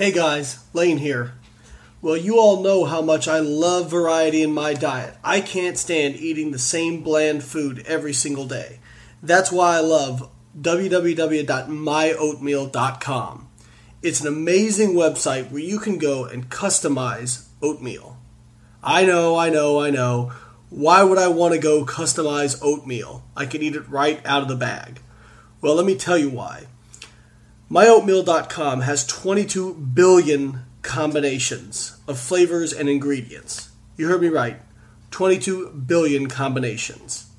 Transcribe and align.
Hey 0.00 0.12
guys, 0.12 0.64
Layne 0.72 0.96
here. 0.96 1.34
Well, 2.00 2.16
you 2.16 2.38
all 2.38 2.62
know 2.62 2.86
how 2.86 3.02
much 3.02 3.28
I 3.28 3.40
love 3.40 3.90
variety 3.90 4.42
in 4.42 4.50
my 4.50 4.72
diet. 4.72 5.14
I 5.22 5.42
can't 5.42 5.76
stand 5.76 6.16
eating 6.16 6.52
the 6.52 6.58
same 6.58 7.02
bland 7.02 7.44
food 7.44 7.84
every 7.86 8.14
single 8.14 8.46
day. 8.46 8.80
That's 9.22 9.52
why 9.52 9.76
I 9.76 9.80
love 9.80 10.30
www.myoatmeal.com. 10.58 13.48
It's 14.02 14.22
an 14.22 14.26
amazing 14.26 14.94
website 14.94 15.50
where 15.50 15.60
you 15.60 15.78
can 15.78 15.98
go 15.98 16.24
and 16.24 16.48
customize 16.48 17.48
oatmeal. 17.60 18.16
I 18.82 19.04
know, 19.04 19.36
I 19.36 19.50
know, 19.50 19.82
I 19.82 19.90
know. 19.90 20.32
Why 20.70 21.02
would 21.02 21.18
I 21.18 21.28
want 21.28 21.52
to 21.52 21.60
go 21.60 21.84
customize 21.84 22.58
oatmeal? 22.62 23.22
I 23.36 23.44
can 23.44 23.60
eat 23.60 23.76
it 23.76 23.86
right 23.86 24.24
out 24.24 24.40
of 24.40 24.48
the 24.48 24.56
bag. 24.56 25.02
Well, 25.60 25.74
let 25.74 25.84
me 25.84 25.94
tell 25.94 26.16
you 26.16 26.30
why. 26.30 26.68
MyOatmeal.com 27.70 28.80
has 28.80 29.06
22 29.06 29.74
billion 29.74 30.64
combinations 30.82 31.96
of 32.08 32.18
flavors 32.18 32.72
and 32.72 32.88
ingredients. 32.88 33.70
You 33.96 34.08
heard 34.08 34.22
me 34.22 34.26
right 34.26 34.60
22 35.12 35.84
billion 35.86 36.28
combinations. 36.28 37.30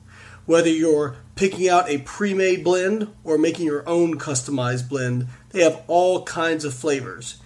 Whether 0.46 0.70
you're 0.70 1.18
picking 1.36 1.68
out 1.68 1.90
a 1.90 1.98
pre 1.98 2.34
made 2.34 2.64
blend 2.64 3.14
or 3.26 3.38
making 3.38 3.66
your 3.66 3.88
own 3.90 4.18
customized 4.18 4.88
blend, 4.88 5.28
they 5.50 5.64
have 5.64 5.84
all 5.88 6.24
kinds 6.24 6.64
of 6.64 6.74
flavors. 6.74 7.42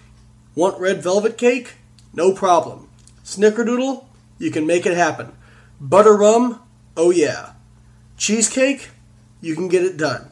Want 0.53 0.79
red 0.79 1.01
velvet 1.01 1.39
cake? 1.39 1.77
No 2.13 2.33
problem. 2.33 2.87
Snickerdoodle? 3.23 4.05
You 4.37 4.51
can 4.51 4.67
make 4.67 4.85
it 4.85 4.95
happen. 4.95 5.31
Butter 5.81 6.15
rum? 6.15 6.61
Oh 6.95 7.09
yeah. 7.09 7.53
Cheesecake? 8.15 8.91
You 9.41 9.55
can 9.55 9.69
get 9.69 9.83
it 9.83 9.97
done. 9.97 10.29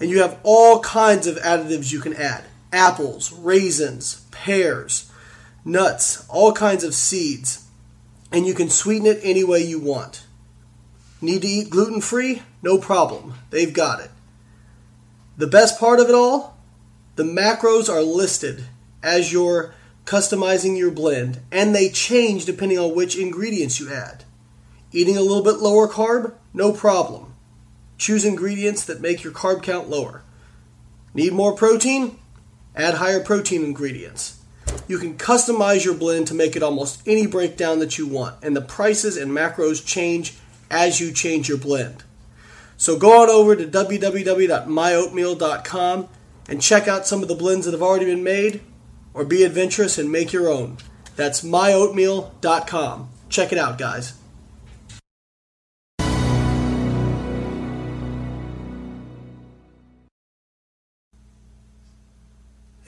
And 0.00 0.10
you 0.10 0.20
have 0.20 0.38
all 0.42 0.80
kinds 0.80 1.26
of 1.26 1.36
additives 1.36 1.92
you 1.92 2.00
can 2.00 2.14
add 2.14 2.44
apples, 2.72 3.32
raisins, 3.32 4.26
pears, 4.30 5.10
nuts, 5.64 6.26
all 6.28 6.52
kinds 6.52 6.84
of 6.84 6.94
seeds. 6.94 7.66
And 8.30 8.46
you 8.46 8.54
can 8.54 8.68
sweeten 8.68 9.06
it 9.06 9.20
any 9.22 9.42
way 9.42 9.60
you 9.60 9.80
want. 9.80 10.24
Need 11.20 11.42
to 11.42 11.48
eat 11.48 11.70
gluten 11.70 12.00
free? 12.00 12.42
No 12.62 12.78
problem. 12.78 13.34
They've 13.50 13.72
got 13.72 14.00
it. 14.00 14.10
The 15.36 15.46
best 15.46 15.80
part 15.80 15.98
of 15.98 16.08
it 16.08 16.14
all? 16.14 16.58
The 17.16 17.24
macros 17.24 17.88
are 17.88 18.02
listed 18.02 18.64
as 19.02 19.32
you're 19.32 19.74
customizing 20.04 20.78
your 20.78 20.90
blend, 20.90 21.40
and 21.50 21.74
they 21.74 21.88
change 21.88 22.44
depending 22.44 22.78
on 22.78 22.94
which 22.94 23.16
ingredients 23.16 23.80
you 23.80 23.92
add. 23.92 24.24
Eating 24.92 25.16
a 25.16 25.22
little 25.22 25.42
bit 25.42 25.56
lower 25.56 25.88
carb? 25.88 26.34
No 26.54 26.72
problem. 26.72 27.27
Choose 27.98 28.24
ingredients 28.24 28.84
that 28.84 29.00
make 29.00 29.22
your 29.22 29.32
carb 29.32 29.62
count 29.62 29.90
lower. 29.90 30.22
Need 31.12 31.32
more 31.32 31.54
protein? 31.54 32.18
Add 32.74 32.94
higher 32.94 33.20
protein 33.20 33.64
ingredients. 33.64 34.40
You 34.86 34.98
can 34.98 35.18
customize 35.18 35.84
your 35.84 35.94
blend 35.94 36.28
to 36.28 36.34
make 36.34 36.54
it 36.54 36.62
almost 36.62 37.02
any 37.06 37.26
breakdown 37.26 37.80
that 37.80 37.98
you 37.98 38.06
want, 38.06 38.36
and 38.42 38.54
the 38.54 38.60
prices 38.60 39.16
and 39.16 39.32
macros 39.32 39.84
change 39.84 40.36
as 40.70 41.00
you 41.00 41.10
change 41.12 41.48
your 41.48 41.58
blend. 41.58 42.04
So 42.76 42.96
go 42.96 43.22
on 43.22 43.28
over 43.28 43.56
to 43.56 43.66
www.myoatmeal.com 43.66 46.08
and 46.48 46.62
check 46.62 46.86
out 46.88 47.06
some 47.06 47.22
of 47.22 47.28
the 47.28 47.34
blends 47.34 47.66
that 47.66 47.72
have 47.72 47.82
already 47.82 48.06
been 48.06 48.22
made, 48.22 48.60
or 49.12 49.24
be 49.24 49.42
adventurous 49.42 49.98
and 49.98 50.12
make 50.12 50.32
your 50.32 50.48
own. 50.48 50.78
That's 51.16 51.42
myoatmeal.com. 51.42 53.08
Check 53.28 53.52
it 53.52 53.58
out, 53.58 53.78
guys. 53.78 54.17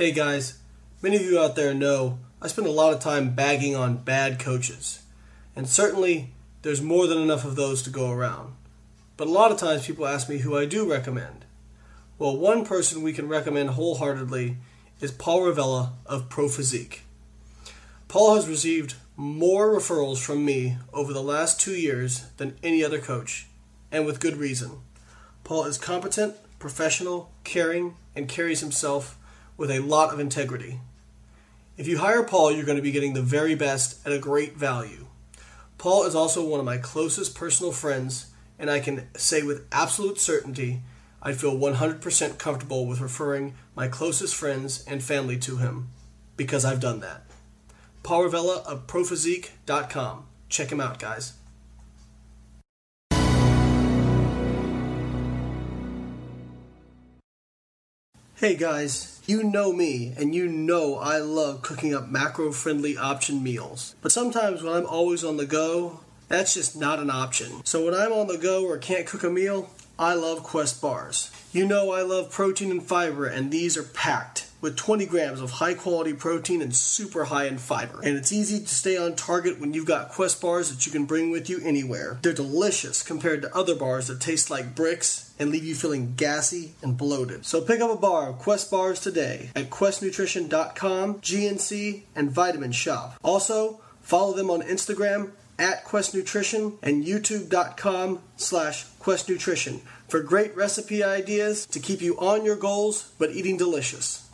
Hey 0.00 0.12
guys, 0.12 0.58
many 1.02 1.16
of 1.16 1.22
you 1.24 1.38
out 1.38 1.56
there 1.56 1.74
know 1.74 2.20
I 2.40 2.48
spend 2.48 2.66
a 2.66 2.70
lot 2.70 2.94
of 2.94 3.00
time 3.00 3.34
bagging 3.34 3.76
on 3.76 3.98
bad 3.98 4.38
coaches. 4.38 5.02
And 5.54 5.68
certainly 5.68 6.30
there's 6.62 6.80
more 6.80 7.06
than 7.06 7.18
enough 7.18 7.44
of 7.44 7.54
those 7.54 7.82
to 7.82 7.90
go 7.90 8.10
around. 8.10 8.54
But 9.18 9.28
a 9.28 9.30
lot 9.30 9.52
of 9.52 9.58
times 9.58 9.86
people 9.86 10.06
ask 10.06 10.26
me 10.26 10.38
who 10.38 10.56
I 10.56 10.64
do 10.64 10.90
recommend. 10.90 11.44
Well, 12.18 12.34
one 12.34 12.64
person 12.64 13.02
we 13.02 13.12
can 13.12 13.28
recommend 13.28 13.68
wholeheartedly 13.68 14.56
is 15.02 15.12
Paul 15.12 15.42
Revelli 15.42 15.90
of 16.06 16.30
Pro 16.30 16.48
Physique. 16.48 17.02
Paul 18.08 18.36
has 18.36 18.48
received 18.48 18.94
more 19.18 19.68
referrals 19.68 20.16
from 20.16 20.46
me 20.46 20.78
over 20.94 21.12
the 21.12 21.22
last 21.22 21.60
two 21.60 21.74
years 21.74 22.20
than 22.38 22.56
any 22.62 22.82
other 22.82 23.00
coach, 23.00 23.48
and 23.92 24.06
with 24.06 24.18
good 24.18 24.38
reason. 24.38 24.78
Paul 25.44 25.66
is 25.66 25.76
competent, 25.76 26.36
professional, 26.58 27.32
caring, 27.44 27.96
and 28.16 28.30
carries 28.30 28.60
himself 28.60 29.18
with 29.60 29.70
a 29.70 29.80
lot 29.80 30.10
of 30.10 30.18
integrity. 30.18 30.80
If 31.76 31.86
you 31.86 31.98
hire 31.98 32.22
Paul, 32.22 32.50
you're 32.50 32.64
going 32.64 32.78
to 32.78 32.82
be 32.82 32.92
getting 32.92 33.12
the 33.12 33.20
very 33.20 33.54
best 33.54 34.04
at 34.06 34.12
a 34.12 34.18
great 34.18 34.56
value. 34.56 35.04
Paul 35.76 36.04
is 36.04 36.14
also 36.14 36.42
one 36.42 36.60
of 36.60 36.64
my 36.64 36.78
closest 36.78 37.34
personal 37.34 37.70
friends, 37.70 38.28
and 38.58 38.70
I 38.70 38.80
can 38.80 39.08
say 39.18 39.42
with 39.42 39.66
absolute 39.70 40.18
certainty 40.18 40.80
I 41.20 41.34
feel 41.34 41.54
100% 41.54 42.38
comfortable 42.38 42.86
with 42.86 43.02
referring 43.02 43.54
my 43.76 43.86
closest 43.86 44.34
friends 44.34 44.82
and 44.86 45.02
family 45.02 45.36
to 45.40 45.58
him 45.58 45.90
because 46.38 46.64
I've 46.64 46.80
done 46.80 47.00
that. 47.00 47.24
Paul 48.02 48.22
Revelli 48.22 48.64
of 48.64 48.86
Prophysique.com. 48.86 50.24
Check 50.48 50.72
him 50.72 50.80
out, 50.80 50.98
guys. 50.98 51.34
Hey 58.40 58.56
guys, 58.56 59.19
you 59.30 59.44
know 59.44 59.72
me, 59.72 60.12
and 60.18 60.34
you 60.34 60.48
know 60.48 60.96
I 60.96 61.18
love 61.18 61.62
cooking 61.62 61.94
up 61.94 62.08
macro 62.08 62.50
friendly 62.50 62.96
option 62.96 63.44
meals. 63.44 63.94
But 64.02 64.10
sometimes 64.10 64.60
when 64.60 64.72
I'm 64.74 64.86
always 64.86 65.22
on 65.22 65.36
the 65.36 65.46
go, 65.46 66.00
that's 66.26 66.54
just 66.54 66.76
not 66.76 66.98
an 66.98 67.10
option. 67.10 67.64
So 67.64 67.84
when 67.84 67.94
I'm 67.94 68.12
on 68.12 68.26
the 68.26 68.38
go 68.38 68.66
or 68.66 68.76
can't 68.76 69.06
cook 69.06 69.22
a 69.22 69.30
meal, 69.30 69.70
I 70.00 70.14
love 70.14 70.42
Quest 70.42 70.82
bars. 70.82 71.30
You 71.52 71.64
know 71.64 71.92
I 71.92 72.02
love 72.02 72.32
protein 72.32 72.72
and 72.72 72.82
fiber, 72.82 73.24
and 73.24 73.52
these 73.52 73.76
are 73.76 73.84
packed 73.84 74.49
with 74.60 74.76
20 74.76 75.06
grams 75.06 75.40
of 75.40 75.52
high 75.52 75.74
quality 75.74 76.12
protein 76.12 76.62
and 76.62 76.74
super 76.74 77.24
high 77.24 77.46
in 77.46 77.58
fiber. 77.58 78.00
And 78.02 78.16
it's 78.16 78.32
easy 78.32 78.60
to 78.60 78.68
stay 78.68 78.96
on 78.96 79.16
target 79.16 79.60
when 79.60 79.74
you've 79.74 79.86
got 79.86 80.10
Quest 80.10 80.40
bars 80.40 80.70
that 80.70 80.86
you 80.86 80.92
can 80.92 81.04
bring 81.04 81.30
with 81.30 81.48
you 81.48 81.60
anywhere. 81.64 82.18
They're 82.22 82.32
delicious 82.32 83.02
compared 83.02 83.42
to 83.42 83.56
other 83.56 83.74
bars 83.74 84.08
that 84.08 84.20
taste 84.20 84.50
like 84.50 84.74
bricks 84.74 85.32
and 85.38 85.50
leave 85.50 85.64
you 85.64 85.74
feeling 85.74 86.14
gassy 86.16 86.74
and 86.82 86.96
bloated. 86.96 87.46
So 87.46 87.60
pick 87.60 87.80
up 87.80 87.90
a 87.90 87.96
bar 87.96 88.30
of 88.30 88.38
Quest 88.38 88.70
bars 88.70 89.00
today 89.00 89.50
at 89.56 89.70
questnutrition.com, 89.70 91.14
GNC, 91.20 92.02
and 92.14 92.30
Vitamin 92.30 92.72
Shoppe. 92.72 93.16
Also, 93.22 93.80
follow 94.02 94.34
them 94.34 94.50
on 94.50 94.62
Instagram 94.62 95.32
at 95.58 95.84
Quest 95.84 96.14
Nutrition 96.14 96.78
and 96.82 97.04
youtube.com 97.04 98.20
slash 98.36 98.84
Quest 98.98 99.28
Nutrition 99.28 99.82
for 100.08 100.20
great 100.20 100.56
recipe 100.56 101.04
ideas 101.04 101.66
to 101.66 101.78
keep 101.78 102.00
you 102.00 102.18
on 102.18 102.44
your 102.44 102.56
goals 102.56 103.12
but 103.18 103.30
eating 103.30 103.56
delicious. 103.56 104.29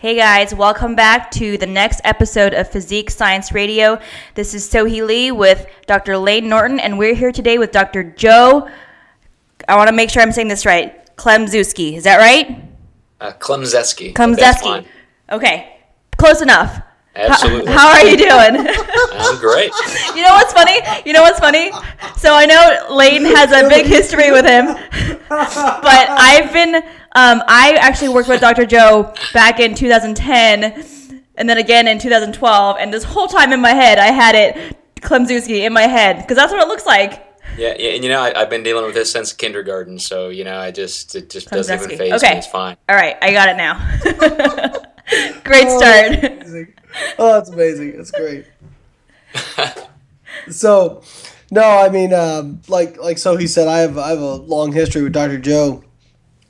Hey 0.00 0.14
guys, 0.14 0.54
welcome 0.54 0.94
back 0.94 1.28
to 1.32 1.58
the 1.58 1.66
next 1.66 2.00
episode 2.04 2.54
of 2.54 2.70
Physique 2.70 3.10
Science 3.10 3.50
Radio. 3.50 3.98
This 4.36 4.54
is 4.54 4.64
Sohee 4.70 5.04
Lee 5.04 5.32
with 5.32 5.66
Dr. 5.88 6.16
Layne 6.16 6.48
Norton, 6.48 6.78
and 6.78 7.00
we're 7.00 7.16
here 7.16 7.32
today 7.32 7.58
with 7.58 7.72
Dr. 7.72 8.04
Joe. 8.04 8.68
I 9.66 9.74
want 9.74 9.88
to 9.88 9.92
make 9.92 10.08
sure 10.08 10.22
I'm 10.22 10.30
saying 10.30 10.46
this 10.46 10.64
right. 10.64 10.94
Klemczewski, 11.16 11.94
is 11.96 12.04
that 12.04 12.18
right? 12.18 12.62
Uh, 13.20 13.32
Klemzeski. 13.40 14.14
Klemzeski. 14.14 14.86
Okay, 15.32 15.80
close 16.16 16.42
enough. 16.42 16.80
Absolutely. 17.14 17.72
How, 17.72 17.78
how 17.78 18.00
are 18.00 18.06
you 18.06 18.16
doing? 18.16 18.68
I'm 19.12 19.38
great. 19.40 19.72
you 20.14 20.22
know 20.22 20.34
what's 20.34 20.52
funny? 20.52 20.78
You 21.04 21.12
know 21.12 21.22
what's 21.22 21.40
funny? 21.40 21.72
So 22.16 22.34
I 22.34 22.46
know 22.46 22.94
Lane 22.94 23.24
has 23.24 23.50
a 23.50 23.68
big 23.68 23.86
history 23.86 24.30
with 24.30 24.44
him, 24.44 24.66
but 25.28 26.08
I've 26.10 26.52
been, 26.52 26.76
um, 26.76 27.42
I 27.46 27.76
actually 27.80 28.10
worked 28.10 28.28
with 28.28 28.40
Dr. 28.40 28.66
Joe 28.66 29.12
back 29.32 29.58
in 29.58 29.74
2010 29.74 30.84
and 31.34 31.48
then 31.48 31.58
again 31.58 31.88
in 31.88 31.98
2012. 31.98 32.76
And 32.78 32.92
this 32.92 33.04
whole 33.04 33.26
time 33.26 33.52
in 33.52 33.60
my 33.60 33.70
head, 33.72 33.98
I 33.98 34.06
had 34.12 34.34
it 34.34 34.76
Klemczewski 35.00 35.64
in 35.64 35.72
my 35.72 35.82
head 35.86 36.18
because 36.18 36.36
that's 36.36 36.52
what 36.52 36.60
it 36.60 36.68
looks 36.68 36.86
like. 36.86 37.24
Yeah, 37.56 37.74
yeah, 37.78 37.90
and 37.90 38.04
you 38.04 38.10
know 38.10 38.20
I, 38.20 38.38
have 38.38 38.50
been 38.50 38.62
dealing 38.62 38.84
with 38.84 38.94
this 38.94 39.10
since 39.10 39.32
kindergarten, 39.32 39.98
so 39.98 40.28
you 40.28 40.44
know 40.44 40.60
I 40.60 40.70
just 40.70 41.16
it 41.16 41.30
just 41.30 41.50
doesn't 41.50 41.74
even 41.74 41.88
Klemczewski. 41.88 41.98
phase 41.98 42.12
Okay. 42.22 42.32
me. 42.34 42.38
It's 42.38 42.46
fine. 42.46 42.76
All 42.88 42.94
right, 42.94 43.16
I 43.20 43.32
got 43.32 43.48
it 43.48 43.56
now. 43.56 44.82
Great 45.42 45.68
start. 45.70 46.68
Oh, 47.18 47.34
that's 47.34 47.50
amazing. 47.50 47.96
That's 47.96 48.10
great. 48.10 48.46
so, 50.50 51.02
no, 51.50 51.62
I 51.62 51.88
mean, 51.88 52.12
um, 52.12 52.60
like 52.68 52.96
like 52.98 53.16
Sohee 53.16 53.48
said, 53.48 53.68
I 53.68 53.78
have 53.78 53.98
I 53.98 54.10
have 54.10 54.20
a 54.20 54.34
long 54.34 54.72
history 54.72 55.02
with 55.02 55.12
Dr. 55.12 55.38
Joe, 55.38 55.82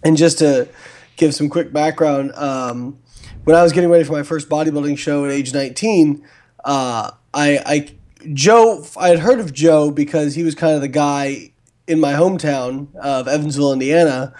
and 0.05 0.17
just 0.17 0.39
to 0.39 0.69
give 1.17 1.35
some 1.35 1.49
quick 1.49 1.73
background, 1.73 2.33
um, 2.35 2.99
when 3.45 3.57
I 3.57 3.63
was 3.63 3.73
getting 3.73 3.91
ready 3.91 4.05
for 4.05 4.13
my 4.13 4.23
first 4.23 4.49
bodybuilding 4.49 4.99
show 4.99 5.25
at 5.25 5.31
age 5.31 5.55
19, 5.55 6.23
uh, 6.65 7.13
I 7.33 7.59
I 7.65 7.89
Joe 8.35 8.85
I 8.97 9.09
had 9.09 9.21
heard 9.21 9.41
of 9.41 9.53
Joe 9.53 9.91
because 9.91 10.35
he 10.35 10.43
was 10.43 10.55
kind 10.55 10.75
of 10.75 10.81
the 10.81 10.89
guy 10.89 11.53
in 11.87 12.01
my 12.01 12.13
hometown 12.13 12.95
of 12.97 13.29
Evansville, 13.29 13.73
Indiana. 13.73 14.35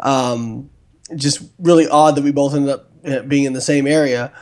Um, 0.00 0.70
just 1.16 1.42
really 1.58 1.88
odd 1.88 2.16
that 2.16 2.24
we 2.24 2.32
both 2.32 2.54
ended 2.54 2.70
up 2.70 2.90
uh, 3.06 3.22
being 3.22 3.44
in 3.44 3.52
the 3.52 3.60
same 3.60 3.86
area 3.86 4.32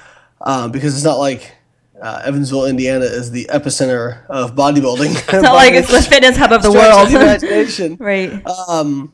um, 0.47 0.71
because 0.71 0.95
it's 0.95 1.05
not 1.05 1.19
like 1.19 1.53
uh, 2.01 2.23
Evansville, 2.25 2.67
Indiana 2.67 3.05
is 3.05 3.33
the 3.33 3.47
epicenter 3.47 4.25
of 4.29 4.55
bodybuilding. 4.55 5.15
It's 5.17 5.43
not 5.43 5.55
like 5.55 5.75
it's 5.75 5.91
the 5.91 6.01
fitness 6.01 6.37
hub 6.37 6.53
of 6.53 6.63
the 6.63 6.71
world. 6.71 7.09
The 7.09 7.21
imagination. 7.21 7.97
right. 8.01 8.47
Um, 8.47 9.13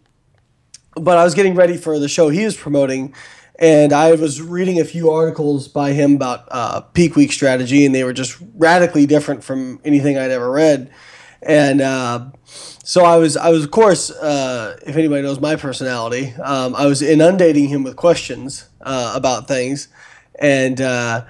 but 0.95 1.17
I 1.17 1.25
was 1.25 1.35
getting 1.35 1.55
ready 1.55 1.79
for 1.79 1.99
the 1.99 2.09
show 2.09 2.29
he 2.29 2.45
was 2.45 2.55
promoting, 2.55 3.15
and 3.59 3.95
I 3.95 4.13
was 4.13 4.43
reading 4.43 4.79
a 4.79 4.85
few 4.85 5.11
articles 5.11 5.69
by 5.69 5.93
him 5.93 6.17
about 6.17 6.47
uh, 6.51 6.81
peak 6.81 7.17
week 7.17 7.33
strategy, 7.33 7.87
and 7.87 7.95
they 7.95 8.05
were 8.05 8.13
just 8.13 8.37
radically 8.57 9.07
different 9.07 9.43
from 9.43 9.81
anything 9.87 10.19
I'd 10.19 10.31
ever 10.31 10.51
read. 10.51 10.91
And 11.41 11.81
uh, 11.81 12.27
so 12.45 13.05
I 13.07 13.17
was, 13.17 13.39
I 13.39 13.49
was 13.49 13.65
of 13.65 13.71
course, 13.71 14.11
uh, 14.11 14.79
if 14.87 14.97
anybody 14.97 15.23
knows 15.23 15.41
my 15.41 15.57
personality, 15.57 16.35
um, 16.43 16.77
I 16.77 16.85
was 16.87 17.01
inundating 17.01 17.69
him 17.69 17.85
with 17.85 17.97
questions 17.97 18.69
uh, 18.83 19.15
about 19.17 19.49
things, 19.49 19.89
and 20.39 20.81
uh, 20.81 21.25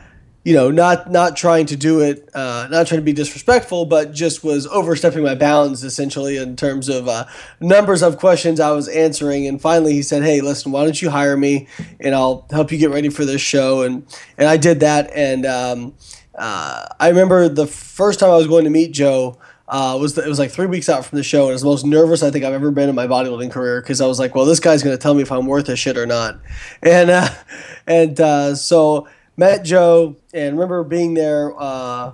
you 0.45 0.55
know, 0.55 0.73
not 0.73 1.11
not 1.11 1.37
trying 1.37 1.67
to 1.67 1.77
do 1.77 2.01
it, 2.01 2.29
uh, 2.35 2.67
not 2.69 2.89
trying 2.89 3.01
to 3.01 3.05
be 3.05 3.13
disrespectful, 3.13 3.85
but 3.85 4.13
just 4.13 4.43
was 4.43 4.67
overstepping 4.67 5.23
my 5.23 5.37
bounds 5.37 5.85
essentially 5.85 6.37
in 6.37 6.57
terms 6.57 6.89
of 6.89 7.07
uh, 7.07 7.27
numbers 7.61 8.03
of 8.03 8.19
questions 8.19 8.59
I 8.59 8.73
was 8.73 8.89
answering. 8.89 9.47
And 9.47 9.61
finally, 9.61 9.93
he 9.93 10.03
said, 10.03 10.25
"Hey, 10.25 10.41
listen, 10.41 10.73
why 10.73 10.83
don't 10.83 11.01
you 11.01 11.11
hire 11.11 11.37
me, 11.37 11.69
and 12.01 12.15
I'll 12.15 12.47
help 12.51 12.73
you 12.73 12.79
get 12.79 12.91
ready 12.91 13.09
for 13.09 13.25
this 13.25 13.41
show." 13.41 13.83
And 13.83 14.05
and 14.37 14.49
I 14.49 14.57
did 14.57 14.81
that. 14.81 15.13
And 15.15 15.47
um, 15.47 15.95
uh, 16.35 16.87
I 16.99 17.09
remember 17.09 17.49
the 17.49 17.69
first 17.69 18.19
time 18.19 18.31
I 18.31 18.37
was 18.37 18.49
going 18.49 18.65
to 18.65 18.71
meet 18.71 18.93
Joe. 18.93 19.39
Uh, 19.69 19.97
was 20.01 20.15
the, 20.15 20.25
it 20.25 20.29
was 20.29 20.39
like 20.39 20.51
three 20.51 20.67
weeks 20.67 20.89
out 20.89 21.05
from 21.05 21.17
the 21.17 21.23
show, 21.23 21.43
and 21.43 21.51
it 21.51 21.53
was 21.55 21.63
the 21.63 21.69
most 21.69 21.87
nervous 21.87 22.23
I 22.23 22.31
think 22.31 22.45
I've 22.45 22.53
ever 22.53 22.71
been 22.71 22.89
in 22.89 22.95
my 22.95 23.07
bodybuilding 23.07 23.51
career 23.51 23.81
because 23.81 24.01
I 24.01 24.07
was 24.07 24.19
like, 24.19 24.35
"Well, 24.35 24.45
this 24.45 24.61
guy's 24.61 24.83
going 24.83 24.97
to 24.97 25.01
tell 25.01 25.15
me 25.15 25.23
if 25.23 25.31
I'm 25.31 25.47
worth 25.47 25.69
a 25.69 25.77
shit 25.77 25.97
or 25.97 26.05
not," 26.05 26.41
and 26.83 27.11
uh, 27.11 27.29
and 27.87 28.21
uh, 28.21 28.55
so 28.55 29.09
met 29.37 29.65
Joe 29.65 30.17
and 30.35 30.57
remember 30.57 30.83
being 30.83 31.15
there 31.15 31.55
uh, 31.59 32.13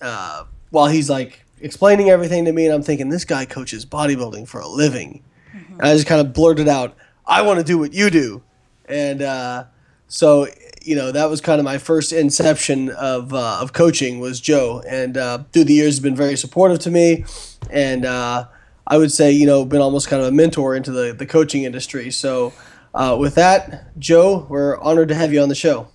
uh, 0.00 0.44
while 0.70 0.86
he's 0.86 1.08
like 1.08 1.44
explaining 1.60 2.10
everything 2.10 2.44
to 2.44 2.52
me, 2.52 2.66
and 2.66 2.74
I'm 2.74 2.82
thinking 2.82 3.08
this 3.08 3.24
guy 3.24 3.46
coaches 3.46 3.86
bodybuilding 3.86 4.46
for 4.46 4.60
a 4.60 4.68
living, 4.68 5.22
mm-hmm. 5.54 5.72
and 5.74 5.82
I 5.82 5.94
just 5.94 6.06
kind 6.06 6.20
of 6.20 6.32
blurted 6.34 6.68
out, 6.68 6.94
"I 7.26 7.42
want 7.42 7.58
to 7.58 7.64
do 7.64 7.78
what 7.78 7.94
you 7.94 8.10
do," 8.10 8.42
and 8.86 9.22
uh, 9.22 9.64
so 10.06 10.46
you 10.84 10.94
know 10.94 11.12
that 11.12 11.30
was 11.30 11.40
kind 11.40 11.58
of 11.58 11.64
my 11.64 11.78
first 11.78 12.12
inception 12.12 12.90
of 12.90 13.32
uh, 13.32 13.58
of 13.60 13.72
coaching 13.72 14.20
was 14.20 14.40
Joe, 14.40 14.82
and 14.86 15.16
uh, 15.16 15.38
through 15.52 15.64
the 15.64 15.74
years 15.74 15.94
has 15.94 16.00
been 16.00 16.16
very 16.16 16.36
supportive 16.36 16.78
to 16.80 16.90
me, 16.90 17.24
and 17.70 18.04
uh, 18.04 18.46
I 18.86 18.98
would 18.98 19.12
say 19.12 19.32
you 19.32 19.46
know 19.46 19.64
been 19.64 19.80
almost 19.80 20.08
kind 20.08 20.22
of 20.22 20.28
a 20.28 20.32
mentor 20.32 20.74
into 20.74 20.90
the 20.90 21.12
the 21.12 21.26
coaching 21.26 21.64
industry. 21.64 22.10
So. 22.10 22.52
with 23.18 23.34
that, 23.34 23.98
Joe, 23.98 24.46
we're 24.48 24.78
honored 24.78 25.08
to 25.08 25.16
have 25.16 25.32
you 25.32 25.42
on 25.42 25.48
the 25.48 25.56
show 25.56 25.88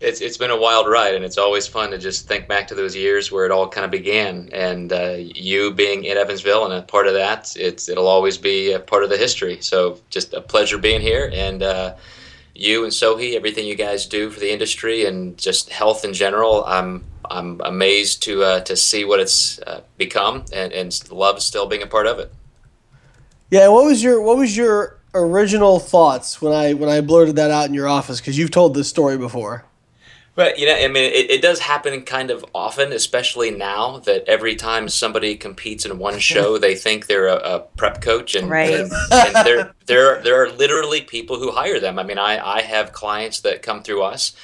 it's 0.00 0.22
it's 0.22 0.38
been 0.38 0.50
a 0.50 0.56
wild 0.56 0.88
ride, 0.88 1.14
and 1.14 1.24
it's 1.24 1.36
always 1.36 1.66
fun 1.66 1.90
to 1.90 1.98
just 1.98 2.26
think 2.26 2.48
back 2.48 2.66
to 2.68 2.74
those 2.74 2.96
years 2.96 3.30
where 3.30 3.44
it 3.44 3.52
all 3.52 3.68
kind 3.68 3.84
of 3.84 3.90
began. 3.90 4.48
And 4.52 4.92
uh, 4.92 5.16
you 5.18 5.72
being 5.72 6.04
in 6.04 6.16
Evansville 6.16 6.64
and 6.64 6.72
a 6.72 6.82
part 6.82 7.06
of 7.06 7.12
that, 7.14 7.54
it's 7.56 7.88
it'll 7.88 8.08
always 8.08 8.38
be 8.38 8.72
a 8.72 8.80
part 8.80 9.04
of 9.04 9.10
the 9.10 9.18
history. 9.18 9.58
So 9.60 10.00
just 10.08 10.32
a 10.32 10.40
pleasure 10.40 10.78
being 10.78 11.02
here, 11.02 11.30
and 11.34 11.62
uh, 11.62 11.96
you 12.54 12.84
and 12.84 12.92
Sohee, 12.92 13.34
everything 13.34 13.66
you 13.66 13.74
guys 13.74 14.06
do 14.06 14.30
for 14.30 14.40
the 14.40 14.52
industry 14.52 15.06
and 15.06 15.36
just 15.38 15.70
health 15.70 16.04
in 16.04 16.12
general. 16.12 16.64
I'm 16.64 17.04
I'm 17.30 17.60
amazed 17.64 18.22
to 18.24 18.42
uh, 18.42 18.60
to 18.60 18.76
see 18.76 19.04
what 19.04 19.20
it's 19.20 19.58
uh, 19.60 19.82
become, 19.96 20.44
and, 20.52 20.72
and 20.72 21.10
love 21.10 21.42
still 21.42 21.66
being 21.66 21.82
a 21.82 21.86
part 21.86 22.06
of 22.06 22.18
it. 22.18 22.32
Yeah, 23.50 23.68
what 23.68 23.84
was 23.84 24.02
your 24.02 24.20
what 24.20 24.36
was 24.36 24.56
your 24.56 24.98
original 25.14 25.78
thoughts 25.78 26.42
when 26.42 26.52
I 26.52 26.74
when 26.74 26.88
I 26.88 27.00
blurted 27.00 27.36
that 27.36 27.50
out 27.50 27.66
in 27.66 27.74
your 27.74 27.88
office? 27.88 28.20
Because 28.20 28.36
you've 28.36 28.50
told 28.50 28.74
this 28.74 28.88
story 28.88 29.16
before. 29.16 29.64
But 30.34 30.58
you 30.58 30.66
know, 30.66 30.74
I 30.74 30.88
mean, 30.88 31.12
it, 31.12 31.30
it 31.30 31.42
does 31.42 31.58
happen 31.58 32.02
kind 32.02 32.30
of 32.30 32.44
often, 32.54 32.92
especially 32.92 33.50
now 33.50 33.98
that 34.00 34.24
every 34.28 34.54
time 34.54 34.88
somebody 34.88 35.36
competes 35.36 35.84
in 35.84 35.98
one 35.98 36.18
show, 36.18 36.56
they 36.58 36.74
think 36.74 37.06
they're 37.06 37.26
a, 37.26 37.36
a 37.36 37.60
prep 37.76 38.00
coach, 38.00 38.34
and, 38.34 38.48
right. 38.48 38.70
and, 38.70 38.92
and 39.12 39.46
there 39.46 39.74
there 39.86 40.22
there 40.22 40.42
are 40.42 40.50
literally 40.50 41.00
people 41.00 41.38
who 41.38 41.50
hire 41.50 41.80
them. 41.80 41.98
I 41.98 42.04
mean, 42.04 42.18
I 42.18 42.38
I 42.38 42.62
have 42.62 42.92
clients 42.92 43.40
that 43.40 43.62
come 43.62 43.82
through 43.82 44.02
us. 44.02 44.34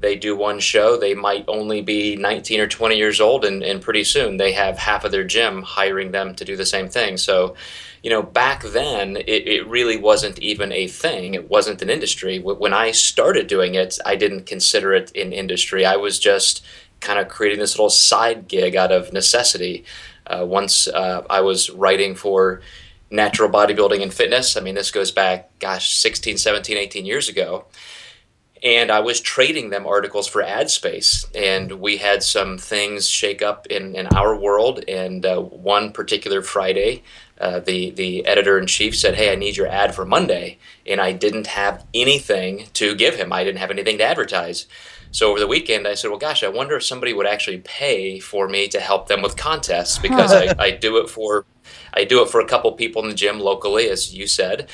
They 0.00 0.14
do 0.16 0.36
one 0.36 0.60
show. 0.60 0.96
They 0.96 1.14
might 1.14 1.44
only 1.48 1.80
be 1.80 2.14
19 2.14 2.60
or 2.60 2.68
20 2.68 2.96
years 2.96 3.20
old, 3.20 3.44
and, 3.44 3.62
and 3.64 3.82
pretty 3.82 4.04
soon 4.04 4.36
they 4.36 4.52
have 4.52 4.78
half 4.78 5.04
of 5.04 5.10
their 5.10 5.24
gym 5.24 5.62
hiring 5.62 6.12
them 6.12 6.34
to 6.36 6.44
do 6.44 6.56
the 6.56 6.66
same 6.66 6.88
thing. 6.88 7.16
So 7.16 7.56
you 8.02 8.10
know, 8.10 8.22
back 8.22 8.62
then 8.62 9.16
it, 9.16 9.46
it 9.46 9.66
really 9.66 9.96
wasn't 9.96 10.38
even 10.38 10.72
a 10.72 10.86
thing. 10.86 11.34
It 11.34 11.50
wasn't 11.50 11.82
an 11.82 11.90
industry. 11.90 12.38
When 12.38 12.72
I 12.72 12.92
started 12.92 13.46
doing 13.46 13.74
it, 13.74 13.98
I 14.04 14.16
didn't 14.16 14.46
consider 14.46 14.92
it 14.94 15.14
an 15.16 15.32
industry. 15.32 15.84
I 15.84 15.96
was 15.96 16.18
just 16.18 16.64
kind 17.00 17.18
of 17.18 17.28
creating 17.28 17.60
this 17.60 17.74
little 17.74 17.90
side 17.90 18.48
gig 18.48 18.76
out 18.76 18.92
of 18.92 19.12
necessity. 19.12 19.84
Uh, 20.26 20.44
once 20.46 20.88
uh, 20.88 21.24
I 21.30 21.40
was 21.40 21.70
writing 21.70 22.14
for 22.14 22.60
Natural 23.10 23.48
Bodybuilding 23.48 24.02
and 24.02 24.12
Fitness. 24.12 24.56
I 24.56 24.60
mean, 24.60 24.74
this 24.74 24.90
goes 24.90 25.10
back, 25.10 25.50
gosh, 25.58 25.96
16, 25.96 26.36
17, 26.36 26.76
18 26.76 27.06
years 27.06 27.28
ago. 27.28 27.66
And 28.62 28.90
I 28.90 29.00
was 29.00 29.20
trading 29.20 29.70
them 29.70 29.86
articles 29.86 30.26
for 30.26 30.42
ad 30.42 30.68
space. 30.68 31.24
And 31.34 31.80
we 31.80 31.98
had 31.98 32.22
some 32.22 32.58
things 32.58 33.08
shake 33.08 33.40
up 33.40 33.66
in, 33.68 33.94
in 33.94 34.08
our 34.08 34.36
world. 34.36 34.84
And 34.88 35.24
uh, 35.24 35.40
one 35.40 35.92
particular 35.92 36.42
Friday, 36.42 37.04
uh, 37.40 37.60
the 37.60 37.90
the 37.90 38.26
editor 38.26 38.58
in 38.58 38.66
chief 38.66 38.96
said, 38.96 39.14
"Hey, 39.14 39.32
I 39.32 39.36
need 39.36 39.56
your 39.56 39.68
ad 39.68 39.94
for 39.94 40.04
Monday," 40.04 40.58
and 40.86 41.00
I 41.00 41.12
didn't 41.12 41.46
have 41.48 41.84
anything 41.94 42.66
to 42.74 42.94
give 42.94 43.14
him. 43.14 43.32
I 43.32 43.44
didn't 43.44 43.60
have 43.60 43.70
anything 43.70 43.98
to 43.98 44.04
advertise. 44.04 44.66
So 45.10 45.30
over 45.30 45.40
the 45.40 45.46
weekend, 45.46 45.86
I 45.86 45.94
said, 45.94 46.10
"Well, 46.10 46.18
gosh, 46.18 46.42
I 46.42 46.48
wonder 46.48 46.76
if 46.76 46.84
somebody 46.84 47.12
would 47.12 47.26
actually 47.26 47.58
pay 47.58 48.18
for 48.18 48.48
me 48.48 48.68
to 48.68 48.80
help 48.80 49.08
them 49.08 49.22
with 49.22 49.36
contests 49.36 49.98
because 49.98 50.32
I, 50.32 50.54
I 50.58 50.70
do 50.72 50.98
it 50.98 51.08
for 51.08 51.44
I 51.94 52.04
do 52.04 52.22
it 52.22 52.28
for 52.28 52.40
a 52.40 52.46
couple 52.46 52.72
people 52.72 53.02
in 53.02 53.08
the 53.08 53.14
gym 53.14 53.38
locally, 53.40 53.88
as 53.88 54.14
you 54.14 54.26
said." 54.26 54.68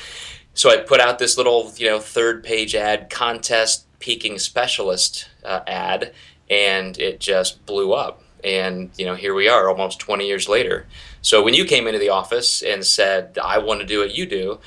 So 0.55 0.69
I 0.69 0.77
put 0.77 1.01
out 1.01 1.19
this 1.19 1.37
little, 1.37 1.71
you 1.75 1.87
know, 1.87 1.99
third 1.99 2.41
page 2.41 2.75
ad 2.75 3.09
contest 3.09 3.85
peaking 3.99 4.39
specialist 4.39 5.29
uh, 5.43 5.59
ad, 5.67 6.13
and 6.49 6.97
it 6.97 7.19
just 7.19 7.65
blew 7.65 7.93
up. 7.93 8.23
And 8.43 8.89
you 8.97 9.05
know, 9.05 9.15
here 9.15 9.33
we 9.33 9.49
are, 9.49 9.69
almost 9.69 9.99
20 9.99 10.25
years 10.25 10.47
later. 10.47 10.87
So 11.25 11.41
when 11.41 11.55
you 11.55 11.65
came 11.65 11.87
into 11.87 11.97
the 11.97 12.09
office 12.09 12.61
and 12.61 12.85
said, 12.85 13.39
"I 13.43 13.57
want 13.57 13.79
to 13.81 13.85
do 13.87 13.97
what 13.97 14.13
you 14.13 14.27
do," 14.27 14.59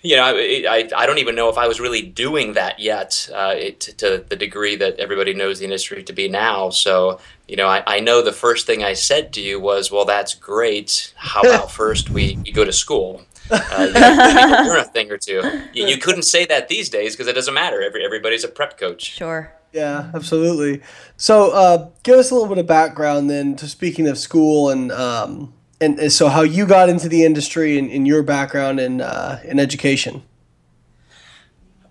you 0.00 0.16
know, 0.16 0.24
I, 0.24 0.64
I, 0.66 0.88
I 0.96 1.06
don't 1.06 1.18
even 1.18 1.34
know 1.34 1.50
if 1.50 1.58
I 1.58 1.68
was 1.68 1.80
really 1.80 2.00
doing 2.00 2.54
that 2.54 2.78
yet 2.78 3.28
uh, 3.34 3.52
it, 3.54 3.80
to 3.98 4.24
the 4.26 4.36
degree 4.36 4.74
that 4.76 4.98
everybody 4.98 5.34
knows 5.34 5.58
the 5.58 5.66
industry 5.66 6.02
to 6.02 6.12
be 6.14 6.30
now. 6.30 6.70
So, 6.70 7.20
you 7.46 7.56
know, 7.56 7.66
I, 7.66 7.82
I 7.86 8.00
know 8.00 8.22
the 8.22 8.32
first 8.32 8.64
thing 8.66 8.82
I 8.82 8.94
said 8.94 9.34
to 9.34 9.42
you 9.42 9.60
was, 9.60 9.92
well, 9.92 10.06
that's 10.06 10.34
great. 10.34 11.12
How 11.14 11.42
about 11.42 11.70
first 11.82 12.08
we, 12.08 12.38
we 12.42 12.52
go 12.52 12.64
to 12.64 12.72
school? 12.72 13.22
Uh, 13.50 13.86
you 13.86 13.92
know, 13.92 14.72
learn 14.72 14.80
a 14.80 14.84
thing 14.92 15.10
or 15.10 15.18
two. 15.18 15.42
You, 15.74 15.86
you 15.86 15.98
couldn't 15.98 16.22
say 16.22 16.46
that 16.46 16.68
these 16.68 16.88
days 16.88 17.14
because 17.14 17.26
it 17.26 17.34
doesn't 17.34 17.54
matter. 17.54 17.82
Every, 17.82 18.02
everybody's 18.02 18.44
a 18.44 18.48
prep 18.48 18.78
coach. 18.78 19.02
Sure. 19.02 19.52
Yeah, 19.74 20.10
absolutely. 20.14 20.80
So, 21.18 21.50
uh, 21.50 21.90
give 22.02 22.18
us 22.18 22.30
a 22.30 22.34
little 22.34 22.48
bit 22.48 22.56
of 22.56 22.66
background 22.66 23.28
then 23.28 23.56
to 23.56 23.68
speaking 23.68 24.08
of 24.08 24.16
school 24.16 24.70
and 24.70 24.90
um, 24.90 25.52
and, 25.80 25.98
and 25.98 26.12
so 26.12 26.28
how 26.28 26.42
you 26.42 26.66
got 26.66 26.88
into 26.88 27.08
the 27.08 27.24
industry 27.24 27.78
and, 27.78 27.90
in 27.90 28.06
your 28.06 28.22
background 28.22 28.80
in 28.80 29.00
uh, 29.00 29.40
in 29.44 29.58
education. 29.58 30.22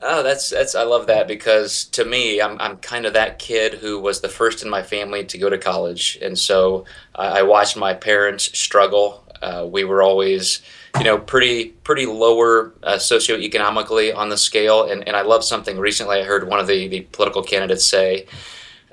Oh, 0.02 0.22
that's 0.22 0.50
that's 0.50 0.76
I 0.76 0.84
love 0.84 1.08
that 1.08 1.28
because 1.28 1.86
to 1.86 2.06
me, 2.06 2.42
I'm 2.42 2.60
I'm 2.60 2.78
kind 2.78 3.06
of 3.06 3.14
that 3.14 3.40
kid 3.40 3.76
who 3.76 4.00
was 4.00 4.22
the 4.22 4.30
first 4.30 4.64
in 4.64 4.70
my 4.70 4.84
family 4.84 5.26
to 5.26 5.38
go 5.38 5.50
to 5.50 5.58
college, 5.58 6.18
and 6.22 6.38
so 6.38 6.86
I, 7.16 7.40
I 7.40 7.42
watched 7.44 7.78
my 7.78 7.94
parents 7.94 8.58
struggle. 8.58 9.24
Uh, 9.42 9.68
we 9.70 9.84
were 9.84 10.02
always, 10.02 10.62
you 10.98 11.04
know, 11.04 11.18
pretty 11.18 11.70
pretty 11.84 12.06
lower 12.06 12.74
uh, 12.84 12.96
socioeconomically 12.96 14.16
on 14.16 14.30
the 14.30 14.38
scale, 14.38 14.84
and, 14.84 15.08
and 15.08 15.16
I 15.16 15.22
love 15.22 15.44
something 15.44 15.80
recently. 15.80 16.20
I 16.20 16.24
heard 16.24 16.48
one 16.48 16.60
of 16.60 16.68
the 16.68 16.88
the 16.88 17.02
political 17.02 17.44
candidates 17.44 17.86
say. 17.86 18.28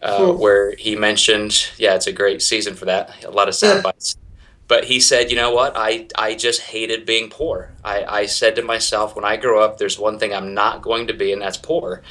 Uh, 0.03 0.31
where 0.35 0.77
he 0.77 0.95
mentioned, 0.95 1.71
yeah, 1.79 1.95
it's 1.95 2.07
a 2.07 2.13
great 2.13 2.43
season 2.43 2.75
for 2.75 2.85
that. 2.85 3.25
A 3.25 3.31
lot 3.31 3.49
of 3.49 3.55
sound 3.55 3.83
bites 3.83 4.19
but 4.67 4.85
he 4.85 4.99
said, 5.01 5.31
you 5.31 5.37
know 5.37 5.53
what? 5.53 5.75
I, 5.77 6.09
I 6.17 6.35
just 6.35 6.61
hated 6.63 7.05
being 7.05 7.29
poor. 7.29 7.73
I, 7.85 8.05
I 8.05 8.27
said 8.27 8.57
to 8.57 8.63
myself, 8.63 9.15
when 9.15 9.25
I 9.25 9.37
grow 9.37 9.63
up, 9.63 9.79
there's 9.79 9.99
one 9.99 10.19
thing 10.19 10.33
I'm 10.33 10.55
not 10.55 10.83
going 10.83 11.07
to 11.09 11.15
be, 11.15 11.33
and 11.33 11.43
that's 11.43 11.59
poor. 11.59 12.03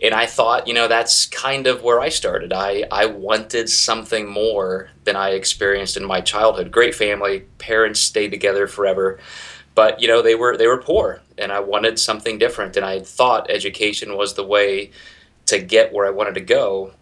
And 0.00 0.14
I 0.14 0.26
thought, 0.26 0.68
you 0.68 0.74
know, 0.74 0.88
that's 0.88 1.26
kind 1.26 1.66
of 1.66 1.82
where 1.82 2.00
I 2.00 2.08
started. 2.08 2.52
I, 2.52 2.84
I 2.90 3.06
wanted 3.06 3.68
something 3.68 4.28
more 4.28 4.90
than 5.04 5.16
I 5.16 5.30
experienced 5.30 5.96
in 5.96 6.04
my 6.04 6.20
childhood. 6.20 6.70
Great 6.70 6.94
family, 6.94 7.40
parents 7.58 8.00
stayed 8.00 8.30
together 8.30 8.66
forever, 8.68 9.18
but 9.74 10.00
you 10.00 10.08
know 10.08 10.22
they 10.22 10.34
were 10.34 10.56
they 10.56 10.66
were 10.66 10.82
poor, 10.82 11.20
and 11.36 11.52
I 11.52 11.60
wanted 11.60 11.98
something 11.98 12.38
different. 12.38 12.76
And 12.76 12.84
I 12.84 13.00
thought 13.00 13.50
education 13.50 14.16
was 14.16 14.34
the 14.34 14.44
way 14.44 14.90
to 15.46 15.60
get 15.60 15.92
where 15.92 16.06
I 16.06 16.10
wanted 16.10 16.34
to 16.34 16.40
go. 16.40 16.92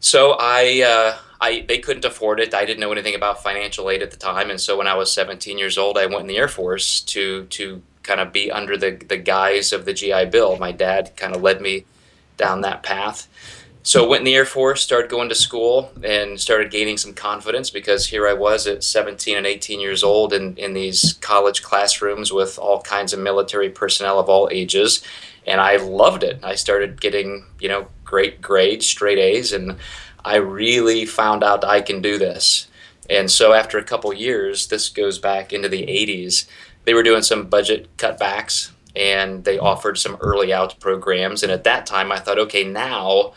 So 0.00 0.36
I 0.38 0.82
uh, 0.82 1.18
I 1.40 1.64
they 1.66 1.78
couldn't 1.78 2.04
afford 2.04 2.40
it. 2.40 2.54
I 2.54 2.64
didn't 2.64 2.80
know 2.80 2.92
anything 2.92 3.14
about 3.14 3.42
financial 3.42 3.90
aid 3.90 4.02
at 4.02 4.10
the 4.10 4.16
time, 4.16 4.50
and 4.50 4.60
so 4.60 4.76
when 4.76 4.86
I 4.86 4.94
was 4.94 5.12
17 5.12 5.58
years 5.58 5.78
old, 5.78 5.98
I 5.98 6.06
went 6.06 6.22
in 6.22 6.26
the 6.26 6.38
Air 6.38 6.48
Force 6.48 7.00
to 7.02 7.44
to 7.46 7.82
kind 8.02 8.20
of 8.20 8.32
be 8.32 8.50
under 8.50 8.76
the 8.76 8.92
the 8.92 9.16
guise 9.16 9.72
of 9.72 9.84
the 9.84 9.92
GI 9.92 10.26
Bill. 10.26 10.56
My 10.56 10.72
dad 10.72 11.16
kind 11.16 11.34
of 11.34 11.42
led 11.42 11.60
me 11.60 11.84
down 12.36 12.62
that 12.62 12.82
path. 12.82 13.28
So 13.86 14.08
went 14.08 14.22
in 14.22 14.24
the 14.24 14.34
Air 14.34 14.44
Force, 14.44 14.82
started 14.82 15.08
going 15.08 15.28
to 15.28 15.36
school, 15.36 15.92
and 16.02 16.40
started 16.40 16.72
gaining 16.72 16.96
some 16.96 17.14
confidence 17.14 17.70
because 17.70 18.06
here 18.08 18.26
I 18.26 18.32
was 18.32 18.66
at 18.66 18.82
17 18.82 19.36
and 19.36 19.46
18 19.46 19.78
years 19.78 20.02
old 20.02 20.32
in, 20.32 20.56
in 20.56 20.72
these 20.72 21.12
college 21.20 21.62
classrooms 21.62 22.32
with 22.32 22.58
all 22.58 22.82
kinds 22.82 23.12
of 23.12 23.20
military 23.20 23.70
personnel 23.70 24.18
of 24.18 24.28
all 24.28 24.48
ages, 24.50 25.02
and 25.46 25.60
I 25.60 25.76
loved 25.76 26.24
it. 26.24 26.40
I 26.42 26.56
started 26.56 27.00
getting 27.00 27.44
you 27.60 27.68
know 27.68 27.86
great 28.04 28.42
grades, 28.42 28.86
straight 28.86 29.18
A's, 29.18 29.52
and 29.52 29.76
I 30.26 30.36
really 30.36 31.06
found 31.06 31.44
out 31.44 31.64
I 31.64 31.80
can 31.80 32.02
do 32.02 32.18
this. 32.18 32.66
And 33.08 33.30
so 33.30 33.52
after 33.52 33.78
a 33.78 33.84
couple 33.84 34.12
years, 34.12 34.66
this 34.66 34.88
goes 34.88 35.18
back 35.20 35.52
into 35.52 35.68
the 35.68 35.82
80s, 35.82 36.46
they 36.84 36.94
were 36.94 37.04
doing 37.04 37.22
some 37.22 37.46
budget 37.46 37.96
cutbacks 37.96 38.72
and 38.96 39.44
they 39.44 39.58
offered 39.58 39.98
some 39.98 40.16
early 40.20 40.52
out 40.52 40.78
programs. 40.80 41.42
And 41.42 41.52
at 41.52 41.64
that 41.64 41.86
time, 41.86 42.10
I 42.10 42.18
thought, 42.18 42.38
okay, 42.38 42.64
now 42.64 43.34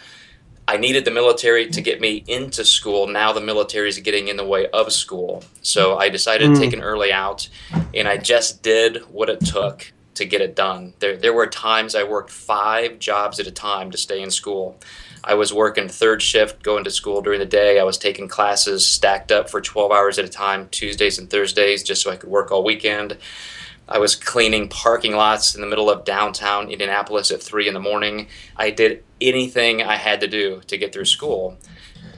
I 0.68 0.78
needed 0.78 1.06
the 1.06 1.12
military 1.12 1.68
to 1.70 1.82
get 1.82 2.02
me 2.02 2.24
into 2.28 2.66
school. 2.66 3.08
Now 3.08 3.34
the 3.34 3.42
military 3.42 3.90
is 3.90 4.00
getting 4.00 4.28
in 4.28 4.38
the 4.38 4.46
way 4.46 4.68
of 4.68 4.92
school. 4.92 5.44
So 5.62 5.98
I 5.98 6.10
decided 6.10 6.50
mm. 6.50 6.56
to 6.56 6.60
take 6.60 6.74
an 6.74 6.82
early 6.82 7.12
out 7.12 7.50
and 7.94 8.08
I 8.08 8.18
just 8.18 8.64
did 8.64 8.98
what 9.12 9.30
it 9.30 9.42
took 9.46 9.92
to 10.16 10.26
get 10.26 10.42
it 10.42 10.56
done. 10.56 10.94
There, 11.00 11.18
there 11.18 11.34
were 11.34 11.48
times 11.48 11.96
I 11.96 12.04
worked 12.04 12.30
five 12.30 13.00
jobs 13.00 13.40
at 13.40 13.48
a 13.48 13.52
time 13.52 13.92
to 13.92 13.98
stay 13.98 14.22
in 14.22 14.32
school. 14.32 14.80
I 15.24 15.34
was 15.34 15.54
working 15.54 15.90
third 15.90 16.22
shift, 16.22 16.64
going 16.64 16.84
to 16.84 16.92
school 16.92 17.22
during 17.22 17.40
the 17.40 17.46
day. 17.46 17.80
I 17.80 17.84
was 17.84 17.98
taking 17.98 18.28
classes 18.28 18.88
stacked 18.88 19.32
up 19.32 19.50
for 19.50 19.62
12 19.62 19.92
hours 19.92 20.18
at 20.20 20.26
a 20.26 20.30
time, 20.30 20.68
Tuesdays 20.70 21.20
and 21.20 21.30
Thursdays, 21.30 21.84
just 21.84 22.02
so 22.02 22.12
I 22.12 22.16
could 22.16 22.30
work 22.30 22.52
all 22.52 22.64
weekend. 22.64 23.18
I 23.88 23.98
was 23.98 24.16
cleaning 24.16 24.70
parking 24.70 25.16
lots 25.16 25.56
in 25.56 25.62
the 25.62 25.68
middle 25.68 25.90
of 25.90 26.06
downtown 26.06 26.70
Indianapolis 26.70 27.32
at 27.32 27.42
three 27.42 27.68
in 27.68 27.74
the 27.74 27.80
morning. 27.80 28.28
I 28.56 28.70
did 28.70 29.04
anything 29.20 29.82
I 29.82 29.96
had 29.96 30.22
to 30.22 30.28
do 30.28 30.62
to 30.68 30.78
get 30.78 30.94
through 30.94 31.06
school. 31.06 31.58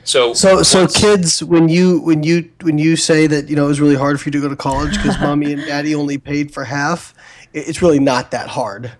So, 0.03 0.33
so, 0.33 0.63
so 0.63 0.87
kids, 0.87 1.43
when 1.43 1.69
you 1.69 2.01
when 2.01 2.23
you 2.23 2.51
when 2.61 2.77
you 2.77 2.95
say 2.95 3.27
that 3.27 3.49
you 3.49 3.55
know 3.55 3.65
it 3.65 3.69
was 3.69 3.79
really 3.79 3.95
hard 3.95 4.19
for 4.19 4.29
you 4.29 4.31
to 4.33 4.41
go 4.41 4.49
to 4.49 4.55
college 4.55 4.95
because 4.97 5.19
mommy 5.21 5.53
and 5.53 5.61
daddy 5.65 5.95
only 5.95 6.17
paid 6.17 6.51
for 6.53 6.65
half, 6.65 7.13
it's 7.53 7.81
really 7.81 7.99
not 7.99 8.31
that 8.31 8.47
hard. 8.47 8.91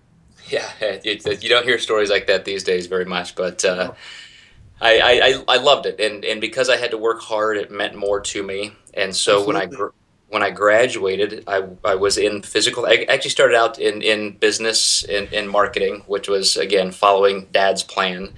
Yeah, 0.53 0.70
it, 0.81 1.43
you 1.43 1.50
don't 1.50 1.63
hear 1.63 1.79
stories 1.79 2.10
like 2.10 2.27
that 2.27 2.43
these 2.43 2.63
days 2.63 2.88
very 2.88 3.05
much, 3.05 3.36
but 3.36 3.63
uh, 3.63 3.93
I, 4.81 5.43
I, 5.48 5.55
I 5.55 5.58
loved 5.58 5.86
it, 5.86 6.00
and 6.00 6.25
and 6.25 6.41
because 6.41 6.70
I 6.70 6.75
had 6.75 6.91
to 6.91 6.98
work 6.98 7.22
hard, 7.22 7.55
it 7.58 7.72
meant 7.72 7.96
more 7.96 8.20
to 8.20 8.43
me. 8.43 8.74
And 8.93 9.15
so 9.15 9.38
Absolutely. 9.38 9.53
when 9.53 9.62
I 9.62 9.65
gr- 9.67 9.96
when 10.31 10.43
I 10.43 10.50
graduated, 10.50 11.43
I, 11.46 11.63
I 11.84 11.96
was 11.96 12.17
in 12.17 12.41
physical. 12.41 12.86
I 12.86 13.05
actually 13.10 13.31
started 13.31 13.55
out 13.55 13.79
in, 13.79 14.01
in 14.01 14.31
business 14.31 15.03
and 15.03 15.27
in, 15.27 15.43
in 15.43 15.48
marketing, 15.48 16.03
which 16.08 16.29
was 16.29 16.55
again 16.58 16.91
following 16.91 17.48
Dad's 17.51 17.84
plan. 17.84 18.34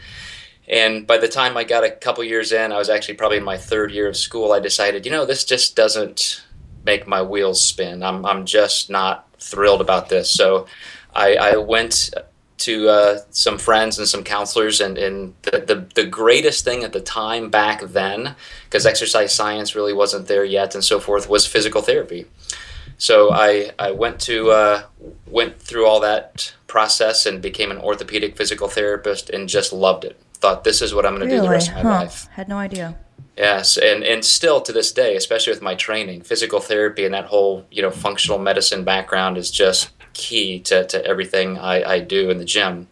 And 0.67 1.05
by 1.05 1.17
the 1.17 1.27
time 1.27 1.55
I 1.55 1.63
got 1.63 1.83
a 1.83 1.91
couple 1.91 2.23
years 2.23 2.51
in, 2.51 2.71
I 2.71 2.77
was 2.77 2.89
actually 2.89 3.15
probably 3.15 3.37
in 3.37 3.43
my 3.43 3.57
third 3.57 3.91
year 3.91 4.07
of 4.07 4.17
school. 4.17 4.53
I 4.53 4.59
decided, 4.59 5.05
you 5.05 5.11
know, 5.11 5.25
this 5.25 5.45
just 5.45 5.75
doesn't 5.75 6.43
make 6.83 7.07
my 7.07 7.21
wheels 7.21 7.61
spin. 7.61 8.01
I'm 8.01 8.25
I'm 8.25 8.45
just 8.45 8.89
not 8.89 9.27
thrilled 9.39 9.81
about 9.81 10.09
this. 10.09 10.31
So 10.31 10.65
I, 11.15 11.35
I 11.35 11.57
went 11.57 12.11
to 12.59 12.87
uh, 12.87 13.19
some 13.29 13.57
friends 13.57 13.97
and 13.97 14.07
some 14.07 14.23
counselors, 14.23 14.79
and, 14.79 14.97
and 14.97 15.33
the, 15.41 15.59
the, 15.59 15.87
the 15.95 16.05
greatest 16.05 16.63
thing 16.63 16.83
at 16.83 16.93
the 16.93 17.01
time 17.01 17.49
back 17.49 17.81
then, 17.81 18.35
because 18.65 18.85
exercise 18.85 19.33
science 19.33 19.75
really 19.75 19.93
wasn't 19.93 20.27
there 20.27 20.45
yet 20.45 20.73
and 20.73 20.83
so 20.83 20.99
forth, 20.99 21.27
was 21.29 21.45
physical 21.45 21.81
therapy. 21.81 22.25
So 22.97 23.31
I, 23.31 23.71
I 23.79 23.91
went 23.91 24.19
to 24.21 24.51
uh, 24.51 24.83
went 25.27 25.59
through 25.59 25.87
all 25.87 25.99
that 26.01 26.53
process 26.67 27.25
and 27.25 27.41
became 27.41 27.71
an 27.71 27.79
orthopedic 27.79 28.37
physical 28.37 28.67
therapist 28.67 29.29
and 29.29 29.49
just 29.49 29.73
loved 29.73 30.05
it. 30.05 30.19
Thought 30.35 30.63
this 30.63 30.81
is 30.81 30.93
what 30.93 31.05
I'm 31.05 31.15
going 31.15 31.27
to 31.27 31.35
really? 31.35 31.41
do 31.41 31.47
the 31.47 31.51
rest 31.51 31.69
of 31.69 31.75
my 31.75 31.81
huh. 31.81 31.89
life. 31.89 32.27
Had 32.31 32.47
no 32.47 32.57
idea. 32.57 32.97
Yes, 33.35 33.77
and 33.77 34.03
and 34.03 34.23
still 34.23 34.61
to 34.61 34.71
this 34.71 34.91
day, 34.91 35.15
especially 35.15 35.51
with 35.51 35.61
my 35.61 35.73
training, 35.73 36.21
physical 36.21 36.59
therapy 36.59 37.03
and 37.03 37.13
that 37.13 37.25
whole 37.25 37.65
you 37.71 37.81
know 37.81 37.89
functional 37.89 38.37
medicine 38.37 38.83
background 38.83 39.37
is 39.37 39.49
just 39.49 39.92
key 40.13 40.59
to, 40.61 40.85
to 40.85 41.05
everything 41.05 41.57
I, 41.57 41.83
I 41.83 41.99
do 41.99 42.29
in 42.29 42.37
the 42.37 42.45
gym. 42.45 42.87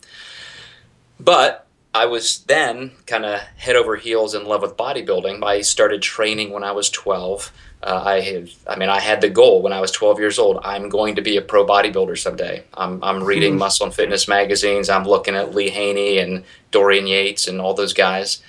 But 1.19 1.67
I 1.93 2.05
was 2.05 2.39
then 2.43 2.91
kind 3.05 3.25
of 3.25 3.39
head 3.57 3.75
over 3.75 3.95
heels 3.97 4.33
in 4.33 4.45
love 4.45 4.61
with 4.61 4.77
bodybuilding. 4.77 5.43
I 5.43 5.61
started 5.61 6.01
training 6.01 6.51
when 6.51 6.63
I 6.63 6.71
was 6.71 6.89
12. 6.89 7.51
Uh, 7.83 8.03
I 8.05 8.19
have, 8.21 8.49
I 8.67 8.75
mean, 8.77 8.89
I 8.89 8.99
had 8.99 9.21
the 9.21 9.29
goal 9.29 9.61
when 9.61 9.73
I 9.73 9.81
was 9.81 9.91
12 9.91 10.19
years 10.19 10.39
old. 10.39 10.59
I'm 10.63 10.87
going 10.87 11.15
to 11.15 11.21
be 11.21 11.35
a 11.35 11.41
pro 11.41 11.65
bodybuilder 11.65 12.17
someday. 12.17 12.63
I'm, 12.75 13.03
I'm 13.03 13.23
reading 13.23 13.53
mm-hmm. 13.53 13.59
Muscle 13.59 13.87
and 13.87 13.95
Fitness 13.95 14.27
magazines. 14.27 14.89
I'm 14.89 15.03
looking 15.03 15.35
at 15.35 15.53
Lee 15.53 15.69
Haney 15.69 16.19
and 16.19 16.43
Dorian 16.69 17.07
Yates 17.07 17.47
and 17.47 17.59
all 17.59 17.73
those 17.73 17.93
guys 17.93 18.41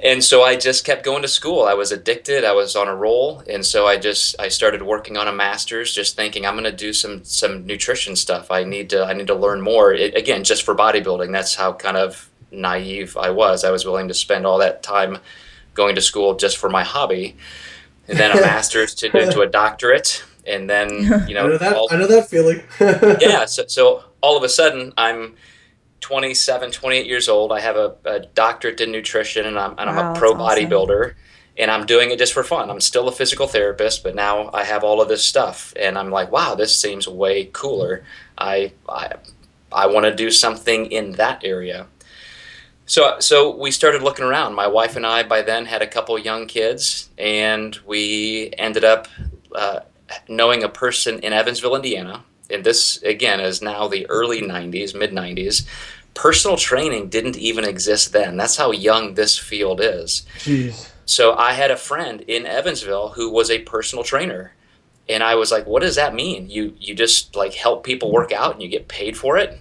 and 0.00 0.24
so 0.24 0.42
I 0.42 0.56
just 0.56 0.84
kept 0.84 1.04
going 1.04 1.22
to 1.22 1.28
school. 1.28 1.62
I 1.62 1.74
was 1.74 1.92
addicted. 1.92 2.44
I 2.44 2.52
was 2.52 2.74
on 2.74 2.88
a 2.88 2.94
roll, 2.94 3.42
and 3.48 3.64
so 3.64 3.86
I 3.86 3.96
just 3.96 4.34
I 4.40 4.48
started 4.48 4.82
working 4.82 5.16
on 5.16 5.28
a 5.28 5.32
master's, 5.32 5.94
just 5.94 6.16
thinking 6.16 6.44
I'm 6.44 6.54
going 6.54 6.64
to 6.64 6.72
do 6.72 6.92
some 6.92 7.24
some 7.24 7.64
nutrition 7.64 8.16
stuff. 8.16 8.50
I 8.50 8.64
need 8.64 8.90
to 8.90 9.04
I 9.04 9.12
need 9.12 9.28
to 9.28 9.34
learn 9.34 9.60
more. 9.60 9.92
It, 9.92 10.16
again, 10.16 10.42
just 10.42 10.64
for 10.64 10.74
bodybuilding. 10.74 11.30
That's 11.30 11.54
how 11.54 11.72
kind 11.72 11.96
of 11.96 12.28
naive 12.50 13.16
I 13.16 13.30
was. 13.30 13.64
I 13.64 13.70
was 13.70 13.84
willing 13.84 14.08
to 14.08 14.14
spend 14.14 14.46
all 14.46 14.58
that 14.58 14.82
time 14.82 15.18
going 15.74 15.94
to 15.94 16.00
school 16.00 16.34
just 16.34 16.56
for 16.56 16.68
my 16.68 16.82
hobby, 16.82 17.36
and 18.08 18.18
then 18.18 18.36
a 18.36 18.40
master's 18.40 18.94
to 18.96 19.16
into 19.16 19.42
a 19.42 19.46
doctorate, 19.46 20.24
and 20.44 20.68
then 20.68 20.90
you 21.28 21.34
know 21.34 21.44
I 21.44 21.48
know 21.48 21.58
that, 21.58 21.76
all, 21.76 21.88
I 21.92 21.96
know 21.96 22.08
that 22.08 22.28
feeling. 22.28 22.62
yeah. 23.20 23.44
So 23.44 23.64
so 23.68 24.04
all 24.20 24.36
of 24.36 24.42
a 24.42 24.48
sudden 24.48 24.92
I'm 24.98 25.36
27, 26.04 26.70
28 26.70 27.06
years 27.06 27.30
old. 27.30 27.50
I 27.50 27.60
have 27.60 27.76
a, 27.76 27.96
a 28.04 28.20
doctorate 28.20 28.78
in 28.82 28.92
nutrition 28.92 29.46
and 29.46 29.58
I'm, 29.58 29.74
and 29.78 29.88
wow, 29.88 30.10
I'm 30.10 30.14
a 30.14 30.18
pro 30.18 30.34
bodybuilder 30.34 31.04
awesome. 31.06 31.16
and 31.56 31.70
I'm 31.70 31.86
doing 31.86 32.10
it 32.10 32.18
just 32.18 32.34
for 32.34 32.44
fun. 32.44 32.68
I'm 32.68 32.82
still 32.82 33.08
a 33.08 33.12
physical 33.12 33.46
therapist, 33.46 34.02
but 34.02 34.14
now 34.14 34.50
I 34.52 34.64
have 34.64 34.84
all 34.84 35.00
of 35.00 35.08
this 35.08 35.24
stuff 35.24 35.72
and 35.80 35.96
I'm 35.96 36.10
like, 36.10 36.30
wow, 36.30 36.56
this 36.56 36.78
seems 36.78 37.08
way 37.08 37.46
cooler. 37.46 38.04
I, 38.36 38.72
I, 38.86 39.14
I 39.72 39.86
want 39.86 40.04
to 40.04 40.14
do 40.14 40.30
something 40.30 40.92
in 40.92 41.12
that 41.12 41.42
area. 41.42 41.86
So, 42.84 43.18
so 43.20 43.56
we 43.56 43.70
started 43.70 44.02
looking 44.02 44.26
around. 44.26 44.54
My 44.54 44.66
wife 44.66 44.96
and 44.96 45.06
I, 45.06 45.22
by 45.22 45.40
then, 45.40 45.64
had 45.64 45.80
a 45.80 45.86
couple 45.86 46.18
young 46.18 46.46
kids, 46.46 47.08
and 47.16 47.74
we 47.86 48.52
ended 48.58 48.84
up 48.84 49.08
uh, 49.54 49.80
knowing 50.28 50.62
a 50.62 50.68
person 50.68 51.20
in 51.20 51.32
Evansville, 51.32 51.74
Indiana, 51.74 52.24
and 52.50 52.64
this 52.64 53.02
again 53.02 53.40
is 53.40 53.62
now 53.62 53.88
the 53.88 54.06
early 54.08 54.40
90s 54.42 54.94
mid 54.94 55.12
90s 55.12 55.66
personal 56.14 56.56
training 56.56 57.08
didn't 57.08 57.36
even 57.36 57.64
exist 57.64 58.12
then. 58.12 58.36
That's 58.36 58.56
how 58.56 58.70
young 58.70 59.14
this 59.14 59.36
field 59.38 59.80
is. 59.80 60.24
Jeez. 60.38 60.90
So 61.06 61.34
I 61.34 61.52
had 61.52 61.70
a 61.70 61.76
friend 61.76 62.22
in 62.22 62.46
Evansville 62.46 63.10
who 63.10 63.30
was 63.30 63.50
a 63.50 63.60
personal 63.60 64.04
trainer. 64.04 64.54
And 65.08 65.22
I 65.22 65.34
was 65.34 65.52
like, 65.52 65.66
what 65.66 65.82
does 65.82 65.96
that 65.96 66.14
mean? 66.14 66.48
You 66.48 66.74
you 66.78 66.94
just 66.94 67.36
like 67.36 67.52
help 67.52 67.84
people 67.84 68.10
work 68.10 68.32
out 68.32 68.54
and 68.54 68.62
you 68.62 68.68
get 68.68 68.88
paid 68.88 69.16
for 69.16 69.36
it? 69.36 69.60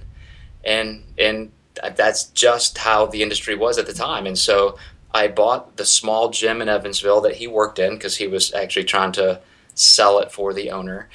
And 0.64 1.04
and 1.18 1.52
that's 1.96 2.26
just 2.26 2.78
how 2.78 3.08
the 3.08 3.22
industry 3.22 3.56
was 3.56 3.78
at 3.78 3.86
the 3.86 3.94
time. 3.94 4.26
And 4.26 4.38
so 4.38 4.78
I 5.14 5.28
bought 5.28 5.76
the 5.76 5.86
small 5.86 6.30
gym 6.30 6.62
in 6.62 6.70
Evansville 6.70 7.22
that 7.22 7.36
he 7.36 7.48
worked 7.48 7.78
in 7.78 7.96
because 7.96 8.18
he 8.18 8.28
was 8.28 8.54
actually 8.54 8.86
trying 8.86 9.12
to 9.14 9.42
sell 9.76 10.20
it 10.20 10.32
for 10.32 10.54
the 10.54 10.72
owner. 10.72 11.10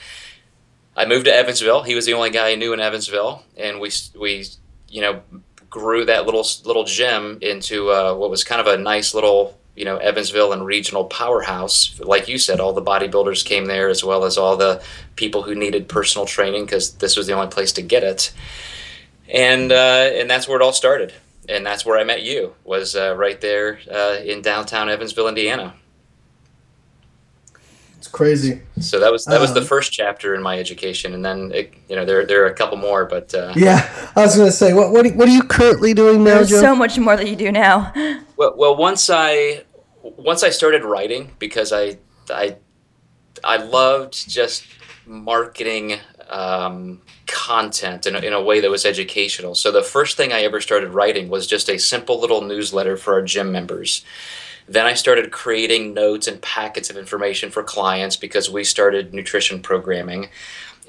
I 0.97 1.07
moved 1.07 1.27
to 1.27 1.35
Evansville. 1.35 1.85
He 1.85 1.95
was 1.95 2.07
the 2.07 2.15
only 2.15 2.31
guy 2.31 2.51
I 2.51 2.55
knew 2.57 2.73
in 2.73 2.81
Evansville, 2.81 3.45
and 3.57 3.81
we 3.81 3.91
we 4.19 4.45
you 4.89 5.01
know, 5.01 5.23
grew 5.71 6.05
that 6.05 6.25
little 6.25 6.47
little 6.65 6.85
gym 6.85 7.39
into 7.43 7.91
uh, 7.91 8.15
what 8.15 8.31
was 8.31 8.45
kind 8.45 8.61
of 8.61 8.67
a 8.67 8.77
nice 8.77 9.15
little 9.15 9.59
you 9.77 9.85
know 9.85 9.97
Evansville 9.99 10.53
and 10.53 10.67
regional 10.67 11.05
powerhouse. 11.05 11.99
Like 12.01 12.29
you 12.29 12.39
said, 12.39 12.61
all 12.61 12.73
the 12.73 12.83
bodybuilders 12.83 13.45
came 13.45 13.67
there 13.67 13.89
as 13.89 14.03
well 14.03 14.25
as 14.25 14.37
all 14.37 14.57
the 14.57 14.83
people 15.17 15.43
who 15.43 15.55
needed 15.55 15.89
personal 15.89 16.27
training 16.27 16.65
because 16.65 16.95
this 16.95 17.17
was 17.17 17.27
the 17.27 17.33
only 17.33 17.49
place 17.49 17.73
to 17.73 17.83
get 17.83 18.03
it. 18.03 18.33
And 19.29 19.71
uh, 19.71 20.11
and 20.15 20.29
that's 20.29 20.49
where 20.49 20.61
it 20.61 20.65
all 20.65 20.73
started. 20.73 21.13
And 21.49 21.65
that's 21.65 21.87
where 21.87 21.99
I 21.99 22.05
met 22.05 22.23
you. 22.23 22.55
Was 22.65 22.97
uh, 22.97 23.15
right 23.17 23.41
there 23.41 23.79
uh, 23.91 24.17
in 24.23 24.43
downtown 24.43 24.91
Evansville, 24.91 25.29
Indiana. 25.29 25.75
It's 27.99 28.07
crazy. 28.07 28.63
So 28.81 29.01
that 29.01 29.11
was 29.11 29.25
that 29.25 29.41
was 29.41 29.51
um, 29.51 29.55
the 29.57 29.63
first 29.63 29.93
chapter 29.93 30.37
in 30.37 30.41
my 30.41 30.57
education, 30.57 31.15
and 31.15 31.25
then 31.25 31.51
it, 31.53 31.75
you 31.89 31.97
know 31.97 32.05
there 32.05 32.25
there 32.25 32.45
are 32.45 32.47
a 32.47 32.55
couple 32.55 32.79
more, 32.79 33.05
but 33.05 33.35
uh, 33.35 33.53
yeah, 33.57 33.91
I 34.15 34.23
was 34.23 34.37
going 34.37 34.47
to 34.47 34.53
say 34.53 34.73
what 34.73 34.93
what 34.93 35.05
are, 35.05 35.13
what 35.15 35.29
are 35.29 35.33
you 35.33 35.43
currently 35.43 35.95
doing 35.95 36.23
now, 36.23 36.35
There's 36.37 36.51
Joe? 36.51 36.61
So 36.61 36.77
much 36.77 36.97
more 36.97 37.17
that 37.17 37.29
you 37.29 37.37
do 37.37 37.53
now. 37.53 37.93
Well, 38.39 38.55
well, 38.57 38.77
once 38.77 39.11
I 39.11 39.65
once 40.01 40.45
I 40.45 40.51
started 40.51 40.85
writing 40.85 41.35
because 41.41 41.73
I 41.73 41.99
I 42.31 42.59
I 43.43 43.57
loved 43.57 44.31
just 44.31 44.65
marketing 45.05 45.99
um, 46.29 47.03
content 47.27 48.07
in 48.07 48.15
a, 48.15 48.21
in 48.21 48.33
a 48.33 48.41
way 48.41 48.61
that 48.61 48.71
was 48.71 48.87
educational. 48.87 49.57
So 49.57 49.73
the 49.73 49.83
first 49.83 50.17
thing 50.17 50.33
I 50.33 50.43
ever 50.43 50.61
started 50.61 50.91
writing 50.91 51.29
was 51.29 51.49
just 51.49 51.69
a 51.69 51.79
simple 51.79 52.21
little 52.21 52.43
newsletter 52.43 52.97
for 52.97 53.15
our 53.15 53.23
gym 53.23 53.51
members 53.51 54.05
Then 54.69 54.87
I 54.87 54.95
started 54.95 55.33
creating 55.33 55.95
notes 55.95 56.27
and 56.27 56.43
packets 56.43 56.91
of 56.91 56.97
information 56.97 57.51
for 57.51 57.63
clients 57.63 58.17
because 58.17 58.51
we 58.51 58.65
started 58.65 59.15
nutrition 59.15 59.61
programming. 59.61 60.29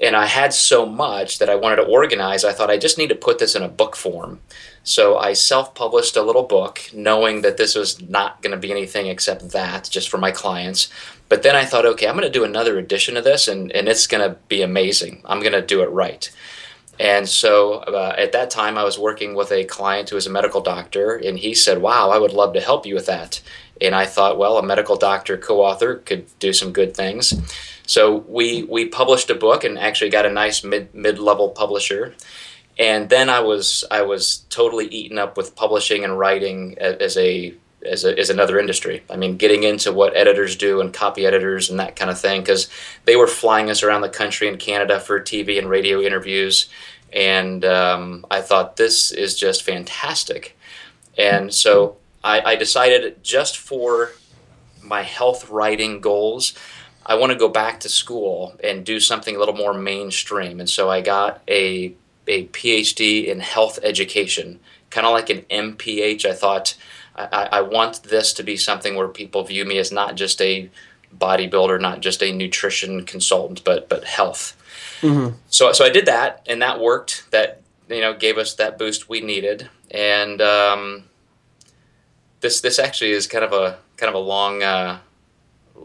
And 0.00 0.16
I 0.16 0.26
had 0.26 0.54
so 0.54 0.86
much 0.86 1.38
that 1.38 1.50
I 1.50 1.56
wanted 1.56 1.76
to 1.76 1.82
organize. 1.86 2.42
I 2.42 2.52
thought 2.52 2.70
I 2.70 2.78
just 2.78 2.96
need 2.96 3.10
to 3.10 3.14
put 3.14 3.38
this 3.38 3.54
in 3.54 3.62
a 3.62 3.68
book 3.68 3.96
form. 3.96 4.40
So 4.82 5.18
I 5.18 5.34
self 5.34 5.74
published 5.74 6.16
a 6.16 6.22
little 6.22 6.42
book, 6.42 6.80
knowing 6.94 7.42
that 7.42 7.58
this 7.58 7.74
was 7.74 8.00
not 8.00 8.40
going 8.40 8.52
to 8.52 8.58
be 8.58 8.70
anything 8.70 9.06
except 9.06 9.50
that, 9.50 9.88
just 9.90 10.08
for 10.08 10.16
my 10.16 10.30
clients. 10.30 10.88
But 11.28 11.42
then 11.42 11.54
I 11.54 11.66
thought, 11.66 11.84
okay, 11.84 12.08
I'm 12.08 12.16
going 12.16 12.24
to 12.24 12.30
do 12.30 12.44
another 12.44 12.78
edition 12.78 13.16
of 13.16 13.24
this, 13.24 13.46
and, 13.46 13.70
and 13.72 13.88
it's 13.88 14.06
going 14.06 14.28
to 14.28 14.36
be 14.48 14.62
amazing. 14.62 15.22
I'm 15.26 15.40
going 15.40 15.52
to 15.52 15.62
do 15.62 15.82
it 15.82 15.90
right. 15.90 16.30
And 16.98 17.28
so 17.28 17.74
uh, 17.74 18.14
at 18.18 18.32
that 18.32 18.50
time, 18.50 18.76
I 18.76 18.84
was 18.84 18.98
working 18.98 19.34
with 19.34 19.52
a 19.52 19.64
client 19.64 20.10
who 20.10 20.16
was 20.16 20.26
a 20.26 20.30
medical 20.30 20.60
doctor, 20.60 21.14
and 21.14 21.38
he 21.38 21.54
said, 21.54 21.78
Wow, 21.80 22.10
I 22.10 22.18
would 22.18 22.32
love 22.32 22.52
to 22.54 22.60
help 22.60 22.84
you 22.84 22.94
with 22.94 23.06
that. 23.06 23.40
And 23.80 23.94
I 23.94 24.06
thought, 24.06 24.38
well, 24.38 24.58
a 24.58 24.62
medical 24.62 24.96
doctor 24.96 25.36
co 25.36 25.62
author 25.62 25.96
could 25.96 26.26
do 26.38 26.52
some 26.52 26.72
good 26.72 26.94
things. 26.94 27.32
So 27.86 28.18
we, 28.28 28.62
we 28.64 28.86
published 28.86 29.30
a 29.30 29.34
book 29.34 29.64
and 29.64 29.78
actually 29.78 30.10
got 30.10 30.26
a 30.26 30.30
nice 30.30 30.62
mid 30.62 30.94
mid 30.94 31.18
level 31.18 31.50
publisher. 31.50 32.14
And 32.78 33.08
then 33.08 33.28
I 33.28 33.40
was 33.40 33.84
I 33.90 34.02
was 34.02 34.44
totally 34.48 34.86
eaten 34.86 35.18
up 35.18 35.36
with 35.36 35.56
publishing 35.56 36.04
and 36.04 36.18
writing 36.18 36.78
as 36.78 37.16
a 37.16 37.54
as, 37.84 38.04
a, 38.04 38.18
as 38.18 38.30
another 38.30 38.58
industry. 38.58 39.02
I 39.10 39.16
mean, 39.16 39.36
getting 39.36 39.62
into 39.62 39.92
what 39.92 40.16
editors 40.16 40.56
do 40.56 40.80
and 40.80 40.92
copy 40.92 41.26
editors 41.26 41.70
and 41.70 41.80
that 41.80 41.96
kind 41.96 42.10
of 42.10 42.20
thing, 42.20 42.42
because 42.42 42.68
they 43.04 43.16
were 43.16 43.26
flying 43.26 43.70
us 43.70 43.82
around 43.82 44.02
the 44.02 44.08
country 44.08 44.48
and 44.48 44.58
Canada 44.58 45.00
for 45.00 45.20
TV 45.20 45.58
and 45.58 45.68
radio 45.68 46.00
interviews. 46.00 46.68
And 47.12 47.64
um, 47.64 48.24
I 48.30 48.40
thought, 48.40 48.76
this 48.76 49.10
is 49.10 49.34
just 49.34 49.62
fantastic. 49.62 50.56
And 51.18 51.52
so 51.52 51.96
I, 52.22 52.40
I 52.52 52.56
decided 52.56 53.22
just 53.22 53.58
for 53.58 54.12
my 54.82 55.02
health 55.02 55.50
writing 55.50 56.00
goals, 56.00 56.54
I 57.04 57.14
want 57.14 57.32
to 57.32 57.38
go 57.38 57.48
back 57.48 57.80
to 57.80 57.88
school 57.88 58.54
and 58.62 58.84
do 58.84 59.00
something 59.00 59.34
a 59.34 59.38
little 59.38 59.54
more 59.54 59.74
mainstream. 59.74 60.60
And 60.60 60.68
so 60.68 60.90
I 60.90 61.00
got 61.00 61.42
a, 61.48 61.94
a 62.26 62.46
PhD 62.48 63.26
in 63.26 63.40
health 63.40 63.78
education, 63.82 64.60
kind 64.90 65.06
of 65.06 65.12
like 65.12 65.30
an 65.30 65.42
MPH. 65.50 66.24
I 66.24 66.32
thought 66.34 66.76
I, 67.16 67.48
I 67.52 67.60
want 67.62 68.02
this 68.04 68.32
to 68.34 68.42
be 68.42 68.56
something 68.56 68.94
where 68.94 69.08
people 69.08 69.44
view 69.44 69.64
me 69.64 69.78
as 69.78 69.90
not 69.90 70.14
just 70.14 70.40
a 70.40 70.70
bodybuilder, 71.16 71.80
not 71.80 72.00
just 72.00 72.22
a 72.22 72.32
nutrition 72.32 73.04
consultant, 73.04 73.64
but 73.64 73.88
but 73.88 74.04
health. 74.04 74.56
Mm-hmm. 75.00 75.36
So 75.48 75.72
so 75.72 75.84
I 75.84 75.90
did 75.90 76.06
that, 76.06 76.46
and 76.46 76.62
that 76.62 76.80
worked. 76.80 77.24
That 77.30 77.62
you 77.88 78.00
know 78.00 78.14
gave 78.14 78.38
us 78.38 78.54
that 78.54 78.78
boost 78.78 79.08
we 79.08 79.20
needed, 79.20 79.68
and 79.90 80.40
um, 80.40 81.04
this 82.40 82.60
this 82.60 82.78
actually 82.78 83.12
is 83.12 83.26
kind 83.26 83.44
of 83.44 83.52
a 83.52 83.78
kind 83.96 84.08
of 84.08 84.14
a 84.14 84.24
long 84.24 84.62
uh, 84.62 84.98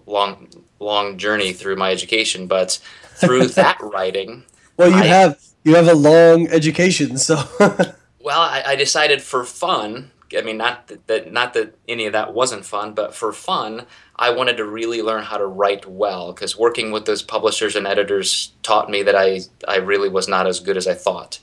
long 0.05 0.47
long 0.79 1.17
journey 1.17 1.53
through 1.53 1.75
my 1.75 1.91
education, 1.91 2.47
but 2.47 2.79
through 3.15 3.47
that 3.59 3.77
writing. 3.81 4.43
Well, 4.77 4.89
you 4.89 4.97
I, 4.97 5.05
have 5.05 5.39
you 5.63 5.75
have 5.75 5.87
a 5.87 5.95
long 5.95 6.47
education, 6.47 7.17
so. 7.17 7.43
well, 7.59 8.41
I, 8.41 8.63
I 8.65 8.75
decided 8.75 9.21
for 9.21 9.43
fun 9.43 10.11
I 10.37 10.41
mean, 10.41 10.57
not 10.57 10.87
that, 10.87 11.07
that, 11.07 11.31
not 11.31 11.53
that 11.53 11.77
any 11.87 12.05
of 12.05 12.13
that 12.13 12.33
wasn't 12.33 12.65
fun, 12.65 12.93
but 12.93 13.15
for 13.15 13.31
fun, 13.31 13.85
I 14.15 14.31
wanted 14.31 14.57
to 14.57 14.65
really 14.65 15.01
learn 15.01 15.23
how 15.23 15.37
to 15.37 15.45
write 15.45 15.85
well 15.85 16.33
because 16.33 16.57
working 16.57 16.91
with 16.91 17.05
those 17.05 17.21
publishers 17.21 17.75
and 17.75 17.85
editors 17.85 18.51
taught 18.63 18.89
me 18.89 19.03
that 19.03 19.15
I 19.15 19.41
I 19.67 19.77
really 19.77 20.09
was 20.09 20.27
not 20.27 20.47
as 20.47 20.59
good 20.59 20.77
as 20.77 20.87
I 20.87 20.93
thought. 20.93 21.39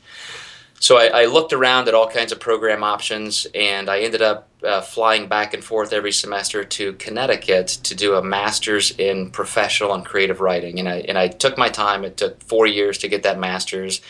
So 0.82 0.96
I, 0.96 1.22
I 1.22 1.24
looked 1.26 1.52
around 1.52 1.86
at 1.86 1.94
all 1.94 2.08
kinds 2.08 2.32
of 2.32 2.40
program 2.40 2.82
options, 2.82 3.46
and 3.54 3.88
I 3.88 4.00
ended 4.00 4.20
up 4.20 4.48
uh, 4.64 4.80
flying 4.80 5.28
back 5.28 5.54
and 5.54 5.62
forth 5.62 5.92
every 5.92 6.10
semester 6.10 6.64
to 6.64 6.94
Connecticut 6.94 7.68
to 7.84 7.94
do 7.94 8.16
a 8.16 8.22
master's 8.22 8.90
in 8.98 9.30
professional 9.30 9.94
and 9.94 10.04
creative 10.04 10.40
writing. 10.40 10.80
And 10.80 10.88
I 10.88 10.96
and 11.02 11.16
I 11.16 11.28
took 11.28 11.56
my 11.56 11.68
time. 11.68 12.04
It 12.04 12.16
took 12.16 12.42
four 12.42 12.66
years 12.66 12.98
to 12.98 13.08
get 13.08 13.22
that 13.22 13.38
master's 13.38 14.00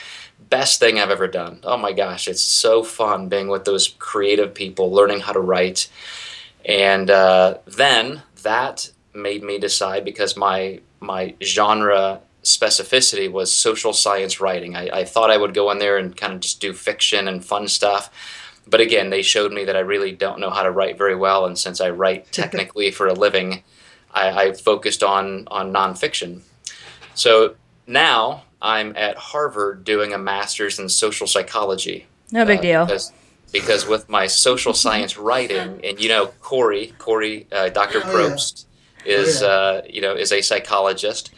best 0.48 0.80
thing 0.80 0.98
I've 0.98 1.10
ever 1.10 1.28
done. 1.28 1.60
Oh 1.62 1.76
my 1.76 1.92
gosh, 1.92 2.26
it's 2.26 2.42
so 2.42 2.82
fun 2.82 3.28
being 3.28 3.48
with 3.48 3.66
those 3.66 3.88
creative 3.98 4.54
people, 4.54 4.90
learning 4.90 5.20
how 5.20 5.32
to 5.32 5.40
write. 5.40 5.90
And 6.64 7.10
uh, 7.10 7.58
then 7.66 8.22
that 8.44 8.90
made 9.12 9.42
me 9.42 9.58
decide 9.58 10.06
because 10.06 10.38
my 10.38 10.80
my 11.00 11.34
genre 11.42 12.22
specificity 12.42 13.30
was 13.30 13.52
social 13.52 13.92
science 13.92 14.40
writing. 14.40 14.76
I, 14.76 15.00
I 15.00 15.04
thought 15.04 15.30
I 15.30 15.36
would 15.36 15.54
go 15.54 15.70
in 15.70 15.78
there 15.78 15.96
and 15.96 16.16
kind 16.16 16.32
of 16.32 16.40
just 16.40 16.60
do 16.60 16.72
fiction 16.72 17.28
and 17.28 17.44
fun 17.44 17.68
stuff. 17.68 18.10
But 18.66 18.80
again, 18.80 19.10
they 19.10 19.22
showed 19.22 19.52
me 19.52 19.64
that 19.64 19.76
I 19.76 19.80
really 19.80 20.12
don't 20.12 20.40
know 20.40 20.50
how 20.50 20.62
to 20.62 20.70
write 20.70 20.98
very 20.98 21.16
well. 21.16 21.46
And 21.46 21.58
since 21.58 21.80
I 21.80 21.90
write 21.90 22.30
technically 22.32 22.90
for 22.90 23.06
a 23.06 23.12
living, 23.12 23.62
I, 24.12 24.30
I 24.30 24.52
focused 24.52 25.02
on, 25.02 25.46
on 25.48 25.72
nonfiction. 25.72 26.42
So 27.14 27.56
now 27.86 28.44
I'm 28.60 28.96
at 28.96 29.16
Harvard 29.16 29.84
doing 29.84 30.12
a 30.12 30.18
master's 30.18 30.78
in 30.78 30.88
social 30.88 31.26
psychology. 31.26 32.06
No 32.30 32.44
big 32.44 32.60
uh, 32.60 32.62
deal. 32.62 32.86
Because, 32.86 33.12
because, 33.52 33.86
with 33.86 34.08
my 34.08 34.26
social 34.26 34.74
science 34.84 35.18
writing, 35.18 35.80
and 35.84 36.00
you 36.00 36.08
know, 36.08 36.28
Corey, 36.40 36.94
Corey, 36.98 37.46
uh, 37.52 37.68
Dr. 37.68 37.98
Oh, 37.98 38.08
Probst 38.08 38.66
yeah. 39.04 39.12
is, 39.12 39.42
oh, 39.42 39.46
yeah. 39.46 39.52
uh, 39.52 39.82
you 39.88 40.00
know, 40.00 40.14
is 40.14 40.32
a 40.32 40.40
psychologist. 40.40 41.32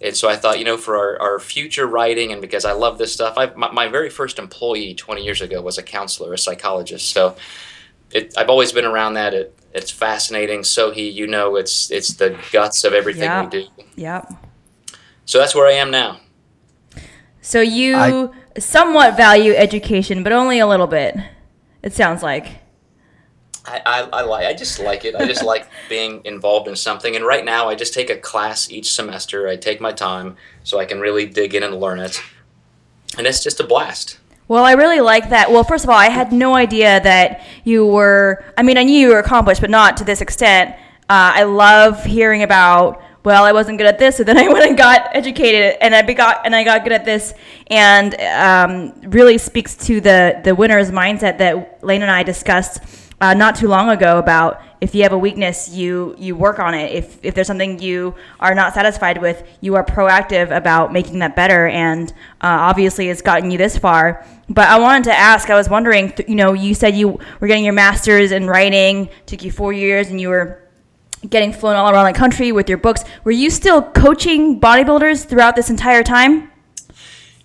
And 0.00 0.16
so 0.16 0.28
I 0.28 0.36
thought, 0.36 0.58
you 0.58 0.64
know, 0.64 0.76
for 0.76 0.96
our, 0.96 1.20
our 1.20 1.38
future 1.40 1.86
writing, 1.86 2.30
and 2.32 2.40
because 2.40 2.64
I 2.64 2.72
love 2.72 2.98
this 2.98 3.12
stuff, 3.12 3.36
I, 3.36 3.46
my, 3.54 3.70
my 3.72 3.88
very 3.88 4.10
first 4.10 4.38
employee 4.38 4.94
20 4.94 5.24
years 5.24 5.40
ago 5.40 5.60
was 5.60 5.76
a 5.76 5.82
counselor, 5.82 6.32
a 6.32 6.38
psychologist. 6.38 7.10
So 7.10 7.36
it, 8.12 8.32
I've 8.36 8.48
always 8.48 8.72
been 8.72 8.84
around 8.84 9.14
that. 9.14 9.34
It, 9.34 9.58
it's 9.74 9.90
fascinating. 9.90 10.64
So 10.64 10.90
he, 10.90 11.08
you 11.08 11.26
know, 11.26 11.56
it's 11.56 11.90
it's 11.90 12.14
the 12.14 12.38
guts 12.52 12.84
of 12.84 12.92
everything 12.92 13.24
yep. 13.24 13.52
we 13.52 13.62
do. 13.62 13.68
Yep. 13.96 14.32
So 15.24 15.38
that's 15.38 15.54
where 15.54 15.66
I 15.66 15.72
am 15.72 15.90
now. 15.90 16.20
So 17.42 17.60
you 17.60 17.96
I, 17.96 18.30
somewhat 18.58 19.16
value 19.16 19.52
education, 19.52 20.22
but 20.22 20.32
only 20.32 20.58
a 20.58 20.66
little 20.66 20.86
bit. 20.86 21.16
It 21.82 21.92
sounds 21.92 22.22
like. 22.22 22.46
I, 23.68 23.82
I, 23.84 24.00
I, 24.00 24.22
like 24.22 24.46
I 24.46 24.54
just 24.54 24.78
like 24.78 25.04
it. 25.04 25.14
I 25.14 25.26
just 25.26 25.44
like 25.44 25.68
being 25.88 26.22
involved 26.24 26.68
in 26.68 26.76
something. 26.76 27.14
And 27.14 27.24
right 27.24 27.44
now, 27.44 27.68
I 27.68 27.74
just 27.74 27.94
take 27.94 28.10
a 28.10 28.16
class 28.16 28.70
each 28.70 28.92
semester. 28.92 29.48
I 29.48 29.56
take 29.56 29.80
my 29.80 29.92
time 29.92 30.36
so 30.64 30.78
I 30.78 30.84
can 30.84 31.00
really 31.00 31.26
dig 31.26 31.54
in 31.54 31.62
and 31.62 31.78
learn 31.78 31.98
it, 31.98 32.20
and 33.16 33.26
it's 33.26 33.42
just 33.42 33.60
a 33.60 33.64
blast. 33.64 34.18
Well, 34.48 34.64
I 34.64 34.72
really 34.72 35.00
like 35.00 35.28
that. 35.28 35.50
Well, 35.50 35.62
first 35.62 35.84
of 35.84 35.90
all, 35.90 35.96
I 35.96 36.08
had 36.08 36.32
no 36.32 36.54
idea 36.54 37.00
that 37.00 37.44
you 37.64 37.86
were. 37.86 38.44
I 38.56 38.62
mean, 38.62 38.78
I 38.78 38.82
knew 38.82 38.98
you 38.98 39.08
were 39.08 39.18
accomplished, 39.18 39.60
but 39.60 39.70
not 39.70 39.96
to 39.98 40.04
this 40.04 40.20
extent. 40.20 40.74
Uh, 41.10 41.32
I 41.34 41.42
love 41.44 42.04
hearing 42.04 42.42
about 42.42 43.02
well, 43.24 43.44
I 43.44 43.52
wasn't 43.52 43.76
good 43.76 43.86
at 43.86 43.98
this, 43.98 44.16
so 44.16 44.24
then 44.24 44.38
I 44.38 44.48
went 44.48 44.64
and 44.64 44.76
got 44.76 45.14
educated, 45.14 45.76
and 45.82 45.94
I 45.94 46.00
got 46.14 46.46
and 46.46 46.56
I 46.56 46.64
got 46.64 46.82
good 46.82 46.92
at 46.92 47.04
this, 47.04 47.34
and 47.66 48.18
um, 48.20 49.10
really 49.10 49.36
speaks 49.36 49.74
to 49.86 50.00
the 50.00 50.40
the 50.44 50.54
winner's 50.54 50.90
mindset 50.90 51.36
that 51.38 51.84
Layne 51.84 52.00
and 52.00 52.10
I 52.10 52.22
discussed 52.22 52.80
uh, 53.20 53.34
not 53.34 53.56
too 53.56 53.68
long 53.68 53.88
ago 53.88 54.18
about 54.18 54.62
if 54.80 54.94
you 54.94 55.02
have 55.02 55.12
a 55.12 55.18
weakness, 55.18 55.68
you 55.68 56.14
you 56.18 56.36
work 56.36 56.58
on 56.60 56.72
it. 56.72 56.92
If 56.92 57.18
if 57.24 57.34
there's 57.34 57.48
something 57.48 57.80
you 57.80 58.14
are 58.38 58.54
not 58.54 58.74
satisfied 58.74 59.20
with, 59.20 59.42
you 59.60 59.74
are 59.74 59.84
proactive 59.84 60.56
about 60.56 60.92
making 60.92 61.18
that 61.18 61.34
better, 61.34 61.66
and 61.68 62.10
uh, 62.40 62.70
obviously 62.70 63.08
it's 63.08 63.22
gotten 63.22 63.50
you 63.50 63.58
this 63.58 63.76
far. 63.76 64.24
But 64.48 64.68
I 64.68 64.78
wanted 64.78 65.04
to 65.04 65.14
ask, 65.14 65.50
I 65.50 65.56
was 65.56 65.68
wondering, 65.68 66.12
you 66.28 66.36
know, 66.36 66.52
you 66.52 66.74
said 66.74 66.96
you 66.96 67.18
were 67.40 67.48
getting 67.48 67.64
your 67.64 67.74
master's 67.74 68.30
in 68.30 68.46
writing, 68.46 69.08
took 69.26 69.42
you 69.42 69.50
four 69.50 69.72
years, 69.72 70.08
and 70.08 70.20
you 70.20 70.28
were 70.28 70.62
getting 71.28 71.52
flown 71.52 71.74
all 71.74 71.90
around 71.90 72.12
the 72.12 72.18
country 72.18 72.52
with 72.52 72.68
your 72.68 72.78
books. 72.78 73.02
Were 73.24 73.32
you 73.32 73.50
still 73.50 73.82
coaching 73.82 74.60
bodybuilders 74.60 75.26
throughout 75.26 75.56
this 75.56 75.70
entire 75.70 76.04
time? 76.04 76.52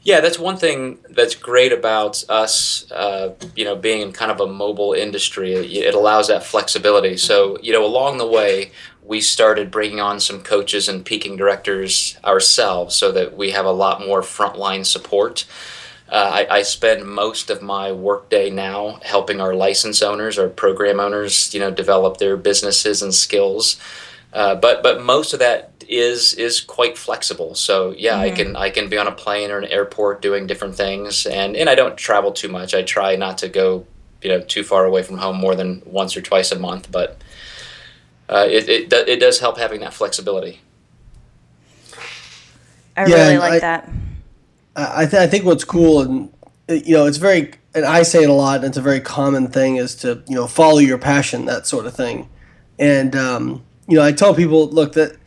Yeah, 0.03 0.19
that's 0.19 0.37
one 0.37 0.57
thing 0.57 0.99
that's 1.09 1.33
great 1.33 1.71
about 1.71 2.25
us, 2.27 2.91
uh, 2.91 3.35
you 3.55 3.63
know, 3.63 3.77
being 3.77 4.01
in 4.01 4.11
kind 4.11 4.31
of 4.31 4.41
a 4.41 4.47
mobile 4.47 4.91
industry. 4.91 5.53
It 5.53 5.95
allows 5.95 6.27
that 6.27 6.43
flexibility. 6.43 7.15
So, 7.15 7.57
you 7.61 7.71
know, 7.71 7.85
along 7.85 8.17
the 8.17 8.27
way, 8.27 8.71
we 9.01 9.21
started 9.21 9.71
bringing 9.71 10.01
on 10.01 10.19
some 10.19 10.41
coaches 10.41 10.89
and 10.89 11.05
peaking 11.05 11.37
directors 11.37 12.17
ourselves 12.25 12.95
so 12.95 13.13
that 13.13 13.37
we 13.37 13.51
have 13.51 13.65
a 13.65 13.71
lot 13.71 14.05
more 14.05 14.21
frontline 14.21 14.85
support. 14.85 15.45
Uh, 16.09 16.45
I, 16.49 16.57
I, 16.57 16.61
spend 16.63 17.05
most 17.05 17.49
of 17.49 17.61
my 17.61 17.91
workday 17.91 18.49
now 18.49 18.99
helping 19.03 19.41
our 19.41 19.55
license 19.55 20.01
owners, 20.01 20.37
our 20.37 20.49
program 20.49 20.99
owners, 20.99 21.53
you 21.53 21.59
know, 21.59 21.71
develop 21.71 22.17
their 22.17 22.37
businesses 22.37 23.01
and 23.01 23.15
skills. 23.15 23.79
Uh, 24.33 24.55
but 24.55 24.81
but 24.81 25.03
most 25.03 25.33
of 25.33 25.39
that 25.39 25.71
is 25.87 26.33
is 26.33 26.59
quite 26.59 26.97
flexible. 26.97 27.53
So 27.53 27.93
yeah, 27.97 28.13
mm-hmm. 28.13 28.21
I 28.21 28.29
can 28.31 28.55
I 28.55 28.69
can 28.71 28.89
be 28.89 28.97
on 28.97 29.07
a 29.07 29.11
plane 29.11 29.51
or 29.51 29.59
an 29.59 29.65
airport 29.65 30.21
doing 30.21 30.47
different 30.47 30.75
things, 30.75 31.25
and 31.25 31.55
and 31.55 31.69
I 31.69 31.75
don't 31.75 31.95
travel 31.95 32.31
too 32.31 32.49
much. 32.49 32.73
I 32.73 32.81
try 32.81 33.15
not 33.15 33.37
to 33.39 33.49
go 33.49 33.85
you 34.23 34.29
know 34.29 34.41
too 34.41 34.63
far 34.63 34.85
away 34.85 35.03
from 35.03 35.17
home 35.17 35.37
more 35.37 35.55
than 35.55 35.83
once 35.85 36.17
or 36.17 36.21
twice 36.21 36.51
a 36.51 36.57
month, 36.57 36.91
but 36.91 37.21
uh, 38.27 38.47
it, 38.49 38.67
it 38.67 38.93
it 39.07 39.19
does 39.19 39.39
help 39.39 39.57
having 39.57 39.81
that 39.81 39.93
flexibility. 39.93 40.61
I 42.97 43.05
yeah, 43.05 43.27
really 43.27 43.37
like 43.37 43.53
I, 43.53 43.59
that. 43.59 43.89
I, 44.75 45.05
th- 45.05 45.21
I 45.21 45.27
think 45.27 45.45
what's 45.45 45.63
cool 45.63 46.01
and 46.01 46.33
you 46.67 46.95
know 46.95 47.05
it's 47.05 47.17
very 47.17 47.51
and 47.75 47.85
I 47.85 48.03
say 48.03 48.23
it 48.23 48.29
a 48.29 48.33
lot 48.33 48.57
and 48.57 48.65
it's 48.65 48.77
a 48.77 48.81
very 48.81 49.01
common 49.01 49.47
thing 49.47 49.75
is 49.75 49.95
to 49.97 50.23
you 50.27 50.35
know 50.35 50.47
follow 50.47 50.79
your 50.79 50.97
passion 50.97 51.45
that 51.45 51.67
sort 51.67 51.85
of 51.85 51.95
thing 51.95 52.29
And 52.79 53.15
um, 53.15 53.63
you 53.87 53.97
know, 53.97 54.03
I 54.03 54.11
tell 54.11 54.33
people, 54.33 54.67
look, 54.67 54.93
that 54.93 55.17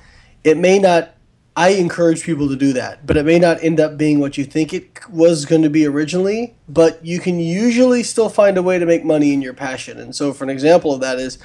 it 0.45 0.57
may 0.57 0.79
not. 0.79 1.13
I 1.59 1.71
encourage 1.71 2.23
people 2.23 2.51
to 2.51 2.57
do 2.57 2.75
that, 2.75 3.07
but 3.07 3.17
it 3.17 3.25
may 3.25 3.39
not 3.39 3.65
end 3.65 3.81
up 3.81 3.97
being 3.97 4.21
what 4.21 4.37
you 4.37 4.45
think 4.45 4.75
it 4.75 5.09
was 5.09 5.47
going 5.47 5.63
to 5.63 5.71
be 5.71 5.87
originally. 5.87 6.55
But 6.69 7.03
you 7.05 7.19
can 7.19 7.41
usually 7.41 8.03
still 8.03 8.29
find 8.29 8.59
a 8.59 8.63
way 8.63 8.79
to 8.79 8.85
make 8.85 9.07
money 9.07 9.33
in 9.33 9.41
your 9.41 9.55
passion. 9.55 9.99
And 9.99 10.15
so, 10.15 10.35
for 10.35 10.45
an 10.45 10.51
example 10.51 10.93
of 10.93 11.01
that 11.01 11.19
is, 11.19 11.39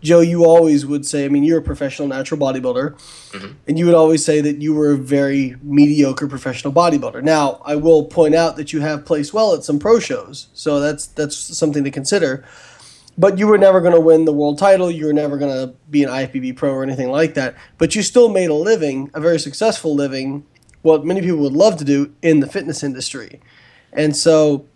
Joe, 0.00 0.20
you 0.20 0.44
always 0.44 0.86
would 0.86 1.04
say, 1.04 1.24
I 1.24 1.28
mean, 1.28 1.42
you're 1.42 1.58
a 1.58 1.62
professional 1.62 2.06
natural 2.06 2.40
bodybuilder, 2.40 2.94
mm-hmm. 3.32 3.52
and 3.66 3.78
you 3.78 3.84
would 3.86 3.96
always 3.96 4.24
say 4.24 4.40
that 4.40 4.62
you 4.62 4.72
were 4.72 4.92
a 4.92 4.96
very 4.96 5.56
mediocre 5.62 6.28
professional 6.28 6.72
bodybuilder. 6.72 7.22
Now, 7.22 7.60
I 7.64 7.74
will 7.74 8.04
point 8.04 8.34
out 8.34 8.56
that 8.56 8.72
you 8.72 8.80
have 8.80 9.04
placed 9.04 9.34
well 9.34 9.54
at 9.54 9.64
some 9.64 9.78
pro 9.78 9.98
shows, 9.98 10.48
so 10.54 10.78
that's 10.78 11.06
that's 11.06 11.36
something 11.36 11.82
to 11.82 11.90
consider. 11.90 12.44
But 13.18 13.36
you 13.36 13.48
were 13.48 13.58
never 13.58 13.80
going 13.80 13.94
to 13.94 14.00
win 14.00 14.24
the 14.24 14.32
world 14.32 14.58
title. 14.58 14.90
You 14.90 15.06
were 15.06 15.12
never 15.12 15.36
going 15.36 15.52
to 15.52 15.74
be 15.90 16.04
an 16.04 16.08
IFBB 16.08 16.56
pro 16.56 16.72
or 16.72 16.84
anything 16.84 17.10
like 17.10 17.34
that. 17.34 17.56
But 17.76 17.96
you 17.96 18.02
still 18.02 18.28
made 18.28 18.48
a 18.48 18.54
living, 18.54 19.10
a 19.12 19.20
very 19.20 19.40
successful 19.40 19.94
living, 19.94 20.46
what 20.82 21.04
many 21.04 21.20
people 21.20 21.38
would 21.38 21.52
love 21.52 21.76
to 21.78 21.84
do 21.84 22.14
in 22.22 22.40
the 22.40 22.46
fitness 22.46 22.84
industry. 22.84 23.40
And 23.92 24.16
so, 24.16 24.66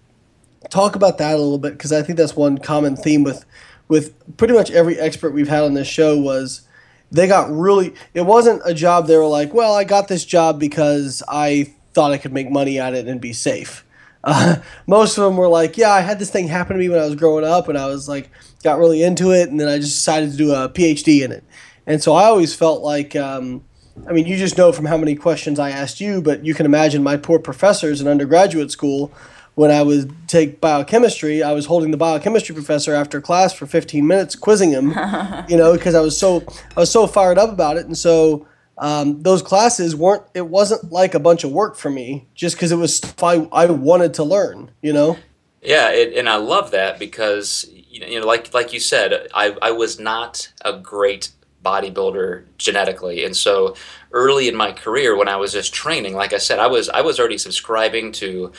talk 0.70 0.96
about 0.96 1.18
that 1.18 1.34
a 1.34 1.38
little 1.38 1.58
bit 1.58 1.72
because 1.74 1.92
I 1.92 2.02
think 2.02 2.18
that's 2.18 2.36
one 2.36 2.58
common 2.58 2.96
theme 2.96 3.22
with 3.22 3.44
with 3.88 4.14
pretty 4.36 4.54
much 4.54 4.70
every 4.70 4.98
expert 4.98 5.32
we've 5.32 5.48
had 5.48 5.64
on 5.64 5.74
this 5.74 5.88
show 5.88 6.18
was 6.18 6.62
they 7.10 7.26
got 7.26 7.50
really 7.50 7.94
it 8.14 8.22
wasn't 8.22 8.62
a 8.64 8.72
job 8.72 9.06
they 9.06 9.16
were 9.16 9.26
like 9.26 9.52
well 9.52 9.74
i 9.74 9.84
got 9.84 10.08
this 10.08 10.24
job 10.24 10.58
because 10.58 11.22
i 11.28 11.70
thought 11.92 12.10
i 12.10 12.16
could 12.16 12.32
make 12.32 12.50
money 12.50 12.78
at 12.78 12.94
it 12.94 13.06
and 13.06 13.20
be 13.20 13.32
safe 13.32 13.84
uh, 14.24 14.56
most 14.86 15.18
of 15.18 15.24
them 15.24 15.36
were 15.36 15.48
like 15.48 15.76
yeah 15.76 15.90
i 15.90 16.00
had 16.00 16.18
this 16.18 16.30
thing 16.30 16.48
happen 16.48 16.74
to 16.74 16.80
me 16.80 16.88
when 16.88 16.98
i 16.98 17.04
was 17.04 17.14
growing 17.14 17.44
up 17.44 17.68
and 17.68 17.78
i 17.78 17.86
was 17.86 18.08
like 18.08 18.30
got 18.62 18.78
really 18.78 19.02
into 19.02 19.30
it 19.32 19.48
and 19.48 19.60
then 19.60 19.68
i 19.68 19.78
just 19.78 19.94
decided 19.94 20.30
to 20.30 20.36
do 20.36 20.52
a 20.52 20.68
phd 20.68 21.22
in 21.24 21.32
it. 21.32 21.44
And 21.86 22.02
so 22.02 22.14
i 22.14 22.24
always 22.24 22.54
felt 22.54 22.82
like 22.82 23.16
um, 23.16 23.64
i 24.06 24.12
mean 24.12 24.26
you 24.26 24.36
just 24.36 24.56
know 24.56 24.72
from 24.72 24.84
how 24.84 24.96
many 24.96 25.14
questions 25.14 25.58
i 25.58 25.70
asked 25.70 26.00
you 26.00 26.22
but 26.22 26.44
you 26.44 26.54
can 26.54 26.66
imagine 26.66 27.02
my 27.02 27.16
poor 27.16 27.38
professors 27.38 28.00
in 28.00 28.08
undergraduate 28.08 28.70
school 28.70 29.12
when 29.54 29.70
I 29.70 29.82
would 29.82 30.12
take 30.28 30.60
biochemistry, 30.60 31.42
I 31.42 31.52
was 31.52 31.66
holding 31.66 31.90
the 31.90 31.96
biochemistry 31.96 32.54
professor 32.54 32.94
after 32.94 33.20
class 33.20 33.52
for 33.52 33.66
15 33.66 34.06
minutes, 34.06 34.34
quizzing 34.34 34.70
him, 34.70 34.88
you 35.48 35.56
know, 35.56 35.74
because 35.74 35.94
I 35.94 36.00
was 36.00 36.18
so 36.18 36.42
I 36.76 36.80
was 36.80 36.90
so 36.90 37.06
fired 37.06 37.38
up 37.38 37.50
about 37.50 37.76
it, 37.76 37.86
and 37.86 37.96
so 37.96 38.46
um, 38.78 39.22
those 39.22 39.42
classes 39.42 39.94
weren't. 39.94 40.24
It 40.34 40.46
wasn't 40.46 40.92
like 40.92 41.14
a 41.14 41.20
bunch 41.20 41.44
of 41.44 41.52
work 41.52 41.76
for 41.76 41.90
me, 41.90 42.26
just 42.34 42.56
because 42.56 42.72
it 42.72 42.76
was 42.76 42.96
stuff 42.96 43.22
I, 43.22 43.48
I 43.52 43.66
wanted 43.66 44.14
to 44.14 44.24
learn, 44.24 44.70
you 44.80 44.92
know. 44.92 45.18
Yeah, 45.60 45.90
it, 45.90 46.16
and 46.16 46.28
I 46.28 46.36
love 46.36 46.72
that 46.72 46.98
because 46.98 47.70
you 47.72 48.20
know, 48.20 48.26
like 48.26 48.52
like 48.54 48.72
you 48.72 48.80
said, 48.80 49.28
I 49.34 49.56
I 49.62 49.70
was 49.72 50.00
not 50.00 50.52
a 50.64 50.78
great 50.78 51.30
bodybuilder 51.64 52.44
genetically 52.58 53.24
and 53.24 53.36
so 53.36 53.76
early 54.10 54.48
in 54.48 54.56
my 54.56 54.72
career 54.72 55.16
when 55.16 55.28
i 55.28 55.36
was 55.36 55.52
just 55.52 55.72
training 55.72 56.12
like 56.12 56.32
i 56.32 56.38
said 56.38 56.58
i 56.58 56.66
was 56.66 56.88
i 56.88 57.00
was 57.00 57.20
already 57.20 57.38
subscribing 57.38 58.10
to 58.10 58.50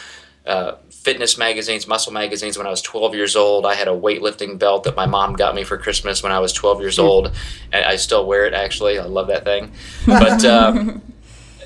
uh, 0.46 0.76
fitness 0.90 1.38
magazines, 1.38 1.88
muscle 1.88 2.12
magazines 2.12 2.58
when 2.58 2.68
I 2.68 2.70
was 2.70 2.82
12 2.82 3.16
years 3.16 3.36
old. 3.36 3.66
I 3.66 3.76
had 3.76 3.88
a 3.88 3.92
weightlifting 3.92 4.60
belt 4.60 4.84
that 4.84 4.96
my 4.96 5.06
mom 5.06 5.34
got 5.34 5.56
me 5.56 5.64
for 5.64 5.78
Christmas 5.78 6.24
when 6.24 6.32
I 6.32 6.40
was 6.40 6.54
12 6.54 6.82
years 6.82 6.98
hmm. 6.98 7.04
old. 7.04 7.32
And 7.72 7.86
I 7.86 7.96
still 7.96 8.26
wear 8.26 8.46
it 8.46 8.54
actually. 8.54 9.00
I 9.00 9.04
love 9.04 9.28
that 9.28 9.44
thing. 9.44 9.72
But, 10.06 10.44
um, 10.46 11.02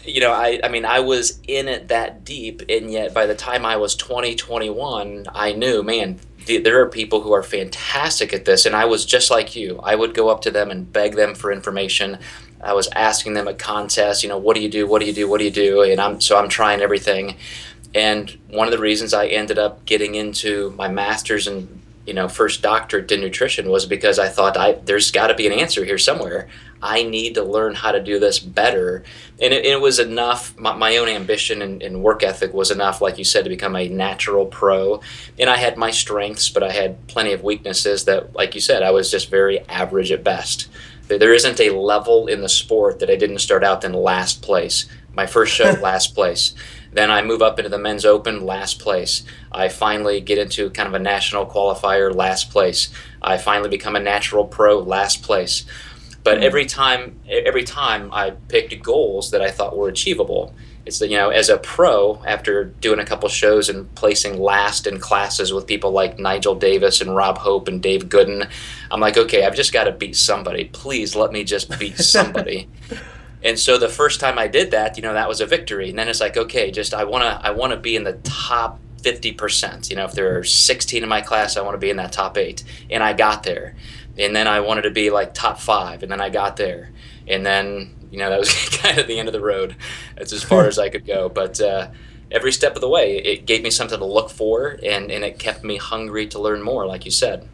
you 0.03 0.21
know, 0.21 0.31
I, 0.31 0.59
I 0.63 0.69
mean, 0.69 0.85
I 0.85 0.99
was 0.99 1.39
in 1.47 1.67
it 1.67 1.89
that 1.89 2.23
deep. 2.23 2.63
And 2.69 2.91
yet 2.91 3.13
by 3.13 3.25
the 3.25 3.35
time 3.35 3.65
I 3.65 3.77
was 3.77 3.95
20, 3.95 4.35
21, 4.35 5.25
I 5.33 5.53
knew, 5.53 5.83
man, 5.83 6.19
there 6.45 6.79
are 6.81 6.87
people 6.87 7.21
who 7.21 7.33
are 7.33 7.43
fantastic 7.43 8.33
at 8.33 8.45
this. 8.45 8.65
And 8.65 8.75
I 8.75 8.85
was 8.85 9.05
just 9.05 9.29
like 9.29 9.55
you. 9.55 9.79
I 9.83 9.95
would 9.95 10.13
go 10.13 10.29
up 10.29 10.41
to 10.41 10.51
them 10.51 10.71
and 10.71 10.91
beg 10.91 11.15
them 11.15 11.35
for 11.35 11.51
information. 11.51 12.19
I 12.61 12.73
was 12.73 12.87
asking 12.89 13.33
them 13.33 13.47
at 13.47 13.59
contests, 13.59 14.23
you 14.23 14.29
know, 14.29 14.37
what 14.37 14.55
do 14.55 14.61
you 14.61 14.69
do? 14.69 14.87
What 14.87 14.99
do 14.99 15.05
you 15.05 15.13
do? 15.13 15.27
What 15.27 15.39
do 15.39 15.45
you 15.45 15.51
do? 15.51 15.83
And 15.83 15.99
I'm 15.99 16.19
so 16.21 16.37
I'm 16.37 16.49
trying 16.49 16.81
everything. 16.81 17.35
And 17.97 18.29
one 18.49 18.67
of 18.67 18.71
the 18.71 18.77
reasons 18.77 19.11
I 19.11 19.25
ended 19.25 19.57
up 19.57 19.83
getting 19.85 20.13
into 20.13 20.69
my 20.77 20.87
master's 20.87 21.47
and 21.47 21.81
you 22.05 22.13
know 22.13 22.29
first 22.29 22.61
doctorate 22.61 23.11
in 23.11 23.21
nutrition 23.21 23.69
was 23.69 23.87
because 23.87 24.19
I 24.19 24.29
thought 24.29 24.55
I 24.55 24.73
there's 24.73 25.09
got 25.09 25.27
to 25.27 25.33
be 25.33 25.47
an 25.47 25.51
answer 25.51 25.83
here 25.83 25.97
somewhere. 25.97 26.47
I 26.79 27.01
need 27.01 27.33
to 27.33 27.43
learn 27.43 27.73
how 27.73 27.91
to 27.91 27.99
do 27.99 28.19
this 28.19 28.37
better, 28.37 29.03
and 29.41 29.51
it, 29.51 29.65
it 29.65 29.81
was 29.81 29.97
enough. 29.97 30.55
My, 30.59 30.75
my 30.75 30.97
own 30.97 31.07
ambition 31.07 31.63
and, 31.63 31.81
and, 31.81 32.03
work 32.03 32.21
ethic 32.21 32.53
was 32.53 32.69
enough, 32.69 33.01
like 33.01 33.17
you 33.17 33.23
said, 33.23 33.45
to 33.45 33.49
become 33.49 33.75
a 33.75 33.89
natural 33.89 34.45
pro. 34.45 35.01
And 35.39 35.49
I 35.49 35.57
had 35.57 35.75
my 35.75 35.89
strengths, 35.89 36.49
but 36.49 36.61
I 36.61 36.69
had 36.69 37.07
plenty 37.07 37.33
of 37.33 37.43
weaknesses 37.43 38.05
that, 38.05 38.35
like 38.35 38.53
you 38.53 38.61
said, 38.61 38.83
I 38.83 38.91
was 38.91 39.09
just 39.09 39.31
very 39.31 39.61
average 39.61 40.11
at 40.11 40.23
best. 40.23 40.69
There 41.07 41.33
isn't 41.33 41.59
a 41.59 41.71
level 41.71 42.27
in 42.27 42.41
the 42.41 42.49
sport 42.49 42.99
that 42.99 43.09
I 43.09 43.15
didn't 43.15 43.39
start 43.39 43.63
out 43.63 43.83
in 43.83 43.93
last 43.93 44.43
place. 44.43 44.85
My 45.13 45.25
first 45.25 45.55
show, 45.55 45.71
last 45.81 46.13
place. 46.13 46.53
Then 46.91 47.11
I 47.11 47.21
move 47.21 47.41
up 47.41 47.59
into 47.59 47.69
the 47.69 47.77
men's 47.77 48.05
open, 48.05 48.45
last 48.45 48.79
place. 48.79 49.23
I 49.51 49.69
finally 49.69 50.21
get 50.21 50.37
into 50.37 50.69
kind 50.69 50.87
of 50.87 50.93
a 50.93 50.99
national 50.99 51.45
qualifier, 51.45 52.13
last 52.13 52.49
place. 52.49 52.89
I 53.21 53.37
finally 53.37 53.69
become 53.69 53.95
a 53.95 53.99
natural 53.99 54.45
pro, 54.45 54.79
last 54.79 55.23
place. 55.23 55.65
But 56.23 56.37
hmm. 56.37 56.43
every 56.43 56.65
time, 56.65 57.19
every 57.29 57.63
time 57.63 58.11
I 58.13 58.31
picked 58.31 58.81
goals 58.81 59.31
that 59.31 59.41
I 59.41 59.51
thought 59.51 59.77
were 59.77 59.89
achievable. 59.89 60.53
It's 60.85 60.99
that 60.99 61.09
you 61.09 61.17
know, 61.17 61.29
as 61.29 61.49
a 61.49 61.57
pro, 61.57 62.23
after 62.25 62.63
doing 62.63 62.99
a 62.99 63.05
couple 63.05 63.27
shows 63.27 63.67
and 63.67 63.93
placing 63.95 64.39
last 64.39 64.87
in 64.87 65.01
classes 65.01 65.51
with 65.51 65.67
people 65.67 65.91
like 65.91 66.17
Nigel 66.17 66.55
Davis 66.55 67.01
and 67.01 67.13
Rob 67.13 67.37
Hope 67.37 67.67
and 67.67 67.81
Dave 67.81 68.07
Goodin, 68.07 68.47
I'm 68.89 69.01
like, 69.01 69.17
okay, 69.17 69.45
I've 69.45 69.55
just 69.55 69.73
got 69.73 69.83
to 69.83 69.91
beat 69.91 70.15
somebody. 70.15 70.63
Please 70.65 71.13
let 71.13 71.33
me 71.33 71.43
just 71.43 71.77
beat 71.77 71.97
somebody. 71.97 72.69
And 73.43 73.59
so 73.59 73.77
the 73.77 73.89
first 73.89 74.19
time 74.19 74.39
I 74.39 74.47
did 74.47 74.71
that, 74.71 74.97
you 74.97 75.03
know, 75.03 75.13
that 75.13 75.27
was 75.27 75.41
a 75.41 75.45
victory. 75.45 75.89
And 75.89 75.99
then 75.99 76.07
it's 76.07 76.19
like, 76.19 76.37
okay, 76.37 76.71
just 76.71 76.93
I 76.93 77.03
want 77.03 77.23
to 77.23 77.45
I 77.45 77.51
want 77.51 77.71
to 77.71 77.77
be 77.77 77.95
in 77.95 78.03
the 78.03 78.13
top 78.23 78.79
50%. 79.01 79.89
You 79.89 79.95
know, 79.95 80.05
if 80.05 80.13
there 80.13 80.37
are 80.37 80.43
16 80.43 81.03
in 81.03 81.09
my 81.09 81.21
class, 81.21 81.55
I 81.55 81.61
want 81.61 81.75
to 81.75 81.79
be 81.79 81.89
in 81.89 81.97
that 81.97 82.11
top 82.11 82.37
8. 82.37 82.63
And 82.89 83.03
I 83.03 83.13
got 83.13 83.43
there. 83.43 83.75
And 84.17 84.35
then 84.35 84.47
I 84.47 84.59
wanted 84.61 84.83
to 84.83 84.91
be 84.91 85.09
like 85.11 85.33
top 85.33 85.59
5, 85.59 86.01
and 86.01 86.11
then 86.11 86.19
I 86.19 86.29
got 86.29 86.57
there. 86.57 86.91
And 87.27 87.45
then, 87.45 87.95
you 88.09 88.17
know, 88.17 88.29
that 88.29 88.39
was 88.39 88.51
kind 88.77 88.97
of 88.97 89.07
the 89.07 89.19
end 89.19 89.27
of 89.27 89.33
the 89.33 89.41
road. 89.41 89.75
That's 90.15 90.33
as 90.33 90.43
far 90.43 90.65
as 90.67 90.79
I 90.79 90.89
could 90.89 91.05
go. 91.05 91.29
But 91.29 91.61
uh, 91.61 91.91
every 92.31 92.51
step 92.51 92.75
of 92.75 92.81
the 92.81 92.89
way, 92.89 93.17
it 93.17 93.45
gave 93.45 93.61
me 93.61 93.69
something 93.69 93.99
to 93.99 94.05
look 94.05 94.29
for, 94.29 94.79
and, 94.83 95.11
and 95.11 95.23
it 95.23 95.37
kept 95.37 95.63
me 95.63 95.77
hungry 95.77 96.25
to 96.27 96.39
learn 96.39 96.63
more, 96.63 96.87
like 96.87 97.05
you 97.05 97.11
said. 97.11 97.47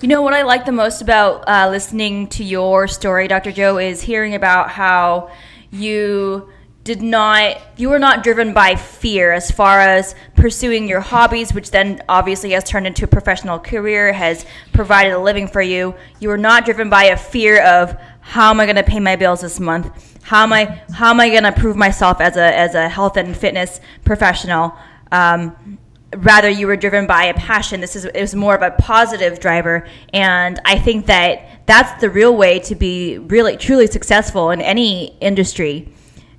You 0.00 0.08
know 0.08 0.22
what 0.22 0.34
I 0.34 0.42
like 0.42 0.64
the 0.64 0.72
most 0.72 1.02
about 1.02 1.48
uh, 1.48 1.68
listening 1.70 2.26
to 2.28 2.44
your 2.44 2.88
story, 2.88 3.28
Dr. 3.28 3.52
Joe, 3.52 3.78
is 3.78 4.02
hearing 4.02 4.34
about 4.34 4.70
how 4.70 5.30
you 5.70 6.48
did 6.84 7.00
not 7.00 7.60
you 7.76 7.88
were 7.88 7.98
not 7.98 8.24
driven 8.24 8.52
by 8.52 8.74
fear 8.74 9.32
as 9.32 9.50
far 9.50 9.80
as 9.80 10.16
pursuing 10.34 10.88
your 10.88 11.00
hobbies 11.00 11.54
which 11.54 11.70
then 11.70 12.02
obviously 12.08 12.50
has 12.50 12.64
turned 12.64 12.86
into 12.86 13.04
a 13.04 13.06
professional 13.06 13.58
career 13.58 14.12
has 14.12 14.44
provided 14.72 15.12
a 15.12 15.18
living 15.18 15.46
for 15.46 15.62
you 15.62 15.94
you 16.18 16.28
were 16.28 16.36
not 16.36 16.64
driven 16.64 16.90
by 16.90 17.04
a 17.04 17.16
fear 17.16 17.62
of 17.62 17.96
how 18.20 18.50
am 18.50 18.58
i 18.58 18.66
going 18.66 18.74
to 18.74 18.82
pay 18.82 18.98
my 18.98 19.14
bills 19.14 19.42
this 19.42 19.60
month 19.60 20.18
how 20.22 20.42
am 20.42 20.52
i 20.52 20.64
how 20.92 21.10
am 21.10 21.20
i 21.20 21.30
going 21.30 21.44
to 21.44 21.52
prove 21.52 21.76
myself 21.76 22.20
as 22.20 22.36
a 22.36 22.58
as 22.58 22.74
a 22.74 22.88
health 22.88 23.16
and 23.16 23.36
fitness 23.36 23.80
professional 24.04 24.74
um, 25.12 25.78
rather 26.16 26.48
you 26.48 26.66
were 26.66 26.76
driven 26.76 27.06
by 27.06 27.24
a 27.24 27.34
passion 27.34 27.80
this 27.80 27.96
is 27.96 28.04
it 28.04 28.20
was 28.20 28.34
more 28.34 28.54
of 28.54 28.62
a 28.62 28.70
positive 28.72 29.40
driver 29.40 29.86
and 30.12 30.60
i 30.64 30.78
think 30.78 31.06
that 31.06 31.60
that's 31.66 32.00
the 32.00 32.10
real 32.10 32.36
way 32.36 32.58
to 32.58 32.74
be 32.74 33.18
really 33.18 33.56
truly 33.56 33.86
successful 33.86 34.50
in 34.50 34.60
any 34.60 35.16
industry 35.20 35.88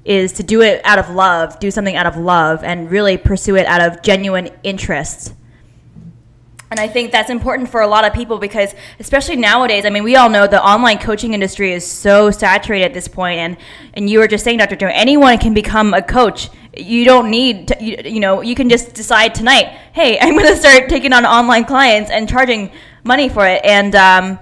is 0.05 0.33
to 0.33 0.43
do 0.43 0.61
it 0.61 0.81
out 0.85 0.99
of 0.99 1.09
love 1.09 1.57
do 1.59 1.71
something 1.71 1.95
out 1.95 2.05
of 2.05 2.17
love 2.17 2.63
and 2.63 2.91
really 2.91 3.17
pursue 3.17 3.55
it 3.55 3.65
out 3.65 3.81
of 3.81 4.01
genuine 4.03 4.49
interest 4.63 5.33
and 6.73 6.79
I 6.79 6.87
think 6.87 7.11
that's 7.11 7.29
important 7.29 7.69
for 7.69 7.81
a 7.81 7.87
lot 7.87 8.03
of 8.03 8.13
people 8.13 8.39
because, 8.39 8.73
especially 8.99 9.35
nowadays, 9.35 9.85
I 9.85 9.91
mean, 9.91 10.03
we 10.03 10.15
all 10.15 10.27
know 10.27 10.47
the 10.47 10.59
online 10.59 10.97
coaching 10.97 11.35
industry 11.35 11.71
is 11.71 11.85
so 11.85 12.31
saturated 12.31 12.85
at 12.85 12.95
this 12.95 13.07
point. 13.07 13.37
And, 13.37 13.57
and 13.93 14.09
you 14.09 14.17
were 14.17 14.27
just 14.27 14.43
saying, 14.43 14.57
Dr. 14.57 14.75
Joe, 14.75 14.89
anyone 14.91 15.37
can 15.37 15.53
become 15.53 15.93
a 15.93 16.01
coach 16.01 16.49
you 16.75 17.05
don't 17.05 17.29
need 17.29 17.67
to, 17.67 17.83
you, 17.83 17.97
you 18.03 18.19
know 18.19 18.41
you 18.41 18.55
can 18.55 18.67
just 18.67 18.93
decide 18.93 19.35
tonight 19.35 19.65
hey 19.93 20.17
i'm 20.21 20.35
going 20.35 20.47
to 20.47 20.55
start 20.55 20.89
taking 20.89 21.13
on 21.13 21.25
online 21.25 21.65
clients 21.65 22.09
and 22.09 22.27
charging 22.27 22.71
money 23.03 23.29
for 23.29 23.45
it. 23.45 23.63
And 23.63 23.95
um, 23.95 24.39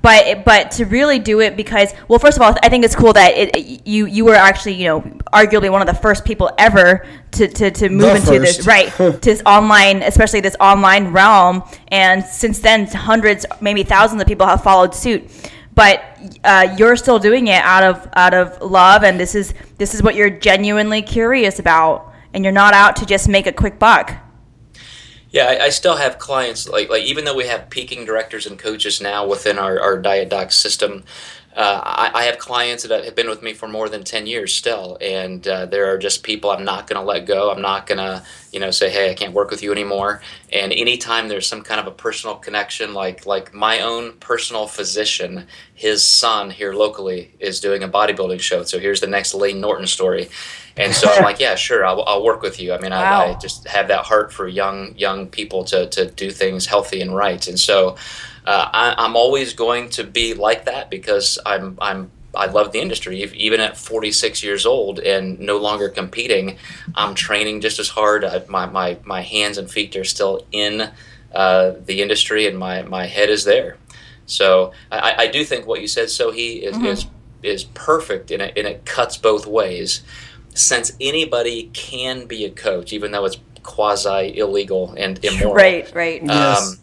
but 0.00 0.44
but 0.44 0.70
to 0.72 0.84
really 0.84 1.18
do 1.18 1.40
it 1.40 1.56
because 1.56 1.92
well 2.06 2.18
first 2.18 2.36
of 2.36 2.42
all 2.42 2.54
i 2.62 2.68
think 2.68 2.84
it's 2.84 2.94
cool 2.94 3.12
that 3.12 3.32
it, 3.34 3.86
you 3.86 4.06
you 4.06 4.24
were 4.24 4.34
actually 4.34 4.74
you 4.74 4.84
know 4.84 5.00
arguably 5.32 5.70
one 5.70 5.80
of 5.80 5.88
the 5.88 5.94
first 5.94 6.24
people 6.24 6.50
ever 6.56 7.04
to 7.32 7.48
to, 7.48 7.70
to 7.70 7.88
move 7.88 8.02
the 8.02 8.16
into 8.16 8.26
first. 8.26 8.58
this 8.58 8.66
right 8.66 8.92
to 8.96 9.10
this 9.20 9.42
online 9.44 10.02
especially 10.02 10.40
this 10.40 10.56
online 10.60 11.08
realm. 11.12 11.62
And 11.88 12.24
since 12.24 12.60
then 12.60 12.86
hundreds 12.86 13.44
maybe 13.60 13.82
thousands 13.82 14.20
of 14.20 14.28
people 14.28 14.46
have 14.46 14.62
followed 14.62 14.94
suit 14.94 15.50
but 15.78 16.02
uh, 16.42 16.74
you're 16.76 16.96
still 16.96 17.20
doing 17.20 17.46
it 17.46 17.62
out 17.62 17.84
of 17.84 18.08
out 18.14 18.34
of 18.34 18.60
love, 18.60 19.04
and 19.04 19.18
this 19.18 19.36
is 19.36 19.54
this 19.76 19.94
is 19.94 20.02
what 20.02 20.16
you're 20.16 20.28
genuinely 20.28 21.02
curious 21.02 21.60
about, 21.60 22.12
and 22.34 22.42
you're 22.42 22.52
not 22.52 22.74
out 22.74 22.96
to 22.96 23.06
just 23.06 23.28
make 23.28 23.46
a 23.46 23.52
quick 23.52 23.78
buck. 23.78 24.12
Yeah, 25.30 25.44
I, 25.44 25.66
I, 25.66 25.68
still 25.68 25.94
have 25.96 26.18
clients 26.18 26.68
like 26.68 26.90
like 26.90 27.04
even 27.04 27.24
though 27.24 27.36
we 27.36 27.46
have 27.46 27.70
peaking 27.70 28.04
directors 28.04 28.44
and 28.44 28.58
coaches 28.58 29.00
now 29.00 29.24
within 29.24 29.56
our, 29.56 29.78
our 29.78 29.96
diet 29.96 30.30
doc 30.30 30.50
system, 30.50 31.04
uh, 31.58 31.82
I, 31.84 32.20
I, 32.20 32.24
have 32.26 32.38
clients 32.38 32.84
that 32.84 33.04
have 33.04 33.16
been 33.16 33.28
with 33.28 33.42
me 33.42 33.52
for 33.52 33.66
more 33.66 33.88
than 33.88 34.04
10 34.04 34.28
years 34.28 34.54
still 34.54 34.96
and 35.00 35.46
uh, 35.48 35.66
there 35.66 35.92
are 35.92 35.98
just 35.98 36.22
people 36.22 36.50
i'm 36.50 36.64
not 36.64 36.86
going 36.86 37.00
to 37.00 37.04
let 37.04 37.26
go. 37.26 37.50
I'm 37.50 37.60
not 37.60 37.88
going 37.88 37.98
to 37.98 38.22
you 38.52 38.60
know 38.60 38.70
say 38.70 38.88
hey 38.90 39.10
i 39.10 39.14
can't 39.14 39.34
work 39.34 39.50
with 39.50 39.60
you 39.60 39.72
anymore. 39.72 40.22
And 40.52 40.72
anytime 40.72 41.26
there's 41.26 41.48
some 41.48 41.62
kind 41.62 41.80
of 41.80 41.88
a 41.88 41.90
personal 41.90 42.36
connection 42.36 42.94
like 42.94 43.26
like 43.26 43.52
my 43.52 43.80
own 43.80 44.12
personal 44.20 44.68
physician 44.68 45.48
his 45.74 46.04
son 46.04 46.50
here 46.50 46.72
locally 46.74 47.34
is 47.40 47.58
doing 47.58 47.82
a 47.82 47.88
bodybuilding 47.88 48.40
show 48.40 48.62
so 48.62 48.78
here's 48.78 49.00
the 49.00 49.08
next 49.08 49.34
layne 49.34 49.60
norton 49.60 49.88
story. 49.88 50.28
And 50.76 50.94
so 50.94 51.10
i'm 51.10 51.24
like 51.24 51.40
yeah 51.40 51.56
sure 51.56 51.84
i'll, 51.84 52.04
I'll 52.04 52.22
work 52.22 52.40
with 52.40 52.60
you. 52.60 52.72
I 52.72 52.78
mean 52.78 52.92
wow. 52.92 53.24
I, 53.24 53.30
I 53.32 53.34
just 53.34 53.66
have 53.66 53.88
that 53.88 54.04
heart 54.04 54.32
for 54.32 54.46
young 54.46 54.96
young 54.96 55.26
people 55.26 55.64
to, 55.64 55.88
to 55.88 56.08
do 56.08 56.30
things 56.30 56.66
healthy 56.66 57.00
and 57.00 57.16
right. 57.16 57.44
And 57.48 57.58
so 57.58 57.96
uh, 58.48 58.94
I, 58.96 59.04
am 59.04 59.14
always 59.14 59.52
going 59.52 59.90
to 59.90 60.04
be 60.04 60.32
like 60.32 60.64
that 60.64 60.88
because 60.88 61.38
I'm 61.44 61.76
I'm 61.82 62.10
I 62.34 62.46
love 62.46 62.72
the 62.72 62.80
industry. 62.80 63.22
Even 63.34 63.60
at 63.60 63.76
46 63.76 64.42
years 64.42 64.64
old 64.64 65.00
and 65.00 65.38
no 65.38 65.58
longer 65.58 65.90
competing, 65.90 66.56
I'm 66.94 67.14
training 67.14 67.60
just 67.60 67.78
as 67.78 67.90
hard. 67.90 68.24
I, 68.24 68.42
my, 68.48 68.64
my 68.64 68.96
my 69.04 69.20
hands 69.20 69.58
and 69.58 69.70
feet 69.70 69.94
are 69.96 70.04
still 70.04 70.46
in 70.50 70.90
uh, 71.34 71.72
the 71.84 72.00
industry, 72.00 72.46
and 72.46 72.58
my 72.58 72.80
my 72.82 73.04
head 73.04 73.28
is 73.28 73.44
there. 73.44 73.76
So 74.24 74.72
I, 74.90 75.14
I 75.18 75.26
do 75.26 75.44
think 75.44 75.66
what 75.66 75.82
you 75.82 75.86
said, 75.86 76.08
Sohee 76.08 76.62
is 76.62 76.74
mm-hmm. 76.74 76.86
is, 76.86 77.06
is 77.42 77.64
perfect, 77.64 78.30
and 78.30 78.40
it, 78.40 78.56
and 78.56 78.66
it 78.66 78.86
cuts 78.86 79.18
both 79.18 79.46
ways. 79.46 80.02
Since 80.54 80.92
anybody 81.02 81.68
can 81.74 82.24
be 82.24 82.46
a 82.46 82.50
coach, 82.50 82.94
even 82.94 83.10
though 83.10 83.26
it's 83.26 83.36
quasi 83.62 84.38
illegal 84.38 84.94
and 84.96 85.22
immoral. 85.22 85.52
Right, 85.54 85.94
right. 85.94 86.22
Um, 86.22 86.28
yes. 86.28 86.76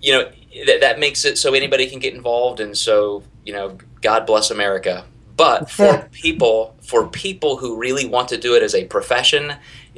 You 0.00 0.12
know, 0.12 0.30
that, 0.64 0.80
that 0.80 0.98
makes 0.98 1.24
it 1.24 1.36
so 1.36 1.54
anybody 1.54 1.88
can 1.88 1.98
get 1.98 2.14
involved 2.14 2.60
and 2.60 2.76
so 2.76 3.22
you 3.44 3.52
know 3.52 3.76
god 4.00 4.26
bless 4.26 4.50
america 4.50 5.04
but 5.36 5.70
for 5.70 6.08
people 6.12 6.74
for 6.80 7.06
people 7.08 7.58
who 7.58 7.76
really 7.76 8.06
want 8.06 8.28
to 8.28 8.38
do 8.38 8.54
it 8.54 8.62
as 8.62 8.74
a 8.74 8.84
profession 8.84 9.54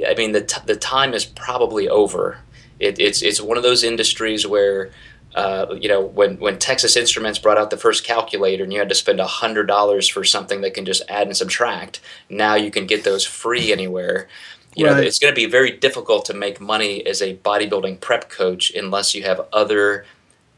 i 0.06 0.14
mean 0.14 0.32
the, 0.32 0.42
t- 0.42 0.60
the 0.66 0.76
time 0.76 1.14
is 1.14 1.24
probably 1.24 1.88
over 1.88 2.38
it, 2.80 2.98
it's 2.98 3.22
it's 3.22 3.40
one 3.40 3.56
of 3.56 3.62
those 3.62 3.82
industries 3.82 4.46
where 4.46 4.90
uh, 5.34 5.74
you 5.78 5.88
know 5.88 6.00
when 6.00 6.38
when 6.38 6.58
Texas 6.58 6.96
Instruments 6.96 7.38
brought 7.38 7.58
out 7.58 7.70
the 7.70 7.76
first 7.76 8.04
calculator 8.04 8.64
and 8.64 8.72
you 8.72 8.78
had 8.78 8.88
to 8.88 8.94
spend 8.94 9.20
hundred 9.20 9.66
dollars 9.66 10.08
for 10.08 10.24
something 10.24 10.60
that 10.60 10.74
can 10.74 10.84
just 10.84 11.02
add 11.08 11.26
and 11.26 11.36
subtract, 11.36 12.00
now 12.28 12.54
you 12.54 12.70
can 12.70 12.86
get 12.86 13.04
those 13.04 13.24
free 13.24 13.72
anywhere. 13.72 14.28
You 14.74 14.86
right. 14.86 14.96
know 14.96 15.02
it's 15.02 15.18
going 15.18 15.32
to 15.32 15.36
be 15.36 15.46
very 15.46 15.72
difficult 15.72 16.24
to 16.26 16.34
make 16.34 16.60
money 16.60 17.04
as 17.06 17.20
a 17.20 17.36
bodybuilding 17.36 18.00
prep 18.00 18.28
coach 18.28 18.72
unless 18.74 19.14
you 19.14 19.24
have 19.24 19.46
other 19.52 20.04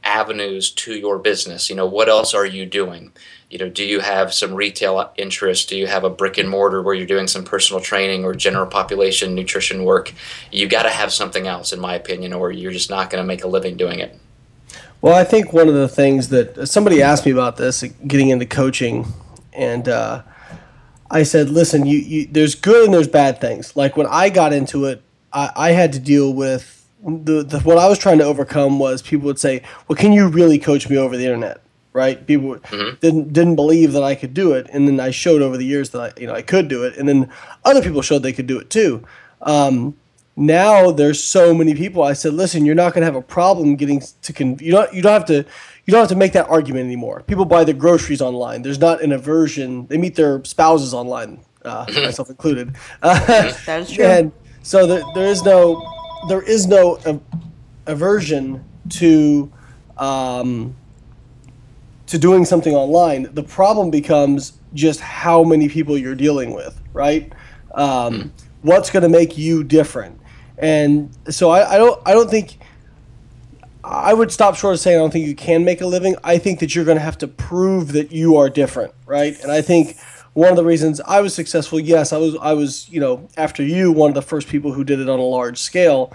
avenues 0.05 0.71
to 0.71 0.95
your 0.95 1.19
business. 1.19 1.69
You 1.71 1.77
know, 1.77 1.87
what 1.87 2.09
else 2.09 2.35
are 2.35 2.47
you 2.47 2.67
doing? 2.67 3.13
You 3.51 3.59
know, 3.59 3.69
do 3.69 3.85
you 3.85 4.01
have 4.01 4.33
some 4.33 4.55
retail 4.55 5.13
interest? 5.17 5.69
Do 5.69 5.77
you 5.77 5.87
have 5.87 6.05
a 6.05 6.11
brick 6.11 6.39
and 6.39 6.49
mortar 6.49 6.83
where 6.83 6.95
you're 6.95 7.07
doing 7.07 7.27
some 7.27 7.45
personal 7.45 7.83
training 7.83 8.25
or 8.25 8.35
general 8.35 8.67
population 8.67 9.35
nutrition 9.35 9.85
work? 9.85 10.13
You 10.53 10.69
got 10.69 10.85
to 10.85 10.91
have 10.91 11.13
something 11.13 11.47
else, 11.47 11.73
in 11.73 11.81
my 11.81 11.95
opinion, 11.95 12.33
or 12.33 12.53
you're 12.53 12.73
just 12.73 12.91
not 12.91 13.11
going 13.11 13.23
to 13.23 13.27
make 13.27 13.43
a 13.43 13.49
living 13.49 13.77
doing 13.77 13.99
it. 13.99 14.19
Well, 15.03 15.15
I 15.15 15.25
think 15.25 15.53
one 15.53 15.67
of 15.69 15.75
the 15.75 15.89
things 15.89 16.29
that 16.29 16.69
somebody 16.69 17.03
asked 17.03 17.25
me 17.25 17.33
about 17.33 17.57
this, 17.57 17.83
getting 18.07 18.29
into 18.29 18.47
coaching, 18.47 19.07
and 19.53 19.89
uh, 19.89 20.23
I 21.11 21.25
said, 21.25 21.51
listen, 21.51 21.87
you, 21.87 21.99
you, 21.99 22.27
there's 22.31 22.55
good 22.55 22.85
and 22.85 22.95
there's 22.95 23.09
bad 23.09 23.41
things. 23.41 23.75
Like 23.75 23.97
when 23.97 24.07
I 24.07 24.29
got 24.29 24.53
into 24.53 24.85
it, 24.85 25.03
I, 25.33 25.51
I 25.57 25.71
had 25.73 25.93
to 25.95 25.99
deal 25.99 26.33
with 26.33 26.80
the, 27.03 27.43
the 27.43 27.61
what 27.61 27.79
I 27.79 27.89
was 27.89 27.99
trying 27.99 28.19
to 28.19 28.25
overcome 28.25 28.79
was 28.79 29.03
people 29.03 29.27
would 29.27 29.39
say, 29.39 29.63
"Well, 29.89 29.97
can 29.97 30.13
you 30.13 30.29
really 30.29 30.59
coach 30.59 30.89
me 30.89 30.97
over 30.97 31.17
the 31.17 31.25
internet?" 31.25 31.61
Right? 31.93 32.25
People 32.27 32.57
mm-hmm. 32.57 32.97
didn't 33.01 33.33
didn't 33.33 33.57
believe 33.57 33.93
that 33.93 34.03
I 34.03 34.15
could 34.15 34.35
do 34.35 34.53
it, 34.53 34.69
and 34.73 34.87
then 34.87 35.01
I 35.01 35.11
showed 35.11 35.43
over 35.43 35.57
the 35.57 35.65
years 35.65 35.91
that 35.91 36.01
I 36.01 36.21
you 36.21 36.27
know 36.27 36.35
I 36.35 36.43
could 36.43 36.69
do 36.69 36.85
it, 36.85 36.97
and 36.97 37.09
then 37.09 37.31
other 37.65 37.83
people 37.83 38.03
showed 38.03 38.23
they 38.23 38.33
could 38.33 38.47
do 38.47 38.59
it 38.59 38.71
too. 38.71 39.05
Um, 39.43 39.97
now 40.37 40.91
there's 40.91 41.23
so 41.23 41.55
many 41.55 41.75
people. 41.75 42.03
I 42.03 42.13
said, 42.13 42.35
"Listen, 42.35 42.65
you're 42.65 42.75
not 42.75 42.93
going 42.93 43.03
to 43.03 43.07
have 43.07 43.17
a 43.17 43.23
problem 43.23 43.77
getting 43.77 44.03
to 44.23 44.33
con- 44.33 44.59
you 44.61 44.73
don't 44.73 44.93
you 44.93 45.03
don't 45.03 45.13
have 45.13 45.27
to." 45.27 45.45
You 45.87 45.93
don't 45.93 46.03
have 46.03 46.11
to 46.11 46.17
make 46.17 46.35
that 46.35 46.49
argument 46.49 46.85
anymore. 46.85 47.25
People 47.27 47.45
buy 47.45 47.65
their 47.65 47.75
groceries 47.75 48.21
online. 48.21 48.63
There's 48.63 48.79
not 48.79 49.03
an 49.03 49.11
aversion. 49.11 49.87
They 49.89 49.99
meet 49.99 50.15
their 50.15 50.45
spouses 50.45 50.95
online, 50.95 51.41
uh, 51.65 51.85
myself 51.89 52.31
included. 52.31 52.77
Uh, 53.03 53.19
that 53.67 53.81
is 53.81 53.91
true. 53.91 54.05
And 54.05 54.31
so 54.63 54.87
there, 54.87 55.03
there 55.15 55.27
is 55.27 55.43
no 55.43 55.83
there 56.29 56.43
is 56.43 56.67
no 56.67 56.99
aversion 57.87 58.65
to 58.91 59.51
um, 59.99 60.75
to 62.07 62.19
doing 62.19 62.45
something 62.45 62.75
online. 62.75 63.33
The 63.35 63.43
problem 63.43 63.91
becomes 63.91 64.53
just 64.75 65.01
how 65.01 65.45
many 65.45 65.69
people 65.69 65.97
you're 65.99 66.15
dealing 66.15 66.55
with, 66.55 66.81
right? 66.93 67.33
Um. 67.75 68.33
What's 68.63 68.91
going 68.91 69.05
to 69.05 69.09
make 69.09 69.39
you 69.39 69.65
different? 69.65 70.21
And 70.59 71.17
so 71.31 71.49
I, 71.49 71.77
I 71.77 71.79
don't 71.79 71.99
I 72.05 72.13
don't 72.13 72.29
think 72.29 72.59
I 73.83 74.13
would 74.13 74.31
stop 74.31 74.55
short 74.55 74.75
of 74.75 74.81
saying 74.81 74.99
I 74.99 75.01
don't 75.01 75.11
think 75.11 75.27
you 75.27 75.35
can 75.35 75.65
make 75.65 75.81
a 75.81 75.87
living. 75.87 76.15
I 76.23 76.37
think 76.37 76.61
that 76.61 76.75
you're 76.75 76.85
going 76.85 76.99
to 76.99 77.03
have 77.03 77.17
to 77.19 77.27
prove 77.29 77.93
that 77.93 78.13
you 78.13 78.37
are 78.37 78.51
different, 78.51 78.93
right? 79.07 79.41
And 79.41 79.51
I 79.51 79.63
think 79.63 79.97
one 80.35 80.51
of 80.51 80.57
the 80.57 80.65
reasons 80.65 81.01
I 81.01 81.21
was 81.21 81.35
successful, 81.35 81.81
yes, 81.81 82.13
I 82.13 82.19
was 82.19 82.37
I 82.41 82.53
was, 82.53 82.89
you 82.89 83.01
know, 83.01 83.29
after 83.37 83.63
you, 83.63 83.93
one 83.93 84.11
of 84.11 84.15
the 84.15 84.23
first 84.23 84.49
people 84.49 84.73
who 84.73 84.85
did 84.85 85.01
it 85.01 85.09
on 85.09 85.19
a 85.19 85.23
large 85.23 85.59
scale. 85.59 86.13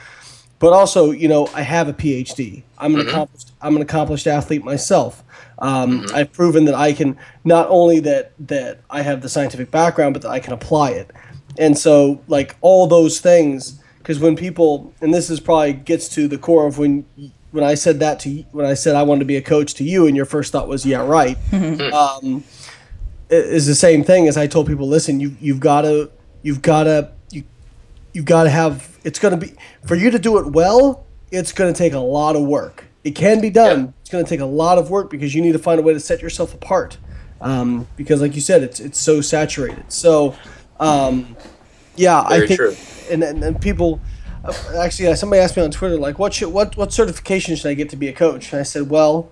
But 0.58 0.72
also, 0.72 1.12
you 1.12 1.28
know, 1.28 1.50
I 1.54 1.62
have 1.62 1.90
a 1.90 1.94
PhD. 1.94 2.64
I'm 2.78 2.96
an 2.96 3.02
mm-hmm. 3.02 3.10
accomplished 3.10 3.52
I'm 3.62 3.76
an 3.76 3.82
accomplished 3.82 4.28
athlete 4.28 4.64
myself. 4.64 5.24
Um, 5.60 6.02
mm-hmm. 6.02 6.16
I've 6.16 6.32
proven 6.32 6.66
that 6.66 6.76
I 6.76 6.94
can 6.94 7.18
not 7.44 7.68
only 7.70 8.00
that 8.02 8.32
that 8.48 8.80
I 8.90 9.02
have 9.02 9.22
the 9.22 9.30
scientific 9.30 9.70
background, 9.70 10.14
but 10.14 10.22
that 10.22 10.32
I 10.32 10.40
can 10.40 10.54
apply 10.54 10.92
it. 10.92 11.12
And 11.58 11.78
so, 11.78 12.22
like 12.28 12.56
all 12.62 12.88
those 12.88 13.20
things, 13.20 13.82
because 14.00 14.20
when 14.20 14.36
people, 14.36 14.94
and 15.02 15.14
this 15.14 15.30
is 15.30 15.40
probably 15.40 15.74
gets 15.74 16.10
to 16.10 16.28
the 16.28 16.38
core 16.38 16.68
of 16.68 16.78
when 16.78 17.06
when 17.52 17.64
I 17.64 17.76
said 17.76 18.00
that 18.00 18.20
to 18.22 18.30
when 18.52 18.66
I 18.66 18.74
said 18.74 18.96
I 18.96 19.04
wanted 19.04 19.20
to 19.20 19.26
be 19.26 19.38
a 19.38 19.42
coach 19.42 19.74
to 19.76 19.84
you, 19.84 20.08
and 20.08 20.16
your 20.16 20.26
first 20.26 20.52
thought 20.52 20.68
was, 20.68 20.86
yeah, 20.86 21.06
right. 21.06 21.38
um, 21.94 22.44
is 23.30 23.66
the 23.66 23.76
same 23.76 24.04
thing 24.04 24.28
as 24.28 24.38
I 24.38 24.48
told 24.48 24.68
people. 24.68 24.88
Listen, 24.88 25.20
you 25.20 25.36
you've 25.40 25.60
got 25.60 25.82
to 25.82 26.12
you've 26.44 26.62
got 26.62 26.84
to 26.84 27.12
you 27.32 27.44
you've 28.14 28.26
got 28.26 28.44
to 28.44 28.50
have. 28.50 28.98
It's 29.04 29.20
going 29.20 29.40
to 29.40 29.46
be 29.46 29.54
for 29.86 29.96
you 29.96 30.12
to 30.12 30.20
do 30.20 30.38
it 30.38 30.48
well. 30.48 31.06
It's 31.32 31.52
going 31.52 31.74
to 31.74 31.78
take 31.78 31.94
a 31.94 32.00
lot 32.00 32.36
of 32.36 32.44
work. 32.44 32.86
It 33.04 33.12
can 33.12 33.42
be 33.42 33.50
done. 33.50 33.80
Yep. 33.80 33.94
It's 34.02 34.10
going 34.10 34.24
to 34.24 34.30
take 34.30 34.40
a 34.40 34.46
lot 34.46 34.78
of 34.78 34.90
work 34.90 35.10
because 35.10 35.36
you 35.36 35.42
need 35.42 35.54
to 35.54 35.60
find 35.60 35.80
a 35.80 35.84
way 35.84 35.94
to 35.94 36.00
set 36.00 36.22
yourself 36.22 36.54
apart. 36.54 36.98
Um, 37.42 37.88
because, 37.98 38.22
like 38.22 38.34
you 38.36 38.42
said, 38.42 38.64
it's 38.64 38.80
it's 38.80 39.00
so 39.00 39.22
saturated. 39.22 39.92
So, 39.92 40.36
um, 40.80 41.36
yeah, 41.96 42.28
Very 42.28 42.44
I 42.44 42.48
think, 42.48 42.60
true. 42.60 42.76
And, 43.12 43.24
and 43.24 43.44
and 43.44 43.62
people. 43.62 44.00
Uh, 44.44 44.54
actually, 44.78 45.14
somebody 45.16 45.42
asked 45.42 45.58
me 45.58 45.64
on 45.64 45.72
Twitter, 45.72 45.98
like, 45.98 46.20
what 46.20 46.34
should, 46.34 46.50
what 46.50 46.78
what 46.78 46.94
certification 46.94 47.56
should 47.56 47.68
I 47.68 47.74
get 47.74 47.90
to 47.90 47.96
be 47.96 48.08
a 48.08 48.14
coach? 48.14 48.52
And 48.52 48.60
I 48.60 48.64
said, 48.64 48.92
well, 48.92 49.32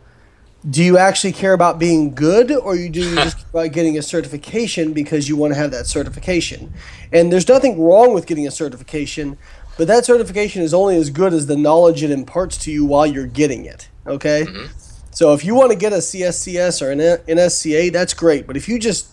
do 0.69 0.81
you 0.81 0.97
actually 0.97 1.33
care 1.33 1.53
about 1.53 1.77
being 1.77 2.13
good 2.13 2.51
or 2.51 2.75
you 2.75 2.89
do 2.89 3.01
you 3.01 3.15
just 3.15 3.37
care 3.37 3.45
about 3.49 3.73
getting 3.73 3.97
a 3.97 4.01
certification 4.01 4.93
because 4.93 5.27
you 5.27 5.35
want 5.35 5.53
to 5.53 5.59
have 5.59 5.71
that 5.71 5.85
certification 5.85 6.73
and 7.11 7.31
there's 7.31 7.47
nothing 7.47 7.81
wrong 7.81 8.13
with 8.13 8.25
getting 8.25 8.47
a 8.47 8.51
certification 8.51 9.37
but 9.77 9.87
that 9.87 10.05
certification 10.05 10.61
is 10.61 10.73
only 10.73 10.95
as 10.95 11.09
good 11.09 11.33
as 11.33 11.47
the 11.47 11.57
knowledge 11.57 12.01
it 12.01 12.11
imparts 12.11 12.57
to 12.57 12.71
you 12.71 12.85
while 12.85 13.05
you're 13.05 13.27
getting 13.27 13.65
it 13.65 13.89
okay 14.07 14.45
mm-hmm. 14.47 14.71
so 15.11 15.33
if 15.33 15.43
you 15.43 15.53
want 15.53 15.71
to 15.71 15.77
get 15.77 15.91
a 15.91 15.97
cscs 15.97 16.81
or 16.81 16.91
an 16.91 16.99
nsca 16.99 17.91
that's 17.91 18.13
great 18.13 18.47
but 18.47 18.55
if 18.55 18.69
you 18.69 18.79
just 18.79 19.09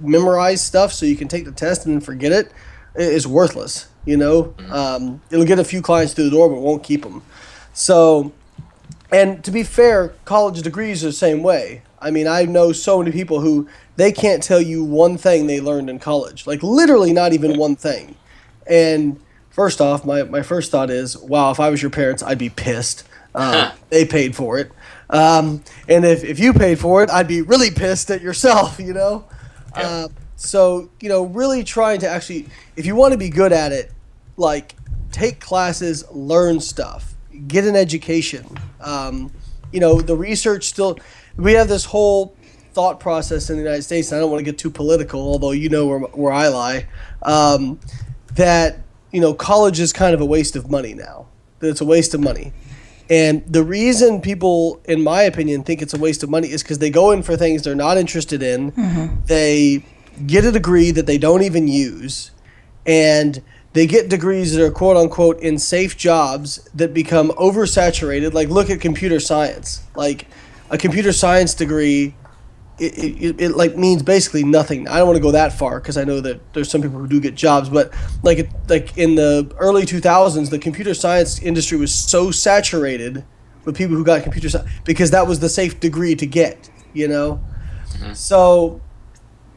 memorize 0.00 0.64
stuff 0.64 0.92
so 0.92 1.06
you 1.06 1.16
can 1.16 1.28
take 1.28 1.44
the 1.44 1.52
test 1.52 1.86
and 1.86 1.94
then 1.94 2.00
forget 2.00 2.30
it 2.30 2.52
it's 2.94 3.26
worthless 3.26 3.88
you 4.04 4.16
know 4.16 4.44
mm-hmm. 4.44 4.72
um, 4.72 5.20
it'll 5.30 5.44
get 5.44 5.58
a 5.58 5.64
few 5.64 5.82
clients 5.82 6.14
through 6.14 6.24
the 6.24 6.30
door 6.30 6.48
but 6.48 6.60
won't 6.60 6.84
keep 6.84 7.02
them 7.02 7.22
so 7.72 8.32
and 9.14 9.44
to 9.44 9.52
be 9.52 9.62
fair, 9.62 10.08
college 10.24 10.60
degrees 10.62 11.04
are 11.04 11.08
the 11.08 11.12
same 11.12 11.44
way. 11.44 11.82
I 12.00 12.10
mean, 12.10 12.26
I 12.26 12.46
know 12.46 12.72
so 12.72 12.98
many 12.98 13.12
people 13.12 13.38
who 13.38 13.68
they 13.94 14.10
can't 14.10 14.42
tell 14.42 14.60
you 14.60 14.82
one 14.82 15.18
thing 15.18 15.46
they 15.46 15.60
learned 15.60 15.88
in 15.88 16.00
college, 16.00 16.48
like 16.48 16.64
literally 16.64 17.12
not 17.12 17.32
even 17.32 17.56
one 17.56 17.76
thing. 17.76 18.16
And 18.66 19.20
first 19.50 19.80
off, 19.80 20.04
my, 20.04 20.24
my 20.24 20.42
first 20.42 20.72
thought 20.72 20.90
is, 20.90 21.16
wow, 21.16 21.52
if 21.52 21.60
I 21.60 21.70
was 21.70 21.80
your 21.80 21.92
parents, 21.92 22.24
I'd 22.24 22.38
be 22.38 22.48
pissed. 22.48 23.04
Uh, 23.36 23.70
they 23.88 24.04
paid 24.04 24.34
for 24.34 24.58
it. 24.58 24.72
Um, 25.08 25.62
and 25.88 26.04
if, 26.04 26.24
if 26.24 26.40
you 26.40 26.52
paid 26.52 26.80
for 26.80 27.04
it, 27.04 27.08
I'd 27.08 27.28
be 27.28 27.40
really 27.40 27.70
pissed 27.70 28.10
at 28.10 28.20
yourself, 28.20 28.80
you 28.80 28.94
know? 28.94 29.28
Yeah. 29.76 29.82
Uh, 29.88 30.08
so, 30.34 30.90
you 31.00 31.08
know, 31.08 31.22
really 31.26 31.62
trying 31.62 32.00
to 32.00 32.08
actually, 32.08 32.48
if 32.74 32.84
you 32.84 32.96
want 32.96 33.12
to 33.12 33.18
be 33.18 33.28
good 33.28 33.52
at 33.52 33.70
it, 33.70 33.92
like 34.36 34.74
take 35.12 35.38
classes, 35.38 36.04
learn 36.10 36.58
stuff 36.58 37.13
get 37.46 37.64
an 37.64 37.76
education. 37.76 38.46
Um, 38.80 39.32
you 39.72 39.80
know, 39.80 40.00
the 40.00 40.16
research 40.16 40.64
still, 40.64 40.98
we 41.36 41.52
have 41.52 41.68
this 41.68 41.84
whole 41.84 42.36
thought 42.72 43.00
process 43.00 43.50
in 43.50 43.56
the 43.56 43.62
United 43.62 43.82
States. 43.82 44.12
I 44.12 44.18
don't 44.18 44.30
want 44.30 44.40
to 44.40 44.44
get 44.44 44.58
too 44.58 44.70
political, 44.70 45.20
although 45.20 45.52
you 45.52 45.68
know 45.68 45.86
where, 45.86 45.98
where 46.00 46.32
I 46.32 46.48
lie. 46.48 46.88
Um, 47.22 47.78
that 48.34 48.78
you 49.12 49.20
know, 49.20 49.32
college 49.32 49.78
is 49.78 49.92
kind 49.92 50.12
of 50.12 50.20
a 50.20 50.24
waste 50.26 50.56
of 50.56 50.70
money 50.70 50.92
now. 50.92 51.26
that 51.60 51.68
it's 51.68 51.80
a 51.80 51.84
waste 51.84 52.14
of 52.14 52.20
money. 52.20 52.52
And 53.08 53.44
the 53.46 53.62
reason 53.62 54.20
people, 54.20 54.80
in 54.86 55.02
my 55.02 55.22
opinion, 55.22 55.62
think 55.62 55.82
it's 55.82 55.94
a 55.94 55.98
waste 55.98 56.22
of 56.24 56.30
money 56.30 56.48
is 56.48 56.62
because 56.62 56.78
they 56.78 56.90
go 56.90 57.12
in 57.12 57.22
for 57.22 57.36
things 57.36 57.62
they're 57.62 57.74
not 57.74 57.96
interested 57.96 58.42
in. 58.42 58.72
They 59.26 59.84
get 60.26 60.44
a 60.44 60.50
degree 60.50 60.90
that 60.90 61.06
they 61.06 61.18
don't 61.18 61.42
even 61.42 61.68
use, 61.68 62.32
and 62.86 63.40
they 63.74 63.86
get 63.86 64.08
degrees 64.08 64.54
that 64.54 64.64
are 64.64 64.70
quote 64.70 64.96
unquote 64.96 65.38
in 65.40 65.58
safe 65.58 65.96
jobs 65.96 66.68
that 66.74 66.94
become 66.94 67.30
oversaturated. 67.32 68.32
Like, 68.32 68.48
look 68.48 68.70
at 68.70 68.80
computer 68.80 69.20
science. 69.20 69.84
Like, 69.94 70.26
a 70.70 70.78
computer 70.78 71.12
science 71.12 71.54
degree 71.54 72.14
it, 72.78 72.98
it, 72.98 73.40
it 73.40 73.56
like 73.56 73.76
means 73.76 74.02
basically 74.02 74.42
nothing. 74.42 74.88
I 74.88 74.98
don't 74.98 75.06
want 75.06 75.16
to 75.16 75.22
go 75.22 75.30
that 75.30 75.52
far 75.52 75.80
because 75.80 75.96
I 75.96 76.04
know 76.04 76.20
that 76.20 76.40
there's 76.54 76.70
some 76.70 76.82
people 76.82 76.98
who 76.98 77.06
do 77.06 77.20
get 77.20 77.34
jobs, 77.34 77.68
but 77.68 77.92
like 78.22 78.38
it, 78.38 78.48
like 78.68 78.96
in 78.98 79.14
the 79.14 79.52
early 79.58 79.82
2000s, 79.82 80.50
the 80.50 80.58
computer 80.58 80.94
science 80.94 81.40
industry 81.40 81.78
was 81.78 81.94
so 81.94 82.30
saturated 82.30 83.24
with 83.64 83.76
people 83.76 83.96
who 83.96 84.04
got 84.04 84.22
computer 84.22 84.48
science 84.48 84.68
because 84.84 85.12
that 85.12 85.26
was 85.26 85.38
the 85.38 85.48
safe 85.48 85.78
degree 85.78 86.16
to 86.16 86.26
get, 86.26 86.68
you 86.92 87.06
know. 87.06 87.40
Mm-hmm. 87.90 88.14
So 88.14 88.80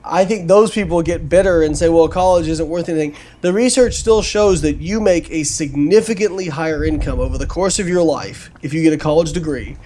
I 0.10 0.26
think 0.26 0.48
those 0.48 0.72
people 0.72 1.02
get 1.02 1.30
bitter 1.30 1.62
and 1.62 1.78
say, 1.78 1.90
"Well, 1.90 2.08
college 2.08 2.48
isn't 2.48 2.68
worth 2.68 2.90
anything." 2.90 3.16
The 3.42 3.54
research 3.54 3.96
still 3.96 4.22
shows 4.22 4.62
that 4.62 4.78
you 4.78 5.00
make 5.00 5.30
a 5.32 5.44
significantly 5.44 6.48
higher 6.48 6.84
income 6.84 7.20
over 7.20 7.38
the 7.38 7.48
course 7.48 7.80
of 7.80 7.88
your 7.88 8.04
life 8.04 8.52
if 8.62 8.74
you 8.74 8.82
get 8.84 8.94
a 8.94 8.98
college 8.98 9.34
degree, 9.34 9.78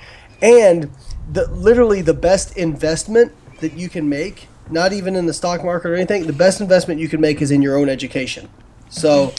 and 0.41 0.89
the 1.31 1.47
literally 1.47 2.01
the 2.01 2.13
best 2.13 2.57
investment 2.57 3.31
that 3.59 3.73
you 3.73 3.89
can 3.89 4.09
make, 4.09 4.47
not 4.69 4.93
even 4.93 5.15
in 5.15 5.25
the 5.25 5.33
stock 5.33 5.63
market 5.63 5.89
or 5.89 5.95
anything, 5.95 6.25
the 6.25 6.33
best 6.33 6.61
investment 6.61 6.99
you 6.99 7.07
can 7.07 7.21
make 7.21 7.41
is 7.41 7.51
in 7.51 7.61
your 7.61 7.77
own 7.77 7.89
education. 7.89 8.49
So, 8.89 9.33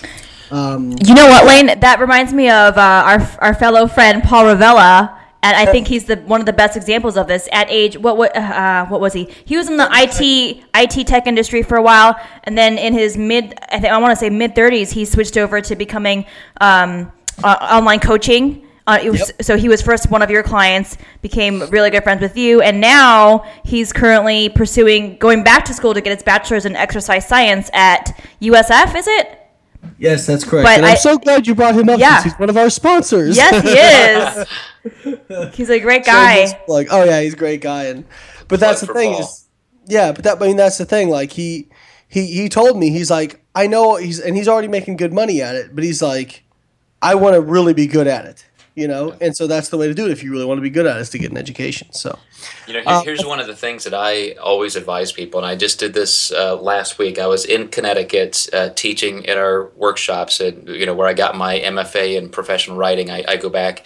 um, 0.51 0.95
You 1.05 1.15
know 1.15 1.27
what, 1.27 1.47
Layne? 1.47 1.79
That 1.81 1.99
reminds 2.01 2.33
me 2.33 2.49
of 2.49 2.79
uh, 2.79 2.81
our 2.81 3.31
our 3.41 3.55
fellow 3.55 3.87
friend 3.87 4.23
Paul 4.23 4.45
Revelli, 4.45 5.11
and 5.43 5.57
I 5.57 5.71
think 5.71 5.89
he's 5.89 6.05
the 6.05 6.17
one 6.17 6.41
of 6.41 6.47
the 6.47 6.53
best 6.53 6.77
examples 6.77 7.17
of 7.17 7.27
this. 7.27 7.49
At 7.53 7.69
age 7.69 7.97
what 7.97 8.17
what 8.17 8.37
uh, 8.37 8.87
what 8.87 9.01
was 9.01 9.13
he? 9.13 9.29
He 9.45 9.57
was 9.57 9.69
in 9.69 9.77
the 9.77 9.89
IT 9.91 10.65
IT 10.75 11.07
tech 11.07 11.27
industry 11.27 11.63
for 11.63 11.77
a 11.77 11.83
while, 11.83 12.19
and 12.45 12.57
then 12.57 12.79
in 12.79 12.93
his 12.93 13.17
mid 13.17 13.59
I 13.69 13.81
think 13.81 13.93
I 13.93 13.99
want 13.99 14.13
to 14.13 14.17
say 14.17 14.31
mid 14.31 14.55
thirties, 14.55 14.93
he 14.93 15.05
switched 15.05 15.37
over 15.37 15.61
to 15.61 15.75
becoming 15.75 16.27
um, 16.61 17.11
uh, 17.43 17.57
online 17.73 18.01
coaching. 18.01 18.69
Uh, 18.85 18.99
was, 19.05 19.21
Yep. 19.21 19.43
So 19.43 19.57
he 19.57 19.69
was 19.69 19.81
first 19.81 20.11
one 20.11 20.23
of 20.23 20.31
your 20.31 20.43
clients, 20.43 20.97
became 21.23 21.61
really 21.71 21.91
good 21.91 22.03
friends 22.03 22.21
with 22.21 22.37
you, 22.37 22.63
and 22.63 22.81
now 22.81 23.45
he's 23.65 23.93
currently 23.93 24.49
pursuing 24.49 25.17
going 25.19 25.45
back 25.45 25.65
to 25.67 25.75
school 25.75 25.95
to 25.95 26.01
get 26.01 26.15
his 26.15 26.25
bachelor's 26.25 26.67
in 26.67 26.75
exercise 26.75 27.27
science 27.27 27.71
at 27.73 28.21
USF. 28.41 28.97
Is 28.97 29.07
it? 29.07 29.42
Yes, 29.99 30.27
that's 30.27 30.45
correct. 30.45 30.65
But 30.67 30.77
and 30.79 30.87
I'm 30.87 30.93
I- 30.93 30.97
so 30.97 31.19
glad 31.19 31.47
you 31.47 31.55
brought 31.55 31.75
him 31.75 31.89
up 31.89 31.99
Yeah. 32.01 32.23
he's 32.23 32.35
one 32.35 32.49
of 32.51 32.57
our 32.57 32.71
sponsors. 32.71 33.37
Yes, 33.37 33.63
he 33.63 33.79
is. 33.79 34.47
He's 35.55 35.71
a 35.71 35.79
great 35.79 36.05
guy. 36.05 36.43
just 36.43 36.57
like, 36.67 36.89
oh 36.91 37.05
yeah, 37.05 37.21
he's 37.21 37.35
a 37.35 37.37
great 37.37 37.61
guy, 37.61 37.85
and 37.85 38.05
but 38.49 38.59
that's 38.59 38.81
the 38.81 38.89
thing 38.93 39.13
is, 39.13 39.47
yeah, 39.87 40.11
but 40.11 40.25
that 40.25 40.43
I 40.43 40.47
mean 40.47 40.57
that's 40.57 40.77
the 40.79 40.85
thing. 40.85 41.09
Like 41.09 41.31
he 41.33 41.69
he 42.09 42.27
he 42.27 42.49
told 42.49 42.77
me 42.79 42.91
he's 42.91 43.09
like, 43.11 43.41
I 43.55 43.69
know 43.69 43.95
he's 43.97 44.19
and 44.19 44.37
he's 44.37 44.49
already 44.49 44.67
making 44.67 44.97
good 44.97 45.13
money 45.13 45.41
at 45.41 45.55
it, 45.55 45.75
but 45.75 45.85
he's 45.85 46.03
like, 46.03 46.43
I 47.01 47.15
want 47.15 47.35
to 47.35 47.41
really 47.41 47.75
be 47.75 47.87
good 47.87 48.09
at 48.09 48.25
it, 48.25 48.45
you 48.75 48.89
know, 48.89 49.15
and 49.21 49.37
so 49.37 49.47
that's 49.47 49.69
the 49.69 49.77
way 49.77 49.87
to 49.87 49.95
do 49.95 50.07
it 50.07 50.13
if 50.13 50.23
you 50.23 50.33
really 50.33 50.47
want 50.47 50.59
to 50.59 50.63
be 50.63 50.71
good 50.71 50.87
at 50.87 50.97
it 50.97 51.01
is 51.01 51.11
to 51.11 51.19
get 51.19 51.31
an 51.31 51.37
education. 51.37 51.93
So 51.93 52.19
You 52.67 52.75
know, 52.75 52.81
here, 52.81 52.89
Uh, 52.89 53.03
here's 53.03 53.25
one 53.25 53.39
of 53.39 53.47
the 53.47 53.57
things 53.57 53.85
that 53.85 53.95
I 53.95 54.33
always 54.33 54.77
advise 54.77 55.13
people, 55.13 55.39
and 55.41 55.47
I 55.47 55.57
just 55.57 55.79
did 55.79 55.93
this 55.93 56.33
uh, 56.33 56.57
last 56.57 56.99
week. 56.99 57.19
I 57.19 57.27
was 57.27 57.45
in 57.45 57.69
Connecticut 57.69 58.49
uh, 58.53 58.71
teaching 58.71 59.25
in 59.25 59.37
our 59.37 59.67
workshops, 59.77 60.41
and 60.41 60.69
you 60.69 60.87
know 60.87 60.95
where 60.95 61.07
I 61.09 61.13
got 61.13 61.37
my 61.37 61.59
MFA 61.59 62.17
in 62.17 62.31
professional 62.31 62.77
writing. 62.77 63.11
I, 63.11 63.25
I 63.29 63.37
go 63.37 63.51
back 63.51 63.85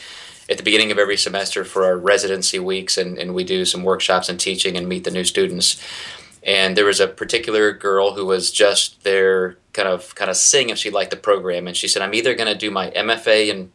at 0.49 0.57
the 0.57 0.63
beginning 0.63 0.93
of 0.93 0.99
every 0.99 1.17
semester 1.17 1.65
for 1.65 1.85
our 1.85 1.99
residency 1.99 2.61
weeks, 2.61 2.97
and, 2.97 3.19
and 3.19 3.35
we 3.35 3.43
do 3.43 3.65
some 3.65 3.83
workshops 3.83 4.29
and 4.29 4.39
teaching 4.39 4.77
and 4.77 4.89
meet 4.89 5.03
the 5.03 5.11
new 5.11 5.25
students. 5.25 5.83
And 6.45 6.77
there 6.77 6.85
was 6.85 7.01
a 7.01 7.09
particular 7.09 7.73
girl 7.73 8.15
who 8.15 8.25
was 8.25 8.53
just 8.53 9.03
there, 9.03 9.57
kind 9.73 9.89
of 9.89 10.15
kind 10.15 10.31
of 10.31 10.37
seeing 10.37 10.71
if 10.71 10.79
she 10.79 10.91
liked 10.91 11.11
the 11.11 11.17
program, 11.17 11.67
and 11.67 11.77
she 11.77 11.89
said, 11.89 12.03
"I'm 12.03 12.15
either 12.15 12.37
going 12.37 12.47
to 12.47 12.55
do 12.57 12.71
my 12.71 12.91
MFA 12.91 13.49
in 13.49 13.73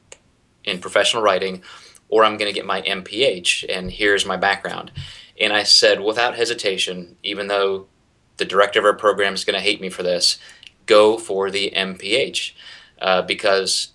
in 0.63 0.79
professional 0.79 1.23
writing 1.23 1.63
or 2.09 2.23
I'm 2.25 2.37
going 2.37 2.51
to 2.51 2.55
get 2.55 2.65
my 2.65 2.81
MPH 2.81 3.65
and 3.69 3.89
here's 3.89 4.25
my 4.25 4.37
background. 4.37 4.91
And 5.39 5.53
I 5.53 5.63
said 5.63 6.01
without 6.01 6.35
hesitation, 6.35 7.17
even 7.23 7.47
though 7.47 7.87
the 8.37 8.45
director 8.45 8.79
of 8.79 8.85
our 8.85 8.93
program 8.93 9.33
is 9.33 9.45
going 9.45 9.57
to 9.57 9.63
hate 9.63 9.81
me 9.81 9.89
for 9.89 10.03
this, 10.03 10.37
go 10.85 11.17
for 11.17 11.49
the 11.49 11.71
MPH 11.75 12.51
uh, 13.01 13.21
because 13.21 13.93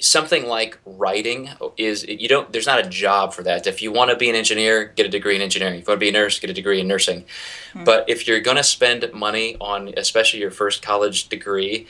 something 0.00 0.46
like 0.46 0.78
writing 0.84 1.50
is 1.76 2.04
you 2.06 2.28
don't 2.28 2.52
there's 2.52 2.66
not 2.66 2.84
a 2.84 2.88
job 2.88 3.32
for 3.32 3.42
that. 3.42 3.66
If 3.66 3.80
you 3.80 3.92
want 3.92 4.10
to 4.10 4.16
be 4.16 4.28
an 4.28 4.34
engineer 4.34 4.84
get 4.84 5.06
a 5.06 5.08
degree 5.08 5.36
in 5.36 5.42
engineering. 5.42 5.78
If 5.78 5.86
you 5.86 5.92
want 5.92 6.00
to 6.00 6.04
be 6.04 6.08
a 6.08 6.12
nurse 6.12 6.38
get 6.38 6.50
a 6.50 6.52
degree 6.52 6.80
in 6.80 6.88
nursing. 6.88 7.24
But 7.84 8.08
if 8.08 8.26
you're 8.26 8.40
going 8.40 8.56
to 8.56 8.64
spend 8.64 9.10
money 9.14 9.56
on 9.60 9.94
especially 9.96 10.40
your 10.40 10.50
first 10.50 10.82
college 10.82 11.28
degree 11.28 11.86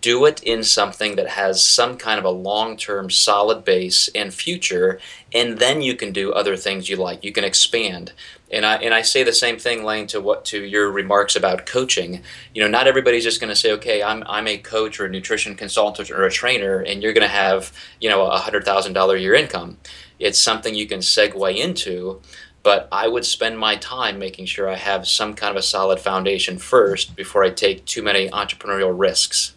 do 0.00 0.24
it 0.24 0.42
in 0.42 0.62
something 0.62 1.16
that 1.16 1.28
has 1.28 1.64
some 1.64 1.96
kind 1.96 2.18
of 2.18 2.24
a 2.24 2.30
long-term 2.30 3.10
solid 3.10 3.64
base 3.64 4.08
and 4.14 4.32
future 4.32 4.98
and 5.32 5.58
then 5.58 5.82
you 5.82 5.94
can 5.94 6.12
do 6.12 6.32
other 6.32 6.56
things 6.56 6.88
you 6.88 6.96
like 6.96 7.24
you 7.24 7.32
can 7.32 7.44
expand 7.44 8.12
and 8.50 8.64
I 8.64 8.76
and 8.76 8.94
I 8.94 9.02
say 9.02 9.24
the 9.24 9.32
same 9.32 9.58
thing, 9.58 9.84
Layne, 9.84 10.06
to 10.08 10.20
what 10.20 10.44
to 10.46 10.64
your 10.64 10.90
remarks 10.90 11.34
about 11.34 11.66
coaching. 11.66 12.22
You 12.54 12.62
know, 12.62 12.68
not 12.68 12.86
everybody's 12.86 13.24
just 13.24 13.40
going 13.40 13.50
to 13.50 13.56
say, 13.56 13.72
"Okay, 13.72 14.02
I'm 14.02 14.22
I'm 14.26 14.46
a 14.46 14.58
coach 14.58 15.00
or 15.00 15.06
a 15.06 15.10
nutrition 15.10 15.56
consultant 15.56 16.10
or 16.10 16.24
a 16.24 16.30
trainer," 16.30 16.78
and 16.78 17.02
you're 17.02 17.12
going 17.12 17.26
to 17.26 17.28
have 17.28 17.72
you 18.00 18.08
know 18.08 18.24
a 18.24 18.38
hundred 18.38 18.64
thousand 18.64 18.92
dollar 18.92 19.16
a 19.16 19.20
year 19.20 19.34
income. 19.34 19.78
It's 20.18 20.38
something 20.38 20.74
you 20.74 20.86
can 20.86 21.00
segue 21.00 21.56
into, 21.56 22.20
but 22.62 22.88
I 22.92 23.08
would 23.08 23.24
spend 23.24 23.58
my 23.58 23.76
time 23.76 24.18
making 24.18 24.46
sure 24.46 24.68
I 24.68 24.76
have 24.76 25.08
some 25.08 25.34
kind 25.34 25.50
of 25.50 25.56
a 25.56 25.62
solid 25.62 25.98
foundation 25.98 26.56
first 26.58 27.16
before 27.16 27.42
I 27.42 27.50
take 27.50 27.84
too 27.84 28.02
many 28.02 28.28
entrepreneurial 28.30 28.96
risks. 28.96 29.55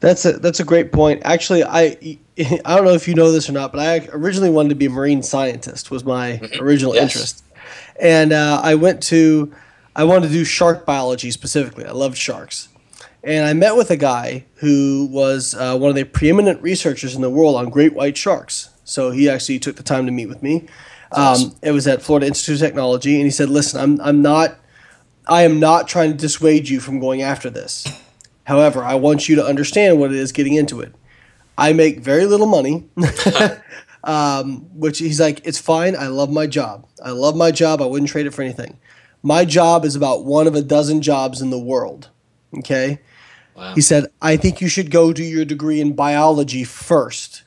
That's 0.00 0.24
a 0.24 0.32
that's 0.32 0.60
a 0.60 0.64
great 0.64 0.92
point. 0.92 1.22
Actually, 1.24 1.62
I 1.64 2.18
I 2.38 2.74
don't 2.76 2.84
know 2.84 2.92
if 2.94 3.06
you 3.06 3.14
know 3.14 3.30
this 3.32 3.48
or 3.48 3.52
not, 3.52 3.70
but 3.72 3.80
I 3.80 4.08
originally 4.12 4.50
wanted 4.50 4.70
to 4.70 4.74
be 4.74 4.86
a 4.86 4.90
marine 4.90 5.22
scientist. 5.22 5.90
Was 5.90 6.04
my 6.04 6.40
original 6.60 6.94
Yes. 6.94 7.02
interest, 7.14 7.44
and 8.00 8.32
uh, 8.32 8.60
I 8.64 8.74
went 8.76 9.02
to 9.04 9.52
I 9.94 10.04
wanted 10.04 10.28
to 10.28 10.32
do 10.32 10.44
shark 10.44 10.86
biology 10.86 11.30
specifically. 11.30 11.84
I 11.84 11.92
loved 11.92 12.16
sharks, 12.16 12.68
and 13.22 13.46
I 13.46 13.52
met 13.52 13.76
with 13.76 13.90
a 13.90 13.96
guy 13.96 14.46
who 14.56 15.06
was 15.10 15.54
uh, 15.54 15.76
one 15.76 15.90
of 15.90 15.96
the 15.96 16.04
preeminent 16.04 16.62
researchers 16.62 17.14
in 17.14 17.20
the 17.20 17.30
world 17.30 17.56
on 17.56 17.68
great 17.68 17.92
white 17.92 18.16
sharks. 18.16 18.70
So 18.84 19.10
he 19.10 19.28
actually 19.28 19.58
took 19.58 19.76
the 19.76 19.82
time 19.82 20.06
to 20.06 20.12
meet 20.12 20.26
with 20.26 20.42
me. 20.42 20.66
Um, 21.12 21.54
it 21.62 21.72
was 21.72 21.86
at 21.86 22.02
Florida 22.02 22.26
Institute 22.26 22.54
of 22.54 22.60
Technology, 22.66 23.16
and 23.16 23.24
he 23.24 23.30
said, 23.30 23.50
"Listen, 23.50 23.80
I'm 23.80 24.00
I'm 24.00 24.22
not 24.22 24.56
I 25.26 25.42
am 25.42 25.60
not 25.60 25.88
trying 25.88 26.10
to 26.12 26.16
dissuade 26.16 26.70
you 26.70 26.80
from 26.80 27.00
going 27.00 27.20
after 27.20 27.50
this." 27.50 27.86
However, 28.50 28.82
I 28.82 28.96
want 28.96 29.28
you 29.28 29.36
to 29.36 29.46
understand 29.46 30.00
what 30.00 30.10
it 30.10 30.16
is 30.16 30.32
getting 30.32 30.54
into 30.54 30.80
it. 30.80 30.92
I 31.56 31.72
make 31.72 32.00
very 32.00 32.26
little 32.26 32.48
money, 32.48 32.84
um, 34.04 34.62
which 34.76 34.98
he's 34.98 35.20
like, 35.20 35.46
it's 35.46 35.60
fine. 35.60 35.94
I 35.94 36.08
love 36.08 36.32
my 36.32 36.48
job. 36.48 36.84
I 37.00 37.10
love 37.10 37.36
my 37.36 37.52
job. 37.52 37.80
I 37.80 37.86
wouldn't 37.86 38.10
trade 38.10 38.26
it 38.26 38.34
for 38.34 38.42
anything. 38.42 38.76
My 39.22 39.44
job 39.44 39.84
is 39.84 39.94
about 39.94 40.24
one 40.24 40.48
of 40.48 40.56
a 40.56 40.62
dozen 40.62 41.00
jobs 41.00 41.40
in 41.40 41.50
the 41.50 41.60
world. 41.60 42.08
Okay. 42.58 42.98
Wow. 43.54 43.74
He 43.76 43.80
said, 43.80 44.06
I 44.20 44.36
think 44.36 44.60
you 44.60 44.66
should 44.66 44.90
go 44.90 45.12
do 45.12 45.22
your 45.22 45.44
degree 45.44 45.80
in 45.80 45.92
biology 45.92 46.64
first. 46.64 47.44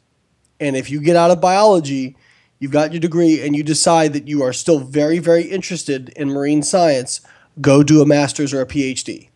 And 0.62 0.78
if 0.78 0.90
you 0.90 1.02
get 1.02 1.18
out 1.18 1.32
of 1.32 1.42
biology, 1.42 2.16
you've 2.60 2.72
got 2.72 2.94
your 2.94 3.02
degree, 3.02 3.46
and 3.46 3.58
you 3.58 3.64
decide 3.64 4.14
that 4.14 4.30
you 4.30 4.42
are 4.42 4.54
still 4.54 4.80
very, 4.80 5.20
very 5.20 5.44
interested 5.44 6.14
in 6.16 6.30
marine 6.30 6.64
science, 6.64 7.20
go 7.60 7.84
do 7.84 8.02
a 8.02 8.06
master's 8.06 8.54
or 8.54 8.62
a 8.62 8.66
PhD. 8.66 9.28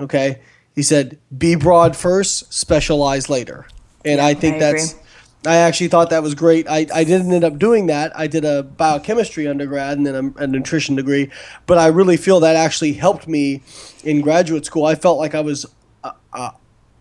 Okay. 0.00 0.40
He 0.74 0.82
said, 0.82 1.18
be 1.36 1.54
broad 1.54 1.96
first, 1.96 2.52
specialize 2.52 3.30
later. 3.30 3.66
And 4.04 4.20
I 4.20 4.34
think 4.34 4.56
I 4.56 4.58
that's, 4.58 4.92
agree. 4.92 5.02
I 5.46 5.56
actually 5.56 5.88
thought 5.88 6.10
that 6.10 6.22
was 6.22 6.34
great. 6.34 6.66
I, 6.68 6.86
I 6.94 7.04
didn't 7.04 7.32
end 7.32 7.44
up 7.44 7.58
doing 7.58 7.86
that. 7.86 8.18
I 8.18 8.26
did 8.26 8.44
a 8.44 8.62
biochemistry 8.62 9.46
undergrad 9.46 9.98
and 9.98 10.06
then 10.06 10.34
a, 10.38 10.44
a 10.44 10.46
nutrition 10.46 10.96
degree, 10.96 11.30
but 11.66 11.78
I 11.78 11.88
really 11.88 12.16
feel 12.16 12.40
that 12.40 12.56
actually 12.56 12.94
helped 12.94 13.28
me 13.28 13.62
in 14.02 14.20
graduate 14.20 14.64
school. 14.64 14.86
I 14.86 14.94
felt 14.94 15.18
like 15.18 15.34
I 15.34 15.40
was 15.40 15.66
uh, 16.02 16.12
uh, 16.32 16.50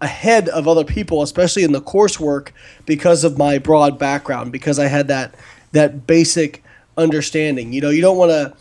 ahead 0.01 0.49
of 0.49 0.67
other 0.67 0.83
people, 0.83 1.21
especially 1.21 1.63
in 1.63 1.71
the 1.71 1.81
coursework, 1.81 2.49
because 2.85 3.23
of 3.23 3.37
my 3.37 3.57
broad 3.57 3.97
background, 3.97 4.51
because 4.51 4.77
I 4.77 4.87
had 4.87 5.07
that 5.07 5.35
that 5.71 6.05
basic 6.05 6.63
understanding. 6.97 7.73
You 7.73 7.81
know, 7.81 7.89
you 7.89 8.01
don't 8.01 8.17
want 8.17 8.31
to 8.31 8.53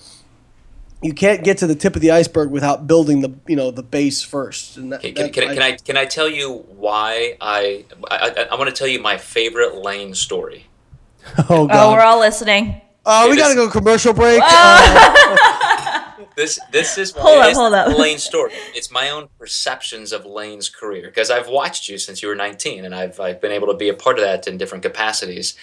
you 1.02 1.12
can't 1.12 1.42
get 1.44 1.58
to 1.58 1.66
the 1.66 1.74
tip 1.74 1.96
of 1.96 2.02
the 2.02 2.10
iceberg 2.10 2.50
without 2.50 2.86
building 2.86 3.20
the 3.20 3.34
you 3.46 3.56
know 3.56 3.70
the 3.70 3.82
base 3.82 4.22
first. 4.22 4.76
And 4.76 4.92
that, 4.92 5.02
Can, 5.02 5.14
can, 5.14 5.24
that- 5.24 5.32
can, 5.32 5.42
I, 5.48 5.54
can 5.54 5.62
I 5.62 5.76
can 5.76 5.96
I 5.96 6.04
tell 6.04 6.28
you 6.28 6.64
why 6.76 7.36
I 7.40 7.84
I, 8.10 8.16
I, 8.36 8.42
I 8.52 8.54
want 8.56 8.68
to 8.70 8.74
tell 8.76 8.88
you 8.88 9.00
my 9.00 9.18
favorite 9.18 9.76
Layne 9.76 10.14
story. 10.14 10.66
Oh 11.48 11.68
Oh, 11.70 11.92
we're 11.92 12.00
all 12.00 12.18
listening. 12.18 12.80
Uh, 13.04 13.26
we 13.30 13.36
gotta 13.36 13.54
go 13.54 13.68
commercial 13.68 14.12
break. 14.12 14.40
Uh, 14.44 16.12
this 16.36 16.58
this 16.70 16.98
is 16.98 17.12
Hold 17.12 17.38
up, 17.42 17.52
hold 17.54 17.74
up. 17.74 17.98
Layne's 17.98 18.22
story. 18.22 18.52
It's 18.74 18.90
my 18.90 19.10
own 19.10 19.28
perceptions 19.38 20.12
of 20.12 20.24
Layne's 20.24 20.68
career 20.68 21.02
because 21.06 21.30
I've 21.30 21.48
watched 21.48 21.88
you 21.88 21.98
since 21.98 22.22
you 22.22 22.28
were 22.28 22.34
19, 22.36 22.84
and 22.84 22.94
I've 22.94 23.18
I've 23.20 23.40
been 23.40 23.52
able 23.52 23.68
to 23.68 23.74
be 23.76 23.88
a 23.88 23.94
part 23.94 24.18
of 24.18 24.24
that 24.24 24.46
in 24.46 24.56
different 24.56 24.82
capacities. 24.84 25.56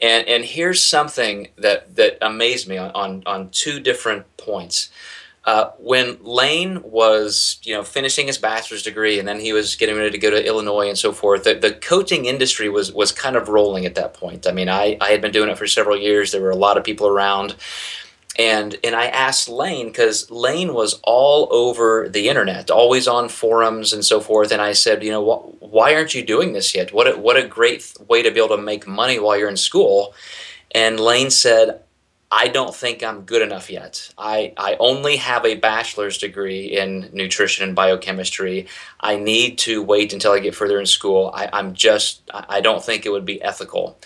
And 0.00 0.26
and 0.28 0.44
here's 0.44 0.84
something 0.84 1.48
that 1.58 1.96
that 1.96 2.18
amazed 2.22 2.68
me 2.68 2.78
on 2.78 2.90
on, 2.92 3.22
on 3.26 3.50
two 3.50 3.80
different 3.80 4.24
points. 4.36 4.90
Uh, 5.42 5.70
when 5.78 6.18
Layne 6.20 6.82
was, 6.82 7.58
you 7.62 7.74
know, 7.74 7.82
finishing 7.82 8.26
his 8.26 8.36
bachelor's 8.36 8.82
degree, 8.82 9.18
and 9.18 9.26
then 9.26 9.40
he 9.40 9.54
was 9.54 9.74
getting 9.74 9.96
ready 9.96 10.10
to 10.10 10.18
go 10.18 10.30
to 10.30 10.46
Illinois 10.46 10.88
and 10.88 10.98
so 10.98 11.12
forth, 11.12 11.44
the, 11.44 11.54
the 11.54 11.72
coaching 11.72 12.26
industry 12.26 12.68
was 12.68 12.92
was 12.92 13.10
kind 13.10 13.36
of 13.36 13.48
rolling 13.48 13.86
at 13.86 13.94
that 13.94 14.12
point. 14.12 14.46
I 14.46 14.52
mean, 14.52 14.68
I, 14.68 14.98
I 15.00 15.10
had 15.10 15.22
been 15.22 15.32
doing 15.32 15.48
it 15.48 15.56
for 15.56 15.66
several 15.66 15.96
years. 15.96 16.30
There 16.30 16.42
were 16.42 16.50
a 16.50 16.56
lot 16.56 16.76
of 16.76 16.84
people 16.84 17.06
around, 17.06 17.56
and 18.38 18.76
and 18.84 18.94
I 18.94 19.06
asked 19.06 19.48
Layne 19.48 19.88
because 19.88 20.30
Layne 20.30 20.72
was 20.72 21.00
all 21.02 21.48
over 21.50 22.08
the 22.08 22.28
internet, 22.28 22.70
always 22.70 23.08
on 23.08 23.28
forums 23.28 23.92
and 23.92 24.04
so 24.04 24.20
forth. 24.20 24.52
And 24.52 24.62
I 24.62 24.72
said, 24.72 25.02
you 25.02 25.10
know, 25.10 25.24
wh- 25.24 25.62
why 25.62 25.94
aren't 25.94 26.14
you 26.14 26.24
doing 26.24 26.52
this 26.52 26.74
yet? 26.74 26.92
What 26.92 27.08
a, 27.08 27.18
what 27.18 27.36
a 27.36 27.46
great 27.46 27.92
way 28.08 28.22
to 28.22 28.30
be 28.30 28.38
able 28.38 28.56
to 28.56 28.62
make 28.62 28.86
money 28.86 29.18
while 29.18 29.36
you're 29.36 29.48
in 29.48 29.56
school. 29.56 30.14
And 30.72 31.00
Layne 31.00 31.30
said, 31.30 31.82
I 32.32 32.46
don't 32.46 32.74
think 32.74 33.02
I'm 33.02 33.22
good 33.22 33.42
enough 33.42 33.68
yet. 33.68 34.14
I, 34.16 34.52
I 34.56 34.76
only 34.78 35.16
have 35.16 35.44
a 35.44 35.56
bachelor's 35.56 36.16
degree 36.16 36.66
in 36.66 37.10
nutrition 37.12 37.64
and 37.66 37.74
biochemistry. 37.74 38.68
I 39.00 39.16
need 39.16 39.58
to 39.58 39.82
wait 39.82 40.12
until 40.12 40.32
I 40.32 40.38
get 40.38 40.54
further 40.54 40.78
in 40.78 40.86
school. 40.86 41.32
I, 41.34 41.50
I'm 41.52 41.74
just, 41.74 42.22
I 42.32 42.44
I 42.48 42.60
don't 42.60 42.84
think 42.84 43.04
it 43.04 43.10
would 43.10 43.24
be 43.24 43.42
ethical. 43.42 43.98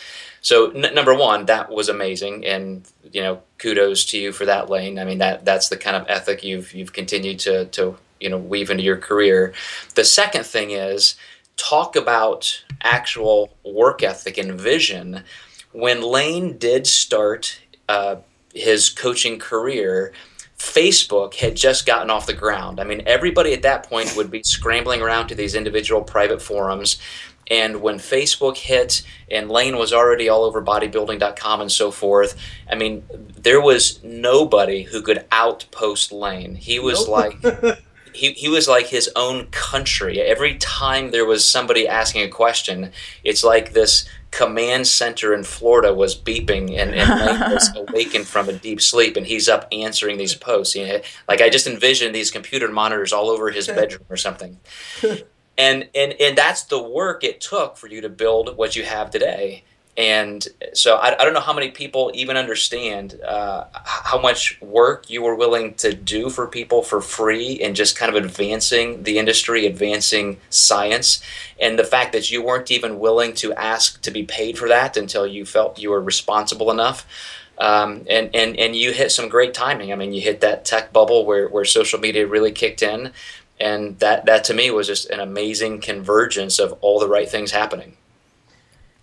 So 0.45 0.70
n- 0.72 0.95
number 0.95 1.14
one, 1.14 1.47
that 1.47 1.70
was 1.70 1.88
amazing, 1.88 2.45
and 2.45 2.86
you 3.11 3.22
know, 3.22 3.40
kudos 3.57 4.05
to 4.07 4.18
you 4.18 4.30
for 4.30 4.45
that, 4.45 4.68
Layne. 4.68 4.99
I 4.99 5.05
mean, 5.05 5.16
that 5.18 5.47
that's 5.47 5.70
the 5.70 5.78
kind 5.78 5.97
of 5.97 6.05
ethic 6.07 6.45
you've 6.45 6.74
you've 6.74 6.92
continued 6.92 7.38
to 7.40 7.64
to 7.64 7.97
you 8.20 8.28
know 8.28 8.36
weave 8.36 8.70
into 8.70 8.84
your 8.84 8.99
career. 8.99 9.55
The 9.95 10.05
second 10.05 10.45
thing 10.45 10.70
is 10.70 11.16
talk 11.57 11.97
about 11.97 12.62
actual 12.82 13.57
work 13.64 14.03
ethic 14.03 14.36
and 14.36 14.61
vision. 14.61 15.24
When 15.72 16.03
Layne 16.03 16.59
did 16.59 16.86
start 16.86 17.61
uh, 17.88 18.16
his 18.53 18.90
coaching 18.90 19.38
career, 19.38 20.12
Facebook 20.59 21.36
had 21.36 21.57
just 21.57 21.86
gotten 21.86 22.11
off 22.11 22.26
the 22.26 22.34
ground. 22.34 22.80
I 22.80 22.84
mean, 22.84 23.03
everybody 23.07 23.55
at 23.55 23.62
that 23.62 23.88
point 23.88 24.14
would 24.14 24.30
be 24.30 24.42
scrambling 24.42 25.01
around 25.01 25.28
to 25.28 25.34
these 25.34 25.55
individual 25.55 26.03
private 26.03 26.42
forums. 26.42 26.99
And 27.51 27.82
when 27.82 27.97
Facebook 27.99 28.57
hit 28.57 29.03
and 29.30 29.51
Layne 29.51 29.76
was 29.76 29.92
already 29.92 30.28
all 30.28 30.45
over 30.45 30.62
bodybuilding.com 30.62 31.61
and 31.61 31.70
so 31.70 31.90
forth, 31.90 32.36
I 32.70 32.74
mean, 32.74 33.05
there 33.36 33.61
was 33.61 34.03
nobody 34.03 34.82
who 34.82 35.03
could 35.03 35.24
outpost 35.30 36.12
Layne. 36.12 36.55
He 36.55 36.78
was 36.78 37.07
Nope. 37.07 37.42
like 37.42 37.78
he, 38.14 38.32
he 38.32 38.49
was 38.49 38.68
like 38.68 38.86
his 38.86 39.11
own 39.16 39.47
country. 39.49 40.20
Every 40.20 40.57
time 40.57 41.11
there 41.11 41.26
was 41.26 41.45
somebody 41.47 41.86
asking 41.86 42.22
a 42.22 42.28
question, 42.28 42.92
it's 43.24 43.45
like 43.45 43.72
this 43.72 44.09
command 44.30 44.84
center 44.86 45.32
in 45.32 45.45
Florida 45.45 45.95
was 45.95 46.16
beeping 46.16 46.76
and, 46.76 46.92
and 46.92 47.20
Layne 47.20 47.53
was 47.53 47.70
awakened 47.76 48.26
from 48.26 48.49
a 48.49 48.53
deep 48.53 48.80
sleep 48.80 49.16
and 49.16 49.26
he's 49.26 49.49
up 49.49 49.68
answering 49.70 50.16
these 50.16 50.34
posts. 50.34 50.74
You 50.74 50.86
know, 50.86 51.01
like 51.28 51.40
I 51.40 51.51
just 51.51 51.66
envisioned 51.66 52.14
these 52.14 52.30
computer 52.30 52.68
monitors 52.68 53.12
all 53.12 53.28
over 53.30 53.51
his 53.51 53.66
bedroom 53.78 54.05
or 54.09 54.16
something. 54.16 54.59
And, 55.57 55.88
and 55.94 56.14
and 56.20 56.36
that's 56.36 56.64
the 56.64 56.82
work 56.82 57.22
it 57.22 57.40
took 57.40 57.76
for 57.76 57.86
you 57.86 58.00
to 58.00 58.09
build 58.09 58.57
what 58.57 58.74
you 58.74 58.82
have 58.82 59.11
today. 59.11 59.62
And 59.96 60.44
so 60.72 60.96
I, 60.96 61.14
I 61.14 61.24
don't 61.24 61.34
know 61.34 61.40
how 61.40 61.52
many 61.52 61.70
people 61.70 62.11
even 62.14 62.36
understand 62.36 63.20
uh, 63.22 63.66
how 63.72 64.20
much 64.20 64.61
work 64.61 65.09
you 65.09 65.22
were 65.22 65.36
willing 65.36 65.74
to 65.74 65.94
do 65.94 66.30
for 66.30 66.48
people 66.48 66.82
for 66.82 67.00
free 67.00 67.61
and 67.62 67.76
just 67.76 67.96
kind 67.96 68.14
of 68.14 68.22
advancing 68.22 69.05
the 69.05 69.18
industry, 69.18 69.66
advancing 69.66 70.40
science, 70.50 71.22
and 71.61 71.78
the 71.78 71.84
fact 71.84 72.12
that 72.12 72.30
you 72.30 72.42
weren't 72.42 72.72
even 72.72 72.98
willing 72.98 73.34
to 73.34 73.52
ask 73.55 74.02
to 74.02 74.11
be 74.11 74.24
paid 74.24 74.59
for 74.59 74.66
that 74.66 74.96
until 74.96 75.26
you 75.26 75.44
felt 75.44 75.78
you 75.78 75.90
were 75.90 76.02
responsible 76.02 76.72
enough. 76.72 77.07
Um, 77.57 78.05
and, 78.11 78.34
and, 78.34 78.59
and 78.59 78.74
you 78.74 78.90
hit 78.90 79.12
some 79.12 79.28
great 79.28 79.55
timing. 79.55 79.92
I 79.92 79.94
mean, 79.94 80.12
you 80.12 80.20
hit 80.20 80.40
that 80.40 80.64
tech 80.64 80.92
bubble 80.92 81.24
where, 81.24 81.46
where 81.48 81.64
social 81.64 82.00
media 82.00 82.26
really 82.26 82.50
kicked 82.50 82.82
in. 82.82 83.12
And 83.61 83.98
that, 84.00 84.26
that 84.26 84.44
to 84.44 84.55
me 84.55 84.70
was 84.70 84.86
just 84.86 85.09
an 85.11 85.20
amazing 85.20 85.80
convergence 85.80 86.59
of 86.59 86.72
all 86.80 86.98
the 86.98 87.09
right 87.09 87.28
things 87.28 87.52
happening. 87.52 87.96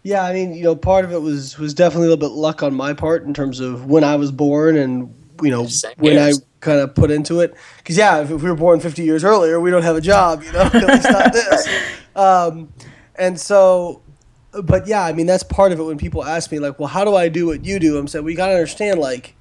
Yeah, 0.04 0.24
I 0.24 0.34
mean, 0.34 0.54
you 0.54 0.64
know, 0.64 0.76
part 0.76 1.06
of 1.06 1.12
it 1.12 1.22
was 1.22 1.60
was 1.60 1.74
definitely 1.74 2.08
a 2.08 2.10
little 2.10 2.30
bit 2.30 2.36
luck 2.36 2.64
on 2.64 2.74
my 2.74 2.94
part 2.94 3.24
in 3.24 3.34
terms 3.34 3.60
of 3.60 3.86
when 3.86 4.04
I 4.04 4.16
was 4.16 4.32
born 4.32 4.76
and 4.76 5.14
you 5.44 5.52
know 5.52 5.68
Same 5.68 5.94
when 5.98 6.14
here. 6.14 6.24
I 6.24 6.32
kind 6.60 6.80
of 6.80 6.96
put 6.96 7.12
into 7.12 7.40
it. 7.42 7.56
Because 7.78 7.98
yeah, 7.98 8.22
if, 8.22 8.32
if 8.32 8.42
we 8.42 8.50
were 8.50 8.56
born 8.56 8.80
50 8.80 9.04
years 9.04 9.24
earlier, 9.24 9.60
we 9.60 9.70
don't 9.70 9.84
have 9.84 9.96
a 9.96 10.02
job, 10.02 10.44
you 10.44 10.52
know, 10.54 10.62
at 10.74 10.74
least 10.74 11.10
not 11.10 11.34
this. 11.34 11.68
Um, 12.16 12.74
and 13.16 13.40
so, 13.40 14.02
but 14.64 14.88
yeah, 14.88 15.04
I 15.04 15.14
mean, 15.14 15.28
that's 15.28 15.44
part 15.44 15.72
of 15.72 15.80
it. 15.80 15.84
When 15.84 15.98
people 15.98 16.24
ask 16.24 16.52
me 16.52 16.60
like, 16.60 16.80
"Well, 16.80 16.88
how 16.88 17.06
do 17.06 17.16
I 17.16 17.30
do 17.30 17.46
what 17.46 17.64
you 17.64 17.80
do?" 17.80 17.98
I'm 17.98 18.08
saying, 18.08 18.26
"We 18.26 18.36
got 18.36 18.48
to 18.48 18.54
understand 18.54 19.00
like." 19.00 19.36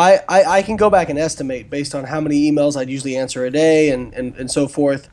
I, 0.00 0.20
I, 0.28 0.44
I 0.58 0.62
can 0.62 0.76
go 0.76 0.88
back 0.88 1.10
and 1.10 1.18
estimate 1.18 1.68
based 1.68 1.94
on 1.94 2.04
how 2.04 2.20
many 2.20 2.50
emails 2.50 2.76
I'd 2.76 2.88
usually 2.88 3.16
answer 3.16 3.44
a 3.44 3.50
day 3.50 3.90
and, 3.90 4.12
and, 4.14 4.34
and 4.36 4.50
so 4.50 4.66
forth. 4.66 5.08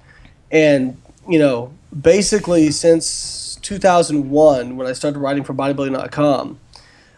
And, 0.51 1.01
you 1.27 1.39
know, 1.39 1.73
basically 1.99 2.71
since 2.71 3.59
2001, 3.63 4.77
when 4.77 4.87
I 4.87 4.93
started 4.93 5.19
writing 5.19 5.43
for 5.43 5.53
bodybuilding.com, 5.53 6.59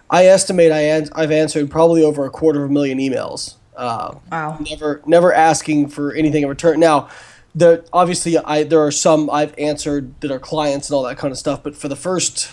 I 0.09 0.25
estimate 0.25 0.71
I 0.71 0.79
an- 0.81 1.09
I've 1.13 1.31
answered 1.31 1.69
probably 1.69 2.03
over 2.03 2.25
a 2.25 2.29
quarter 2.31 2.63
of 2.63 2.71
a 2.71 2.73
million 2.73 2.97
emails. 2.97 3.55
Uh, 3.77 4.15
Wow. 4.31 4.57
never 4.69 5.01
never 5.05 5.33
asking 5.33 5.89
for 5.89 6.11
anything 6.13 6.43
in 6.43 6.49
return. 6.49 6.79
Now, 6.79 7.07
the 7.55 7.85
obviously 7.93 8.37
I 8.37 8.63
there 8.63 8.81
are 8.81 8.91
some 8.91 9.29
I've 9.29 9.53
answered 9.57 10.19
that 10.21 10.31
are 10.31 10.39
clients 10.39 10.89
and 10.89 10.95
all 10.95 11.03
that 11.03 11.17
kind 11.17 11.31
of 11.31 11.37
stuff, 11.37 11.61
but 11.63 11.75
for 11.75 11.87
the 11.87 11.95
first 11.95 12.51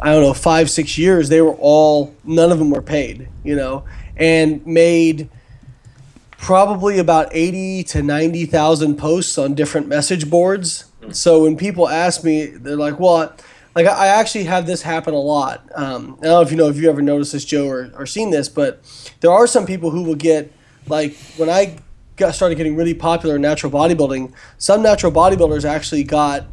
I 0.00 0.10
don't 0.12 0.22
know 0.22 0.34
five 0.34 0.70
six 0.70 0.98
years, 0.98 1.28
they 1.28 1.40
were 1.40 1.54
all 1.60 2.14
none 2.24 2.50
of 2.50 2.58
them 2.58 2.70
were 2.70 2.82
paid, 2.82 3.28
you 3.44 3.54
know, 3.54 3.84
and 4.16 4.64
made 4.66 5.28
probably 6.38 6.98
about 6.98 7.28
eighty 7.32 7.82
to 7.84 8.02
ninety 8.02 8.46
thousand 8.46 8.96
posts 8.96 9.38
on 9.38 9.54
different 9.54 9.88
message 9.88 10.28
boards. 10.28 10.86
So 11.10 11.42
when 11.42 11.56
people 11.56 11.88
ask 11.88 12.24
me, 12.24 12.46
they're 12.46 12.76
like, 12.76 12.98
"Well." 12.98 13.34
Like 13.76 13.88
I 13.88 14.06
actually 14.06 14.44
have 14.44 14.66
this 14.66 14.82
happen 14.82 15.14
a 15.14 15.18
lot. 15.18 15.68
Um, 15.74 16.16
I 16.20 16.26
don't 16.26 16.30
know 16.30 16.40
if 16.42 16.52
you 16.52 16.56
know 16.56 16.68
if 16.68 16.76
you 16.76 16.88
ever 16.88 17.02
noticed 17.02 17.32
this, 17.32 17.44
Joe, 17.44 17.66
or, 17.66 17.90
or 17.96 18.06
seen 18.06 18.30
this, 18.30 18.48
but 18.48 18.80
there 19.20 19.32
are 19.32 19.48
some 19.48 19.66
people 19.66 19.90
who 19.90 20.04
will 20.04 20.14
get 20.14 20.52
like 20.86 21.16
when 21.36 21.50
I 21.50 21.78
got 22.16 22.34
started 22.34 22.54
getting 22.56 22.76
really 22.76 22.94
popular 22.94 23.36
in 23.36 23.42
natural 23.42 23.72
bodybuilding. 23.72 24.32
Some 24.58 24.82
natural 24.82 25.10
bodybuilders 25.10 25.64
actually 25.64 26.04
got, 26.04 26.46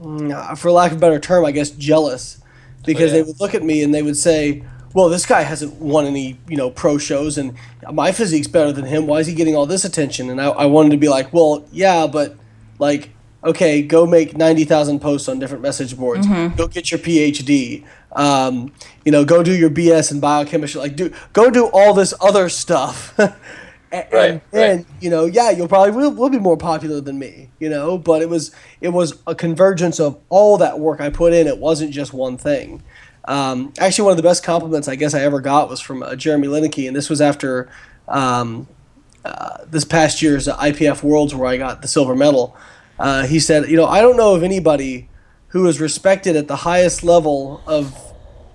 mm, 0.00 0.58
for 0.58 0.70
lack 0.70 0.90
of 0.90 0.98
a 0.98 1.00
better 1.00 1.20
term, 1.20 1.44
I 1.44 1.52
guess, 1.52 1.70
jealous 1.70 2.40
because 2.84 3.12
yeah. 3.12 3.18
they 3.18 3.22
would 3.22 3.40
look 3.40 3.54
at 3.54 3.62
me 3.62 3.82
and 3.82 3.94
they 3.94 4.02
would 4.02 4.16
say, 4.16 4.64
"Well, 4.94 5.08
this 5.08 5.26
guy 5.26 5.42
hasn't 5.42 5.74
won 5.74 6.06
any, 6.06 6.38
you 6.48 6.56
know, 6.56 6.70
pro 6.70 6.98
shows, 6.98 7.38
and 7.38 7.54
my 7.92 8.12
physique's 8.12 8.48
better 8.48 8.72
than 8.72 8.84
him. 8.84 9.06
Why 9.06 9.20
is 9.20 9.26
he 9.26 9.34
getting 9.34 9.56
all 9.56 9.66
this 9.66 9.84
attention?" 9.84 10.30
And 10.30 10.40
I, 10.40 10.48
I 10.48 10.66
wanted 10.66 10.90
to 10.90 10.96
be 10.98 11.08
like, 11.08 11.32
"Well, 11.32 11.64
yeah, 11.72 12.06
but 12.06 12.36
like." 12.78 13.10
Okay, 13.44 13.82
go 13.82 14.04
make 14.04 14.36
ninety 14.36 14.64
thousand 14.64 14.98
posts 14.98 15.28
on 15.28 15.38
different 15.38 15.62
message 15.62 15.96
boards. 15.96 16.26
Go 16.56 16.66
get 16.66 16.90
your 16.90 16.98
PhD. 16.98 17.84
Um, 18.10 18.72
you 19.04 19.12
know, 19.12 19.24
go 19.24 19.44
do 19.44 19.56
your 19.56 19.70
BS 19.70 20.10
in 20.10 20.18
biochemistry. 20.18 20.80
Like, 20.80 20.96
do 20.96 21.12
go 21.34 21.48
do 21.48 21.66
all 21.66 21.94
this 21.94 22.12
other 22.20 22.48
stuff. 22.48 23.14
and, 23.92 24.06
Right, 24.12 24.30
and 24.30 24.40
then, 24.50 24.76
right. 24.78 24.86
you 25.00 25.08
know, 25.08 25.26
yeah, 25.26 25.50
you'll 25.50 25.68
probably 25.68 25.92
will, 25.92 26.10
will 26.10 26.30
be 26.30 26.38
more 26.38 26.56
popular 26.56 27.00
than 27.00 27.18
me. 27.18 27.50
You 27.60 27.68
know, 27.68 27.96
but 27.96 28.22
it 28.22 28.28
was 28.28 28.50
it 28.80 28.88
was 28.88 29.20
a 29.26 29.34
convergence 29.34 30.00
of 30.00 30.18
all 30.28 30.58
that 30.58 30.80
work 30.80 31.00
I 31.00 31.08
put 31.08 31.32
in. 31.32 31.46
It 31.46 31.58
wasn't 31.58 31.92
just 31.92 32.12
one 32.12 32.36
thing. 32.36 32.82
Um, 33.24 33.72
actually, 33.78 34.04
one 34.04 34.12
of 34.12 34.16
the 34.16 34.22
best 34.22 34.42
compliments 34.42 34.88
I 34.88 34.96
guess 34.96 35.14
I 35.14 35.20
ever 35.20 35.40
got 35.40 35.68
was 35.68 35.80
from 35.80 36.02
uh, 36.02 36.16
Jeremy 36.16 36.48
Loenneke, 36.48 36.86
and 36.86 36.96
this 36.96 37.10
was 37.10 37.20
after 37.20 37.70
um, 38.06 38.66
uh, 39.24 39.58
this 39.66 39.84
past 39.84 40.22
year's 40.22 40.46
IPF 40.46 41.02
Worlds 41.02 41.34
where 41.34 41.48
I 41.48 41.56
got 41.56 41.82
the 41.82 41.88
silver 41.88 42.14
medal. 42.14 42.56
Uh, 42.98 43.26
he 43.26 43.38
said, 43.38 43.68
"You 43.68 43.76
know, 43.76 43.86
I 43.86 44.00
don't 44.00 44.16
know 44.16 44.34
of 44.34 44.42
anybody 44.42 45.08
who 45.48 45.66
is 45.66 45.80
respected 45.80 46.36
at 46.36 46.48
the 46.48 46.56
highest 46.56 47.04
level 47.04 47.62
of 47.66 47.94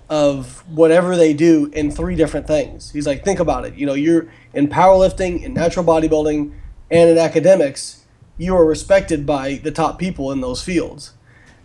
of 0.08 0.62
whatever 0.68 1.16
they 1.16 1.32
do 1.32 1.70
in 1.72 1.90
three 1.90 2.16
different 2.16 2.46
things." 2.46 2.90
He's 2.90 3.06
like, 3.06 3.24
"Think 3.24 3.40
about 3.40 3.64
it. 3.64 3.74
You 3.74 3.86
know, 3.86 3.94
you're 3.94 4.28
in 4.52 4.68
powerlifting, 4.68 5.42
in 5.42 5.54
natural 5.54 5.84
bodybuilding, 5.84 6.52
and 6.90 7.10
in 7.10 7.18
academics. 7.18 8.00
You 8.36 8.56
are 8.56 8.64
respected 8.64 9.24
by 9.24 9.60
the 9.62 9.70
top 9.70 9.98
people 9.98 10.32
in 10.32 10.40
those 10.40 10.62
fields." 10.62 11.12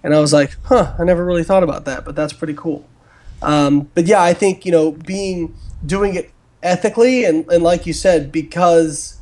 And 0.04 0.14
I 0.16 0.20
was 0.20 0.32
like, 0.34 0.56
"Huh, 0.64 0.96
I 0.98 1.04
never 1.04 1.26
really 1.26 1.44
thought 1.44 1.64
about 1.64 1.86
that, 1.86 2.06
but 2.06 2.16
that's 2.16 2.34
pretty 2.34 2.54
cool." 2.54 2.86
Um, 3.42 3.90
but 3.96 4.06
yeah, 4.06 4.22
I 4.22 4.34
think 4.34 4.66
you 4.66 4.72
know, 4.72 4.92
being 4.92 5.56
doing 5.86 6.16
it 6.16 6.32
ethically 6.62 7.24
and, 7.24 7.50
and 7.50 7.64
like 7.64 7.86
you 7.86 7.94
said, 7.94 8.32
because 8.32 9.18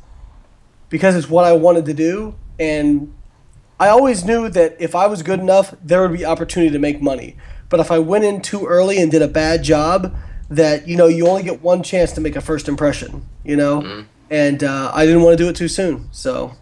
because 0.88 1.14
it's 1.16 1.28
what 1.28 1.44
I 1.44 1.52
wanted 1.52 1.84
to 1.86 1.94
do, 1.94 2.34
and 2.58 3.12
I 3.78 3.88
always 3.88 4.24
knew 4.24 4.48
that 4.48 4.76
if 4.80 4.94
I 4.94 5.06
was 5.06 5.22
good 5.22 5.38
enough, 5.40 5.74
there 5.82 6.00
would 6.02 6.16
be 6.16 6.24
opportunity 6.24 6.72
to 6.72 6.78
make 6.78 7.00
money. 7.02 7.36
But 7.68 7.80
if 7.80 7.90
I 7.90 7.98
went 7.98 8.24
in 8.24 8.40
too 8.40 8.66
early 8.66 9.00
and 9.00 9.10
did 9.10 9.20
a 9.22 9.28
bad 9.28 9.62
job, 9.62 10.16
that 10.48 10.88
you 10.88 10.96
know 10.96 11.06
you 11.06 11.28
only 11.28 11.42
get 11.42 11.62
one 11.62 11.82
chance 11.82 12.12
to 12.12 12.20
make 12.20 12.34
a 12.36 12.40
first 12.40 12.68
impression. 12.68 13.26
You 13.44 13.56
know, 13.56 13.82
Mm-hmm. 13.82 14.02
and 14.30 14.64
uh, 14.64 14.90
I 14.94 15.04
didn't 15.06 15.22
want 15.22 15.36
to 15.38 15.44
do 15.44 15.48
it 15.50 15.56
too 15.56 15.68
soon. 15.68 16.08
So 16.12 16.52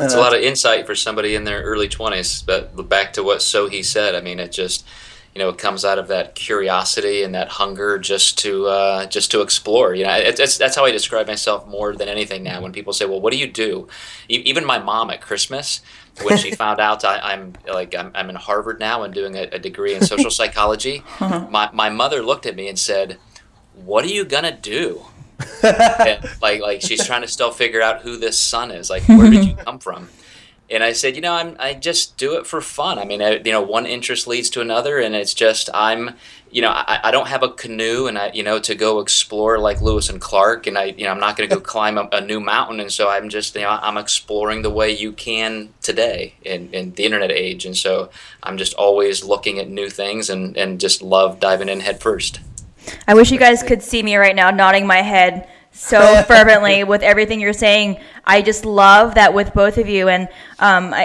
It's 0.00 0.14
a 0.14 0.20
lot 0.20 0.34
of 0.34 0.40
insight 0.40 0.86
for 0.86 0.94
somebody 0.94 1.34
in 1.34 1.44
their 1.44 1.62
early 1.62 1.88
20s. 1.88 2.44
But 2.44 2.88
back 2.88 3.12
to 3.14 3.22
what 3.22 3.38
Sohee 3.38 3.84
said, 3.84 4.14
I 4.14 4.20
mean, 4.20 4.38
it 4.40 4.52
just, 4.52 4.86
you 5.34 5.38
know, 5.40 5.48
it 5.48 5.58
comes 5.58 5.84
out 5.84 5.98
of 5.98 6.08
that 6.08 6.34
curiosity 6.34 7.22
and 7.22 7.34
that 7.34 7.48
hunger 7.48 7.98
just 7.98 8.38
to 8.38 8.66
uh, 8.66 9.06
just 9.06 9.30
to 9.32 9.40
explore. 9.40 9.94
You 9.94 10.04
know, 10.04 10.14
it, 10.16 10.38
it's, 10.38 10.56
that's 10.58 10.76
how 10.76 10.84
I 10.84 10.90
describe 10.90 11.26
myself 11.26 11.66
more 11.66 11.94
than 11.94 12.08
anything 12.08 12.42
now. 12.42 12.60
When 12.60 12.72
people 12.72 12.92
say, 12.92 13.04
"Well, 13.06 13.20
what 13.20 13.32
do 13.32 13.38
you 13.38 13.46
do?" 13.48 13.88
E- 14.28 14.42
even 14.44 14.64
my 14.64 14.78
mom 14.78 15.10
at 15.10 15.20
Christmas, 15.20 15.80
when 16.22 16.38
she 16.38 16.50
found 16.62 16.80
out 16.80 17.04
I, 17.04 17.18
I'm 17.32 17.54
like 17.66 17.94
I'm, 17.94 18.12
I'm 18.14 18.30
in 18.30 18.36
Harvard 18.36 18.78
now 18.78 19.02
and 19.02 19.12
doing 19.12 19.36
a, 19.36 19.42
a 19.52 19.58
degree 19.58 19.94
in 19.94 20.02
social 20.02 20.30
psychology, 20.40 21.02
my 21.20 21.68
my 21.72 21.90
mother 21.90 22.22
looked 22.22 22.46
at 22.46 22.54
me 22.54 22.68
and 22.68 22.78
said, 22.78 23.18
"What 23.74 24.04
are 24.04 24.08
you 24.08 24.24
gonna 24.24 24.56
do?" 24.56 25.06
and 25.62 26.28
like 26.40 26.60
like 26.60 26.80
she's 26.80 27.04
trying 27.04 27.22
to 27.22 27.28
still 27.28 27.50
figure 27.50 27.82
out 27.82 28.02
who 28.02 28.16
this 28.16 28.38
son 28.38 28.70
is. 28.70 28.90
Like, 28.90 29.06
where 29.08 29.30
did 29.30 29.44
you 29.44 29.54
come 29.64 29.78
from? 29.78 30.08
And 30.70 30.82
I 30.82 30.92
said, 30.92 31.14
you 31.14 31.20
know, 31.20 31.34
I'm 31.34 31.56
I 31.58 31.74
just 31.74 32.16
do 32.16 32.36
it 32.36 32.46
for 32.46 32.60
fun. 32.60 32.98
I 32.98 33.04
mean, 33.04 33.20
I, 33.20 33.36
you 33.36 33.52
know, 33.52 33.60
one 33.60 33.84
interest 33.84 34.26
leads 34.26 34.48
to 34.50 34.60
another, 34.60 34.98
and 34.98 35.14
it's 35.14 35.34
just 35.34 35.68
I'm, 35.74 36.12
you 36.50 36.62
know, 36.62 36.70
I, 36.70 37.00
I 37.04 37.10
don't 37.10 37.28
have 37.28 37.42
a 37.42 37.50
canoe, 37.50 38.06
and 38.06 38.16
I, 38.16 38.30
you 38.32 38.42
know, 38.42 38.58
to 38.60 38.74
go 38.74 39.00
explore 39.00 39.58
like 39.58 39.82
Lewis 39.82 40.08
and 40.08 40.20
Clark, 40.20 40.66
and 40.66 40.78
I, 40.78 40.84
you 40.84 41.04
know, 41.04 41.10
I'm 41.10 41.20
not 41.20 41.36
going 41.36 41.50
to 41.50 41.54
go 41.54 41.60
climb 41.74 41.98
a, 41.98 42.08
a 42.12 42.22
new 42.22 42.40
mountain, 42.40 42.80
and 42.80 42.90
so 42.90 43.10
I'm 43.10 43.28
just, 43.28 43.54
you 43.54 43.60
know, 43.60 43.78
I'm 43.82 43.98
exploring 43.98 44.62
the 44.62 44.70
way 44.70 44.90
you 44.90 45.12
can 45.12 45.74
today 45.82 46.34
in, 46.42 46.72
in 46.72 46.94
the 46.94 47.04
internet 47.04 47.30
age, 47.30 47.66
and 47.66 47.76
so 47.76 48.08
I'm 48.42 48.56
just 48.56 48.72
always 48.74 49.22
looking 49.22 49.58
at 49.58 49.68
new 49.68 49.90
things, 49.90 50.30
and 50.30 50.56
and 50.56 50.80
just 50.80 51.02
love 51.02 51.40
diving 51.40 51.68
in 51.68 51.80
head 51.80 52.00
first. 52.00 52.40
I 53.06 53.14
wish 53.14 53.30
you 53.30 53.38
guys 53.38 53.62
could 53.62 53.82
see 53.82 54.02
me 54.02 54.16
right 54.16 54.34
now 54.34 54.50
nodding 54.50 54.86
my 54.86 55.02
head 55.02 55.48
so 55.74 56.22
fervently 56.28 56.84
with 56.84 57.02
everything 57.02 57.40
you're 57.40 57.52
saying. 57.52 58.00
I 58.24 58.40
just 58.40 58.64
love 58.64 59.16
that 59.16 59.34
with 59.34 59.52
both 59.52 59.76
of 59.76 59.88
you, 59.88 60.08
and 60.08 60.28
um, 60.58 60.94
I, 60.94 61.02
I, 61.02 61.04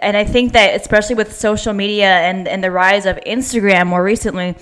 and 0.00 0.16
I 0.16 0.24
think 0.24 0.52
that 0.54 0.80
especially 0.80 1.16
with 1.16 1.34
social 1.34 1.74
media 1.74 2.08
and 2.08 2.48
and 2.48 2.64
the 2.64 2.70
rise 2.70 3.04
of 3.04 3.16
Instagram 3.26 3.88
more 3.88 4.02
recently. 4.02 4.56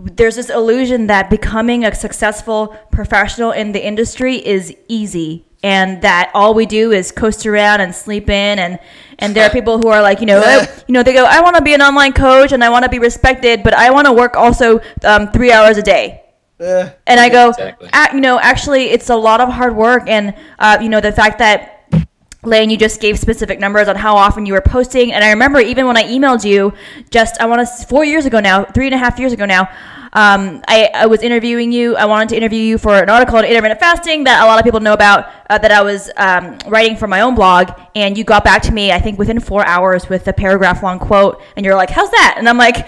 There's 0.00 0.36
this 0.36 0.48
illusion 0.48 1.08
that 1.08 1.28
becoming 1.28 1.84
a 1.84 1.92
successful 1.92 2.68
professional 2.92 3.50
in 3.50 3.72
the 3.72 3.84
industry 3.84 4.36
is 4.36 4.72
easy, 4.86 5.44
and 5.64 6.02
that 6.02 6.30
all 6.34 6.54
we 6.54 6.66
do 6.66 6.92
is 6.92 7.10
coast 7.10 7.44
around 7.46 7.80
and 7.80 7.92
sleep 7.92 8.28
in, 8.28 8.60
and 8.60 8.78
and 9.18 9.34
there 9.34 9.44
are 9.46 9.50
people 9.50 9.78
who 9.78 9.88
are 9.88 10.00
like, 10.02 10.20
you 10.20 10.26
know, 10.26 10.40
"Oh, 10.44 10.66
you 10.86 10.92
know, 10.92 11.02
they 11.02 11.12
go, 11.12 11.24
I 11.24 11.40
want 11.40 11.56
to 11.56 11.62
be 11.62 11.74
an 11.74 11.82
online 11.82 12.12
coach 12.12 12.52
and 12.52 12.62
I 12.62 12.68
want 12.70 12.84
to 12.84 12.88
be 12.88 12.98
respected, 12.98 13.62
but 13.62 13.74
I 13.74 13.90
want 13.90 14.06
to 14.06 14.12
work 14.12 14.36
also 14.36 14.80
um, 15.04 15.30
three 15.32 15.52
hours 15.52 15.76
a 15.78 15.82
day. 15.82 16.22
eh, 16.60 16.88
And 17.06 17.20
I 17.20 17.28
go, 17.28 17.48
Exactly. 17.50 17.88
"Ah, 17.92 18.12
you 18.14 18.20
know, 18.20 18.38
actually, 18.40 18.90
it's 18.90 19.10
a 19.10 19.16
lot 19.16 19.40
of 19.40 19.48
hard 19.48 19.74
work, 19.76 20.04
and 20.08 20.34
uh, 20.58 20.78
you 20.80 20.88
know, 20.88 21.00
the 21.00 21.12
fact 21.12 21.38
that 21.38 21.74
Layne, 22.44 22.70
you 22.70 22.76
just 22.76 23.00
gave 23.00 23.18
specific 23.18 23.58
numbers 23.58 23.88
on 23.88 23.96
how 23.96 24.14
often 24.16 24.46
you 24.46 24.52
were 24.52 24.60
posting, 24.60 25.12
and 25.12 25.24
I 25.24 25.30
remember 25.30 25.58
even 25.60 25.86
when 25.86 25.96
I 25.96 26.04
emailed 26.04 26.44
you, 26.44 26.72
just 27.10 27.40
I 27.40 27.46
want 27.46 27.66
to 27.66 27.86
four 27.86 28.04
years 28.04 28.26
ago 28.26 28.38
now, 28.40 28.64
three 28.64 28.86
and 28.86 28.94
a 28.94 28.98
half 28.98 29.18
years 29.18 29.32
ago 29.32 29.44
now. 29.44 29.68
Um, 30.12 30.62
I, 30.68 30.90
I 30.94 31.06
was 31.06 31.22
interviewing 31.22 31.72
you. 31.72 31.96
I 31.96 32.06
wanted 32.06 32.30
to 32.30 32.36
interview 32.36 32.60
you 32.60 32.78
for 32.78 32.94
an 32.94 33.10
article 33.10 33.36
on 33.36 33.44
intermittent 33.44 33.80
fasting 33.80 34.24
that 34.24 34.42
a 34.42 34.46
lot 34.46 34.58
of 34.58 34.64
people 34.64 34.80
know 34.80 34.94
about. 34.94 35.30
Uh, 35.50 35.56
that 35.58 35.70
I 35.70 35.82
was 35.82 36.10
um, 36.16 36.58
writing 36.66 36.96
for 36.96 37.06
my 37.06 37.22
own 37.22 37.34
blog, 37.34 37.70
and 37.94 38.18
you 38.18 38.24
got 38.24 38.44
back 38.44 38.62
to 38.62 38.72
me. 38.72 38.92
I 38.92 39.00
think 39.00 39.18
within 39.18 39.40
four 39.40 39.66
hours 39.66 40.08
with 40.08 40.28
a 40.28 40.32
paragraph 40.32 40.82
long 40.82 40.98
quote, 40.98 41.40
and 41.56 41.64
you're 41.64 41.74
like, 41.74 41.90
"How's 41.90 42.10
that?" 42.10 42.34
And 42.36 42.48
I'm 42.48 42.58
like, 42.58 42.86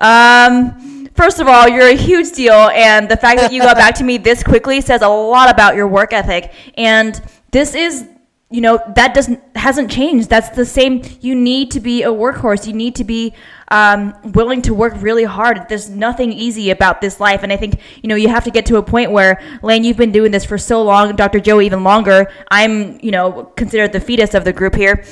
um, 0.00 0.92
First 1.14 1.40
of 1.40 1.46
all, 1.46 1.68
you're 1.68 1.88
a 1.88 1.96
huge 1.96 2.32
deal, 2.32 2.54
and 2.54 3.08
the 3.08 3.18
fact 3.18 3.38
that 3.40 3.52
you 3.52 3.60
got 3.60 3.76
back 3.76 3.94
to 3.96 4.04
me 4.04 4.16
this 4.16 4.42
quickly 4.42 4.80
says 4.80 5.02
a 5.02 5.08
lot 5.08 5.50
about 5.50 5.76
your 5.76 5.86
work 5.86 6.14
ethic. 6.14 6.52
And 6.78 7.20
this 7.50 7.74
is, 7.74 8.08
you 8.52 8.60
know, 8.60 8.78
that 8.94 9.14
doesn't 9.14 9.40
hasn't 9.56 9.90
changed. 9.90 10.28
That's 10.28 10.50
the 10.50 10.66
same. 10.66 11.02
You 11.20 11.34
need 11.34 11.70
to 11.70 11.80
be 11.80 12.02
a 12.02 12.08
workhorse. 12.08 12.66
You 12.66 12.74
need 12.74 12.94
to 12.96 13.04
be 13.04 13.32
um, 13.68 14.14
willing 14.34 14.60
to 14.62 14.74
work 14.74 14.92
really 14.98 15.24
hard. 15.24 15.68
There's 15.70 15.88
nothing 15.88 16.32
easy 16.32 16.70
about 16.70 17.00
this 17.00 17.18
life, 17.18 17.42
and 17.42 17.50
I 17.50 17.56
think 17.56 17.80
you 18.02 18.08
know 18.08 18.14
you 18.14 18.28
have 18.28 18.44
to 18.44 18.50
get 18.50 18.66
to 18.66 18.76
a 18.76 18.82
point 18.82 19.10
where 19.10 19.40
Layne, 19.62 19.84
you've 19.84 19.96
been 19.96 20.12
doing 20.12 20.32
this 20.32 20.44
for 20.44 20.58
so 20.58 20.82
long, 20.82 21.16
Dr. 21.16 21.40
Joe 21.40 21.62
even 21.62 21.82
longer. 21.82 22.30
I'm, 22.50 23.00
you 23.00 23.10
know, 23.10 23.44
considered 23.56 23.92
the 23.92 24.00
fetus 24.00 24.34
of 24.34 24.44
the 24.44 24.52
group 24.52 24.74
here 24.74 25.02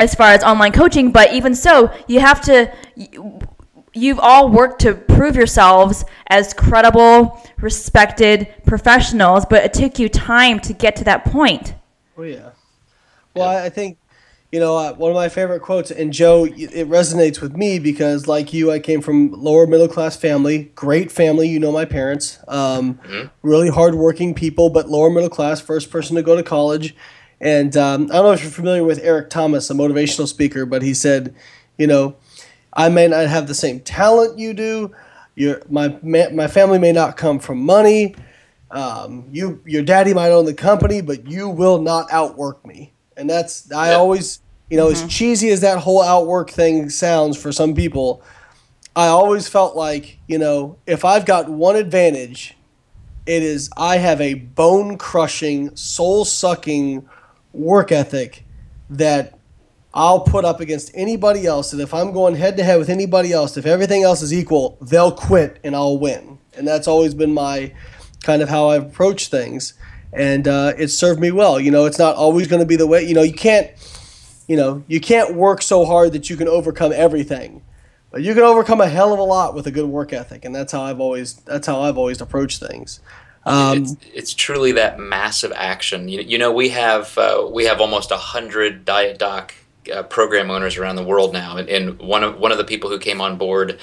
as 0.00 0.14
far 0.14 0.30
as 0.30 0.42
online 0.42 0.72
coaching, 0.72 1.12
but 1.12 1.34
even 1.34 1.54
so, 1.54 1.92
you 2.08 2.20
have 2.20 2.40
to. 2.42 2.72
You've 3.96 4.18
all 4.18 4.48
worked 4.48 4.80
to 4.80 4.94
prove 4.94 5.36
yourselves 5.36 6.04
as 6.28 6.52
credible, 6.52 7.40
respected 7.60 8.52
professionals, 8.66 9.44
but 9.48 9.62
it 9.64 9.72
took 9.72 10.00
you 10.00 10.08
time 10.08 10.58
to 10.60 10.72
get 10.72 10.96
to 10.96 11.04
that 11.04 11.26
point. 11.26 11.74
Oh 12.16 12.22
yeah. 12.22 12.50
Well, 13.34 13.48
I 13.48 13.66
I 13.66 13.68
think 13.70 13.98
you 14.52 14.60
know 14.60 14.76
uh, 14.76 14.92
one 14.94 15.10
of 15.10 15.16
my 15.16 15.28
favorite 15.28 15.60
quotes, 15.60 15.90
and 15.90 16.12
Joe, 16.12 16.44
it 16.44 16.88
resonates 16.88 17.40
with 17.40 17.56
me 17.56 17.78
because, 17.78 18.28
like 18.28 18.52
you, 18.52 18.70
I 18.70 18.78
came 18.78 19.00
from 19.00 19.32
lower 19.32 19.66
middle 19.66 19.88
class 19.88 20.16
family, 20.16 20.70
great 20.74 21.10
family. 21.10 21.48
You 21.48 21.58
know 21.58 21.72
my 21.72 21.84
parents, 21.84 22.38
um, 22.48 23.00
really 23.42 23.68
hardworking 23.68 24.34
people, 24.34 24.70
but 24.70 24.88
lower 24.88 25.10
middle 25.10 25.30
class. 25.30 25.60
First 25.60 25.90
person 25.90 26.16
to 26.16 26.22
go 26.22 26.36
to 26.36 26.42
college, 26.42 26.94
and 27.40 27.76
um, 27.76 28.04
I 28.04 28.14
don't 28.14 28.24
know 28.24 28.32
if 28.32 28.42
you're 28.42 28.50
familiar 28.50 28.84
with 28.84 29.00
Eric 29.02 29.30
Thomas, 29.30 29.70
a 29.70 29.74
motivational 29.74 30.28
speaker, 30.28 30.64
but 30.64 30.82
he 30.82 30.94
said, 30.94 31.34
you 31.76 31.86
know, 31.88 32.16
I 32.72 32.88
may 32.88 33.08
not 33.08 33.26
have 33.26 33.48
the 33.48 33.54
same 33.54 33.80
talent 33.80 34.38
you 34.38 34.54
do. 34.54 34.94
Your 35.34 35.62
my 35.68 35.98
my 36.02 36.46
family 36.46 36.78
may 36.78 36.92
not 36.92 37.16
come 37.16 37.40
from 37.40 37.58
money. 37.58 38.14
Um, 38.74 39.28
you 39.30 39.62
your 39.64 39.82
daddy 39.82 40.12
might 40.12 40.30
own 40.30 40.44
the 40.46 40.54
company, 40.54 41.00
but 41.00 41.28
you 41.28 41.48
will 41.48 41.80
not 41.80 42.12
outwork 42.12 42.66
me. 42.66 42.92
And 43.16 43.30
that's 43.30 43.70
I 43.72 43.90
Yeah. 43.90 43.96
always 43.96 44.40
you 44.68 44.76
know 44.76 44.88
as 44.88 45.06
cheesy 45.06 45.50
as 45.50 45.60
that 45.60 45.78
whole 45.78 46.02
outwork 46.02 46.50
thing 46.50 46.90
sounds 46.90 47.36
for 47.36 47.52
some 47.52 47.74
people, 47.74 48.20
I 48.96 49.06
always 49.06 49.46
felt 49.48 49.76
like 49.76 50.18
you 50.26 50.38
know 50.38 50.76
if 50.86 51.04
I've 51.04 51.24
got 51.24 51.48
one 51.48 51.76
advantage, 51.76 52.56
it 53.26 53.42
is 53.44 53.70
I 53.76 53.98
have 53.98 54.20
a 54.20 54.34
bone 54.34 54.98
crushing, 54.98 55.74
soul 55.76 56.24
sucking 56.24 57.08
work 57.52 57.92
ethic 57.92 58.44
that 58.90 59.38
I'll 59.94 60.20
put 60.20 60.44
up 60.44 60.58
against 60.60 60.90
anybody 60.94 61.46
else. 61.46 61.72
And 61.72 61.80
if 61.80 61.94
I'm 61.94 62.10
going 62.12 62.34
head 62.34 62.56
to 62.56 62.64
head 62.64 62.80
with 62.80 62.90
anybody 62.90 63.32
else, 63.32 63.56
if 63.56 63.66
everything 63.66 64.02
else 64.02 64.22
is 64.22 64.34
equal, 64.34 64.76
they'll 64.80 65.12
quit 65.12 65.60
and 65.62 65.76
I'll 65.76 65.98
win. 65.98 66.38
And 66.56 66.66
that's 66.66 66.88
always 66.88 67.14
been 67.14 67.32
my 67.32 67.72
kind 68.24 68.42
of 68.42 68.48
how 68.48 68.70
I've 68.70 68.86
approached 68.86 69.30
things. 69.30 69.74
And 70.12 70.48
uh, 70.48 70.72
it's 70.76 70.94
served 70.94 71.20
me 71.20 71.30
well. 71.30 71.60
You 71.60 71.70
know, 71.70 71.84
it's 71.84 71.98
not 71.98 72.16
always 72.16 72.48
going 72.48 72.60
to 72.60 72.66
be 72.66 72.76
the 72.76 72.86
way. 72.86 73.02
You 73.02 73.14
know, 73.14 73.22
you 73.22 73.32
can't, 73.32 73.70
you 74.48 74.56
know, 74.56 74.82
you 74.88 75.00
can't 75.00 75.34
work 75.34 75.60
so 75.62 75.84
hard 75.84 76.12
that 76.12 76.30
you 76.30 76.36
can 76.36 76.48
overcome 76.48 76.92
everything, 76.92 77.62
but 78.10 78.22
you 78.22 78.32
can 78.34 78.44
overcome 78.44 78.80
a 78.80 78.88
hell 78.88 79.12
of 79.12 79.18
a 79.18 79.24
lot 79.24 79.54
with 79.54 79.66
a 79.66 79.70
good 79.70 79.86
work 79.86 80.12
ethic. 80.12 80.44
And 80.44 80.54
that's 80.54 80.72
how 80.72 80.82
I've 80.82 81.00
always 81.00 81.34
that's 81.34 81.66
how 81.66 81.82
I've 81.82 81.98
always 81.98 82.20
approached 82.20 82.60
things. 82.60 83.00
Um, 83.46 83.82
it's, 83.82 83.96
it's 84.14 84.34
truly 84.34 84.72
that 84.72 84.98
massive 84.98 85.52
action. 85.54 86.08
You, 86.08 86.20
you 86.22 86.38
know, 86.38 86.52
we 86.52 86.70
have 86.70 87.18
uh, 87.18 87.48
we 87.50 87.64
have 87.64 87.80
almost 87.80 88.10
a 88.10 88.16
hundred 88.16 88.84
diet 88.84 89.18
doc 89.18 89.52
uh, 89.92 90.04
program 90.04 90.50
owners 90.50 90.76
around 90.76 90.96
the 90.96 91.04
world 91.04 91.32
now, 91.32 91.56
and, 91.56 91.68
and 91.68 91.98
one 91.98 92.22
of 92.22 92.38
one 92.38 92.52
of 92.52 92.58
the 92.58 92.64
people 92.64 92.88
who 92.88 92.98
came 92.98 93.20
on 93.20 93.36
board 93.36 93.78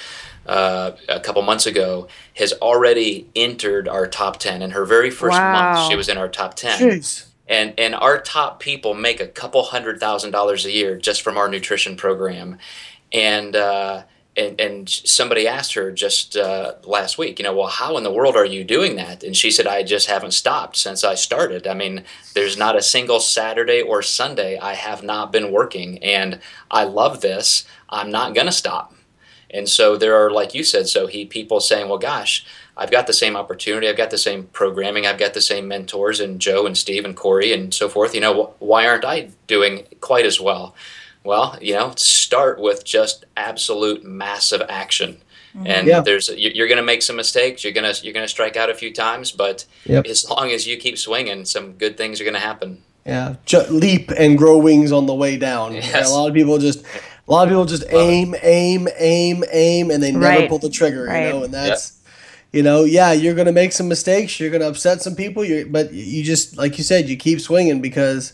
uh, 0.47 0.91
a 1.07 1.19
couple 1.19 1.41
months 1.41 1.65
ago 1.65 2.07
has 2.35 2.53
already 2.53 3.27
entered 3.35 3.87
our 3.87 4.07
top 4.07 4.37
ten. 4.37 4.61
In 4.61 4.71
her 4.71 4.85
very 4.85 5.09
first 5.09 5.37
Wow. 5.37 5.51
month, 5.73 5.89
she 5.89 5.95
was 5.95 6.09
in 6.09 6.17
our 6.17 6.29
top 6.29 6.55
ten. 6.55 6.79
jeez. 6.79 7.25
And 7.47 7.73
and 7.77 7.93
our 7.95 8.19
top 8.21 8.59
people 8.59 8.93
make 8.93 9.19
a 9.19 9.27
couple 9.27 9.61
hundred 9.63 9.99
thousand 9.99 10.31
dollars 10.31 10.65
a 10.65 10.71
year 10.71 10.97
just 10.97 11.21
from 11.21 11.37
our 11.37 11.47
nutrition 11.49 11.95
program, 11.95 12.57
and. 13.11 13.55
Uh, 13.55 14.03
and, 14.37 14.61
and 14.61 14.87
somebody 14.89 15.45
asked 15.45 15.73
her 15.73 15.91
just 15.91 16.37
uh, 16.37 16.75
last 16.85 17.17
week, 17.17 17.37
you 17.37 17.43
know, 17.43 17.53
well, 17.53 17.67
how 17.67 17.97
in 17.97 18.03
the 18.03 18.11
world 18.13 18.37
are 18.37 18.45
you 18.45 18.63
doing 18.63 18.95
that? 18.95 19.23
And 19.23 19.35
she 19.35 19.51
said, 19.51 19.67
I 19.67 19.83
just 19.83 20.07
haven't 20.07 20.31
stopped 20.31 20.77
since 20.77 21.03
I 21.03 21.15
started. 21.15 21.67
I 21.67 21.73
mean, 21.73 22.05
there's 22.33 22.55
not 22.55 22.77
a 22.77 22.81
single 22.81 23.19
Saturday 23.19 23.81
or 23.81 24.01
Sunday 24.01 24.57
I 24.57 24.75
have 24.75 25.03
not 25.03 25.33
been 25.33 25.51
working, 25.51 25.97
and 26.01 26.39
I 26.71 26.85
love 26.85 27.19
this. 27.19 27.65
I'm 27.89 28.09
not 28.09 28.33
going 28.33 28.47
to 28.47 28.53
stop. 28.53 28.93
And 29.53 29.67
so 29.67 29.97
there 29.97 30.15
are, 30.15 30.31
like 30.31 30.53
you 30.53 30.63
said, 30.63 30.85
Sohee 30.85 31.29
people 31.29 31.59
saying, 31.59 31.89
well, 31.89 31.97
gosh, 31.97 32.45
I've 32.77 32.89
got 32.91 33.05
the 33.05 33.13
same 33.13 33.35
opportunity, 33.35 33.87
I've 33.89 33.97
got 33.97 34.09
the 34.09 34.17
same 34.17 34.43
programming, 34.53 35.05
I've 35.05 35.17
got 35.19 35.33
the 35.33 35.41
same 35.41 35.67
mentors, 35.67 36.19
and 36.21 36.39
Joe 36.39 36.65
and 36.65 36.77
Steve 36.77 37.03
and 37.05 37.15
Corey 37.15 37.51
and 37.53 37.73
so 37.73 37.89
forth. 37.89 38.15
You 38.15 38.21
know, 38.21 38.53
why 38.59 38.87
aren't 38.87 39.03
I 39.05 39.29
doing 39.47 39.85
quite 39.99 40.25
as 40.25 40.39
well? 40.39 40.73
Well, 41.23 41.57
you 41.61 41.73
know, 41.73 41.93
start 41.97 42.59
with 42.59 42.83
just 42.85 43.25
absolute 43.37 44.03
massive 44.05 44.61
action. 44.69 45.21
Mm-hmm. 45.55 45.67
And 45.67 45.87
Yeah. 45.87 45.99
there's 45.99 46.29
you- 46.29 46.51
you're 46.55 46.67
going 46.69 46.77
to 46.77 46.81
make 46.83 47.01
some 47.01 47.17
mistakes. 47.17 47.63
You're 47.63 47.73
gonna 47.73 47.93
you're 48.01 48.13
gonna 48.13 48.27
strike 48.29 48.55
out 48.55 48.69
a 48.69 48.73
few 48.73 48.91
times, 48.93 49.31
but 49.33 49.65
Yep. 49.85 50.05
as 50.07 50.27
long 50.29 50.49
as 50.49 50.65
you 50.65 50.77
keep 50.77 50.97
swinging, 50.97 51.43
some 51.45 51.73
good 51.73 51.97
things 51.97 52.21
are 52.21 52.23
going 52.23 52.35
to 52.35 52.39
happen. 52.39 52.81
Yeah, 53.05 53.35
ju- 53.45 53.65
leap 53.69 54.11
and 54.17 54.37
grow 54.37 54.57
wings 54.57 54.91
on 54.93 55.07
the 55.07 55.13
way 55.13 55.35
down. 55.35 55.73
Yes. 55.75 56.09
A 56.09 56.13
lot 56.13 56.29
of 56.29 56.33
people 56.33 56.57
just, 56.57 56.85
a 57.27 57.31
lot 57.31 57.43
of 57.43 57.49
people 57.49 57.65
just 57.65 57.83
aim, 57.89 58.35
aim, 58.41 58.87
aim, 58.97 59.43
aim, 59.51 59.91
and 59.91 60.01
they 60.01 60.11
never 60.11 60.25
Right. 60.25 60.49
pull 60.49 60.59
the 60.59 60.69
trigger. 60.69 61.05
Right. 61.05 61.25
You 61.27 61.29
know, 61.29 61.43
and 61.43 61.53
that's, 61.53 61.99
you 62.51 62.63
know, 62.63 62.83
yeah, 62.83 63.11
you're 63.13 63.35
going 63.35 63.45
to 63.47 63.53
make 63.53 63.71
some 63.71 63.87
mistakes. 63.87 64.39
You're 64.39 64.49
going 64.49 64.61
to 64.61 64.67
upset 64.67 65.01
some 65.01 65.15
people. 65.15 65.45
you 65.45 65.67
but 65.69 65.93
you 65.93 66.23
just, 66.23 66.57
like 66.57 66.77
you 66.77 66.83
said, 66.83 67.07
you 67.07 67.15
keep 67.15 67.39
swinging 67.39 67.79
because 67.81 68.33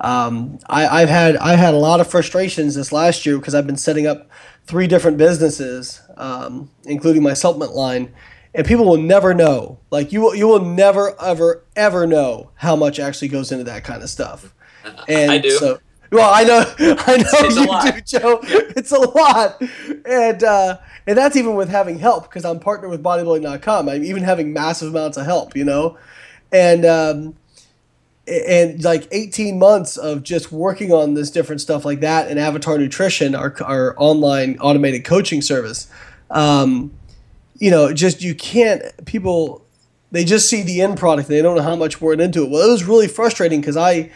um, 0.00 0.58
I, 0.68 0.86
I've 1.02 1.08
had 1.08 1.36
I 1.38 1.56
had 1.56 1.74
a 1.74 1.78
lot 1.78 2.00
of 2.00 2.06
frustrations 2.08 2.74
this 2.74 2.92
last 2.92 3.24
year 3.26 3.38
because 3.38 3.54
I've 3.54 3.66
been 3.66 3.76
setting 3.78 4.06
up 4.06 4.28
three 4.66 4.86
different 4.86 5.16
businesses, 5.16 6.00
um, 6.16 6.70
including 6.84 7.22
my 7.22 7.32
supplement 7.32 7.74
line, 7.74 8.12
and 8.54 8.66
people 8.66 8.84
will 8.84 8.98
never 8.98 9.32
know. 9.34 9.78
Like 9.90 10.12
you 10.12 10.20
will, 10.20 10.34
you 10.34 10.46
will 10.46 10.64
never 10.64 11.20
ever 11.20 11.64
ever 11.74 12.06
know 12.06 12.50
how 12.56 12.76
much 12.76 13.00
actually 13.00 13.28
goes 13.28 13.50
into 13.52 13.64
that 13.64 13.84
kind 13.84 14.02
of 14.02 14.10
stuff. 14.10 14.52
And 15.08 15.32
I 15.32 15.38
do. 15.38 15.50
So, 15.50 15.80
well, 16.16 16.32
I 16.32 16.44
know, 16.44 16.64
I 16.78 17.16
know 17.18 17.24
it's 17.34 17.56
you 17.56 17.92
do, 17.92 18.18
Joe. 18.18 18.40
It's 18.76 18.92
a 18.92 18.98
lot, 18.98 19.60
and 20.04 20.42
uh, 20.42 20.78
and 21.06 21.16
that's 21.16 21.36
even 21.36 21.54
with 21.54 21.68
having 21.68 21.98
help 21.98 22.24
because 22.24 22.44
I'm 22.44 22.58
partnered 22.58 22.90
with 22.90 23.02
Bodybuilding.com. 23.02 23.88
I'm 23.88 24.04
even 24.04 24.22
having 24.22 24.52
massive 24.52 24.94
amounts 24.94 25.16
of 25.16 25.26
help, 25.26 25.54
you 25.54 25.64
know, 25.64 25.98
and 26.50 26.84
um, 26.84 27.36
and 28.26 28.82
like 28.82 29.06
18 29.12 29.58
months 29.58 29.96
of 29.96 30.22
just 30.22 30.50
working 30.50 30.92
on 30.92 31.14
this 31.14 31.30
different 31.30 31.60
stuff 31.60 31.84
like 31.84 32.00
that 32.00 32.28
and 32.28 32.38
Avatar 32.38 32.78
Nutrition, 32.78 33.34
our 33.34 33.54
our 33.62 33.94
online 33.98 34.58
automated 34.58 35.04
coaching 35.04 35.42
service. 35.42 35.88
Um, 36.30 36.92
you 37.58 37.70
know, 37.70 37.92
just 37.92 38.22
you 38.22 38.34
can't 38.34 38.82
people 39.04 39.64
they 40.12 40.24
just 40.24 40.48
see 40.48 40.62
the 40.62 40.80
end 40.80 40.98
product 40.98 41.28
and 41.28 41.36
they 41.36 41.42
don't 41.42 41.56
know 41.56 41.62
how 41.62 41.76
much 41.76 42.00
went 42.00 42.20
into 42.20 42.44
it. 42.44 42.50
Well, 42.50 42.66
it 42.66 42.70
was 42.70 42.84
really 42.84 43.08
frustrating 43.08 43.60
because 43.60 43.76
I 43.76 44.10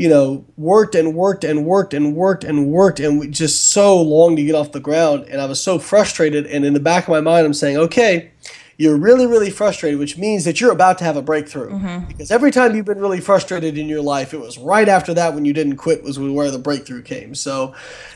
you 0.00 0.08
know, 0.08 0.42
worked 0.56 0.94
and 0.94 1.14
worked 1.14 1.44
and 1.44 1.66
worked 1.66 1.92
and 1.92 2.16
worked 2.16 2.42
and 2.42 2.68
worked 2.68 3.00
and 3.00 3.34
just 3.34 3.68
so 3.68 4.00
long 4.00 4.34
to 4.34 4.42
get 4.42 4.54
off 4.54 4.72
the 4.72 4.80
ground. 4.80 5.26
And 5.28 5.42
I 5.42 5.44
was 5.44 5.62
so 5.62 5.78
frustrated. 5.78 6.46
And 6.46 6.64
in 6.64 6.72
the 6.72 6.80
back 6.80 7.04
of 7.04 7.10
my 7.10 7.20
mind, 7.20 7.44
I'm 7.44 7.52
saying, 7.52 7.76
okay, 7.76 8.30
you're 8.78 8.96
really, 8.96 9.26
really 9.26 9.50
frustrated, 9.50 9.98
which 9.98 10.16
means 10.16 10.46
that 10.46 10.58
you're 10.58 10.72
about 10.72 10.96
to 11.00 11.04
have 11.04 11.18
a 11.18 11.22
breakthrough. 11.22 11.72
Mm-hmm. 11.72 12.06
Because 12.06 12.30
every 12.30 12.50
time 12.50 12.74
you've 12.74 12.86
been 12.86 12.98
really 12.98 13.20
frustrated 13.20 13.76
in 13.76 13.90
your 13.90 14.00
life, 14.00 14.32
it 14.32 14.40
was 14.40 14.56
right 14.56 14.88
after 14.88 15.12
that 15.12 15.34
when 15.34 15.44
you 15.44 15.52
didn't 15.52 15.76
quit 15.76 16.02
was 16.02 16.18
where 16.18 16.50
the 16.50 16.58
breakthrough 16.58 17.02
came. 17.02 17.34
So 17.34 17.74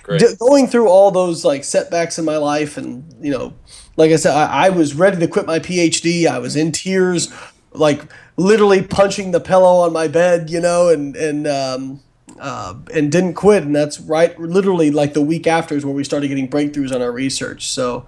d- 0.09 0.37
going 0.39 0.69
through 0.69 0.89
all 0.89 1.11
those 1.11 1.45
like 1.45 1.65
setbacks 1.65 2.19
in 2.19 2.25
my 2.25 2.39
life 2.39 2.79
and, 2.79 3.05
you 3.21 3.31
know, 3.31 3.53
like 3.99 4.11
I 4.11 4.17
said, 4.17 4.35
I, 4.35 4.69
I 4.69 4.71
was 4.71 4.95
ready 4.95 5.19
to 5.19 5.29
quit 5.29 5.45
my 5.45 5.59
PhD. 5.59 6.27
I 6.27 6.39
was 6.39 6.57
in 6.57 6.73
tears, 6.73 7.31
like 7.75 8.01
literally 8.37 8.83
punching 8.83 9.31
the 9.31 9.41
pillow 9.41 9.81
on 9.81 9.93
my 9.93 10.09
bed, 10.09 10.51
you 10.51 10.61
know, 10.61 10.89
and 10.89 11.17
and 11.17 11.47
um, 11.47 12.01
uh, 12.39 12.75
and 12.93 13.11
didn't 13.11 13.35
quit. 13.35 13.63
And 13.63 13.75
that's 13.75 14.01
right, 14.01 14.39
literally 14.39 14.91
like 14.91 15.15
the 15.15 15.23
week 15.23 15.47
after 15.47 15.75
is 15.77 15.85
where 15.85 15.95
we 15.95 16.05
started 16.05 16.29
getting 16.29 16.49
breakthroughs 16.49 16.95
on 16.95 17.03
our 17.03 17.13
research. 17.13 17.69
So. 17.69 18.07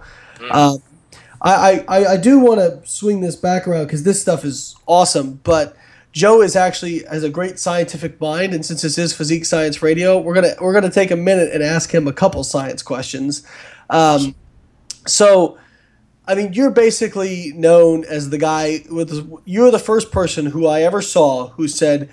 Uh, 0.51 0.77
I, 1.41 1.85
I, 1.87 2.05
I 2.13 2.17
do 2.17 2.39
want 2.39 2.59
to 2.59 2.81
swing 2.89 3.21
this 3.21 3.35
back 3.35 3.67
around 3.67 3.85
because 3.85 4.03
this 4.03 4.19
stuff 4.19 4.43
is 4.43 4.75
awesome, 4.87 5.39
but 5.43 5.75
Joe 6.11 6.41
is 6.41 6.55
actually 6.55 7.03
has 7.03 7.23
a 7.23 7.29
great 7.29 7.59
scientific 7.59 8.19
mind, 8.19 8.53
and 8.53 8.65
since 8.65 8.81
this 8.81 8.97
is 8.97 9.13
Physique 9.13 9.45
Science 9.45 9.83
Radio, 9.83 10.17
we're 10.17 10.33
gonna 10.33 10.55
we're 10.59 10.73
gonna 10.73 10.89
take 10.89 11.11
a 11.11 11.15
minute 11.15 11.51
and 11.53 11.61
ask 11.61 11.93
him 11.93 12.07
a 12.07 12.13
couple 12.13 12.43
science 12.43 12.81
questions. 12.81 13.43
Um, 13.91 14.33
so, 15.05 15.59
I 16.27 16.35
mean, 16.35 16.53
you're 16.53 16.71
basically 16.71 17.53
known 17.55 18.03
as 18.03 18.29
the 18.29 18.37
guy 18.37 18.83
with. 18.89 19.39
You're 19.45 19.71
the 19.71 19.79
first 19.79 20.11
person 20.11 20.47
who 20.47 20.67
I 20.67 20.81
ever 20.81 21.01
saw 21.01 21.49
who 21.51 21.67
said, 21.67 22.09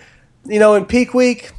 you 0.46 0.60
know, 0.60 0.74
in 0.74 0.86
peak 0.86 1.14
week, 1.14 1.52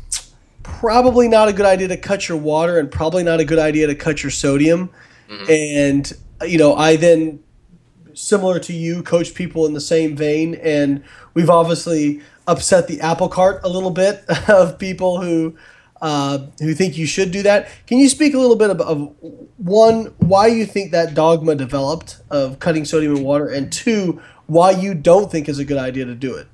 probably 0.64 1.28
not 1.28 1.50
a 1.50 1.54
good 1.54 1.66
idea 1.66 1.90
to 1.90 1.98
cut 1.98 2.30
your 2.30 2.38
water, 2.38 2.80
and 2.80 2.90
probably 2.90 3.24
not 3.24 3.40
a 3.40 3.46
good 3.46 3.60
idea 3.60 3.88
to 3.88 3.96
cut 3.96 4.24
your 4.24 4.32
sodium. 4.32 4.90
Mm-hmm. 5.30 5.52
And 5.52 6.14
you 6.50 6.58
know, 6.58 6.76
I 6.76 6.96
then, 6.96 7.44
similar 8.14 8.60
to 8.60 8.74
you, 8.74 9.04
coach 9.04 9.34
people 9.34 9.66
in 9.66 9.74
the 9.74 9.82
same 9.82 10.16
vein, 10.16 10.56
and 10.56 11.04
we've 11.34 11.50
obviously 11.50 12.22
upset 12.48 12.88
the 12.88 13.02
apple 13.02 13.28
cart 13.28 13.62
a 13.64 13.70
little 13.70 13.92
bit 13.92 14.24
of 14.50 14.80
people 14.80 15.22
who 15.22 15.58
uh, 16.02 16.40
who 16.60 16.74
think 16.74 16.98
you 16.98 17.06
should 17.06 17.32
do 17.32 17.44
that. 17.44 17.70
Can 17.88 17.98
you 18.00 18.10
speak 18.10 18.34
a 18.34 18.38
little 18.38 18.56
bit 18.56 18.70
of, 18.70 18.82
of, 18.82 19.16
one 19.58 20.14
why 20.18 20.48
you 20.48 20.66
think 20.66 20.92
that 20.92 21.14
dogma 21.14 21.56
developed 21.56 22.18
of 22.30 22.60
cutting 22.60 22.86
sodium 22.86 23.16
in 23.16 23.24
water, 23.24 23.48
and 23.48 23.72
two 23.72 24.22
why 24.48 24.72
you 24.72 24.94
don't 24.94 25.32
think 25.32 25.50
is 25.50 25.60
a 25.60 25.66
good 25.66 25.78
idea 25.78 26.06
to 26.06 26.16
do 26.16 26.36
it? 26.36 26.48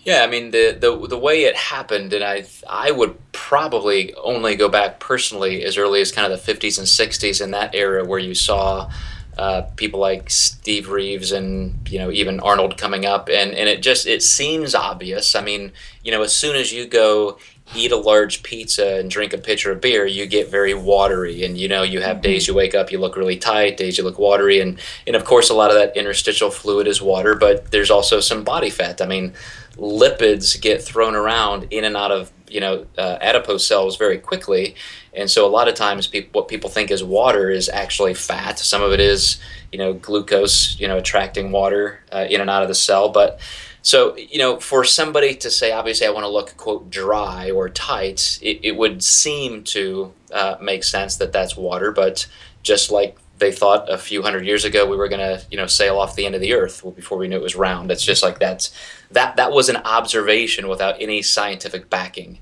Yeah, 0.00 0.24
I 0.24 0.26
mean 0.26 0.50
the, 0.50 0.76
the 0.78 1.06
the 1.06 1.18
way 1.18 1.44
it 1.44 1.56
happened, 1.56 2.12
and 2.12 2.24
I 2.24 2.44
I 2.68 2.90
would 2.90 3.16
probably 3.30 4.12
only 4.14 4.56
go 4.56 4.68
back 4.68 4.98
personally 4.98 5.64
as 5.64 5.78
early 5.78 6.00
as 6.00 6.10
kind 6.10 6.30
of 6.30 6.44
the 6.44 6.52
50s 6.52 6.78
and 6.78 6.86
60s 6.86 7.40
in 7.40 7.52
that 7.52 7.74
era 7.74 8.04
where 8.04 8.18
you 8.18 8.34
saw 8.34 8.90
uh, 9.38 9.62
people 9.76 9.98
like 9.98 10.28
Steve 10.28 10.90
Reeves 10.90 11.32
and 11.32 11.88
you 11.88 11.98
know 11.98 12.10
even 12.10 12.40
Arnold 12.40 12.76
coming 12.76 13.06
up, 13.06 13.28
and 13.28 13.52
and 13.52 13.68
it 13.68 13.80
just 13.80 14.06
it 14.06 14.22
seems 14.22 14.74
obvious. 14.74 15.34
I 15.34 15.40
mean, 15.40 15.72
you 16.02 16.10
know, 16.10 16.22
as 16.22 16.34
soon 16.34 16.56
as 16.56 16.72
you 16.72 16.86
go 16.86 17.38
eat 17.74 17.92
a 17.92 17.96
large 17.96 18.42
pizza 18.42 18.98
and 18.98 19.10
drink 19.10 19.32
a 19.32 19.38
pitcher 19.38 19.72
of 19.72 19.80
beer, 19.80 20.04
you 20.06 20.26
get 20.26 20.50
very 20.50 20.74
watery. 20.74 21.44
And 21.44 21.56
you 21.56 21.68
know, 21.68 21.82
you 21.82 22.00
have 22.00 22.20
days 22.20 22.46
you 22.46 22.54
wake 22.54 22.74
up, 22.74 22.92
you 22.92 22.98
look 22.98 23.16
really 23.16 23.36
tight, 23.36 23.76
days 23.76 23.96
you 23.98 24.04
look 24.04 24.18
watery, 24.18 24.60
and 24.60 24.78
and 25.06 25.16
of 25.16 25.24
course, 25.24 25.50
a 25.50 25.54
lot 25.54 25.70
of 25.70 25.76
that 25.76 25.96
interstitial 25.96 26.50
fluid 26.50 26.86
is 26.86 27.00
water, 27.00 27.34
but 27.34 27.70
there's 27.70 27.90
also 27.90 28.20
some 28.20 28.44
body 28.44 28.70
fat. 28.70 29.00
I 29.00 29.06
mean, 29.06 29.32
lipids 29.76 30.60
get 30.60 30.82
thrown 30.82 31.14
around 31.14 31.68
in 31.70 31.84
and 31.84 31.96
out 31.96 32.10
of 32.10 32.30
you 32.48 32.60
know 32.60 32.86
uh, 32.98 33.18
adipose 33.20 33.66
cells 33.66 33.96
very 33.96 34.18
quickly, 34.18 34.74
and 35.14 35.30
so 35.30 35.46
a 35.46 35.50
lot 35.50 35.68
of 35.68 35.74
times, 35.74 36.06
people, 36.06 36.40
what 36.40 36.48
people 36.48 36.68
think 36.68 36.90
is 36.90 37.02
water 37.02 37.50
is 37.50 37.68
actually 37.68 38.14
fat. 38.14 38.58
Some 38.58 38.82
of 38.82 38.92
it 38.92 39.00
is 39.00 39.40
you 39.70 39.78
know 39.78 39.94
glucose, 39.94 40.78
you 40.78 40.88
know, 40.88 40.98
attracting 40.98 41.52
water 41.52 42.00
uh, 42.12 42.26
in 42.28 42.40
and 42.40 42.50
out 42.50 42.62
of 42.62 42.68
the 42.68 42.74
cell, 42.74 43.08
but 43.08 43.40
so, 43.82 44.16
you 44.16 44.38
know, 44.38 44.60
for 44.60 44.84
somebody 44.84 45.34
to 45.34 45.50
say, 45.50 45.72
obviously, 45.72 46.06
I 46.06 46.10
want 46.10 46.24
to 46.24 46.28
look, 46.28 46.56
quote, 46.56 46.88
dry 46.88 47.50
or 47.50 47.68
tight, 47.68 48.38
it, 48.40 48.60
it 48.62 48.76
would 48.76 49.02
seem 49.02 49.64
to 49.64 50.12
uh, 50.32 50.56
make 50.60 50.84
sense 50.84 51.16
that 51.16 51.32
that's 51.32 51.56
water. 51.56 51.90
But 51.90 52.26
just 52.62 52.92
like 52.92 53.18
they 53.38 53.50
thought 53.50 53.90
a 53.90 53.98
few 53.98 54.22
hundred 54.22 54.46
years 54.46 54.64
ago 54.64 54.86
we 54.86 54.96
were 54.96 55.08
going 55.08 55.18
to, 55.18 55.44
you 55.50 55.56
know, 55.56 55.66
sail 55.66 55.98
off 55.98 56.14
the 56.14 56.26
end 56.26 56.36
of 56.36 56.40
the 56.40 56.52
earth 56.52 56.84
before 56.94 57.18
we 57.18 57.26
knew 57.26 57.36
it 57.36 57.42
was 57.42 57.56
round. 57.56 57.90
It's 57.90 58.04
just 58.04 58.22
like 58.22 58.38
that's 58.38 58.72
that 59.10 59.34
that 59.34 59.50
was 59.50 59.68
an 59.68 59.78
observation 59.78 60.68
without 60.68 60.94
any 61.00 61.20
scientific 61.20 61.90
backing. 61.90 62.38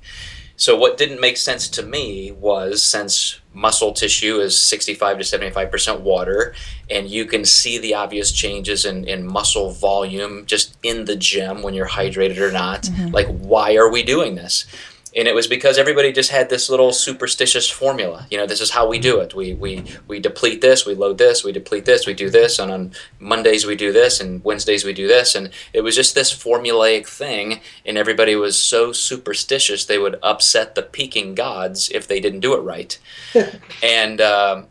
So 0.57 0.77
what 0.77 0.99
didn't 0.99 1.23
make 1.23 1.39
sense 1.39 1.69
to 1.69 1.83
me 1.83 2.33
was 2.33 2.83
since 2.83 3.40
muscle 3.53 3.93
tissue 3.93 4.39
is 4.39 4.59
65 4.59 5.19
to 5.19 5.25
75% 5.25 6.01
water 6.01 6.55
and 6.89 7.09
you 7.09 7.25
can 7.25 7.45
see 7.45 7.79
the 7.79 7.95
obvious 7.95 8.31
changes 8.31 8.85
in, 8.85 9.05
in 9.09 9.27
muscle 9.27 9.71
volume 9.71 10.47
just 10.47 10.77
in 10.83 11.05
the 11.05 11.17
gym 11.17 11.63
when 11.63 11.75
you're 11.75 11.89
hydrated 11.89 12.39
or 12.39 12.53
not, 12.53 12.83
mm-hmm. 12.83 13.09
like 13.09 13.27
why 13.27 13.75
are 13.77 13.91
we 13.91 14.03
doing 14.03 14.37
this? 14.37 14.67
And 15.15 15.27
it 15.27 15.35
was 15.35 15.47
because 15.47 15.77
everybody 15.77 16.13
just 16.13 16.31
had 16.31 16.49
this 16.49 16.71
little 16.71 16.93
superstitious 16.93 17.69
formula. 17.69 18.27
You 18.31 18.39
know, 18.39 18.47
this 18.47 18.61
is 18.61 18.71
how 18.71 18.89
we 18.89 18.99
do 18.99 19.19
it. 19.21 19.35
We 19.35 19.55
we 19.55 19.85
we 20.07 20.21
deplete 20.21 20.61
this, 20.61 20.87
we 20.87 20.95
load 20.95 21.19
this, 21.19 21.43
we 21.43 21.53
deplete 21.53 21.85
this, 21.85 22.07
we 22.07 22.15
do 22.15 22.31
this, 22.31 22.59
and 22.59 22.71
on 22.71 22.93
Mondays 23.19 23.67
we 23.67 23.75
do 23.75 23.93
this, 23.93 24.21
and 24.21 24.43
Wednesdays 24.45 24.85
we 24.85 24.93
do 24.93 25.09
this, 25.09 25.35
and 25.35 25.51
it 25.73 25.81
was 25.81 25.97
just 25.97 26.15
this 26.15 26.33
formulaic 26.33 27.07
thing. 27.07 27.61
And 27.85 27.99
everybody 27.99 28.37
was 28.37 28.57
so 28.57 28.93
superstitious 28.93 29.85
they 29.85 29.99
would 29.99 30.19
upset 30.23 30.75
the 30.75 30.83
peaking 30.83 31.35
gods 31.35 31.89
if 31.91 32.07
they 32.07 32.21
didn't 32.21 32.41
do 32.41 32.55
it 32.55 32.61
right. 32.61 32.99
and 33.83 34.21
um, 34.21 34.69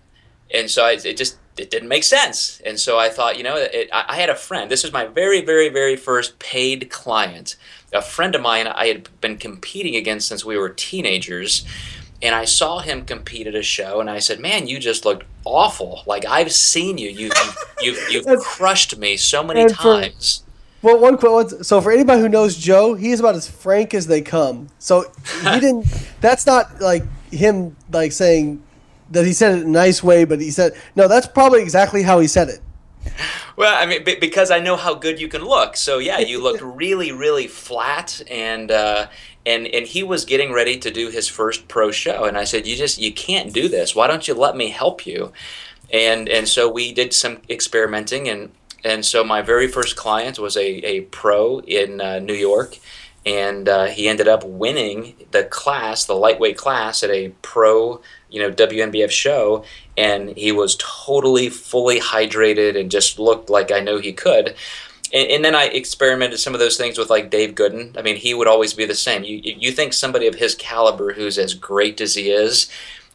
and 0.54 0.70
so 0.70 0.86
I, 0.86 0.92
it 0.94 1.18
just 1.18 1.38
it 1.58 1.70
didn't 1.70 1.90
make 1.90 2.06
sense. 2.06 2.62
And 2.66 2.80
so 2.80 2.98
I 2.98 3.10
thought, 3.10 3.38
you 3.38 3.44
know, 3.44 3.58
it, 3.58 3.90
I 3.92 4.16
had 4.16 4.30
a 4.30 4.36
friend. 4.36 4.72
This 4.72 4.84
was 4.84 4.94
my 4.94 5.06
very 5.06 5.42
very 5.44 5.68
very 5.68 5.98
first 5.98 6.40
paid 6.40 6.90
client 6.90 7.58
a 7.94 8.02
friend 8.02 8.36
of 8.36 8.42
mine 8.42 8.68
I 8.68 8.88
had 8.88 9.10
been 9.22 9.38
competing 9.38 9.96
against 9.96 10.28
since 10.28 10.46
we 10.46 10.58
were 10.58 10.70
teenagers. 10.70 11.66
And 12.22 12.36
I 12.36 12.44
saw 12.44 12.80
him 12.80 13.06
compete 13.06 13.48
at 13.48 13.56
a 13.56 13.64
show, 13.64 14.02
and 14.02 14.10
I 14.10 14.20
said, 14.20 14.42
"Man, 14.42 14.68
you 14.68 14.78
just 14.78 15.06
looked 15.06 15.26
awful. 15.46 16.04
Like 16.06 16.26
I've 16.26 16.52
seen 16.52 16.98
you. 16.98 17.10
You, 17.10 17.32
you, 17.82 17.94
you've, 18.12 18.28
you've 18.28 18.40
crushed 18.42 18.98
me 18.98 19.16
so 19.16 19.42
many 19.42 19.70
times." 19.70 20.44
Well, 20.82 21.00
one 21.00 21.18
quote. 21.18 21.66
So 21.66 21.82
for 21.82 21.92
anybody 21.92 22.22
who 22.22 22.30
knows 22.30 22.58
Joe, 22.58 22.94
he's 22.94 23.20
about 23.20 23.36
as 23.36 23.50
frank 23.50 23.94
as 23.94 24.08
they 24.08 24.22
come. 24.22 24.68
So 24.80 25.06
he 25.42 25.50
didn't. 25.60 25.86
that's 26.22 26.46
not 26.46 26.80
like 26.82 27.04
him 27.32 27.76
like 27.92 28.12
saying 28.12 28.64
that 29.12 29.26
he 29.26 29.34
said 29.34 29.58
it 29.58 29.62
in 29.62 29.68
a 29.68 29.72
nice 29.72 30.04
way, 30.04 30.24
but 30.26 30.40
he 30.40 30.52
said 30.52 30.74
no. 30.96 31.08
That's 31.08 31.28
probably 31.28 31.62
exactly 31.62 32.04
how 32.04 32.20
he 32.20 32.28
said 32.28 32.50
it. 32.50 32.60
Well, 33.56 33.76
I 33.78 33.86
mean, 33.86 34.04
because 34.04 34.52
I 34.52 34.60
know 34.60 34.76
how 34.76 34.94
good 34.94 35.20
you 35.20 35.28
can 35.28 35.44
look. 35.44 35.76
So 35.76 35.98
yeah, 35.98 36.20
you 36.20 36.42
looked 36.44 36.62
really, 36.62 37.12
really 37.12 37.48
flat, 37.48 38.22
and 38.30 38.72
uh, 38.72 39.08
and 39.46 39.68
and 39.68 39.86
he 39.86 40.04
was 40.04 40.26
getting 40.26 40.54
ready 40.54 40.78
to 40.78 40.92
do 40.92 41.10
his 41.10 41.28
first 41.28 41.68
pro 41.68 41.92
show, 41.92 42.24
and 42.24 42.38
I 42.38 42.44
said, 42.44 42.68
"You 42.68 42.76
just 42.76 43.00
you 43.00 43.12
can't 43.12 43.54
do 43.54 43.68
this. 43.68 43.96
Why 43.96 44.08
don't 44.08 44.28
you 44.28 44.34
let 44.34 44.56
me 44.56 44.70
help 44.70 45.06
you?" 45.06 45.34
And 45.92 46.30
and 46.30 46.48
so 46.48 46.70
we 46.70 46.94
did 46.94 47.14
some 47.14 47.42
experimenting, 47.50 48.30
and 48.30 48.52
and 48.84 49.06
so 49.06 49.24
my 49.24 49.42
very 49.42 49.68
first 49.68 49.96
client 49.96 50.40
was 50.40 50.56
a 50.56 50.86
a 50.86 51.02
pro 51.02 51.60
in 51.60 52.00
uh, 52.00 52.20
New 52.20 52.34
York, 52.34 52.78
and 53.26 53.68
uh, 53.68 53.86
he 53.86 54.08
ended 54.08 54.28
up 54.28 54.44
winning 54.44 55.16
the 55.32 55.44
class, 55.44 56.06
the 56.06 56.16
lightweight 56.16 56.58
class, 56.58 57.04
at 57.04 57.10
a 57.10 57.30
pro, 57.42 58.02
you 58.30 58.42
know, 58.42 58.52
WNBF 58.52 59.12
show, 59.12 59.64
and 60.00 60.30
he 60.38 60.52
was 60.52 60.78
totally 60.80 61.50
fully 61.50 62.00
hydrated 62.00 62.80
and 62.80 62.90
just 62.90 63.20
looked 63.20 63.50
like 63.50 63.70
I 63.70 63.82
know 63.82 63.98
he 63.98 64.14
could. 64.14 64.56
And, 65.12 65.30
and, 65.30 65.44
then 65.44 65.56
I 65.56 65.66
experimented 65.66 66.40
some 66.40 66.54
of 66.54 66.60
those 66.60 66.78
things 66.78 66.98
with 66.98 67.10
like 67.10 67.30
Dave 67.32 67.56
Goodin. 67.56 67.96
I 67.98 68.02
mean, 68.02 68.16
he 68.16 68.34
would 68.34 68.48
always 68.48 68.74
be 68.74 68.86
the 68.86 68.96
same. 68.96 69.24
You 69.24 69.42
you 69.44 69.72
think 69.72 69.94
somebody 69.94 70.28
of 70.28 70.36
his 70.36 70.56
caliber, 70.56 71.14
who's 71.14 71.38
as 71.38 71.54
great 71.54 72.00
as 72.00 72.14
he 72.14 72.30
is, 72.30 72.70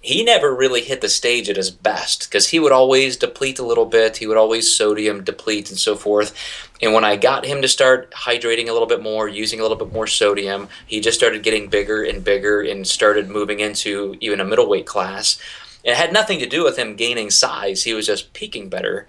he 0.04 0.22
never 0.22 0.54
really 0.54 0.82
hit 0.82 1.00
the 1.00 1.08
stage 1.08 1.48
at 1.48 1.56
his 1.56 1.70
best 1.70 2.28
because 2.28 2.48
he 2.48 2.60
would 2.60 2.72
always 2.72 3.16
deplete 3.16 3.58
a 3.58 3.64
little 3.64 3.86
bit. 3.86 4.18
He 4.18 4.26
would 4.26 4.36
always 4.36 4.70
sodium 4.70 5.24
deplete 5.24 5.70
and 5.70 5.78
so 5.78 5.96
forth. 5.96 6.34
And 6.82 6.92
when 6.92 7.04
I 7.04 7.16
got 7.16 7.46
him 7.46 7.62
to 7.62 7.68
start 7.68 8.10
hydrating 8.10 8.68
a 8.68 8.72
little 8.74 8.88
bit 8.88 9.02
more, 9.02 9.28
using 9.28 9.60
a 9.60 9.62
little 9.62 9.78
bit 9.78 9.94
more 9.94 10.06
sodium, 10.06 10.68
he 10.86 11.00
just 11.00 11.16
started 11.16 11.42
getting 11.42 11.68
bigger 11.68 12.02
and 12.02 12.22
bigger 12.22 12.60
and 12.60 12.86
started 12.86 13.30
moving 13.30 13.60
into 13.60 14.16
even 14.20 14.40
a 14.40 14.44
middleweight 14.44 14.84
class. 14.84 15.38
It 15.84 15.96
had 15.96 16.12
nothing 16.12 16.38
to 16.38 16.46
do 16.46 16.64
with 16.64 16.78
him 16.78 16.96
gaining 16.96 17.30
size. 17.30 17.84
He 17.84 17.94
was 17.94 18.06
just 18.06 18.32
peaking 18.32 18.68
better. 18.68 19.06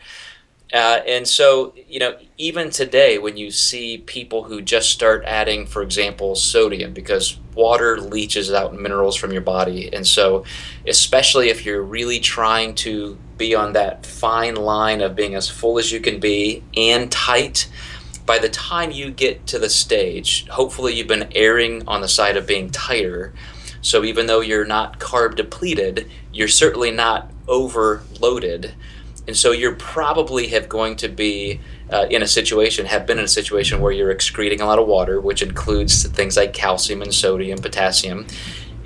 Uh, 0.74 1.00
and 1.08 1.28
so, 1.28 1.74
you 1.88 2.00
know, 2.00 2.18
even 2.38 2.70
today, 2.70 3.18
when 3.18 3.38
you 3.38 3.52
see 3.52 4.00
people 4.00 4.44
who 4.44 4.62
just 4.62 4.90
start 4.90 5.24
adding, 5.26 5.66
for 5.66 5.82
example, 5.82 6.36
sodium, 6.36 6.92
because 6.92 7.38
water 7.54 8.02
leaches 8.02 8.52
out 8.52 8.74
minerals 8.74 9.16
from 9.16 9.32
your 9.32 9.42
body. 9.42 9.94
And 9.94 10.06
so, 10.06 10.44
especially 10.88 11.50
if 11.50 11.66
you're 11.66 11.84
really 11.84 12.20
trying 12.20 12.76
to 12.76 13.18
be 13.38 13.54
on 13.54 13.74
that 13.74 14.06
fine 14.06 14.56
line 14.56 15.02
of 15.02 15.16
being 15.16 15.36
as 15.36 15.50
full 15.50 15.78
as 15.78 15.92
you 15.92 16.00
can 16.00 16.20
be 16.20 16.64
and 16.76 17.12
tight, 17.12 17.70
by 18.26 18.40
the 18.40 18.50
time 18.50 18.90
you 18.90 19.12
get 19.12 19.46
to 19.48 19.60
the 19.60 19.70
stage, 19.70 20.48
hopefully 20.48 20.96
you've 20.96 21.08
been 21.08 21.32
erring 21.36 21.88
on 21.88 22.02
the 22.02 22.08
side 22.08 22.38
of 22.38 22.48
being 22.48 22.72
tighter. 22.72 23.34
So, 23.82 24.04
even 24.04 24.26
though 24.26 24.42
you're 24.42 24.66
not 24.66 25.00
carb 25.00 25.36
depleted, 25.36 26.10
you're 26.36 26.48
certainly 26.48 26.92
not 26.92 27.32
overloaded 27.48 28.74
and 29.28 29.36
so 29.36 29.52
you're 29.52 29.76
probably 29.76 30.48
have 30.48 30.70
going 30.70 30.96
to 30.96 31.08
be 31.08 31.60
uh, 31.92 32.06
in 32.10 32.22
a 32.22 32.28
situation 32.28 32.86
have 32.86 33.06
been 33.08 33.18
in 33.18 33.26
a 33.26 33.30
situation 33.30 33.80
where 33.80 33.92
you're 33.92 34.12
excreting 34.12 34.62
a 34.62 34.66
lot 34.66 34.78
of 34.78 34.88
water 34.88 35.20
which 35.20 35.42
includes 35.42 36.06
things 36.08 36.38
like 36.38 36.54
calcium 36.54 37.02
and 37.02 37.14
sodium 37.14 37.58
potassium 37.60 38.28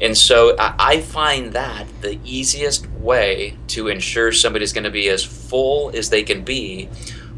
and 0.01 0.17
so 0.17 0.55
I 0.57 1.01
find 1.01 1.51
that 1.53 1.85
the 2.01 2.17
easiest 2.23 2.89
way 2.91 3.57
to 3.67 3.89
ensure 3.89 4.31
somebody's 4.31 4.71
going 4.71 4.85
to 4.85 4.89
be 4.89 5.09
as 5.09 5.25
full 5.25 5.91
as 5.93 6.09
they 6.09 6.23
can 6.23 6.43
be 6.43 6.87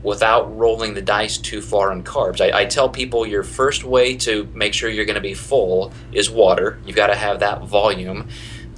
without 0.03 0.55
rolling 0.57 0.93
the 0.93 1.01
dice 1.01 1.38
too 1.38 1.62
far 1.62 1.91
on 1.91 2.03
carbs. 2.03 2.41
I, 2.41 2.62
I, 2.62 2.66
tell 2.66 2.89
people 2.89 3.26
your 3.26 3.43
first 3.43 3.84
way 3.84 4.16
to 4.18 4.49
make 4.53 4.74
sure 4.74 4.89
you're 4.89 5.05
going 5.05 5.16
to 5.16 5.22
be 5.22 5.36
full 5.36 5.93
is 6.12 6.30
water. 6.30 6.80
You've 6.86 6.95
got 6.95 7.07
to 7.07 7.16
have 7.16 7.39
that 7.41 7.64
volume. 7.64 8.28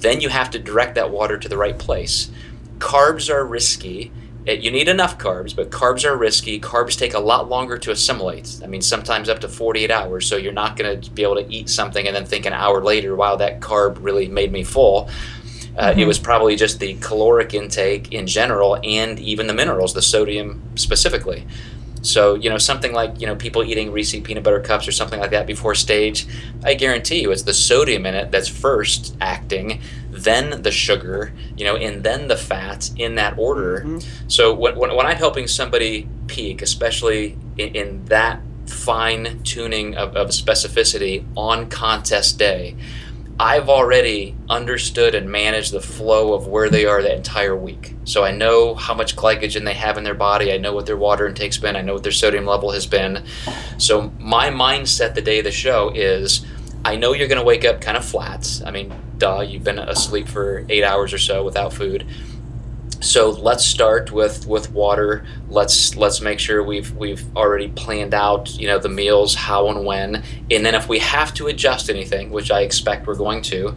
Then 0.04 0.20
you 0.20 0.28
have 0.28 0.50
to 0.50 0.58
direct 0.58 0.94
that 0.96 1.10
water 1.10 1.38
to 1.38 1.48
the 1.48 1.56
right 1.56 1.78
place 1.78 2.30
carbs 2.78 3.32
are 3.32 3.44
risky. 3.44 4.12
You 4.46 4.70
need 4.70 4.88
enough 4.88 5.16
carbs, 5.16 5.56
but 5.56 5.70
carbs 5.70 6.04
are 6.04 6.14
risky. 6.14 6.60
Carbs 6.60 6.98
take 6.98 7.14
a 7.14 7.18
lot 7.18 7.48
longer 7.48 7.78
to 7.78 7.90
assimilate. 7.90 8.60
I 8.62 8.66
mean, 8.66 8.82
sometimes 8.82 9.30
up 9.30 9.40
to 9.40 9.48
48 9.48 9.90
hours. 9.90 10.26
So 10.26 10.36
you're 10.36 10.52
not 10.52 10.76
going 10.76 11.00
to 11.00 11.10
be 11.10 11.22
able 11.22 11.36
to 11.36 11.50
eat 11.50 11.70
something 11.70 12.06
and 12.06 12.14
then 12.14 12.26
think 12.26 12.44
an 12.44 12.52
hour 12.52 12.82
later, 12.82 13.16
wow, 13.16 13.36
that 13.36 13.60
carb 13.60 13.96
really 14.00 14.28
made 14.28 14.52
me 14.52 14.64
full. 14.64 15.08
Uh, 15.78 15.90
mm-hmm. 15.90 16.00
It 16.00 16.06
was 16.06 16.18
probably 16.18 16.56
just 16.56 16.78
the 16.78 16.94
caloric 17.00 17.54
intake 17.54 18.12
in 18.12 18.26
general 18.26 18.78
and 18.84 19.18
even 19.18 19.46
the 19.46 19.54
minerals, 19.54 19.94
the 19.94 20.02
sodium 20.02 20.62
specifically. 20.74 21.46
So, 22.04 22.34
you 22.34 22.50
know, 22.50 22.58
something 22.58 22.92
like, 22.92 23.20
you 23.20 23.26
know, 23.26 23.34
people 23.34 23.64
eating 23.64 23.90
Reese 23.90 24.12
peanut 24.20 24.44
butter 24.44 24.60
cups 24.60 24.86
or 24.86 24.92
something 24.92 25.18
like 25.18 25.30
that 25.30 25.46
before 25.46 25.74
stage, 25.74 26.26
I 26.62 26.74
guarantee 26.74 27.22
you 27.22 27.32
it's 27.32 27.42
the 27.42 27.54
sodium 27.54 28.04
in 28.04 28.14
it 28.14 28.30
that's 28.30 28.46
first 28.46 29.16
acting, 29.20 29.80
then 30.10 30.62
the 30.62 30.70
sugar, 30.70 31.32
you 31.56 31.64
know, 31.64 31.76
and 31.76 32.04
then 32.04 32.28
the 32.28 32.36
fat 32.36 32.90
in 32.96 33.14
that 33.14 33.38
order. 33.38 33.80
Mm-hmm. 33.80 34.28
So 34.28 34.52
when, 34.52 34.76
when, 34.76 34.94
when, 34.94 35.06
I'm 35.06 35.16
helping 35.16 35.46
somebody 35.46 36.06
peak, 36.26 36.60
especially 36.60 37.38
in, 37.56 37.74
in 37.74 38.04
that 38.06 38.40
fine 38.66 39.42
tuning 39.42 39.96
of, 39.96 40.14
of 40.14 40.28
specificity 40.28 41.24
on 41.36 41.68
contest 41.70 42.38
day, 42.38 42.76
I've 43.38 43.68
already 43.68 44.36
understood 44.48 45.14
and 45.14 45.28
managed 45.28 45.72
the 45.72 45.80
flow 45.80 46.34
of 46.34 46.46
where 46.46 46.70
they 46.70 46.84
are 46.84 47.02
that 47.02 47.16
entire 47.16 47.56
week. 47.56 47.96
So 48.04 48.22
I 48.22 48.30
know 48.30 48.74
how 48.74 48.94
much 48.94 49.16
glycogen 49.16 49.64
they 49.64 49.74
have 49.74 49.98
in 49.98 50.04
their 50.04 50.14
body. 50.14 50.52
I 50.52 50.58
know 50.58 50.72
what 50.72 50.86
their 50.86 50.96
water 50.96 51.26
intake's 51.26 51.58
been. 51.58 51.74
I 51.74 51.82
know 51.82 51.94
what 51.94 52.04
their 52.04 52.12
sodium 52.12 52.46
level 52.46 52.70
has 52.70 52.86
been. 52.86 53.24
So 53.76 54.12
my 54.20 54.50
mindset 54.50 55.14
the 55.14 55.22
day 55.22 55.38
of 55.38 55.44
the 55.44 55.50
show 55.50 55.90
is 55.90 56.46
I 56.84 56.94
know 56.94 57.12
you're 57.12 57.28
going 57.28 57.40
to 57.40 57.44
wake 57.44 57.64
up 57.64 57.80
kind 57.80 57.96
of 57.96 58.04
flat. 58.04 58.62
I 58.64 58.70
mean, 58.70 58.94
duh, 59.18 59.40
you've 59.40 59.64
been 59.64 59.80
asleep 59.80 60.28
for 60.28 60.64
eight 60.68 60.84
hours 60.84 61.12
or 61.12 61.18
so 61.18 61.42
without 61.42 61.72
food 61.72 62.06
so 63.00 63.30
let's 63.30 63.64
start 63.64 64.10
with 64.12 64.46
with 64.46 64.70
water. 64.72 65.24
Let's 65.48 65.96
let's 65.96 66.20
make 66.20 66.38
sure 66.38 66.62
we've 66.62 66.90
we've 66.92 67.24
already 67.36 67.68
planned 67.68 68.14
out 68.14 68.54
you 68.58 68.66
know 68.66 68.78
the 68.78 68.88
meals 68.88 69.34
how 69.34 69.68
and 69.68 69.84
when. 69.84 70.22
And 70.50 70.64
then 70.64 70.74
if 70.74 70.88
we 70.88 70.98
have 71.00 71.34
to 71.34 71.48
adjust 71.48 71.90
anything 71.90 72.30
which 72.30 72.50
i 72.50 72.60
expect 72.60 73.06
we're 73.06 73.14
going 73.14 73.42
to 73.42 73.74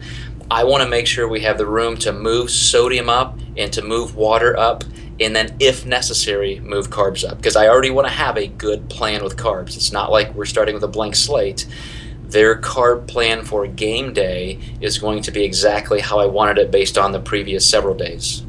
i 0.50 0.64
want 0.64 0.82
to 0.82 0.88
make 0.88 1.06
sure 1.06 1.28
we 1.28 1.40
have 1.40 1.58
the 1.58 1.66
room 1.66 1.96
to 1.96 2.12
move 2.12 2.50
sodium 2.50 3.08
up 3.08 3.38
and 3.56 3.72
to 3.72 3.82
move 3.82 4.16
water 4.16 4.58
up 4.58 4.84
and 5.20 5.34
then 5.34 5.56
if 5.58 5.84
necessary 5.84 6.60
move 6.60 6.90
carbs 6.90 7.28
up. 7.28 7.36
Because 7.36 7.56
i 7.56 7.68
already 7.68 7.90
want 7.90 8.06
to 8.06 8.12
have 8.12 8.36
a 8.36 8.46
good 8.46 8.88
plan 8.88 9.22
with 9.22 9.36
carbs. 9.36 9.76
It's 9.76 9.92
not 9.92 10.10
like 10.10 10.34
we're 10.34 10.46
starting 10.46 10.74
with 10.74 10.84
a 10.84 10.88
blank 10.88 11.16
slate. 11.16 11.66
Their 12.24 12.60
carb 12.60 13.08
plan 13.08 13.42
for 13.44 13.66
game 13.66 14.12
day 14.12 14.58
is 14.80 14.98
going 14.98 15.22
to 15.22 15.30
be 15.30 15.44
exactly 15.44 16.00
how 16.00 16.18
i 16.18 16.26
wanted 16.26 16.58
it 16.58 16.70
based 16.70 16.98
on 16.98 17.12
the 17.12 17.20
previous 17.20 17.68
several 17.68 17.94
days 17.94 18.42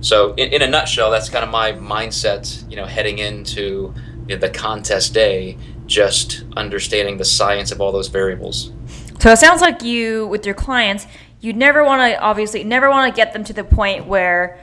so, 0.00 0.34
in, 0.34 0.52
in 0.52 0.62
a 0.62 0.66
nutshell, 0.68 1.10
that's 1.10 1.28
kind 1.28 1.44
of 1.44 1.50
my 1.50 1.72
mindset, 1.72 2.68
you 2.70 2.76
know, 2.76 2.84
heading 2.84 3.18
into 3.18 3.94
you 4.26 4.34
know, 4.34 4.36
the 4.36 4.50
contest 4.50 5.12
day, 5.12 5.58
just 5.86 6.44
understanding 6.56 7.16
the 7.16 7.24
science 7.24 7.72
of 7.72 7.80
all 7.80 7.90
those 7.90 8.08
variables. 8.08 8.72
So, 9.18 9.30
it 9.32 9.38
sounds 9.38 9.60
like 9.60 9.82
you, 9.82 10.26
with 10.28 10.46
your 10.46 10.54
clients, 10.54 11.06
you'd 11.40 11.56
never 11.56 11.82
want 11.82 12.00
to, 12.00 12.20
obviously, 12.20 12.62
never 12.62 12.88
want 12.90 13.12
to 13.12 13.16
get 13.16 13.32
them 13.32 13.42
to 13.44 13.52
the 13.52 13.64
point 13.64 14.06
where, 14.06 14.60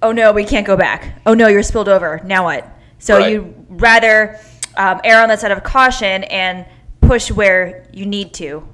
oh 0.00 0.12
no, 0.12 0.32
we 0.32 0.44
can't 0.44 0.66
go 0.66 0.76
back. 0.76 1.20
Oh 1.26 1.34
no, 1.34 1.48
you're 1.48 1.62
spilled 1.62 1.88
over. 1.88 2.20
Now 2.24 2.44
what? 2.44 2.66
So, 2.98 3.18
right. 3.18 3.32
you 3.32 3.66
rather 3.68 4.40
um, 4.76 5.00
err 5.04 5.22
on 5.22 5.28
the 5.28 5.36
side 5.36 5.50
of 5.50 5.62
caution 5.62 6.24
and 6.24 6.66
push 7.02 7.30
where 7.30 7.86
you 7.92 8.06
need 8.06 8.32
to 8.34 8.66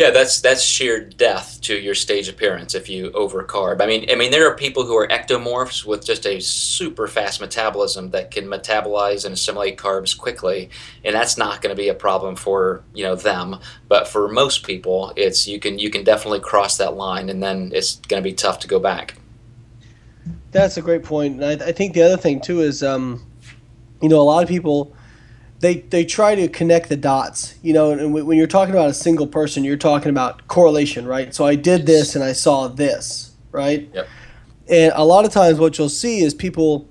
yeah, 0.00 0.10
that's 0.10 0.40
that's 0.40 0.62
sheer 0.62 0.98
death 0.98 1.60
to 1.60 1.78
your 1.78 1.94
stage 1.94 2.26
appearance 2.26 2.74
if 2.74 2.88
you 2.88 3.10
overcarb. 3.10 3.82
I 3.82 3.86
mean, 3.86 4.10
I 4.10 4.14
mean, 4.14 4.30
there 4.30 4.50
are 4.50 4.56
people 4.56 4.86
who 4.86 4.96
are 4.96 5.06
ectomorphs 5.06 5.84
with 5.84 6.06
just 6.06 6.24
a 6.24 6.40
super 6.40 7.06
fast 7.06 7.38
metabolism 7.38 8.08
that 8.12 8.30
can 8.30 8.46
metabolize 8.46 9.26
and 9.26 9.34
assimilate 9.34 9.76
carbs 9.76 10.16
quickly, 10.16 10.70
and 11.04 11.14
that's 11.14 11.36
not 11.36 11.60
going 11.60 11.76
to 11.76 11.78
be 11.78 11.90
a 11.90 11.94
problem 11.94 12.34
for 12.34 12.82
you 12.94 13.04
know 13.04 13.14
them. 13.14 13.58
But 13.88 14.08
for 14.08 14.26
most 14.26 14.62
people, 14.62 15.12
it's 15.16 15.46
you 15.46 15.60
can 15.60 15.78
you 15.78 15.90
can 15.90 16.02
definitely 16.02 16.40
cross 16.40 16.78
that 16.78 16.94
line, 16.94 17.28
and 17.28 17.42
then 17.42 17.70
it's 17.74 17.96
going 17.96 18.22
to 18.22 18.26
be 18.26 18.32
tough 18.32 18.60
to 18.60 18.68
go 18.68 18.80
back. 18.80 19.16
That's 20.50 20.78
a 20.78 20.82
great 20.82 21.04
point, 21.04 21.44
I, 21.44 21.52
I 21.52 21.72
think 21.72 21.92
the 21.92 22.02
other 22.02 22.16
thing 22.16 22.40
too 22.40 22.60
is, 22.60 22.82
um, 22.82 23.24
you 24.00 24.08
know, 24.08 24.20
a 24.20 24.24
lot 24.24 24.42
of 24.42 24.48
people 24.48 24.96
they 25.60 25.76
they 25.76 26.04
try 26.04 26.34
to 26.34 26.48
connect 26.48 26.88
the 26.88 26.96
dots. 26.96 27.54
You 27.62 27.72
know, 27.72 27.92
and 27.92 28.12
when 28.12 28.36
you're 28.36 28.46
talking 28.46 28.74
about 28.74 28.88
a 28.88 28.94
single 28.94 29.26
person, 29.26 29.62
you're 29.62 29.76
talking 29.76 30.10
about 30.10 30.48
correlation, 30.48 31.06
right? 31.06 31.34
So 31.34 31.46
I 31.46 31.54
did 31.54 31.86
this 31.86 32.14
and 32.14 32.24
I 32.24 32.32
saw 32.32 32.68
this, 32.68 33.36
right? 33.52 33.88
Yep. 33.94 34.08
And 34.68 34.92
a 34.94 35.04
lot 35.04 35.24
of 35.24 35.32
times, 35.32 35.58
what 35.58 35.78
you'll 35.78 35.88
see 35.88 36.20
is 36.20 36.34
people 36.34 36.88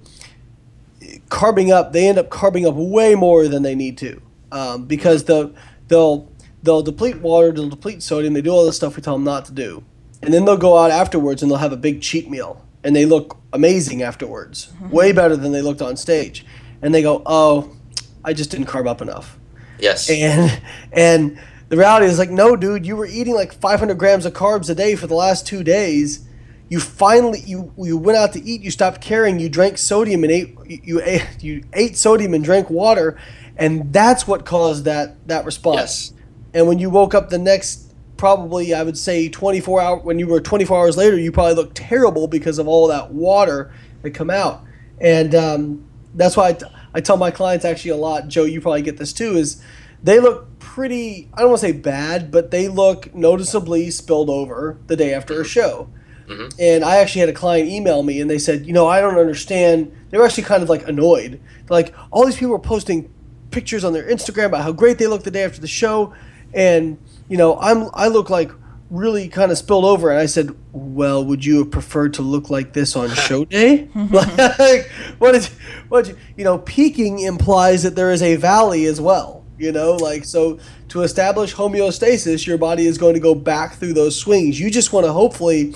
carbing 1.30 1.72
up. 1.72 1.93
They 1.93 2.07
end 2.07 2.17
up 2.17 2.30
carbing 2.30 2.65
up 2.65 2.76
way 2.76 3.15
more 3.15 3.47
than 3.47 3.63
they 3.63 3.76
need 3.76 3.97
to, 3.99 4.22
um, 4.51 4.86
because 4.86 5.24
the 5.26 5.53
they'll 5.88 6.30
they'll 6.61 6.84
deplete 6.84 7.17
water, 7.22 7.51
they'll 7.51 7.70
deplete 7.70 8.03
sodium, 8.03 8.34
they 8.34 8.41
do 8.41 8.51
all 8.51 8.65
the 8.65 8.74
stuff 8.74 8.95
we 8.95 9.01
tell 9.01 9.15
them 9.15 9.24
not 9.24 9.45
to 9.45 9.51
do, 9.51 9.84
and 10.22 10.34
then 10.34 10.45
they'll 10.45 10.57
go 10.57 10.78
out 10.78 10.91
afterwards 10.91 11.41
and 11.41 11.49
they'll 11.49 11.57
have 11.57 11.72
a 11.72 11.78
big 11.78 12.01
cheat 12.01 12.30
meal, 12.30 12.63
and 12.84 12.95
they 12.95 13.05
look 13.05 13.38
amazing 13.53 14.03
afterwards, 14.03 14.67
mm-hmm. 14.67 14.89
way 14.89 15.11
better 15.11 15.36
than 15.36 15.53
they 15.53 15.61
looked 15.61 15.82
on 15.82 15.95
stage, 15.95 16.45
and 16.82 16.93
they 16.93 17.01
go, 17.01 17.24
oh 17.26 17.76
I 18.24 18.34
just 18.34 18.51
didn't 18.51 18.67
carb 18.67 18.88
up 18.88 19.01
enough. 19.01 19.39
Yes. 19.80 20.09
And 20.09 20.61
and 20.91 21.39
the 21.70 21.78
reality 21.78 22.07
is 22.07 22.20
like, 22.20 22.30
no, 22.30 22.55
dude, 22.55 22.86
you 22.86 22.95
were 22.95 23.05
eating 23.05 23.36
like 23.36 23.53
500 23.53 23.97
grams 23.97 24.26
of 24.26 24.34
carbs 24.34 24.70
a 24.70 24.76
day 24.76 24.95
for 24.95 25.07
the 25.07 25.15
last 25.15 25.45
two 25.45 25.63
days. 25.63 26.26
You 26.67 26.80
finally 26.80 27.41
you 27.41 27.74
you 27.78 27.97
went 27.97 28.17
out 28.17 28.34
to 28.34 28.43
eat. 28.43 28.61
You 28.61 28.72
stopped 28.72 29.01
caring. 29.01 29.39
You 29.39 29.49
drank 29.49 29.78
sodium 29.78 30.24
and 30.24 30.32
ate 30.32 30.55
you 30.67 31.01
ate 31.01 31.28
you 31.41 31.63
ate 31.74 31.97
sodium 31.97 32.34
and 32.34 32.43
drank 32.43 32.70
water, 32.70 33.20
and 33.57 33.91
that's 33.91 34.28
what 34.28 34.45
caused 34.45 34.86
that 34.86 35.28
that 35.28 35.45
response. 35.45 35.78
Yes. 35.78 36.13
And 36.53 36.67
when 36.67 36.78
you 36.78 36.89
woke 36.89 37.15
up 37.15 37.30
the 37.30 37.39
next, 37.39 37.93
probably 38.17 38.74
I 38.74 38.84
would 38.84 38.97
say 38.97 39.30
24 39.30 39.82
hour 39.82 39.97
when 39.97 40.20
you 40.20 40.28
were 40.28 40.39
24 40.39 40.78
hours 40.78 40.97
later, 40.97 41.17
you 41.17 41.32
probably 41.32 41.55
looked 41.55 41.76
terrible 41.76 42.28
because 42.28 42.59
of 42.59 42.67
all 42.67 42.88
that 42.88 43.11
water 43.11 43.74
that 44.03 44.11
come 44.11 44.30
out. 44.30 44.63
And 45.01 45.34
um, 45.34 45.89
that's 46.13 46.38
why. 46.38 46.49
I 46.49 46.57
I 46.94 47.02
tell 47.02 47.18
my 47.18 47.32
clients 47.32 47.66
actually 47.66 47.92
a 47.92 47.98
lot, 47.98 48.28
Joe, 48.28 48.46
you 48.46 48.62
probably 48.62 48.82
get 48.82 48.98
this 48.98 49.14
too, 49.14 49.36
is 49.36 49.62
they 50.02 50.20
look 50.20 50.60
pretty. 50.60 51.30
I 51.34 51.42
don't 51.42 51.50
want 51.50 51.62
to 51.62 51.68
say 51.68 51.72
bad, 51.74 52.32
but 52.32 52.52
they 52.52 52.68
look 52.68 53.14
noticeably 53.14 53.92
spilled 53.92 54.30
over 54.30 54.78
the 54.88 54.96
day 54.96 55.14
after 55.14 55.42
a 55.42 55.46
show. 55.46 55.90
Mhm. 56.28 56.54
And 56.60 56.86
I 56.86 56.98
actually 56.98 57.22
had 57.22 57.30
a 57.30 57.34
client 57.34 57.70
email 57.70 58.04
me, 58.04 58.22
and 58.22 58.30
they 58.30 58.38
said, 58.38 58.66
you 58.66 58.74
know, 58.74 58.88
I 58.88 59.02
don't 59.02 59.18
understand. 59.18 59.92
They 60.10 60.18
were 60.18 60.26
actually 60.26 60.44
kind 60.44 60.64
of 60.64 60.70
like 60.70 60.88
annoyed. 60.88 61.40
They're 61.68 61.78
like, 61.78 61.94
all 62.12 62.26
these 62.26 62.38
people 62.38 62.56
are 62.56 62.60
posting 62.60 63.10
pictures 63.52 63.84
on 63.84 63.94
their 63.94 64.08
Instagram 64.08 64.46
about 64.46 64.62
how 64.62 64.72
great 64.72 65.00
they 65.00 65.08
look 65.08 65.24
the 65.24 65.32
day 65.32 65.44
after 65.44 65.60
the 65.60 65.68
show, 65.68 66.14
and 66.54 66.98
you 67.28 67.38
know, 67.38 67.58
I'm 67.60 67.90
I 67.94 68.08
look 68.08 68.30
like 68.30 68.52
really 68.90 69.28
kind 69.28 69.52
of 69.52 69.58
spilled 69.58 69.86
over. 69.86 70.10
And 70.10 70.20
I 70.20 70.26
said, 70.26 70.56
well, 70.72 71.24
would 71.24 71.46
you 71.46 71.60
have 71.60 71.72
preferred 71.72 72.14
to 72.16 72.22
look 72.22 72.50
like 72.50 72.74
this 72.74 72.96
on 72.96 73.10
show 73.10 73.46
day? 73.46 73.88
like, 73.96 74.90
what 75.20 75.36
is 75.36 75.48
what 75.90 76.08
you, 76.08 76.18
you 76.38 76.44
know? 76.44 76.60
Peaking 76.60 77.20
implies 77.20 77.84
that 77.84 77.96
there 77.96 78.12
is 78.12 78.22
a 78.22 78.36
valley 78.36 78.86
as 78.86 79.00
well. 79.00 79.46
You 79.58 79.74
know, 79.74 79.96
like 79.96 80.24
so 80.24 80.58
to 80.88 81.02
establish 81.02 81.54
homeostasis, 81.54 82.48
your 82.48 82.58
body 82.58 82.88
is 82.88 82.98
going 82.98 83.14
to 83.16 83.20
go 83.20 83.36
back 83.36 83.76
through 83.76 83.94
those 83.94 84.18
swings. 84.18 84.58
You 84.58 84.72
just 84.72 84.94
want 84.94 85.06
to 85.06 85.12
hopefully 85.12 85.74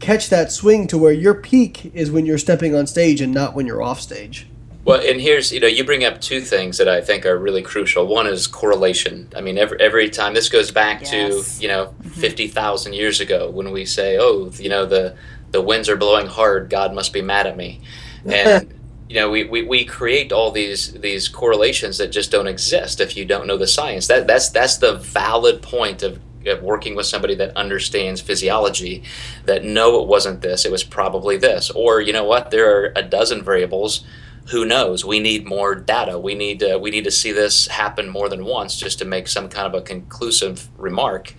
catch 0.00 0.30
that 0.30 0.50
swing 0.50 0.86
to 0.86 0.96
where 0.96 1.12
your 1.12 1.34
peak 1.34 1.94
is 1.94 2.10
when 2.10 2.24
you're 2.24 2.38
stepping 2.38 2.74
on 2.74 2.86
stage 2.86 3.20
and 3.20 3.34
not 3.34 3.54
when 3.54 3.66
you're 3.66 3.82
off 3.82 4.00
stage. 4.00 4.49
Well, 4.90 5.00
and 5.08 5.20
here's 5.20 5.52
you 5.52 5.60
know 5.60 5.68
you 5.68 5.84
bring 5.84 6.04
up 6.04 6.20
two 6.20 6.40
things 6.40 6.78
that 6.78 6.88
I 6.88 7.00
think 7.00 7.24
are 7.24 7.38
really 7.38 7.62
crucial. 7.62 8.06
One 8.06 8.26
is 8.26 8.48
correlation. 8.48 9.28
I 9.36 9.40
mean, 9.40 9.56
every 9.56 9.80
every 9.80 10.10
time 10.10 10.34
this 10.34 10.48
goes 10.48 10.72
back 10.72 11.02
Yes. 11.02 11.58
to 11.58 11.62
you 11.62 11.68
know 11.68 11.86
mm-hmm. 11.86 12.08
fifty 12.08 12.48
thousand 12.48 12.94
years 12.94 13.20
ago 13.20 13.50
when 13.50 13.70
we 13.70 13.84
say, 13.84 14.18
oh, 14.18 14.50
you 14.56 14.68
know 14.68 14.86
the 14.86 15.14
the 15.52 15.60
winds 15.60 15.88
are 15.88 15.96
blowing 15.96 16.26
hard, 16.26 16.70
God 16.70 16.92
must 16.92 17.12
be 17.12 17.22
mad 17.22 17.46
at 17.46 17.56
me, 17.56 17.80
and 18.24 18.74
you 19.08 19.14
know 19.14 19.30
we, 19.30 19.44
we, 19.44 19.62
we 19.62 19.84
create 19.84 20.32
all 20.32 20.50
these 20.50 20.92
these 20.94 21.28
correlations 21.28 21.98
that 21.98 22.08
just 22.08 22.32
don't 22.32 22.48
exist 22.48 23.00
if 23.00 23.16
you 23.16 23.24
don't 23.24 23.46
know 23.46 23.56
the 23.56 23.68
science. 23.68 24.08
That 24.08 24.26
that's 24.26 24.48
that's 24.48 24.78
the 24.78 24.94
valid 24.94 25.62
point 25.62 26.02
of. 26.02 26.20
Of 26.46 26.62
working 26.62 26.96
with 26.96 27.04
somebody 27.04 27.34
that 27.34 27.54
understands 27.54 28.22
physiology, 28.22 29.02
that 29.44 29.62
no, 29.62 30.00
it 30.00 30.08
wasn't 30.08 30.40
this, 30.40 30.64
it 30.64 30.72
was 30.72 30.82
probably 30.82 31.36
this, 31.36 31.68
or 31.68 32.00
you 32.00 32.14
know 32.14 32.24
what, 32.24 32.50
there 32.50 32.74
are 32.74 32.92
a 32.96 33.02
dozen 33.02 33.44
variables 33.44 34.04
who 34.50 34.64
knows? 34.64 35.04
We 35.04 35.20
need 35.20 35.46
more 35.46 35.74
data. 35.74 36.18
We 36.18 36.34
need 36.34 36.60
to, 36.60 36.76
we 36.78 36.90
need 36.90 37.04
to 37.04 37.10
see 37.10 37.32
this 37.32 37.68
happen 37.68 38.08
more 38.08 38.28
than 38.28 38.44
once 38.44 38.76
just 38.76 38.98
to 38.98 39.04
make 39.04 39.28
some 39.28 39.48
kind 39.48 39.66
of 39.66 39.74
a 39.74 39.82
conclusive 39.82 40.68
remark. 40.76 41.34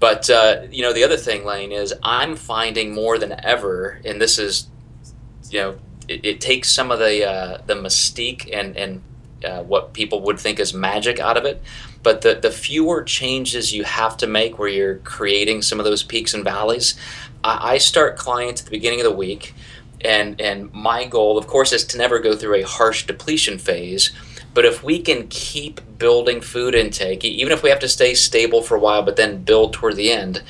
But 0.00 0.28
uh, 0.28 0.62
you 0.68 0.82
know 0.82 0.92
the 0.92 1.04
other 1.04 1.16
thing 1.16 1.44
layne 1.44 1.70
is 1.70 1.94
i'm 2.02 2.34
finding 2.34 2.92
more 2.92 3.18
than 3.18 3.32
ever 3.44 4.00
and 4.04 4.20
this 4.20 4.36
is 4.36 4.66
you 5.48 5.60
know 5.60 5.78
it, 6.08 6.24
it 6.24 6.40
takes 6.40 6.72
some 6.72 6.90
of 6.90 6.98
the 6.98 7.24
uh, 7.24 7.58
the 7.66 7.74
mystique 7.74 8.50
and 8.52 8.76
and 8.76 9.02
uh, 9.44 9.62
what 9.62 9.92
people 9.92 10.20
would 10.22 10.40
think 10.40 10.58
is 10.58 10.74
magic 10.74 11.20
out 11.20 11.36
of 11.36 11.44
it. 11.44 11.62
But 12.02 12.22
the, 12.22 12.34
the 12.34 12.50
fewer 12.50 13.04
changes 13.04 13.72
you 13.72 13.84
have 13.84 14.16
to 14.16 14.26
make 14.26 14.58
where 14.58 14.68
you're 14.68 14.96
creating 14.96 15.62
some 15.62 15.78
of 15.78 15.84
those 15.84 16.02
peaks 16.02 16.34
and 16.34 16.42
valleys 16.42 16.96
I, 17.44 17.74
I 17.74 17.78
start 17.78 18.16
clients 18.16 18.60
at 18.60 18.64
the 18.66 18.70
beginning 18.70 19.00
of 19.00 19.04
the 19.04 19.14
week 19.14 19.54
and 20.04 20.40
and 20.40 20.72
my 20.72 21.04
goal 21.04 21.38
of 21.38 21.46
course 21.46 21.72
is 21.72 21.84
to 21.84 21.98
never 21.98 22.18
go 22.18 22.34
through 22.34 22.54
a 22.54 22.62
harsh 22.62 23.06
depletion 23.06 23.58
phase 23.58 24.12
but 24.54 24.64
if 24.64 24.82
we 24.82 25.00
can 25.00 25.26
keep 25.28 25.80
building 25.98 26.40
food 26.40 26.74
intake 26.74 27.24
even 27.24 27.52
if 27.52 27.62
we 27.62 27.70
have 27.70 27.78
to 27.78 27.88
stay 27.88 28.14
stable 28.14 28.62
for 28.62 28.76
a 28.76 28.80
while 28.80 29.02
but 29.02 29.16
then 29.16 29.42
build 29.42 29.72
toward 29.72 29.96
the 29.96 30.12
end 30.12 30.42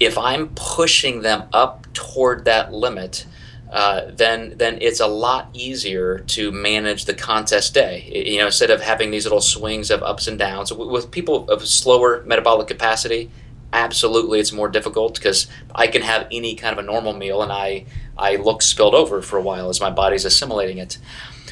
if 0.00 0.16
i'm 0.18 0.48
pushing 0.54 1.22
them 1.22 1.44
up 1.52 1.86
toward 1.92 2.44
that 2.44 2.72
limit 2.72 3.26
uh, 3.70 4.10
then 4.14 4.54
then 4.56 4.78
it's 4.80 5.00
a 5.00 5.06
lot 5.06 5.50
easier 5.52 6.20
to 6.20 6.50
manage 6.50 7.04
the 7.04 7.12
contest 7.12 7.74
day. 7.74 8.10
You 8.26 8.38
know, 8.38 8.46
instead 8.46 8.70
of 8.70 8.80
having 8.80 9.10
these 9.10 9.26
little 9.26 9.42
swings 9.42 9.90
of 9.90 10.02
ups 10.02 10.26
and 10.26 10.38
downs 10.38 10.72
with 10.72 11.10
people 11.10 11.48
of 11.50 11.66
slower 11.68 12.22
metabolic 12.24 12.66
capacity, 12.66 13.30
absolutely 13.72 14.40
it's 14.40 14.52
more 14.52 14.68
difficult 14.68 15.14
because 15.14 15.46
I 15.74 15.86
can 15.86 16.02
have 16.02 16.26
any 16.32 16.54
kind 16.54 16.78
of 16.78 16.82
a 16.82 16.86
normal 16.86 17.12
meal 17.12 17.42
and 17.42 17.52
I 17.52 17.84
I 18.18 18.36
look 18.36 18.62
spilled 18.62 18.94
over 18.94 19.22
for 19.22 19.36
a 19.38 19.42
while 19.42 19.68
as 19.68 19.80
my 19.80 19.90
body's 19.90 20.24
assimilating 20.24 20.78
it. 20.78 20.98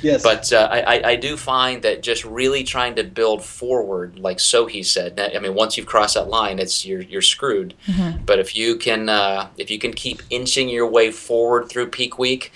Yes. 0.03 0.23
But 0.23 0.53
uh, 0.53 0.69
I, 0.71 0.81
I- 0.97 1.09
I 1.13 1.17
do 1.17 1.37
find 1.39 1.83
that 1.83 2.03
just 2.03 2.23
really 2.25 2.63
trying 2.65 2.97
to 2.97 3.03
build 3.05 3.43
forward, 3.43 4.19
like 4.19 4.37
Sohee 4.39 4.85
said. 4.85 5.19
I 5.19 5.39
mean, 5.39 5.55
once 5.55 5.77
you've 5.79 5.87
crossed 5.87 6.15
that 6.15 6.29
line, 6.29 6.59
it's 6.59 6.85
you're 6.85 7.01
you're 7.01 7.23
screwed. 7.23 7.73
But 8.27 8.39
if 8.39 8.55
you 8.55 8.77
can 8.77 9.09
uh, 9.09 9.49
if 9.57 9.71
you 9.71 9.79
can 9.79 9.93
keep 9.95 10.23
inching 10.29 10.69
your 10.69 10.87
way 10.87 11.11
forward 11.11 11.71
through 11.71 11.89
peak 11.89 12.19
week, 12.19 12.53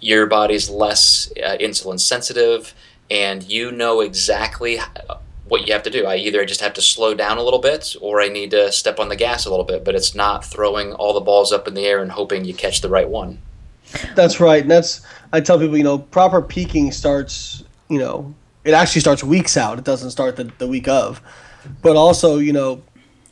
your 0.00 0.26
body's 0.26 0.70
less 0.70 1.30
uh, 1.44 1.56
insulin 1.60 2.00
sensitive, 2.00 2.72
and 3.10 3.42
you 3.42 3.70
know 3.70 4.00
exactly 4.00 4.78
what 5.46 5.66
you 5.66 5.72
have 5.74 5.82
to 5.82 5.90
do. 5.90 6.06
I 6.06 6.16
either 6.16 6.44
just 6.46 6.60
have 6.62 6.72
to 6.74 6.82
slow 6.82 7.14
down 7.14 7.36
a 7.36 7.42
little 7.42 7.58
bit, 7.60 7.96
or 8.00 8.20
I 8.22 8.28
need 8.28 8.50
to 8.52 8.72
step 8.72 8.98
on 8.98 9.08
the 9.10 9.16
gas 9.16 9.44
a 9.44 9.50
little 9.50 9.64
bit. 9.66 9.84
But 9.84 9.94
it's 9.94 10.14
not 10.14 10.42
throwing 10.44 10.94
all 10.94 11.12
the 11.12 11.20
balls 11.20 11.52
up 11.52 11.68
in 11.68 11.74
the 11.74 11.84
air 11.86 12.00
and 12.00 12.12
hoping 12.12 12.46
you 12.46 12.54
catch 12.54 12.80
the 12.80 12.88
right 12.88 13.08
one. 13.08 13.40
That's 14.14 14.40
right. 14.40 14.62
And 14.62 14.70
that's 14.70 15.02
I 15.32 15.40
tell 15.40 15.58
people, 15.58 15.76
you 15.76 15.84
know, 15.84 15.98
proper 15.98 16.40
peaking 16.42 16.92
starts, 16.92 17.64
you 17.88 17.98
know, 17.98 18.34
it 18.64 18.72
actually 18.72 19.00
starts 19.00 19.24
weeks 19.24 19.56
out. 19.56 19.78
It 19.78 19.84
doesn't 19.84 20.10
start 20.10 20.36
the, 20.36 20.44
the 20.58 20.66
week 20.66 20.88
of. 20.88 21.20
But 21.82 21.96
also, 21.96 22.38
you 22.38 22.52
know, 22.52 22.82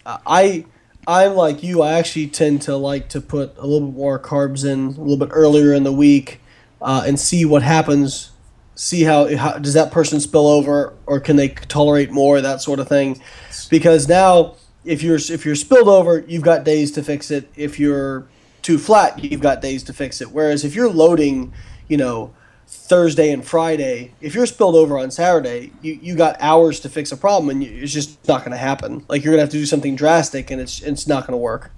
I 0.04 0.64
I'm 1.06 1.34
like 1.34 1.62
you. 1.62 1.82
I 1.82 1.92
actually 1.92 2.26
tend 2.28 2.62
to 2.62 2.76
like 2.76 3.08
to 3.10 3.20
put 3.20 3.56
a 3.58 3.66
little 3.66 3.88
bit 3.88 3.96
more 3.96 4.18
carbs 4.18 4.64
in 4.64 4.86
a 4.86 5.00
little 5.00 5.16
bit 5.16 5.28
earlier 5.32 5.72
in 5.72 5.84
the 5.84 5.92
week, 5.92 6.40
uh, 6.82 7.04
and 7.06 7.18
see 7.18 7.44
what 7.44 7.62
happens. 7.62 8.30
See 8.78 9.04
how, 9.04 9.34
how 9.36 9.52
does 9.52 9.72
that 9.72 9.90
person 9.90 10.20
spill 10.20 10.46
over, 10.46 10.92
or 11.06 11.18
can 11.18 11.36
they 11.36 11.48
tolerate 11.48 12.10
more, 12.10 12.42
that 12.42 12.60
sort 12.60 12.78
of 12.78 12.88
thing. 12.88 13.22
Because 13.70 14.06
now, 14.06 14.56
if 14.84 15.02
you're 15.02 15.16
if 15.16 15.46
you're 15.46 15.54
spilled 15.54 15.88
over, 15.88 16.24
you've 16.26 16.42
got 16.42 16.64
days 16.64 16.92
to 16.92 17.02
fix 17.02 17.30
it. 17.30 17.50
If 17.56 17.78
you're 17.78 18.26
too 18.66 18.78
flat, 18.78 19.22
you've 19.22 19.40
got 19.40 19.62
days 19.62 19.84
to 19.84 19.92
fix 19.92 20.20
it. 20.20 20.32
Whereas 20.32 20.64
if 20.64 20.74
you're 20.74 20.90
loading, 20.90 21.52
you 21.86 21.96
know, 21.96 22.34
Thursday 22.66 23.30
and 23.30 23.46
Friday, 23.46 24.10
if 24.20 24.34
you're 24.34 24.44
spilled 24.44 24.74
over 24.74 24.98
on 24.98 25.12
Saturday, 25.12 25.70
you, 25.82 25.96
you 26.02 26.16
got 26.16 26.36
hours 26.40 26.80
to 26.80 26.88
fix 26.88 27.12
a 27.12 27.16
problem, 27.16 27.48
and 27.50 27.62
you, 27.62 27.70
it's 27.82 27.92
just 27.92 28.26
not 28.26 28.40
going 28.40 28.50
to 28.50 28.56
happen. 28.58 29.04
Like 29.08 29.22
you're 29.22 29.30
going 29.30 29.38
to 29.38 29.42
have 29.44 29.50
to 29.52 29.56
do 29.58 29.66
something 29.66 29.94
drastic, 29.94 30.50
and 30.50 30.60
it's 30.60 30.82
it's 30.82 31.06
not 31.06 31.22
going 31.28 31.32
to 31.34 31.38
work. 31.38 31.70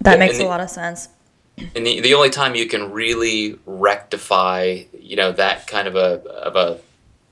That 0.00 0.12
Yeah, 0.12 0.18
makes 0.20 0.36
a 0.36 0.38
the- 0.38 0.44
lot 0.46 0.60
of 0.60 0.70
sense. 0.70 1.08
And 1.76 1.86
the, 1.86 2.00
the 2.00 2.14
only 2.14 2.30
time 2.30 2.54
you 2.56 2.66
can 2.66 2.90
really 2.90 3.56
rectify, 3.64 4.84
you 4.98 5.14
know, 5.16 5.30
that 5.32 5.66
kind 5.68 5.86
of 5.86 5.94
a 5.96 6.22
of 6.30 6.56
a 6.56 6.80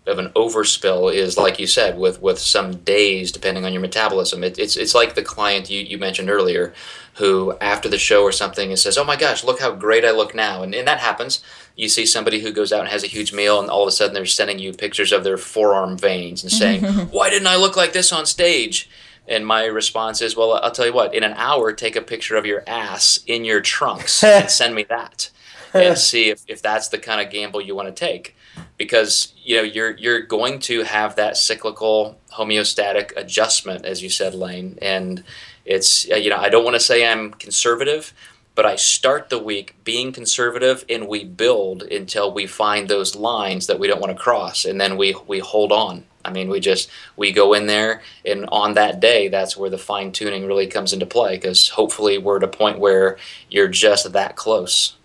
of 0.06 0.18
an 0.18 0.30
overspill 0.30 1.12
is 1.14 1.36
like 1.36 1.60
you 1.60 1.66
said 1.66 1.96
with 1.96 2.20
with 2.20 2.38
some 2.38 2.76
days 2.78 3.30
depending 3.30 3.64
on 3.64 3.72
your 3.72 3.82
metabolism. 3.82 4.42
It, 4.42 4.58
it's 4.58 4.76
it's 4.76 4.94
like 4.94 5.14
the 5.14 5.22
client 5.22 5.70
you, 5.70 5.80
you 5.80 5.96
mentioned 5.96 6.28
earlier, 6.28 6.74
who 7.14 7.56
after 7.60 7.88
the 7.88 7.98
show 7.98 8.22
or 8.22 8.32
something 8.32 8.70
and 8.70 8.78
says, 8.78 8.98
"Oh 8.98 9.04
my 9.04 9.16
gosh, 9.16 9.44
look 9.44 9.60
how 9.60 9.72
great 9.72 10.04
I 10.04 10.10
look 10.10 10.34
now," 10.34 10.62
and 10.62 10.74
and 10.74 10.88
that 10.88 10.98
happens. 10.98 11.42
You 11.76 11.88
see 11.88 12.04
somebody 12.04 12.40
who 12.40 12.52
goes 12.52 12.72
out 12.72 12.80
and 12.80 12.88
has 12.88 13.04
a 13.04 13.08
huge 13.08 13.32
meal, 13.32 13.60
and 13.60 13.70
all 13.70 13.82
of 13.82 13.88
a 13.88 13.92
sudden 13.92 14.14
they're 14.14 14.26
sending 14.26 14.58
you 14.58 14.72
pictures 14.72 15.12
of 15.12 15.24
their 15.24 15.38
forearm 15.38 15.96
veins 15.96 16.42
and 16.42 16.50
saying, 16.50 16.82
"Why 17.10 17.30
didn't 17.30 17.48
I 17.48 17.56
look 17.56 17.76
like 17.76 17.92
this 17.92 18.12
on 18.12 18.26
stage?" 18.26 18.90
And 19.28 19.46
my 19.46 19.66
response 19.66 20.20
is, 20.20 20.36
well, 20.36 20.54
I'll 20.54 20.72
tell 20.72 20.86
you 20.86 20.92
what. 20.92 21.14
In 21.14 21.22
an 21.22 21.34
hour, 21.34 21.72
take 21.72 21.94
a 21.94 22.02
picture 22.02 22.34
of 22.34 22.44
your 22.44 22.64
ass 22.66 23.20
in 23.28 23.44
your 23.44 23.60
trunks 23.60 24.24
and 24.24 24.50
send 24.50 24.74
me 24.74 24.82
that, 24.88 25.30
and 25.72 25.96
see 25.96 26.30
if, 26.30 26.42
if 26.48 26.60
that's 26.60 26.88
the 26.88 26.98
kind 26.98 27.24
of 27.24 27.32
gamble 27.32 27.60
you 27.60 27.76
want 27.76 27.86
to 27.86 27.94
take, 27.94 28.34
because 28.76 29.32
you 29.42 29.56
know 29.56 29.62
you're 29.62 29.96
you're 29.96 30.20
going 30.20 30.58
to 30.60 30.82
have 30.82 31.16
that 31.16 31.36
cyclical 31.36 32.18
homeostatic 32.32 33.12
adjustment, 33.16 33.84
as 33.84 34.02
you 34.02 34.10
said, 34.10 34.34
Layne. 34.34 34.78
And 34.82 35.24
it's 35.64 36.10
uh, 36.10 36.16
you 36.16 36.30
know 36.30 36.36
I 36.36 36.48
don't 36.48 36.64
want 36.64 36.74
to 36.74 36.80
say 36.80 37.06
I'm 37.06 37.32
conservative, 37.32 38.12
but 38.54 38.66
I 38.66 38.76
start 38.76 39.30
the 39.30 39.38
week 39.38 39.76
being 39.84 40.12
conservative, 40.12 40.84
and 40.88 41.08
we 41.08 41.24
build 41.24 41.82
until 41.82 42.32
we 42.32 42.46
find 42.46 42.88
those 42.88 43.14
lines 43.16 43.66
that 43.66 43.78
we 43.78 43.86
don't 43.86 44.00
want 44.00 44.16
to 44.16 44.22
cross, 44.22 44.64
and 44.64 44.80
then 44.80 44.96
we 44.96 45.14
we 45.26 45.38
hold 45.38 45.72
on. 45.72 46.04
I 46.24 46.30
mean, 46.30 46.48
we 46.48 46.60
just 46.60 46.88
we 47.16 47.32
go 47.32 47.54
in 47.54 47.66
there, 47.66 48.02
and 48.24 48.46
on 48.52 48.74
that 48.74 49.00
day, 49.00 49.28
that's 49.28 49.56
where 49.56 49.70
the 49.70 49.78
fine 49.78 50.12
tuning 50.12 50.46
really 50.46 50.66
comes 50.66 50.92
into 50.92 51.06
play. 51.06 51.36
Because 51.36 51.68
hopefully, 51.68 52.18
we're 52.18 52.36
at 52.36 52.42
a 52.42 52.48
point 52.48 52.78
where 52.78 53.18
you're 53.50 53.68
just 53.68 54.12
that 54.12 54.36
close. 54.36 54.96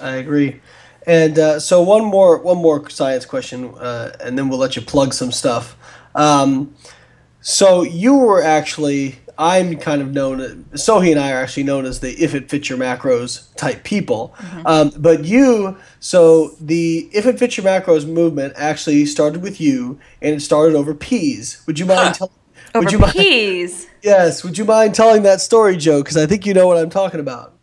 I 0.00 0.16
agree. 0.16 0.60
And 1.06 1.38
uh, 1.38 1.60
so 1.60 1.82
one 1.82 2.04
more 2.04 2.38
one 2.38 2.58
more 2.58 2.88
science 2.90 3.24
question, 3.24 3.74
uh, 3.76 4.12
and 4.20 4.38
then 4.38 4.48
we'll 4.48 4.58
let 4.58 4.76
you 4.76 4.82
plug 4.82 5.14
some 5.14 5.32
stuff. 5.32 5.76
Um, 6.14 6.74
so 7.40 7.82
you 7.82 8.16
were 8.16 8.42
actually 8.42 9.18
I'm 9.40 9.76
kind 9.76 10.02
of 10.02 10.12
known. 10.12 10.66
Sohee 10.74 11.10
and 11.10 11.18
I 11.18 11.32
are 11.32 11.42
actually 11.42 11.62
known 11.62 11.86
as 11.86 12.00
the 12.00 12.10
"if 12.22 12.34
it 12.34 12.50
fits 12.50 12.68
your 12.68 12.78
macros" 12.78 13.54
type 13.56 13.84
people. 13.84 14.34
Um, 14.66 14.92
but 14.98 15.24
you, 15.24 15.78
so 15.98 16.48
the 16.60 17.08
"if 17.10 17.24
it 17.24 17.38
fits 17.38 17.56
your 17.56 17.64
macros" 17.64 18.06
movement 18.06 18.52
actually 18.56 19.06
started 19.06 19.40
with 19.40 19.58
you, 19.58 19.98
and 20.20 20.34
it 20.34 20.40
started 20.40 20.76
over 20.76 20.94
peas. 20.94 21.62
Would 21.66 21.78
you 21.78 21.86
mind 21.86 22.16
telling? 22.16 22.34
Over 22.74 22.84
Would 22.84 22.92
you 22.92 22.98
mind? 22.98 23.12
peas. 23.12 23.86
Yes. 24.02 24.42
Would 24.44 24.56
you 24.56 24.64
mind 24.64 24.94
telling 24.94 25.24
that 25.24 25.42
story, 25.42 25.76
Joe? 25.76 26.02
Because 26.02 26.16
I 26.16 26.24
think 26.24 26.46
you 26.46 26.54
know 26.54 26.66
what 26.66 26.78
I'm 26.78 26.88
talking 26.88 27.20
about. 27.20 27.54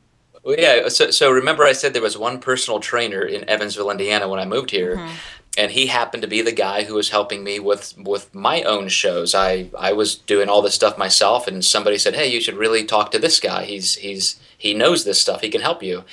Well, 0.48 0.56
yeah. 0.58 0.88
So, 0.88 1.12
so 1.12 1.30
remember, 1.30 1.66
I 1.66 1.74
said 1.74 1.92
there 1.92 2.02
was 2.02 2.18
one 2.18 2.40
personal 2.40 2.80
trainer 2.80 3.22
in 3.22 3.48
Evansville, 3.50 3.92
Indiana, 3.92 4.30
when 4.30 4.40
I 4.40 4.46
moved 4.46 4.72
here, 4.72 4.96
mm-hmm. 4.96 5.14
and 5.58 5.74
he 5.74 5.88
happened 5.88 6.22
to 6.22 6.30
be 6.30 6.42
the 6.42 6.54
guy 6.54 6.86
who 6.86 6.94
was 6.94 7.10
helping 7.10 7.44
me 7.44 7.60
with 7.60 7.98
with 7.98 8.34
my 8.34 8.64
own 8.64 8.88
shows. 8.88 9.36
I 9.36 9.70
I 9.78 9.92
was 9.92 10.16
doing 10.16 10.48
all 10.48 10.62
this 10.62 10.74
stuff 10.74 10.98
myself, 10.98 11.50
and 11.50 11.66
somebody 11.66 11.98
said, 11.98 12.16
"Hey, 12.16 12.32
you 12.32 12.40
should 12.40 12.56
really 12.56 12.86
talk 12.86 13.12
to 13.12 13.20
this 13.20 13.42
guy. 13.42 13.66
He's 13.66 13.96
he's 13.96 14.40
he 14.58 14.74
knows 14.74 15.04
this 15.04 15.20
stuff. 15.20 15.42
He 15.42 15.50
can 15.50 15.60
help 15.60 15.84
you." 15.84 16.06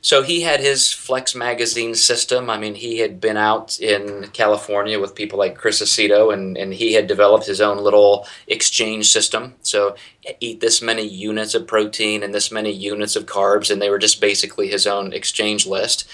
So 0.00 0.22
he 0.22 0.42
had 0.42 0.60
his 0.60 0.92
Flex 0.92 1.34
magazine 1.34 1.94
system. 1.94 2.48
I 2.50 2.58
mean, 2.58 2.74
he 2.74 2.98
had 2.98 3.20
been 3.20 3.36
out 3.36 3.78
in 3.80 4.28
California 4.32 5.00
with 5.00 5.14
people 5.14 5.38
like 5.38 5.56
Chris 5.56 5.82
Aceto, 5.82 6.32
and, 6.32 6.56
and 6.56 6.72
he 6.72 6.92
had 6.92 7.06
developed 7.06 7.46
his 7.46 7.60
own 7.60 7.78
little 7.78 8.26
exchange 8.46 9.10
system. 9.10 9.54
So 9.62 9.96
eat 10.40 10.60
this 10.60 10.80
many 10.80 11.06
units 11.06 11.54
of 11.54 11.66
protein 11.66 12.22
and 12.22 12.34
this 12.34 12.52
many 12.52 12.70
units 12.70 13.16
of 13.16 13.26
carbs, 13.26 13.70
and 13.70 13.80
they 13.80 13.90
were 13.90 13.98
just 13.98 14.20
basically 14.20 14.68
his 14.68 14.86
own 14.86 15.12
exchange 15.12 15.66
list. 15.66 16.08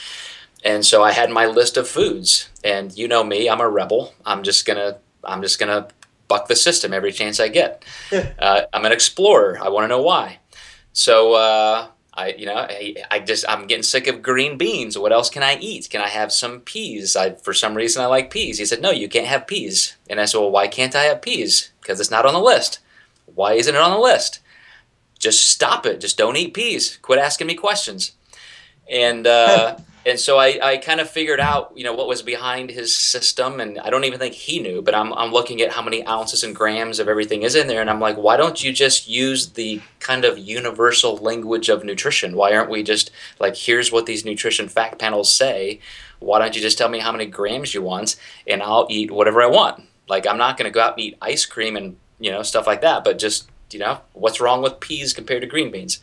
And 0.64 0.85
so 0.85 1.03
I 1.03 1.12
had 1.12 1.30
my 1.30 1.47
list 1.47 1.76
of 1.76 1.87
foods, 1.87 2.49
and 2.62 2.97
you 2.97 3.07
know 3.07 3.22
me, 3.22 3.51
I'm 3.51 3.61
a 3.61 3.68
rebel. 3.68 4.14
I'm 4.24 4.43
just 4.43 4.64
gonna, 4.64 4.99
I'm 5.22 5.43
just 5.43 5.59
gonna 5.59 5.89
buck 6.26 6.49
the 6.49 6.57
system 6.57 6.95
every 6.95 7.12
chance 7.12 7.39
I 7.39 7.49
get. 7.49 7.85
uh, 8.39 8.62
I'm 8.72 8.87
an 8.87 8.93
explorer. 8.93 9.59
I 9.62 9.68
want 9.68 9.85
to 9.85 9.89
know 9.89 10.01
why. 10.01 10.39
So 10.95 11.35
uh, 11.35 11.89
I, 12.16 12.28
you 12.28 12.46
know, 12.46 12.54
I, 12.54 12.94
I, 13.10 13.18
just 13.18 13.44
I'm 13.48 13.66
getting 13.66 13.82
sick 13.82 14.06
of 14.06 14.22
green 14.22 14.56
beans. 14.56 14.96
What 14.96 15.12
else 15.12 15.28
can 15.28 15.42
I 15.42 15.56
eat? 15.56 15.90
Can 15.90 16.00
I 16.00 16.08
have 16.08 16.32
some 16.32 16.60
peas? 16.60 17.16
I, 17.16 17.34
for 17.34 17.52
some 17.52 17.74
reason, 17.74 18.02
I 18.02 18.06
like 18.06 18.30
peas. 18.30 18.58
He 18.58 18.64
said, 18.64 18.80
no, 18.80 18.90
you 18.90 19.08
can't 19.08 19.26
have 19.26 19.48
peas. 19.48 19.96
And 20.08 20.20
I 20.20 20.24
said, 20.26 20.38
well, 20.38 20.50
why 20.50 20.68
can't 20.68 20.94
I 20.94 21.04
have 21.04 21.22
peas? 21.22 21.70
Because 21.80 21.98
it's 21.98 22.12
not 22.12 22.24
on 22.24 22.32
the 22.32 22.40
list. 22.40 22.78
Why 23.26 23.54
isn't 23.54 23.74
it 23.74 23.80
on 23.80 23.90
the 23.90 23.98
list? 23.98 24.38
Just 25.18 25.48
stop 25.48 25.86
it. 25.86 26.00
Just 26.00 26.16
don't 26.16 26.36
eat 26.36 26.54
peas. 26.54 26.98
Quit 27.02 27.18
asking 27.18 27.48
me 27.48 27.54
questions. 27.54 28.12
And 28.88 29.26
uh, 29.26 29.78
and 30.07 30.20
so 30.20 30.38
I, 30.38 30.59
I 30.62 30.76
kind 30.76 31.00
of 31.00 31.09
figured 31.09 31.40
out 31.40 31.72
you 31.74 31.84
know 31.84 31.94
what 31.94 32.09
was 32.09 32.22
behind 32.22 32.70
his 32.70 32.94
system 32.94 33.61
and 33.61 33.78
i 33.78 33.90
don't 33.90 34.05
even 34.05 34.18
think 34.18 34.34
he 34.34 34.61
knew 34.61 34.82
but 34.82 34.94
I'm, 34.94 35.12
I'm 35.14 35.32
looking 35.32 35.61
at 35.61 35.72
how 35.72 35.82
many 35.82 36.07
ounces 36.07 36.44
and 36.44 36.55
grams 36.55 36.98
of 36.98 37.09
everything 37.09 37.42
is 37.42 37.55
in 37.55 37.66
there 37.66 37.80
and 37.80 37.90
i'm 37.90 38.00
like 38.00 38.16
why 38.16 38.36
don't 38.36 38.62
you 38.62 38.72
just 38.72 39.09
use 39.09 39.50
the 39.50 39.80
kind 40.05 40.26
of 40.26 40.38
universal 40.38 41.16
language 41.16 41.70
of 41.70 41.82
nutrition? 41.82 42.36
Why 42.36 42.55
aren't 42.55 42.68
we 42.68 42.82
just 42.82 43.11
like 43.40 43.57
here's 43.57 43.90
what 43.90 44.05
these 44.05 44.24
nutrition 44.24 44.68
fact 44.68 44.98
panels 44.98 45.32
say. 45.32 45.80
Why 46.20 46.38
don't 46.38 46.55
you 46.55 46.61
just 46.61 46.76
tell 46.76 46.90
me 46.90 46.98
how 46.98 47.11
many 47.11 47.26
grams 47.26 47.72
you 47.74 47.82
want 47.82 48.16
and 48.46 48.62
i'll 48.62 48.86
eat 48.90 49.11
whatever 49.11 49.42
i 49.42 49.46
want. 49.46 49.82
Like 50.07 50.26
i'm 50.26 50.38
not 50.38 50.59
going 50.59 50.70
to 50.70 50.74
go 50.74 50.82
out 50.82 50.92
and 50.92 51.00
eat 51.00 51.18
ice 51.22 51.46
cream 51.46 51.74
and 51.76 51.96
you 52.20 52.30
know 52.30 52.42
stuff 52.42 52.66
like 52.66 52.82
that 52.82 53.02
but 53.02 53.18
just 53.18 53.48
you 53.70 53.78
know 53.78 54.00
what's 54.12 54.40
wrong 54.40 54.62
with 54.62 54.78
peas 54.78 55.14
compared 55.14 55.40
to 55.40 55.48
green 55.48 55.70
beans? 55.70 56.00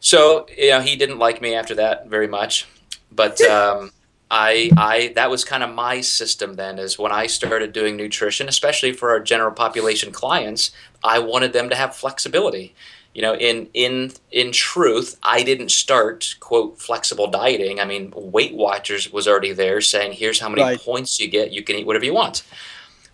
So 0.00 0.46
you 0.56 0.70
know 0.70 0.80
he 0.80 0.96
didn't 0.96 1.18
like 1.18 1.40
me 1.40 1.54
after 1.54 1.76
that 1.76 2.08
very 2.08 2.26
much 2.26 2.66
but 3.12 3.40
um, 3.42 3.90
I, 4.30 4.70
I 4.76 5.12
that 5.14 5.30
was 5.30 5.44
kind 5.44 5.62
of 5.62 5.74
my 5.74 6.00
system 6.00 6.54
then 6.54 6.78
is 6.78 6.98
when 6.98 7.12
I 7.12 7.26
started 7.26 7.72
doing 7.72 7.96
nutrition, 7.96 8.48
especially 8.48 8.92
for 8.92 9.10
our 9.10 9.20
general 9.20 9.52
population 9.52 10.12
clients, 10.12 10.70
I 11.02 11.18
wanted 11.18 11.52
them 11.52 11.68
to 11.70 11.76
have 11.76 11.96
flexibility. 11.96 12.74
You 13.14 13.22
know, 13.22 13.34
in 13.34 13.68
in 13.72 14.12
in 14.30 14.52
truth, 14.52 15.18
I 15.22 15.42
didn't 15.42 15.70
start 15.70 16.36
quote 16.40 16.78
flexible 16.78 17.26
dieting. 17.26 17.80
I 17.80 17.84
mean, 17.84 18.12
Weight 18.14 18.54
Watchers 18.54 19.10
was 19.10 19.26
already 19.26 19.52
there 19.52 19.80
saying, 19.80 20.12
"Here's 20.12 20.40
how 20.40 20.48
many 20.48 20.62
right. 20.62 20.78
points 20.78 21.18
you 21.18 21.28
get. 21.28 21.50
You 21.50 21.62
can 21.62 21.76
eat 21.76 21.86
whatever 21.86 22.04
you 22.04 22.14
want." 22.14 22.42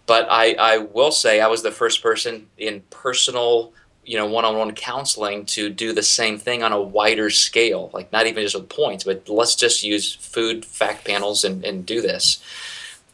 But 0.06 0.26
I, 0.30 0.52
I 0.58 0.78
will 0.78 1.10
say 1.10 1.40
I 1.40 1.46
was 1.46 1.62
the 1.62 1.70
first 1.70 2.02
person 2.02 2.48
in 2.58 2.82
personal 2.90 3.72
you 4.06 4.16
know 4.16 4.26
one-on-one 4.26 4.72
counseling 4.72 5.44
to 5.46 5.68
do 5.70 5.92
the 5.92 6.02
same 6.02 6.38
thing 6.38 6.62
on 6.62 6.72
a 6.72 6.80
wider 6.80 7.30
scale 7.30 7.90
like 7.92 8.12
not 8.12 8.26
even 8.26 8.42
just 8.42 8.54
with 8.54 8.68
points 8.68 9.04
but 9.04 9.28
let's 9.28 9.54
just 9.54 9.82
use 9.82 10.14
food 10.14 10.64
fact 10.64 11.04
panels 11.04 11.44
and, 11.44 11.64
and 11.64 11.86
do 11.86 12.00
this. 12.00 12.42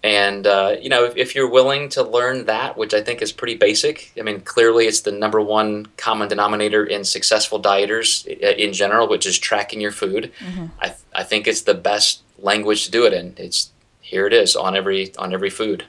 And 0.02 0.46
uh, 0.46 0.76
you 0.80 0.88
know 0.88 1.04
if, 1.04 1.16
if, 1.16 1.34
you're 1.34 1.50
willing 1.50 1.90
to 1.90 2.02
learn 2.02 2.46
that 2.46 2.78
which 2.78 2.94
i 2.94 3.02
think 3.02 3.20
is 3.20 3.32
pretty 3.32 3.54
basic 3.54 4.12
i 4.18 4.22
mean 4.22 4.40
clearly 4.40 4.86
it's 4.86 5.02
the 5.02 5.12
number 5.12 5.42
one 5.42 5.88
common 5.98 6.26
denominator 6.26 6.86
in 6.86 7.04
successful 7.04 7.60
dieters 7.60 8.26
in 8.26 8.72
general 8.72 9.08
which 9.08 9.26
is 9.26 9.38
tracking 9.38 9.80
your 9.80 9.92
food. 9.92 10.32
Mm-hmm. 10.38 10.66
I, 10.80 10.94
I 11.14 11.22
think 11.22 11.46
it's 11.46 11.62
the 11.62 11.74
best 11.74 12.22
language 12.38 12.86
to 12.86 12.90
do 12.90 13.04
it 13.04 13.12
in. 13.12 13.34
It's 13.36 13.70
here 14.00 14.26
it 14.26 14.32
is 14.32 14.56
on 14.56 14.74
every 14.74 15.14
on 15.16 15.34
every 15.34 15.50
food 15.50 15.84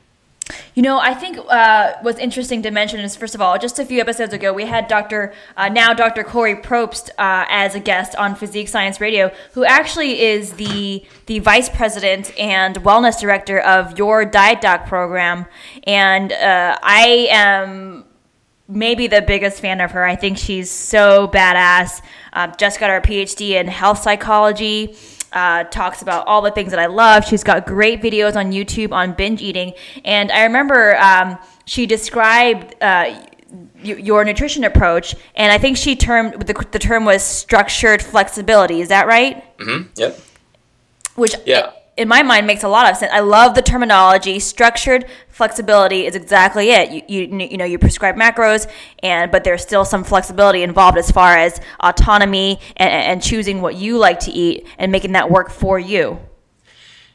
you 0.73 0.81
know, 0.81 0.99
I 0.99 1.13
think 1.13 1.37
uh, 1.49 1.93
what's 2.01 2.19
interesting 2.19 2.61
to 2.63 2.71
mention 2.71 2.99
is, 2.99 3.15
first 3.15 3.35
of 3.35 3.41
all, 3.41 3.57
just 3.57 3.79
a 3.79 3.85
few 3.85 3.99
episodes 3.99 4.33
ago, 4.33 4.53
we 4.53 4.65
had 4.65 4.87
Dr. 4.87 5.33
Uh, 5.55 5.69
now 5.69 5.93
Dr. 5.93 6.23
Corey 6.23 6.55
Probst 6.55 7.09
uh, 7.17 7.45
as 7.49 7.75
a 7.75 7.79
guest 7.79 8.15
on 8.15 8.35
Physique 8.35 8.67
Science 8.67 8.99
Radio, 9.01 9.31
who 9.53 9.65
actually 9.65 10.21
is 10.21 10.53
the 10.53 11.05
the 11.25 11.39
vice 11.39 11.69
president 11.69 12.37
and 12.39 12.75
wellness 12.77 13.19
director 13.19 13.59
of 13.59 13.97
your 13.97 14.25
Diet 14.25 14.61
Doc 14.61 14.85
program, 14.85 15.45
and 15.83 16.31
uh, 16.31 16.77
I 16.81 17.27
am 17.29 18.05
maybe 18.67 19.07
the 19.07 19.21
biggest 19.21 19.59
fan 19.59 19.81
of 19.81 19.91
her. 19.91 20.03
I 20.03 20.15
think 20.15 20.37
she's 20.37 20.71
so 20.71 21.27
badass. 21.27 22.01
Uh, 22.33 22.47
just 22.55 22.79
got 22.79 22.89
her 22.89 23.01
PhD 23.01 23.51
in 23.51 23.67
health 23.67 24.01
psychology 24.01 24.95
uh, 25.32 25.63
talks 25.65 26.01
about 26.01 26.27
all 26.27 26.41
the 26.41 26.51
things 26.51 26.71
that 26.71 26.79
I 26.79 26.88
love. 26.88 27.25
She's 27.25 27.43
got 27.43 27.65
great 27.65 28.01
videos 28.01 28.36
on 28.36 28.51
YouTube 28.51 28.91
on 28.91 29.13
binge 29.13 29.41
eating. 29.41 29.73
And 30.03 30.32
I 30.32 30.43
remember 30.43 30.97
um, 30.97 31.38
she 31.65 31.86
described 31.86 32.75
uh, 32.82 33.21
your 33.84 34.23
nutrition 34.23 34.63
approach, 34.63 35.15
and 35.36 35.51
I 35.51 35.57
think 35.57 35.77
she 35.77 35.95
termed 35.95 36.41
the, 36.41 36.53
the 36.71 36.79
term 36.79 37.05
was 37.05 37.23
structured 37.23 38.01
flexibility. 38.01 38.82
Is 38.82 38.89
that 38.89 39.07
right? 39.07 39.57
Mm-hmm. 39.57 39.89
Yep. 39.95 40.19
Which 41.15 41.36
yeah 41.45 41.71
in 42.02 42.08
my 42.08 42.24
mind 42.24 42.47
makes 42.47 42.64
a 42.64 42.68
lot 42.68 42.89
of 42.89 42.97
sense. 42.97 43.12
I 43.14 43.20
love 43.20 43.54
the 43.54 43.62
terminology. 43.62 44.39
Structured 44.39 45.06
flexibility 45.30 46.08
is 46.08 46.16
exactly 46.16 46.72
it. 46.72 46.91
You, 46.91 47.02
you, 47.08 47.47
you 47.47 47.58
know 47.58 47.66
you 47.66 47.78
prescribe 47.78 48.16
macros, 48.16 48.70
and 49.04 49.32
but 49.32 49.43
there's 49.43 49.62
still 49.62 49.86
some 49.86 50.04
flexibility 50.04 50.64
involved 50.64 50.97
as 50.97 51.12
far 51.12 51.38
as 51.38 51.62
autonomy 51.80 52.60
and, 52.78 52.89
and 52.89 53.24
choosing 53.24 53.62
what 53.62 53.76
you 53.76 53.97
like 53.97 54.20
to 54.22 54.32
eat 54.32 54.66
and 54.80 54.91
making 54.91 55.12
that 55.12 55.30
work 55.30 55.52
for 55.52 55.78
you. 55.78 56.20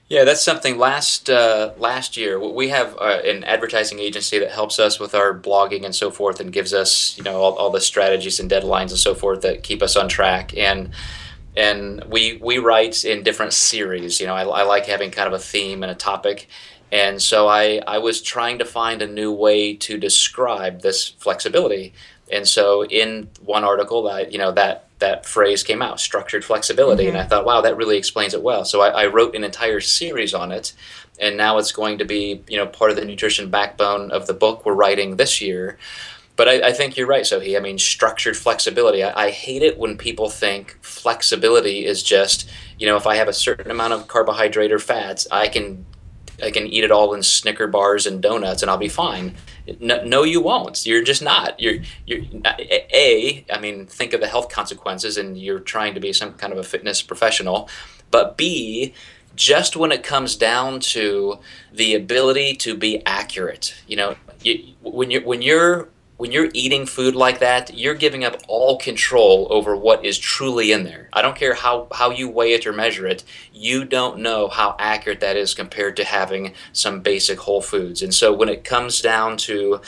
Yeah, 0.08 0.22
that's 0.22 0.42
something. 0.42 0.78
Last 0.78 1.28
uh, 1.28 1.72
last 1.78 2.16
year, 2.16 2.38
we 2.38 2.68
have 2.68 2.96
uh, 2.98 3.20
an 3.24 3.42
advertising 3.42 3.98
agency 3.98 4.38
that 4.38 4.52
helps 4.52 4.78
us 4.78 5.00
with 5.00 5.16
our 5.16 5.36
blogging 5.36 5.84
and 5.84 5.92
so 5.92 6.12
forth, 6.12 6.38
and 6.38 6.52
gives 6.52 6.72
us 6.72 7.18
you 7.18 7.24
know 7.24 7.40
all, 7.40 7.54
all 7.56 7.70
the 7.70 7.80
strategies 7.80 8.38
and 8.38 8.48
deadlines 8.48 8.90
and 8.90 8.98
so 8.98 9.16
forth 9.16 9.40
that 9.40 9.64
keep 9.64 9.82
us 9.82 9.96
on 9.96 10.08
track. 10.08 10.56
And 10.56 10.90
and 11.56 12.04
we 12.04 12.38
we 12.42 12.58
write 12.58 13.04
in 13.04 13.22
different 13.22 13.52
series. 13.52 14.20
You 14.20 14.26
know, 14.26 14.34
I, 14.34 14.42
I 14.42 14.62
like 14.62 14.86
having 14.86 15.10
kind 15.10 15.26
of 15.26 15.32
a 15.32 15.38
theme 15.38 15.82
and 15.82 15.90
a 15.90 15.94
topic, 15.94 16.48
and 16.92 17.20
so 17.20 17.48
I 17.48 17.80
I 17.86 17.98
was 17.98 18.20
trying 18.22 18.58
to 18.58 18.64
find 18.64 19.02
a 19.02 19.06
new 19.06 19.32
way 19.32 19.74
to 19.76 19.98
describe 19.98 20.82
this 20.82 21.08
flexibility. 21.08 21.94
And 22.30 22.46
so 22.46 22.84
in 22.84 23.28
one 23.40 23.64
article 23.64 24.02
that 24.04 24.32
you 24.32 24.38
know 24.38 24.52
that 24.52 24.88
that 24.98 25.26
phrase 25.26 25.62
came 25.62 25.82
out, 25.82 26.00
structured 26.00 26.44
flexibility, 26.44 27.04
mm-hmm. 27.04 27.16
and 27.16 27.24
I 27.24 27.28
thought, 27.28 27.44
wow, 27.44 27.60
that 27.60 27.76
really 27.76 27.98
explains 27.98 28.34
it 28.34 28.42
well. 28.42 28.64
So 28.64 28.80
I, 28.80 29.04
I 29.04 29.06
wrote 29.06 29.34
an 29.34 29.44
entire 29.44 29.80
series 29.80 30.32
on 30.34 30.52
it, 30.52 30.72
and 31.18 31.36
now 31.36 31.58
it's 31.58 31.72
going 31.72 31.98
to 31.98 32.04
be 32.04 32.42
you 32.48 32.58
know 32.58 32.66
part 32.66 32.90
of 32.90 32.96
the 32.96 33.04
nutrition 33.04 33.50
backbone 33.50 34.10
of 34.10 34.26
the 34.26 34.34
book 34.34 34.66
we're 34.66 34.74
writing 34.74 35.16
this 35.16 35.40
year 35.40 35.78
but 36.36 36.48
I, 36.48 36.68
I, 36.68 36.72
think 36.72 36.96
you're 36.96 37.06
right, 37.06 37.24
Sohee. 37.24 37.56
I 37.56 37.60
mean, 37.60 37.78
structured 37.78 38.36
flexibility. 38.36 39.02
I, 39.02 39.26
I, 39.26 39.30
hate 39.30 39.62
it 39.62 39.78
when 39.78 39.96
people 39.96 40.28
think 40.28 40.76
flexibility 40.82 41.86
is 41.86 42.02
just, 42.02 42.48
you 42.78 42.86
know, 42.86 42.96
if 42.96 43.06
I 43.06 43.16
have 43.16 43.28
a 43.28 43.32
certain 43.32 43.70
amount 43.70 43.94
of 43.94 44.06
carbohydrate 44.06 44.70
or 44.70 44.78
fats, 44.78 45.26
I 45.32 45.48
can, 45.48 45.86
I 46.42 46.50
can 46.50 46.66
eat 46.66 46.84
it 46.84 46.90
all 46.90 47.14
in 47.14 47.22
Snicker 47.22 47.66
bars 47.66 48.06
and 48.06 48.22
donuts, 48.22 48.60
and 48.60 48.70
I'll 48.70 48.76
be 48.76 48.88
fine. 48.88 49.34
No, 49.80 50.04
no 50.04 50.22
you 50.22 50.42
won't. 50.42 50.84
You're 50.84 51.02
just 51.02 51.22
not. 51.22 51.58
You're, 51.58 51.78
you're 52.04 52.20
a. 52.44 53.44
I 53.50 53.58
mean, 53.58 53.86
think 53.86 54.12
of 54.12 54.20
the 54.20 54.28
health 54.28 54.50
consequences, 54.50 55.16
and 55.16 55.38
you're 55.38 55.60
trying 55.60 55.94
to 55.94 56.00
be 56.00 56.12
some 56.12 56.34
kind 56.34 56.52
of 56.52 56.58
a 56.58 56.62
fitness 56.62 57.00
professional. 57.00 57.70
But 58.10 58.36
B, 58.36 58.92
just 59.34 59.76
when 59.76 59.90
it 59.90 60.02
comes 60.02 60.36
down 60.36 60.80
to 60.80 61.38
the 61.72 61.94
ability 61.94 62.54
to 62.56 62.76
be 62.76 63.04
accurate, 63.06 63.74
you 63.86 63.96
know, 63.96 64.16
you, 64.42 64.74
when 64.82 65.10
you're 65.10 65.22
when 65.22 65.42
you're 65.42 65.88
when 66.16 66.32
you're 66.32 66.48
eating 66.54 66.86
food 66.86 67.14
like 67.14 67.40
that, 67.40 67.74
you're 67.74 67.94
giving 67.94 68.24
up 68.24 68.40
all 68.48 68.78
control 68.78 69.48
over 69.50 69.76
what 69.76 70.04
is 70.04 70.18
truly 70.18 70.72
in 70.72 70.84
there. 70.84 71.10
I 71.12 71.20
don't 71.20 71.36
care 71.36 71.52
how, 71.52 71.88
how 71.92 72.10
you 72.10 72.28
weigh 72.28 72.54
it 72.54 72.66
or 72.66 72.72
measure 72.72 73.06
it, 73.06 73.22
you 73.52 73.84
don't 73.84 74.20
know 74.20 74.48
how 74.48 74.76
accurate 74.78 75.20
that 75.20 75.36
is 75.36 75.52
compared 75.52 75.96
to 75.96 76.04
having 76.04 76.54
some 76.72 77.00
basic 77.00 77.38
whole 77.40 77.60
foods. 77.60 78.00
And 78.00 78.14
so 78.14 78.32
when 78.32 78.48
it 78.48 78.64
comes 78.64 79.02
down 79.02 79.36
to, 79.38 79.80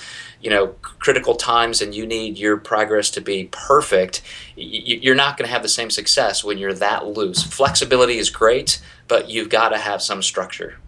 you 0.42 0.50
know, 0.50 0.68
critical 0.82 1.34
times 1.34 1.80
and 1.80 1.94
you 1.94 2.06
need 2.06 2.36
your 2.36 2.58
progress 2.58 3.10
to 3.12 3.22
be 3.22 3.48
perfect, 3.50 4.20
you're 4.54 5.14
not 5.14 5.38
going 5.38 5.46
to 5.46 5.52
have 5.52 5.62
the 5.62 5.68
same 5.68 5.90
success 5.90 6.44
when 6.44 6.58
you're 6.58 6.74
that 6.74 7.06
loose. 7.06 7.42
Flexibility 7.42 8.18
is 8.18 8.28
great, 8.28 8.82
but 9.08 9.30
you've 9.30 9.48
got 9.48 9.70
to 9.70 9.78
have 9.78 10.02
some 10.02 10.22
structure. 10.22 10.78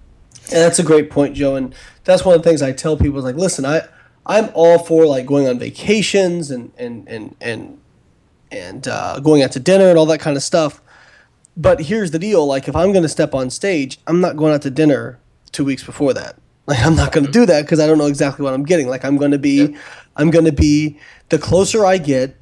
And 0.52 0.58
that's 0.58 0.78
a 0.78 0.84
great 0.84 1.10
point, 1.10 1.34
Joe. 1.34 1.56
And 1.56 1.74
that's 2.04 2.24
one 2.24 2.34
of 2.34 2.42
the 2.42 2.48
things 2.48 2.60
I 2.60 2.72
tell 2.72 2.96
people 2.96 3.18
is 3.18 3.24
like, 3.24 3.36
listen, 3.36 3.64
I 3.64 3.88
I'm 4.30 4.50
all 4.54 4.78
for 4.78 5.06
like 5.06 5.26
going 5.26 5.48
on 5.48 5.58
vacations 5.58 6.50
and 6.50 6.72
and 6.78 7.06
and 7.08 7.34
and 7.40 7.78
and 8.52 8.86
uh, 8.88 9.20
going 9.20 9.42
out 9.42 9.52
to 9.52 9.60
dinner 9.60 9.88
and 9.88 9.98
all 9.98 10.06
that 10.06 10.20
kind 10.20 10.36
of 10.36 10.42
stuff. 10.42 10.80
But 11.56 11.80
here's 11.82 12.12
the 12.12 12.18
deal: 12.18 12.46
like 12.46 12.68
if 12.68 12.76
I'm 12.76 12.92
going 12.92 13.02
to 13.02 13.08
step 13.08 13.34
on 13.34 13.50
stage, 13.50 13.98
I'm 14.06 14.20
not 14.20 14.36
going 14.36 14.54
out 14.54 14.62
to 14.62 14.70
dinner 14.70 15.18
two 15.52 15.64
weeks 15.64 15.82
before 15.84 16.14
that. 16.14 16.36
Like 16.66 16.86
I'm 16.86 16.94
not 16.94 17.10
going 17.10 17.26
to 17.26 17.32
do 17.32 17.46
that 17.46 17.62
because 17.62 17.80
I 17.80 17.86
don't 17.88 17.98
know 17.98 18.06
exactly 18.06 18.44
what 18.44 18.54
I'm 18.54 18.62
getting. 18.64 18.86
Like 18.86 19.04
I'm 19.04 19.16
going 19.16 19.32
to 19.32 19.38
be, 19.40 19.74
I'm 20.14 20.30
going 20.30 20.44
to 20.44 20.52
be 20.52 21.00
the 21.30 21.38
closer 21.38 21.84
I 21.84 21.98
get, 21.98 22.36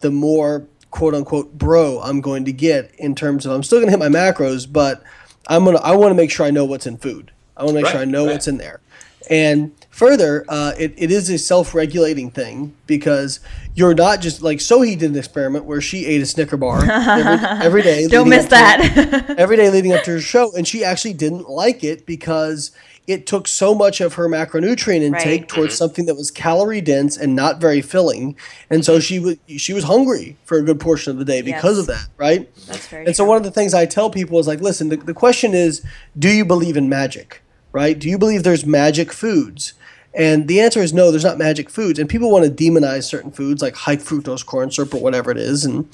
the 0.00 0.10
more 0.10 0.66
quote 0.90 1.14
unquote 1.14 1.58
bro 1.58 2.00
I'm 2.00 2.22
going 2.22 2.46
to 2.46 2.52
get 2.52 2.94
in 2.94 3.14
terms 3.14 3.44
of 3.44 3.52
I'm 3.52 3.62
still 3.62 3.80
going 3.80 3.88
to 3.88 3.90
hit 3.90 4.00
my 4.00 4.08
macros, 4.08 4.72
but 4.72 5.02
I'm 5.48 5.66
gonna 5.66 5.80
I 5.80 5.94
want 5.96 6.12
to 6.12 6.14
make 6.14 6.30
sure 6.30 6.46
I 6.46 6.50
know 6.50 6.64
what's 6.64 6.86
in 6.86 6.96
food. 6.96 7.30
I 7.58 7.64
want 7.64 7.74
to 7.76 7.82
make 7.82 7.84
Right, 7.86 7.92
sure 7.92 8.00
I 8.00 8.06
know 8.06 8.24
right. 8.24 8.32
what's 8.32 8.48
in 8.48 8.56
there. 8.56 8.80
And 9.28 9.72
further, 9.94 10.44
uh, 10.48 10.72
it, 10.76 10.92
it 10.96 11.10
is 11.12 11.30
a 11.30 11.38
self-regulating 11.38 12.28
thing 12.30 12.74
because 12.88 13.38
you're 13.76 13.94
not 13.94 14.20
just 14.20 14.42
like 14.42 14.58
Sohee 14.58 14.98
did 14.98 15.10
an 15.12 15.16
experiment 15.16 15.64
where 15.66 15.80
she 15.80 16.04
ate 16.06 16.20
a 16.20 16.26
Snicker 16.26 16.56
bar 16.56 16.82
every, 16.82 17.46
every 17.64 17.82
day. 17.82 18.08
Don't 18.08 18.28
miss 18.28 18.44
to- 18.46 18.50
that. 18.50 19.34
every 19.38 19.56
day 19.56 19.70
leading 19.70 19.92
up 19.92 20.02
to 20.04 20.10
her 20.12 20.20
show, 20.20 20.52
and 20.56 20.66
she 20.66 20.82
actually 20.84 21.14
didn't 21.14 21.48
like 21.48 21.84
it 21.84 22.06
because 22.06 22.72
it 23.06 23.26
took 23.26 23.46
so 23.46 23.74
much 23.74 24.00
of 24.00 24.14
her 24.14 24.28
macronutrient 24.28 25.02
intake 25.02 25.42
Right. 25.42 25.48
towards 25.48 25.74
something 25.76 26.06
that 26.06 26.14
was 26.16 26.30
calorie 26.30 26.80
dense 26.80 27.16
and 27.16 27.36
not 27.36 27.60
very 27.60 27.80
filling, 27.82 28.34
and 28.70 28.84
so 28.84 28.98
she 28.98 29.20
was 29.20 29.36
she 29.58 29.72
was 29.74 29.84
hungry 29.84 30.36
for 30.44 30.58
a 30.58 30.62
good 30.62 30.80
portion 30.80 31.12
of 31.12 31.18
the 31.18 31.24
day 31.24 31.40
because 31.42 31.76
Yes. 31.76 31.80
of 31.80 31.86
that, 31.94 32.08
right? 32.16 32.52
That's 32.66 32.88
very 32.88 33.06
And 33.06 33.14
so 33.14 33.24
one 33.24 33.36
of 33.36 33.44
the 33.44 33.50
things 33.52 33.74
I 33.74 33.84
tell 33.86 34.10
people 34.10 34.38
is 34.40 34.48
like, 34.48 34.60
listen, 34.60 34.88
the, 34.88 34.96
the 34.96 35.14
question 35.14 35.54
is, 35.54 35.82
do 36.18 36.30
you 36.30 36.44
believe 36.44 36.76
in 36.78 36.88
magic, 36.88 37.42
right? 37.72 37.96
Do 37.98 38.08
you 38.08 38.16
believe 38.18 38.42
there's 38.42 38.64
magic 38.66 39.12
foods? 39.12 39.74
And 40.14 40.46
the 40.46 40.60
answer 40.60 40.80
is 40.80 40.92
no, 40.92 41.10
there's 41.10 41.24
not 41.24 41.38
magic 41.38 41.68
foods. 41.68 41.98
And 41.98 42.08
people 42.08 42.30
want 42.30 42.44
to 42.44 42.50
demonize 42.50 43.04
certain 43.04 43.32
foods 43.32 43.60
like 43.60 43.74
high 43.74 43.96
fructose 43.96 44.46
corn 44.46 44.70
syrup 44.70 44.94
or 44.94 45.00
whatever 45.00 45.30
it 45.30 45.36
is. 45.36 45.64
And 45.64 45.88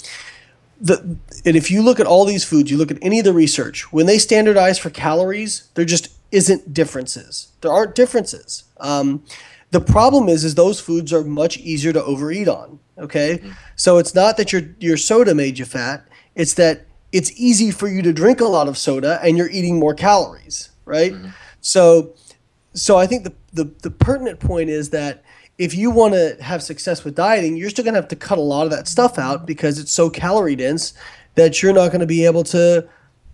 the 0.79 1.17
and 1.45 1.55
if 1.55 1.71
you 1.71 1.81
look 1.81 1.99
at 1.99 2.07
all 2.07 2.25
these 2.25 2.43
foods, 2.43 2.69
you 2.69 2.77
look 2.77 2.91
at 2.91 2.99
any 3.01 3.19
of 3.19 3.25
the 3.25 3.33
research, 3.33 3.91
when 3.91 4.05
they 4.05 4.17
standardize 4.17 4.77
for 4.77 4.89
calories, 4.89 5.69
there 5.75 5.85
just 5.85 6.09
isn't 6.31 6.73
differences. 6.73 7.51
There 7.61 7.71
aren't 7.71 7.95
differences. 7.95 8.63
Um, 8.79 9.23
the 9.71 9.81
problem 9.81 10.27
is, 10.27 10.43
is 10.43 10.55
those 10.55 10.79
foods 10.79 11.13
are 11.13 11.23
much 11.23 11.57
easier 11.57 11.93
to 11.93 12.03
overeat 12.03 12.47
on. 12.47 12.79
Okay, 12.97 13.41
so 13.75 13.97
it's 13.97 14.13
not 14.13 14.37
that 14.37 14.51
your 14.53 14.63
your 14.79 14.97
soda 14.97 15.33
made 15.33 15.57
you 15.57 15.65
fat; 15.65 16.07
it's 16.35 16.53
that 16.55 16.85
it's 17.11 17.31
easy 17.39 17.71
for 17.71 17.87
you 17.87 18.01
to 18.01 18.13
drink 18.13 18.39
a 18.39 18.45
lot 18.45 18.67
of 18.67 18.77
soda 18.77 19.19
and 19.21 19.37
you're 19.37 19.49
eating 19.49 19.77
more 19.79 19.93
calories, 19.93 20.69
right? 20.85 21.13
So 21.59 22.13
so 22.73 22.97
I 22.97 23.05
think 23.07 23.23
the, 23.23 23.33
the, 23.53 23.65
the 23.81 23.91
pertinent 23.91 24.39
point 24.39 24.69
is 24.69 24.91
that 24.91 25.23
if 25.57 25.75
you 25.75 25.91
want 25.91 26.13
to 26.13 26.37
have 26.41 26.63
success 26.63 27.03
with 27.03 27.15
dieting, 27.15 27.57
you're 27.57 27.69
still 27.69 27.83
going 27.83 27.93
to 27.93 27.99
have 27.99 28.09
to 28.09 28.15
cut 28.15 28.37
a 28.37 28.41
lot 28.41 28.65
of 28.65 28.71
that 28.71 28.87
stuff 28.87 29.19
out 29.19 29.45
because 29.45 29.77
it's 29.77 29.93
so 29.93 30.09
calorie 30.09 30.55
dense 30.55 30.93
that 31.35 31.61
you're 31.61 31.73
not 31.73 31.89
going 31.89 31.99
to 31.99 32.07
be 32.07 32.25
able 32.25 32.43
to 32.45 32.87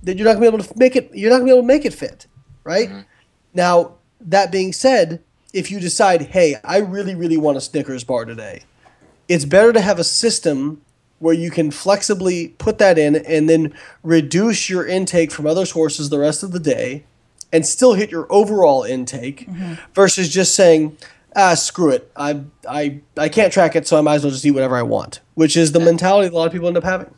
that 0.03 0.17
you're 0.17 0.25
not 0.25 0.39
going 0.39 0.45
to 0.45 0.51
be 0.51 0.55
able 0.55 0.63
to 0.63 0.77
make 0.77 0.95
it 0.95 1.09
you're 1.13 1.29
not 1.29 1.37
going 1.37 1.47
to 1.47 1.53
be 1.53 1.57
able 1.57 1.63
to 1.63 1.67
make 1.67 1.85
it 1.85 1.93
fit, 1.93 2.27
right? 2.63 2.89
Mm-hmm. 2.89 3.01
Now, 3.53 3.95
that 4.19 4.51
being 4.51 4.73
said, 4.73 5.23
if 5.53 5.71
you 5.71 5.79
decide, 5.79 6.21
"Hey, 6.23 6.55
I 6.63 6.79
really 6.79 7.15
really 7.15 7.37
want 7.37 7.57
a 7.57 7.61
Snickers 7.61 8.03
bar 8.03 8.25
today." 8.25 8.63
It's 9.27 9.45
better 9.45 9.73
to 9.73 9.81
have 9.81 9.99
a 9.99 10.03
system 10.03 10.81
where 11.19 11.33
you 11.33 11.49
can 11.49 11.71
flexibly 11.71 12.49
put 12.59 12.77
that 12.77 12.97
in 12.97 13.15
and 13.15 13.49
then 13.49 13.73
reduce 14.03 14.69
your 14.69 14.85
intake 14.85 15.31
from 15.31 15.47
other 15.47 15.65
sources 15.65 16.09
the 16.09 16.19
rest 16.19 16.43
of 16.43 16.51
the 16.51 16.59
day 16.59 17.05
and 17.51 17.65
still 17.65 17.93
hit 17.93 18.11
your 18.11 18.27
overall 18.31 18.83
intake 18.83 19.47
versus 19.93 20.29
just 20.29 20.55
saying, 20.55 20.97
ah, 21.35 21.53
screw 21.53 21.91
it. 21.91 22.11
I, 22.15 22.41
I, 22.67 23.01
I 23.15 23.29
can't 23.29 23.53
track 23.53 23.75
it, 23.75 23.87
so 23.87 23.97
I 23.97 24.01
might 24.01 24.15
as 24.15 24.23
well 24.23 24.31
just 24.31 24.45
eat 24.45 24.51
whatever 24.51 24.75
I 24.75 24.81
want, 24.81 25.21
which 25.35 25.55
is 25.55 25.71
the 25.71 25.79
mentality 25.79 26.27
a 26.27 26.31
lot 26.31 26.47
of 26.47 26.51
people 26.51 26.67
end 26.67 26.77
up 26.77 26.83
having. 26.83 27.13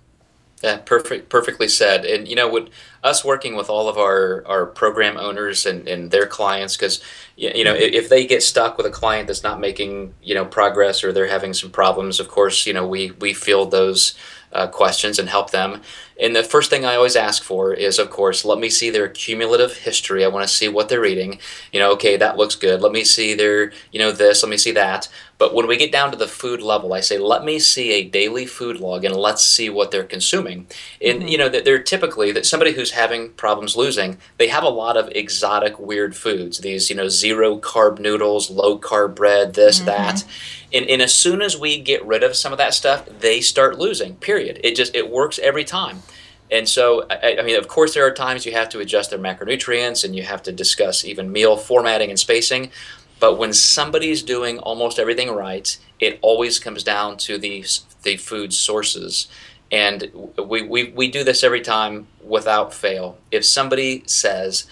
Yeah, 0.61 0.77
perfect, 0.77 1.29
perfectly 1.29 1.69
said. 1.69 2.03
And 2.03 2.27
you 2.27 2.35
know, 2.35 2.51
with 2.51 2.67
us 3.01 3.23
working 3.23 3.55
with 3.55 3.69
all 3.69 3.87
of 3.87 3.97
our, 3.97 4.43
our 4.45 4.65
program 4.65 5.15
owners 5.15 5.65
and, 5.65 5.87
and 5.87 6.11
their 6.11 6.27
clients, 6.27 6.75
because 6.75 7.01
you 7.37 7.63
know, 7.63 7.73
if, 7.73 7.93
if 7.93 8.09
they 8.09 8.25
get 8.25 8.43
stuck 8.43 8.75
with 8.75 8.85
a 8.85 8.91
client 8.91 9.27
that's 9.27 9.43
not 9.43 9.61
making 9.61 10.13
you 10.21 10.35
know 10.35 10.43
progress 10.43 11.01
or 11.01 11.13
they're 11.13 11.27
having 11.27 11.53
some 11.53 11.71
problems, 11.71 12.19
of 12.19 12.27
course, 12.27 12.65
you 12.65 12.73
know, 12.73 12.85
we 12.85 13.11
we 13.11 13.33
field 13.33 13.71
those 13.71 14.15
uh, 14.51 14.67
questions 14.67 15.17
and 15.17 15.29
help 15.29 15.51
them. 15.51 15.81
And 16.19 16.35
the 16.35 16.43
first 16.43 16.69
thing 16.69 16.85
I 16.85 16.95
always 16.95 17.15
ask 17.15 17.43
for 17.43 17.73
is, 17.73 17.97
of 17.97 18.09
course, 18.09 18.43
let 18.43 18.59
me 18.59 18.69
see 18.69 18.89
their 18.89 19.07
cumulative 19.07 19.77
history. 19.77 20.25
I 20.25 20.27
want 20.27 20.47
to 20.47 20.53
see 20.53 20.67
what 20.67 20.89
they're 20.89 21.05
eating. 21.05 21.39
You 21.71 21.79
know, 21.79 21.91
okay, 21.93 22.17
that 22.17 22.37
looks 22.37 22.55
good. 22.55 22.81
Let 22.81 22.91
me 22.91 23.03
see 23.03 23.33
their, 23.33 23.71
you 23.91 23.99
know, 23.99 24.11
this. 24.11 24.43
Let 24.43 24.49
me 24.49 24.57
see 24.57 24.71
that. 24.71 25.07
But 25.39 25.53
when 25.53 25.67
we 25.67 25.77
get 25.77 25.93
down 25.93 26.11
to 26.11 26.17
the 26.17 26.27
food 26.27 26.61
level, 26.61 26.93
I 26.93 26.99
say, 26.99 27.17
let 27.17 27.45
me 27.45 27.59
see 27.59 27.93
a 27.93 28.03
daily 28.03 28.45
food 28.45 28.81
log 28.81 29.05
and 29.05 29.15
let's 29.15 29.41
see 29.41 29.69
what 29.69 29.89
they're 29.89 30.03
consuming. 30.03 30.67
And 31.01 31.19
mm-hmm. 31.19 31.27
you 31.29 31.37
know, 31.37 31.47
that 31.47 31.63
they're 31.63 31.81
typically 31.81 32.33
that 32.33 32.45
somebody 32.45 32.73
who's 32.73 32.91
having 32.91 33.31
problems 33.31 33.77
losing, 33.77 34.17
they 34.37 34.49
have 34.49 34.65
a 34.65 34.69
lot 34.69 34.97
of 34.97 35.09
exotic, 35.15 35.79
weird 35.79 36.13
foods. 36.13 36.57
These, 36.57 36.89
you 36.89 36.95
know, 36.97 37.07
zero 37.07 37.57
carb 37.57 37.99
noodles, 37.99 38.49
low 38.49 38.77
carb 38.77 39.15
bread, 39.15 39.53
this, 39.53 39.77
mm-hmm. 39.77 39.85
that. 39.85 40.25
And, 40.73 40.85
and 40.87 41.01
as 41.01 41.13
soon 41.13 41.41
as 41.41 41.57
we 41.57 41.79
get 41.79 42.05
rid 42.05 42.21
of 42.21 42.35
some 42.35 42.51
of 42.51 42.57
that 42.57 42.73
stuff, 42.73 43.05
they 43.05 43.39
start 43.39 43.79
losing. 43.79 44.15
Period. 44.17 44.59
It 44.61 44.75
just 44.75 44.93
it 44.93 45.09
works 45.09 45.39
every 45.39 45.63
time. 45.63 46.03
And 46.51 46.67
so, 46.67 47.05
I, 47.09 47.37
I 47.39 47.41
mean, 47.43 47.57
of 47.57 47.67
course, 47.67 47.93
there 47.93 48.05
are 48.05 48.11
times 48.11 48.45
you 48.45 48.51
have 48.53 48.69
to 48.69 48.79
adjust 48.79 49.11
their 49.11 49.19
macronutrients 49.19 50.03
and 50.03 50.15
you 50.15 50.23
have 50.23 50.41
to 50.43 50.51
discuss 50.51 51.05
even 51.05 51.31
meal 51.31 51.57
formatting 51.57 52.09
and 52.09 52.19
spacing. 52.19 52.71
But 53.19 53.37
when 53.37 53.53
somebody's 53.53 54.23
doing 54.23 54.59
almost 54.59 54.97
everything 54.97 55.29
right, 55.29 55.77
it 55.99 56.17
always 56.21 56.57
comes 56.57 56.83
down 56.83 57.17
to 57.17 57.37
the, 57.37 57.65
the 58.03 58.17
food 58.17 58.53
sources. 58.53 59.27
And 59.71 60.09
we, 60.37 60.63
we, 60.63 60.91
we 60.91 61.11
do 61.11 61.23
this 61.23 61.43
every 61.43 61.61
time 61.61 62.07
without 62.23 62.73
fail. 62.73 63.17
If 63.29 63.45
somebody 63.45 64.03
says, 64.07 64.65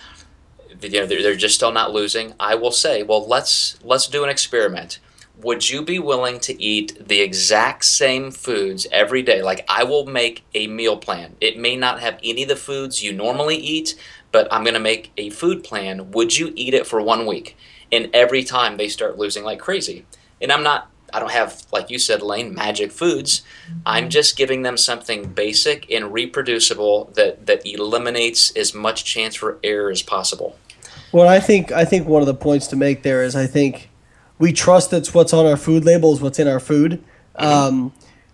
you 0.82 0.90
know, 0.90 1.06
they're, 1.06 1.22
they're 1.22 1.36
just 1.36 1.56
still 1.56 1.72
not 1.72 1.92
losing, 1.92 2.34
I 2.40 2.56
will 2.56 2.72
say, 2.72 3.04
well, 3.04 3.28
let's, 3.28 3.78
let's 3.84 4.08
do 4.08 4.24
an 4.24 4.30
experiment 4.30 5.00
would 5.42 5.70
you 5.70 5.84
be 5.84 6.00
willing 6.00 6.40
to 6.42 6.62
eat 6.62 7.08
the 7.08 7.22
exact 7.22 7.86
same 7.86 8.32
foods 8.32 8.88
every 8.92 9.22
day? 9.22 9.42
Like 9.42 9.66
I 9.70 9.84
will 9.84 10.06
make 10.06 10.44
a 10.54 10.68
meal 10.68 10.98
plan. 10.98 11.36
It 11.40 11.58
may 11.58 11.76
not 11.76 12.00
have 12.00 12.20
any 12.24 12.44
of 12.44 12.50
the 12.50 12.56
foods 12.56 13.04
you 13.04 13.14
normally 13.14 13.58
eat, 13.58 13.96
but 14.32 14.48
I'm 14.52 14.64
going 14.64 14.74
to 14.74 14.80
make 14.80 15.12
a 15.18 15.30
food 15.30 15.64
plan. 15.64 16.12
Would 16.12 16.38
you 16.38 16.54
eat 16.56 16.74
it 16.74 16.88
for 16.88 17.02
one 17.02 17.26
week? 17.26 17.56
And 17.92 18.10
every 18.14 18.44
time 18.44 18.78
they 18.78 18.88
start 18.88 19.18
losing 19.18 19.44
like 19.44 19.60
crazy. 19.60 20.06
And 20.42 20.52
I'm 20.52 20.64
not 20.64 20.92
I 21.14 21.20
don't 21.20 21.32
have 21.32 21.64
like 21.72 21.90
you 21.90 22.00
said 22.00 22.22
Layne 22.22 22.54
magic 22.54 22.92
foods. 22.92 23.42
I'm 23.86 24.04
mm-hmm. 24.04 24.10
just 24.10 24.38
giving 24.38 24.64
them 24.64 24.76
something 24.76 25.30
basic 25.30 25.90
and 25.92 26.12
reproducible 26.12 27.12
that 27.16 27.46
that 27.46 27.66
eliminates 27.66 28.52
as 28.58 28.74
much 28.74 29.06
chance 29.06 29.36
for 29.36 29.60
error 29.64 29.90
as 29.90 30.02
possible. 30.02 30.58
Well, 31.14 31.30
I 31.30 31.40
think 31.40 31.72
I 31.72 31.86
think 31.86 32.08
one 32.08 32.22
of 32.22 32.28
the 32.28 32.34
points 32.34 32.68
to 32.68 32.76
make 32.76 33.04
there 33.04 33.24
is 33.24 33.36
I 33.36 33.48
think 33.48 33.90
we 34.40 34.54
trust 34.54 34.92
that's 34.92 35.14
what's 35.14 35.34
on 35.34 35.46
our 35.46 35.58
food 35.58 35.86
labels, 35.86 36.22
what's 36.22 36.40
in 36.40 36.48
our 36.48 36.60
food. 36.60 37.04
Um, 37.36 37.94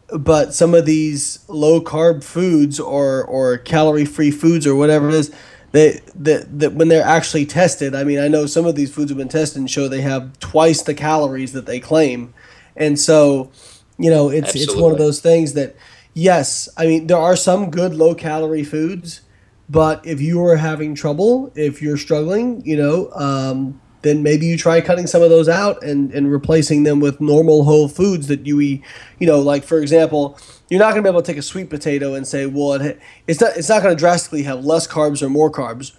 but 0.09 0.53
some 0.53 0.73
of 0.73 0.85
these 0.85 1.43
low 1.47 1.81
carb 1.81 2.23
foods 2.23 2.79
or 2.79 3.23
or 3.23 3.57
calorie 3.57 4.05
free 4.05 4.31
foods 4.31 4.67
or 4.67 4.75
whatever 4.75 5.09
it 5.09 5.15
is, 5.15 5.33
they 5.71 6.01
that 6.15 6.59
that 6.59 6.73
when 6.73 6.87
they're 6.87 7.05
actually 7.05 7.45
tested, 7.45 7.95
I 7.95 8.03
mean, 8.03 8.19
I 8.19 8.27
know 8.27 8.45
some 8.45 8.65
of 8.65 8.75
these 8.75 8.93
foods 8.93 9.11
have 9.11 9.17
been 9.17 9.29
tested 9.29 9.59
and 9.59 9.69
show 9.69 9.87
they 9.87 10.01
have 10.01 10.39
twice 10.39 10.81
the 10.83 10.93
calories 10.93 11.53
that 11.53 11.65
they 11.65 11.79
claim, 11.79 12.33
and 12.75 12.99
so 12.99 13.51
you 13.97 14.09
know 14.09 14.29
it's 14.29 14.55
it's 14.55 14.75
one 14.75 14.91
of 14.91 14.97
those 14.97 15.19
things 15.19 15.53
that 15.53 15.75
yes, 16.13 16.69
I 16.77 16.85
mean 16.85 17.07
there 17.07 17.17
are 17.17 17.35
some 17.35 17.71
good 17.71 17.95
low 17.95 18.13
calorie 18.13 18.63
foods, 18.63 19.21
but 19.69 20.05
if 20.05 20.21
you 20.21 20.45
are 20.45 20.57
having 20.57 20.93
trouble, 20.93 21.51
if 21.55 21.81
you're 21.81 21.97
struggling, 21.97 22.63
you 22.65 22.77
know, 22.77 23.09
um, 23.13 23.81
then 24.03 24.21
maybe 24.21 24.45
you 24.45 24.57
try 24.57 24.81
cutting 24.81 25.07
some 25.07 25.21
of 25.21 25.29
those 25.29 25.49
out 25.49 25.81
and, 25.81 26.11
and 26.11 26.31
replacing 26.31 26.83
them 26.83 26.99
with 26.99 27.19
normal 27.19 27.63
whole 27.63 27.87
foods 27.87 28.27
that 28.27 28.45
you 28.45 28.61
eat. 28.61 28.83
You 29.17 29.27
know, 29.27 29.39
like 29.39 29.63
for 29.63 29.79
example, 29.79 30.37
you're 30.69 30.79
not 30.79 30.91
going 30.91 31.03
to 31.03 31.09
be 31.09 31.09
able 31.09 31.21
to 31.21 31.31
take 31.31 31.39
a 31.39 31.43
sweet 31.43 31.69
potato 31.69 32.13
and 32.13 32.27
say, 32.27 32.45
well, 32.45 32.73
it, 32.73 32.99
it's 33.27 33.41
not 33.41 33.57
it's 33.57 33.69
not 33.69 33.81
going 33.81 33.95
to 33.95 33.99
drastically 33.99 34.43
have 34.43 34.63
less 34.63 34.87
carbs 34.87 35.21
or 35.21 35.29
more 35.29 35.51
carbs. 35.51 35.93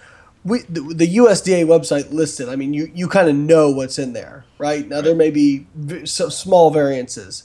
We, 0.45 0.61
the, 0.69 0.83
the 0.83 1.17
USDA 1.17 1.65
website 1.65 2.13
listed. 2.13 2.51
I 2.51 2.57
mean, 2.57 2.75
you, 2.75 2.93
you 2.95 3.09
kind 3.09 3.31
of 3.31 3.35
know 3.35 3.71
what's 3.71 3.99
in 3.99 4.13
there, 4.13 4.45
right? 4.59 4.87
Now 4.87 5.01
there 5.01 5.15
may 5.15 5.31
be 5.31 5.67
v- 5.75 6.05
so 6.05 6.29
small 6.29 6.71
variances, 6.71 7.45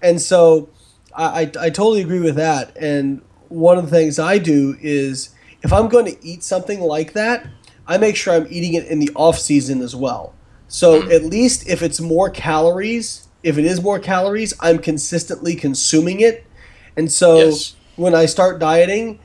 and 0.00 0.20
so 0.20 0.68
I, 1.14 1.24
I, 1.24 1.40
I 1.40 1.70
totally 1.70 2.02
agree 2.02 2.20
with 2.20 2.36
that. 2.36 2.76
And 2.76 3.22
one 3.48 3.78
of 3.78 3.84
the 3.84 3.90
things 3.90 4.20
I 4.20 4.38
do 4.38 4.76
is 4.80 5.34
if 5.62 5.72
I'm 5.72 5.88
going 5.88 6.06
to 6.06 6.24
eat 6.24 6.42
something 6.42 6.80
like 6.80 7.12
that, 7.14 7.46
I 7.90 7.98
make 7.98 8.14
sure 8.16 8.32
I'm 8.32 8.46
eating 8.48 8.74
it 8.74 8.86
in 8.86 9.00
the 9.00 9.10
off 9.16 9.38
season 9.38 9.82
as 9.82 9.94
well. 9.96 10.32
So 10.68 11.10
at 11.10 11.24
least 11.24 11.68
if 11.68 11.82
it's 11.82 12.00
more 12.00 12.30
calories, 12.30 13.26
if 13.42 13.58
it 13.58 13.64
is 13.64 13.82
more 13.82 13.98
calories, 13.98 14.54
I'm 14.60 14.78
consistently 14.78 15.56
consuming 15.56 16.20
it. 16.20 16.46
And 16.96 17.10
so 17.10 17.38
Yes. 17.38 17.74
when 17.96 18.14
I 18.14 18.26
start 18.26 18.60
dieting, 18.60 19.18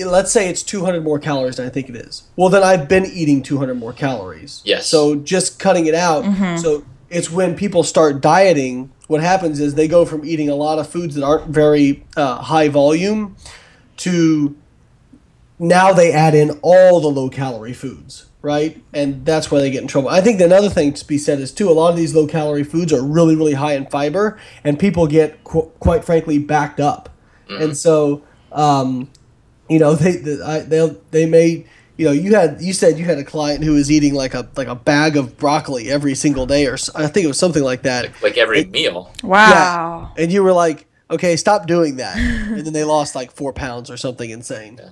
let's 0.00 0.32
say 0.32 0.48
it's 0.48 0.64
200 0.64 1.04
more 1.04 1.20
calories 1.20 1.56
than 1.56 1.66
I 1.66 1.68
think 1.70 1.88
it 1.88 1.94
is. 1.94 2.24
Well, 2.34 2.48
then 2.48 2.64
I've 2.64 2.88
been 2.88 3.06
eating 3.06 3.40
200 3.42 3.74
more 3.76 3.92
calories. 3.92 4.62
Yes. 4.64 4.88
So 4.88 5.14
just 5.14 5.60
cutting 5.60 5.86
it 5.86 5.94
out. 5.94 6.24
So 6.58 6.84
it's 7.10 7.30
when 7.30 7.54
people 7.54 7.84
start 7.84 8.20
dieting, 8.20 8.90
what 9.06 9.20
happens 9.20 9.60
is 9.60 9.74
they 9.76 9.86
go 9.88 10.04
from 10.04 10.24
eating 10.24 10.48
a 10.48 10.54
lot 10.56 10.80
of 10.80 10.88
foods 10.88 11.14
that 11.14 11.22
aren't 11.24 11.46
very 11.46 12.04
uh, 12.16 12.36
high 12.42 12.68
volume 12.68 13.36
to 13.98 14.56
now 15.58 15.92
they 15.92 16.12
add 16.12 16.34
in 16.34 16.58
all 16.62 17.00
the 17.00 17.08
low 17.08 17.28
calorie 17.28 17.72
foods. 17.72 18.26
right? 18.40 18.80
And 18.94 19.24
that's 19.26 19.50
why 19.50 19.58
they 19.58 19.70
get 19.70 19.82
in 19.82 19.88
trouble. 19.88 20.08
I 20.08 20.20
think 20.20 20.40
another 20.40 20.68
thing 20.70 20.92
to 20.94 21.06
be 21.06 21.18
said 21.18 21.40
is 21.40 21.50
too 21.52 21.68
a 21.68 21.72
lot 21.72 21.90
of 21.90 21.96
these 21.96 22.14
low 22.14 22.26
calorie 22.26 22.62
foods 22.64 22.92
are 22.92 23.02
really 23.02 23.34
really 23.34 23.54
high 23.54 23.74
in 23.74 23.86
fiber, 23.86 24.38
and 24.64 24.78
people 24.78 25.06
get 25.08 25.42
qu- 25.44 25.70
quite 25.80 26.04
frankly 26.04 26.38
backed 26.38 26.78
up, 26.80 27.08
and 27.48 27.76
so 27.76 28.22
um, 28.52 29.10
you 29.68 29.78
know 29.80 29.94
they 30.02 30.12
they 30.16 30.64
they 30.68 30.96
they 31.10 31.26
may 31.26 31.66
you 31.96 32.04
know 32.04 32.12
you 32.12 32.34
had 32.36 32.60
you 32.62 32.72
said 32.72 32.96
you 32.98 33.04
had 33.04 33.18
a 33.18 33.24
client 33.24 33.64
who 33.64 33.72
was 33.72 33.90
eating 33.90 34.14
like 34.14 34.34
a 34.34 34.48
like 34.56 34.68
a 34.68 34.76
bag 34.76 35.16
of 35.16 35.36
broccoli 35.36 35.90
every 35.90 36.14
single 36.14 36.46
day 36.46 36.66
or 36.66 36.76
I 36.94 37.08
think 37.08 37.24
it 37.24 37.28
was 37.28 37.38
something 37.40 37.64
like 37.64 37.82
that. 37.82 38.22
Like 38.22 38.38
every 38.38 38.64
meal. 38.66 39.12
Wow. 39.24 40.12
And 40.16 40.30
you 40.32 40.44
were 40.44 40.52
like, 40.52 40.86
okay, 41.10 41.34
stop 41.36 41.66
doing 41.66 41.96
that. 41.96 42.16
and 42.16 42.64
then 42.64 42.72
they 42.72 42.84
lost 42.84 43.16
like 43.16 43.32
four 43.32 43.52
pounds 43.52 43.90
or 43.90 43.96
something 43.96 44.30
insane. 44.30 44.78
Yeah, 44.78 44.90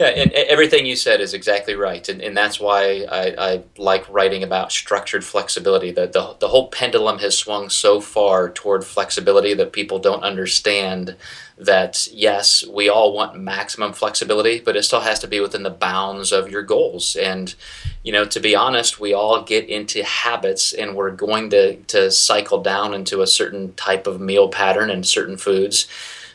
and 0.00 0.32
e- 0.32 0.34
everything 0.34 0.86
you 0.86 0.96
said 0.96 1.20
is 1.20 1.34
exactly 1.34 1.74
right, 1.74 2.08
and, 2.08 2.20
and 2.20 2.36
that's 2.36 2.58
why 2.58 3.06
I, 3.10 3.34
I 3.38 3.62
like 3.78 4.08
writing 4.10 4.42
about 4.42 4.72
structured 4.72 5.24
flexibility. 5.24 5.92
The, 5.92 6.06
the 6.06 6.36
the 6.40 6.48
whole 6.48 6.68
pendulum 6.68 7.20
has 7.20 7.38
swung 7.38 7.70
so 7.70 8.00
far 8.00 8.50
toward 8.50 8.84
flexibility 8.84 9.54
that 9.54 9.72
people 9.72 10.00
don't 10.00 10.24
understand 10.24 11.14
that 11.56 12.08
yes, 12.12 12.66
we 12.66 12.88
all 12.88 13.14
want 13.14 13.38
maximum 13.38 13.92
flexibility, 13.92 14.58
but 14.58 14.76
it 14.76 14.82
still 14.82 15.02
has 15.02 15.20
to 15.20 15.28
be 15.28 15.38
within 15.38 15.62
the 15.62 15.70
bounds 15.70 16.32
of 16.32 16.50
your 16.50 16.62
goals. 16.62 17.14
And 17.14 17.54
you 18.02 18.10
know, 18.10 18.24
to 18.24 18.40
be 18.40 18.56
honest, 18.56 18.98
we 18.98 19.14
all 19.14 19.42
get 19.44 19.68
into 19.68 20.02
habits, 20.02 20.72
and 20.72 20.96
we're 20.96 21.12
going 21.12 21.50
to 21.50 21.76
to 21.76 22.10
cycle 22.10 22.60
down 22.60 22.94
into 22.94 23.22
a 23.22 23.28
certain 23.28 23.74
type 23.74 24.08
of 24.08 24.20
meal 24.20 24.48
pattern 24.48 24.90
and 24.90 25.06
certain 25.06 25.36
foods. 25.36 25.86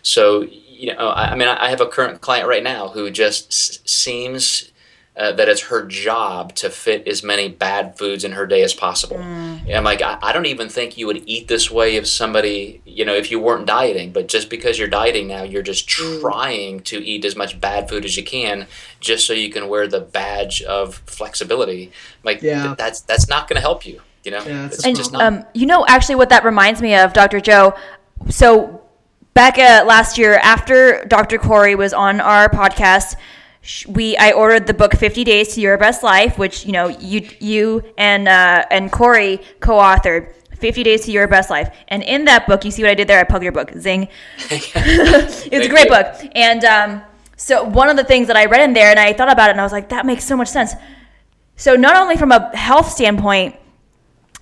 So 0.01 0.47
you 0.79 0.93
know, 0.93 1.09
I, 1.09 1.31
I 1.31 1.35
mean, 1.35 1.47
I 1.47 1.69
have 1.69 1.81
a 1.81 1.85
current 1.87 2.21
client 2.21 2.47
right 2.47 2.63
now 2.63 2.87
who 2.89 3.11
just 3.11 3.47
s- 3.49 3.79
seems 3.85 4.71
uh, 5.17 5.33
that 5.33 5.49
it's 5.49 5.63
her 5.63 5.85
job 5.85 6.55
to 6.55 6.69
fit 6.69 7.05
as 7.05 7.21
many 7.21 7.49
bad 7.49 7.97
foods 7.97 8.23
in 8.23 8.31
her 8.31 8.45
day 8.47 8.61
as 8.63 8.73
possible. 8.73 9.17
And 9.19 9.69
I'm 9.79 9.83
like, 9.83 10.01
I, 10.01 10.17
I 10.21 10.31
don't 10.31 10.45
even 10.45 10.69
think 10.69 10.97
you 10.97 11.07
would 11.07 11.21
eat 11.25 11.49
this 11.49 11.69
way 11.69 11.97
if 11.97 12.07
somebody, 12.07 12.81
you 12.85 13.03
know, 13.03 13.13
if 13.13 13.29
you 13.29 13.37
weren't 13.41 13.65
dieting. 13.65 14.13
But 14.13 14.29
just 14.29 14.49
because 14.49 14.79
you're 14.79 14.87
dieting 14.87 15.27
now, 15.27 15.43
you're 15.43 15.61
just 15.73 15.89
trying 15.89 16.79
to 16.83 17.03
eat 17.03 17.25
as 17.25 17.35
much 17.35 17.59
bad 17.59 17.89
food 17.89 18.05
as 18.05 18.15
you 18.15 18.23
can, 18.23 18.65
just 19.01 19.27
so 19.27 19.33
you 19.33 19.49
can 19.49 19.67
wear 19.67 19.87
the 19.87 19.99
badge 19.99 20.61
of 20.61 20.95
flexibility. 21.05 21.91
Like, 22.23 22.41
Yeah. 22.41 22.63
th- 22.63 22.77
that's 22.77 23.01
that's 23.01 23.27
not 23.27 23.49
going 23.49 23.57
to 23.57 23.61
help 23.61 23.85
you. 23.85 23.99
You 24.23 24.31
know, 24.31 24.43
Yeah, 24.45 24.67
it's 24.67 24.75
it's 24.77 24.85
And 24.85 24.95
just 24.95 25.11
not. 25.11 25.21
um, 25.21 25.45
you 25.53 25.65
know, 25.65 25.85
actually, 25.87 26.15
what 26.15 26.29
that 26.29 26.45
reminds 26.45 26.81
me 26.81 26.95
of, 26.95 27.11
Dr. 27.11 27.41
Joe. 27.41 27.73
So 28.29 28.78
back 29.33 29.57
uh, 29.57 29.83
last 29.85 30.17
year, 30.17 30.35
after 30.35 31.05
Dr. 31.05 31.37
Corey 31.37 31.75
was 31.75 31.93
on 31.93 32.19
our 32.19 32.49
podcast, 32.49 33.15
we 33.87 34.17
I 34.17 34.31
ordered 34.31 34.67
the 34.67 34.73
book 34.73 34.95
Fifty 34.95 35.23
Days 35.23 35.55
to 35.55 35.61
Your 35.61 35.77
Best 35.77 36.03
Life, 36.03 36.37
which 36.37 36.65
you 36.65 36.71
know 36.71 36.87
you 36.87 37.27
you 37.39 37.83
and 37.97 38.27
uh, 38.27 38.65
and 38.71 38.91
Corey 38.91 39.41
co-authored. 39.59 40.33
50 40.59 40.83
Days 40.83 41.05
to 41.05 41.11
Your 41.13 41.25
Best 41.25 41.49
Life. 41.49 41.73
And 41.87 42.03
in 42.03 42.25
that 42.25 42.45
book, 42.45 42.65
you 42.65 42.71
see 42.71 42.81
what 42.81 42.91
I 42.91 42.93
did 42.93 43.07
there? 43.07 43.17
I 43.17 43.23
plugged 43.23 43.43
your 43.43 43.53
book. 43.53 43.71
Zing. 43.77 44.09
it's 44.49 45.45
a 45.45 45.69
great 45.69 45.85
you. 45.85 45.89
book. 45.89 46.31
And 46.35 46.65
um, 46.65 47.01
so 47.37 47.63
one 47.63 47.87
of 47.87 47.95
the 47.95 48.03
things 48.03 48.27
that 48.27 48.35
I 48.35 48.45
read 48.45 48.59
in 48.61 48.73
there, 48.73 48.89
and 48.89 48.99
I 48.99 49.13
thought 49.13 49.31
about 49.31 49.49
it, 49.49 49.51
and 49.51 49.61
I 49.61 49.63
was 49.63 49.71
like, 49.71 49.87
that 49.87 50.05
makes 50.05 50.25
so 50.25 50.35
much 50.35 50.49
sense. 50.49 50.73
So 51.55 51.75
not 51.75 51.95
only 51.95 52.17
from 52.17 52.33
a 52.33 52.55
health 52.55 52.89
standpoint, 52.89 53.55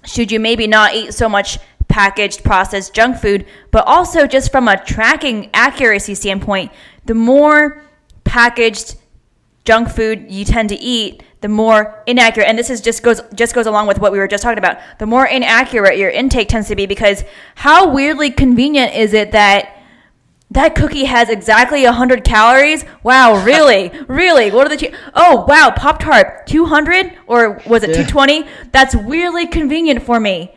should 0.06 0.32
you 0.32 0.40
maybe 0.40 0.66
not 0.66 0.96
eat 0.96 1.14
so 1.14 1.30
much 1.30 1.60
packaged 1.98 2.44
processed 2.44 2.94
junk 2.94 3.18
food 3.18 3.44
but 3.72 3.84
also 3.88 4.28
just 4.28 4.52
from 4.52 4.68
a 4.68 4.76
tracking 4.86 5.50
accuracy 5.52 6.14
standpoint 6.14 6.72
the 7.06 7.16
more 7.16 7.82
packaged 8.24 8.98
junk 9.66 9.90
food 9.90 10.26
you 10.30 10.46
tend 10.46 10.70
to 10.70 10.76
eat 10.76 11.24
the 11.42 11.48
more 11.48 12.04
inaccurate 12.06 12.48
and 12.48 12.56
this 12.58 12.70
is 12.70 12.82
just 12.82 13.02
goes 13.02 13.20
just 13.34 13.56
goes 13.56 13.66
along 13.66 13.88
with 13.88 13.98
what 14.00 14.12
we 14.12 14.20
were 14.20 14.28
just 14.28 14.44
talking 14.44 14.60
about 14.60 14.78
the 15.00 15.08
more 15.08 15.26
inaccurate 15.26 15.98
your 15.98 16.12
intake 16.12 16.48
tends 16.48 16.68
to 16.68 16.76
be 16.76 16.86
because 16.86 17.24
how 17.56 17.92
weirdly 17.92 18.30
convenient 18.30 18.94
is 18.94 19.14
it 19.14 19.32
that 19.32 19.74
that 20.52 20.76
cookie 20.76 21.04
has 21.06 21.28
exactly 21.30 21.84
100 21.84 22.24
calories. 22.24 22.86
Wow, 23.04 23.44
really? 23.52 23.92
really? 24.08 24.50
What 24.50 24.66
are 24.66 24.70
the 24.70 24.78
ch- 24.78 24.94
Oh, 25.14 25.44
wow, 25.46 25.74
Pop 25.76 26.00
Tart 26.00 26.48
200 26.48 27.12
or 27.28 27.62
was 27.68 27.84
it 27.84 27.90
Yeah. 27.90 28.06
220? 28.08 28.48
That's 28.72 28.96
weirdly 28.96 29.46
convenient 29.48 30.04
for 30.04 30.22
me. 30.22 30.56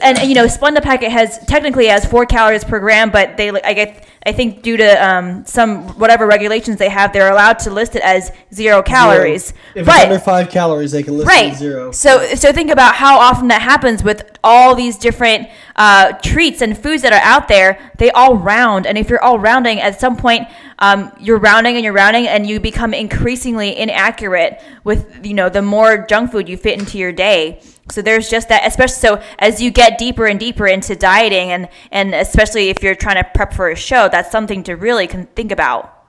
And, 0.00 0.18
and, 0.18 0.28
you 0.28 0.34
know, 0.34 0.46
Splenda 0.46 0.82
packet 0.82 1.10
has 1.10 1.38
technically 1.46 1.86
has 1.86 2.04
4 2.06 2.26
calories 2.26 2.64
per 2.64 2.80
gram, 2.80 3.10
but 3.10 3.36
they 3.36 3.50
I 3.50 3.74
get 3.74 4.06
I 4.24 4.32
think 4.32 4.62
due 4.62 4.76
to 4.76 5.04
um, 5.04 5.44
some 5.46 5.88
whatever 5.98 6.26
regulations 6.26 6.76
they 6.76 6.88
have, 6.88 7.12
they're 7.12 7.30
allowed 7.32 7.58
to 7.60 7.70
list 7.70 7.96
it 7.96 8.02
as 8.02 8.30
0 8.54 8.82
calories. 8.82 9.52
If 9.74 9.84
but 9.84 9.96
it's 9.96 10.04
under 10.04 10.18
five 10.20 10.48
calories, 10.48 10.92
they 10.92 11.02
can 11.02 11.18
list 11.18 11.28
it 11.28 11.32
right 11.32 11.52
at 11.52 11.58
zero. 11.58 11.90
so 11.90 12.34
so 12.34 12.52
think 12.52 12.70
about 12.70 12.94
how 12.94 13.18
often 13.18 13.48
that 13.48 13.62
happens 13.62 14.04
with 14.04 14.38
all 14.44 14.74
these 14.74 14.96
different 14.96 15.48
uh, 15.76 16.12
treats 16.12 16.62
and 16.62 16.78
foods 16.78 17.02
that 17.02 17.12
are 17.12 17.22
out 17.22 17.48
there 17.48 17.78
they 17.98 18.10
all 18.10 18.36
round 18.36 18.86
and 18.86 18.98
if 18.98 19.08
you're 19.08 19.22
all 19.22 19.38
rounding 19.38 19.80
at 19.80 19.98
some 19.98 20.16
point 20.16 20.46
um, 20.78 21.12
you're 21.18 21.38
rounding 21.38 21.76
and 21.76 21.84
you're 21.84 21.92
rounding 21.92 22.26
and 22.26 22.46
you 22.46 22.60
become 22.60 22.92
increasingly 22.92 23.76
inaccurate 23.76 24.60
with 24.84 25.24
you 25.24 25.34
know 25.34 25.48
the 25.48 25.62
more 25.62 26.06
junk 26.08 26.30
food 26.30 26.48
you 26.48 26.56
fit 26.56 26.78
into 26.78 26.98
your 26.98 27.12
day 27.12 27.60
so 27.92 28.02
there's 28.02 28.28
just 28.28 28.48
that 28.48 28.66
especially 28.66 28.94
so 28.94 29.22
as 29.38 29.60
you 29.60 29.70
get 29.70 29.98
deeper 29.98 30.26
and 30.26 30.40
deeper 30.40 30.66
into 30.66 30.96
dieting 30.96 31.50
and 31.50 31.68
and 31.90 32.14
especially 32.14 32.68
if 32.68 32.82
you're 32.82 32.94
trying 32.94 33.22
to 33.22 33.30
prep 33.34 33.52
for 33.52 33.70
a 33.70 33.76
show 33.76 34.08
that's 34.08 34.30
something 34.30 34.62
to 34.62 34.74
really 34.74 35.06
think 35.06 35.52
about 35.52 36.02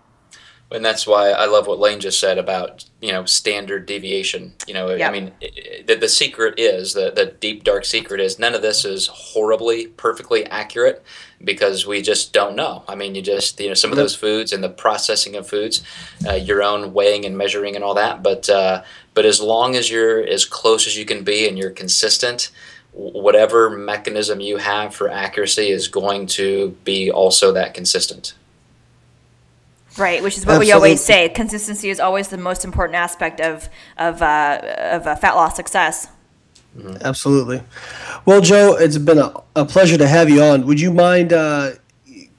And 0.74 0.84
that's 0.84 1.06
why 1.06 1.30
I 1.30 1.46
love 1.46 1.68
what 1.68 1.80
Layne 1.80 2.00
just 2.00 2.20
said 2.20 2.40
about 2.40 2.86
you 3.00 3.12
know 3.12 3.26
standard 3.26 3.86
deviation. 3.86 4.54
You 4.66 4.74
know, 4.74 4.96
Yeah. 4.96 5.08
I 5.08 5.12
mean, 5.12 5.32
the, 5.86 5.96
the 5.96 6.10
secret 6.10 6.56
is 6.58 6.94
the 6.94 7.12
the 7.12 7.28
deep 7.28 7.64
dark 7.64 7.86
secret 7.86 8.20
is 8.20 8.40
none 8.40 8.56
of 8.56 8.64
this 8.64 8.84
is 8.84 9.08
horribly 9.08 9.88
perfectly 9.88 10.46
accurate 10.48 11.04
because 11.44 11.86
we 11.86 12.02
just 12.02 12.34
don't 12.34 12.56
know. 12.56 12.84
I 12.88 12.96
mean, 12.96 13.14
you 13.14 13.22
just 13.22 13.60
you 13.60 13.68
know 13.68 13.76
some 13.76 13.92
of 13.92 13.98
those 13.98 14.16
foods 14.16 14.52
and 14.52 14.64
the 14.64 14.70
processing 14.70 15.36
of 15.36 15.48
foods, 15.48 15.84
uh, 16.28 16.34
your 16.34 16.64
own 16.64 16.92
weighing 16.92 17.24
and 17.24 17.38
measuring 17.38 17.76
and 17.76 17.84
all 17.84 17.94
that. 17.94 18.24
But 18.24 18.50
uh, 18.50 18.82
but 19.14 19.26
as 19.26 19.42
long 19.42 19.76
as 19.76 19.90
you're 19.90 20.22
as 20.22 20.46
close 20.46 20.88
as 20.88 20.98
you 20.98 21.06
can 21.06 21.24
be 21.24 21.48
and 21.48 21.58
you're 21.58 21.72
consistent. 21.72 22.52
Whatever 22.92 23.72
mechanism 23.72 24.40
you 24.40 24.58
have 24.58 24.94
for 24.94 25.10
accuracy 25.10 25.70
is 25.70 25.88
going 25.88 26.28
to 26.28 26.78
be 26.84 27.10
also 27.10 27.52
that 27.52 27.74
consistent. 27.74 28.36
Right, 29.98 30.22
which 30.24 30.38
is 30.38 30.46
what 30.46 30.60
we 30.60 30.72
always 30.72 31.04
say. 31.04 31.30
Consistency 31.30 31.90
is 31.90 32.00
always 32.00 32.28
the 32.30 32.38
most 32.38 32.66
important 32.66 32.96
aspect 32.96 33.40
of 33.40 33.70
of 33.98 34.22
uh, 34.22 34.60
of 34.92 35.08
uh, 35.08 35.16
fat 35.16 35.36
loss 35.36 35.56
success. 35.56 36.08
Absolutely. 37.02 37.62
Well, 38.26 38.42
Joe, 38.42 38.76
it's 38.76 38.98
been 38.98 39.20
a, 39.20 39.34
a 39.56 39.66
pleasure 39.66 39.98
to 39.98 40.08
have 40.08 40.30
you 40.30 40.42
on. 40.42 40.66
Would 40.66 40.80
you 40.80 40.92
mind 40.92 41.32
uh, 41.32 41.74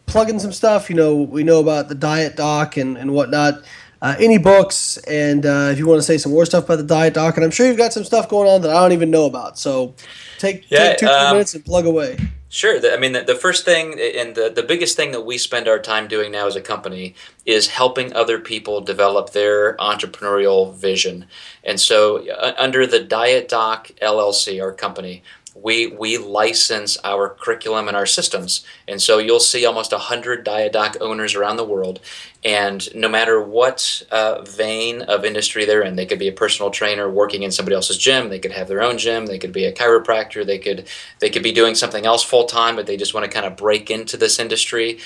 plugging 0.06 0.40
some 0.40 0.52
stuff? 0.52 0.90
You 0.90 0.96
know, 0.96 1.14
we 1.14 1.44
know 1.44 1.60
about 1.60 1.88
the 1.88 1.94
diet 1.94 2.36
doc 2.36 2.76
and, 2.76 2.96
and 2.96 3.12
whatnot. 3.12 3.62
Uh, 4.04 4.14
any 4.18 4.36
books, 4.36 4.98
and 5.08 5.46
uh, 5.46 5.70
if 5.72 5.78
you 5.78 5.86
want 5.86 5.98
to 5.98 6.02
say 6.02 6.18
some 6.18 6.30
more 6.30 6.44
stuff 6.44 6.64
about 6.64 6.76
the 6.76 6.82
diet 6.82 7.14
doc, 7.14 7.36
and 7.38 7.44
I'm 7.44 7.50
sure 7.50 7.66
you've 7.66 7.78
got 7.78 7.90
some 7.90 8.04
stuff 8.04 8.28
going 8.28 8.46
on 8.46 8.60
that 8.60 8.70
I 8.70 8.74
don't 8.82 8.92
even 8.92 9.10
know 9.10 9.24
about. 9.24 9.58
So 9.58 9.94
take, 10.36 10.70
Yeah, 10.70 10.90
take 10.90 10.98
two 10.98 11.06
um, 11.06 11.32
minutes 11.32 11.54
and 11.54 11.64
plug 11.64 11.86
away. 11.86 12.18
Sure. 12.50 12.78
I 12.92 12.98
mean, 12.98 13.14
the, 13.14 13.34
first 13.34 13.64
thing 13.64 13.98
and 13.98 14.34
the, 14.34 14.52
the 14.54 14.62
biggest 14.62 14.94
thing 14.94 15.12
that 15.12 15.22
we 15.22 15.38
spend 15.38 15.68
our 15.68 15.78
time 15.78 16.06
doing 16.06 16.32
now 16.32 16.46
as 16.46 16.54
a 16.54 16.60
company 16.60 17.14
is 17.46 17.68
helping 17.68 18.12
other 18.12 18.38
people 18.38 18.82
develop 18.82 19.30
their 19.30 19.74
entrepreneurial 19.78 20.74
vision. 20.74 21.24
And 21.64 21.80
so, 21.80 22.28
uh, 22.30 22.52
under 22.58 22.86
the 22.86 23.00
Diet 23.00 23.48
Doc 23.48 23.90
LLC, 24.02 24.62
our 24.62 24.72
company, 24.72 25.22
we, 25.54 25.86
we 25.86 26.18
license 26.18 26.98
our 27.04 27.28
curriculum 27.28 27.88
and 27.88 27.96
our 27.96 28.06
systems. 28.06 28.64
And 28.88 29.00
so, 29.00 29.18
you'll 29.18 29.40
see 29.40 29.64
almost 29.64 29.92
100 29.92 30.44
Diet 30.44 30.72
Doc 30.72 30.96
owners 31.00 31.34
around 31.34 31.56
the 31.56 31.64
world. 31.64 32.00
And 32.44 32.94
no 32.94 33.08
matter 33.08 33.40
what 33.40 34.02
uh, 34.10 34.42
vein 34.42 35.00
of 35.02 35.24
industry 35.24 35.64
they're 35.64 35.82
in, 35.82 35.96
they 35.96 36.04
could 36.04 36.18
be 36.18 36.28
a 36.28 36.32
personal 36.32 36.70
trainer 36.70 37.08
working 37.08 37.42
in 37.42 37.50
somebody 37.50 37.74
else's 37.74 37.96
gym. 37.96 38.28
They 38.28 38.38
could 38.38 38.52
have 38.52 38.68
their 38.68 38.82
own 38.82 38.98
gym. 38.98 39.26
They 39.26 39.38
could 39.38 39.52
be 39.52 39.64
a 39.64 39.72
chiropractor. 39.72 40.44
They 40.44 40.58
could 40.58 40.86
they 41.20 41.30
could 41.30 41.42
be 41.42 41.52
doing 41.52 41.74
something 41.74 42.04
else 42.04 42.22
full 42.22 42.44
time, 42.44 42.76
but 42.76 42.86
they 42.86 42.98
just 42.98 43.14
want 43.14 43.24
to 43.24 43.32
kind 43.32 43.46
of 43.46 43.56
break 43.56 43.90
into 43.90 44.18
this 44.18 44.38
industry. 44.38 44.98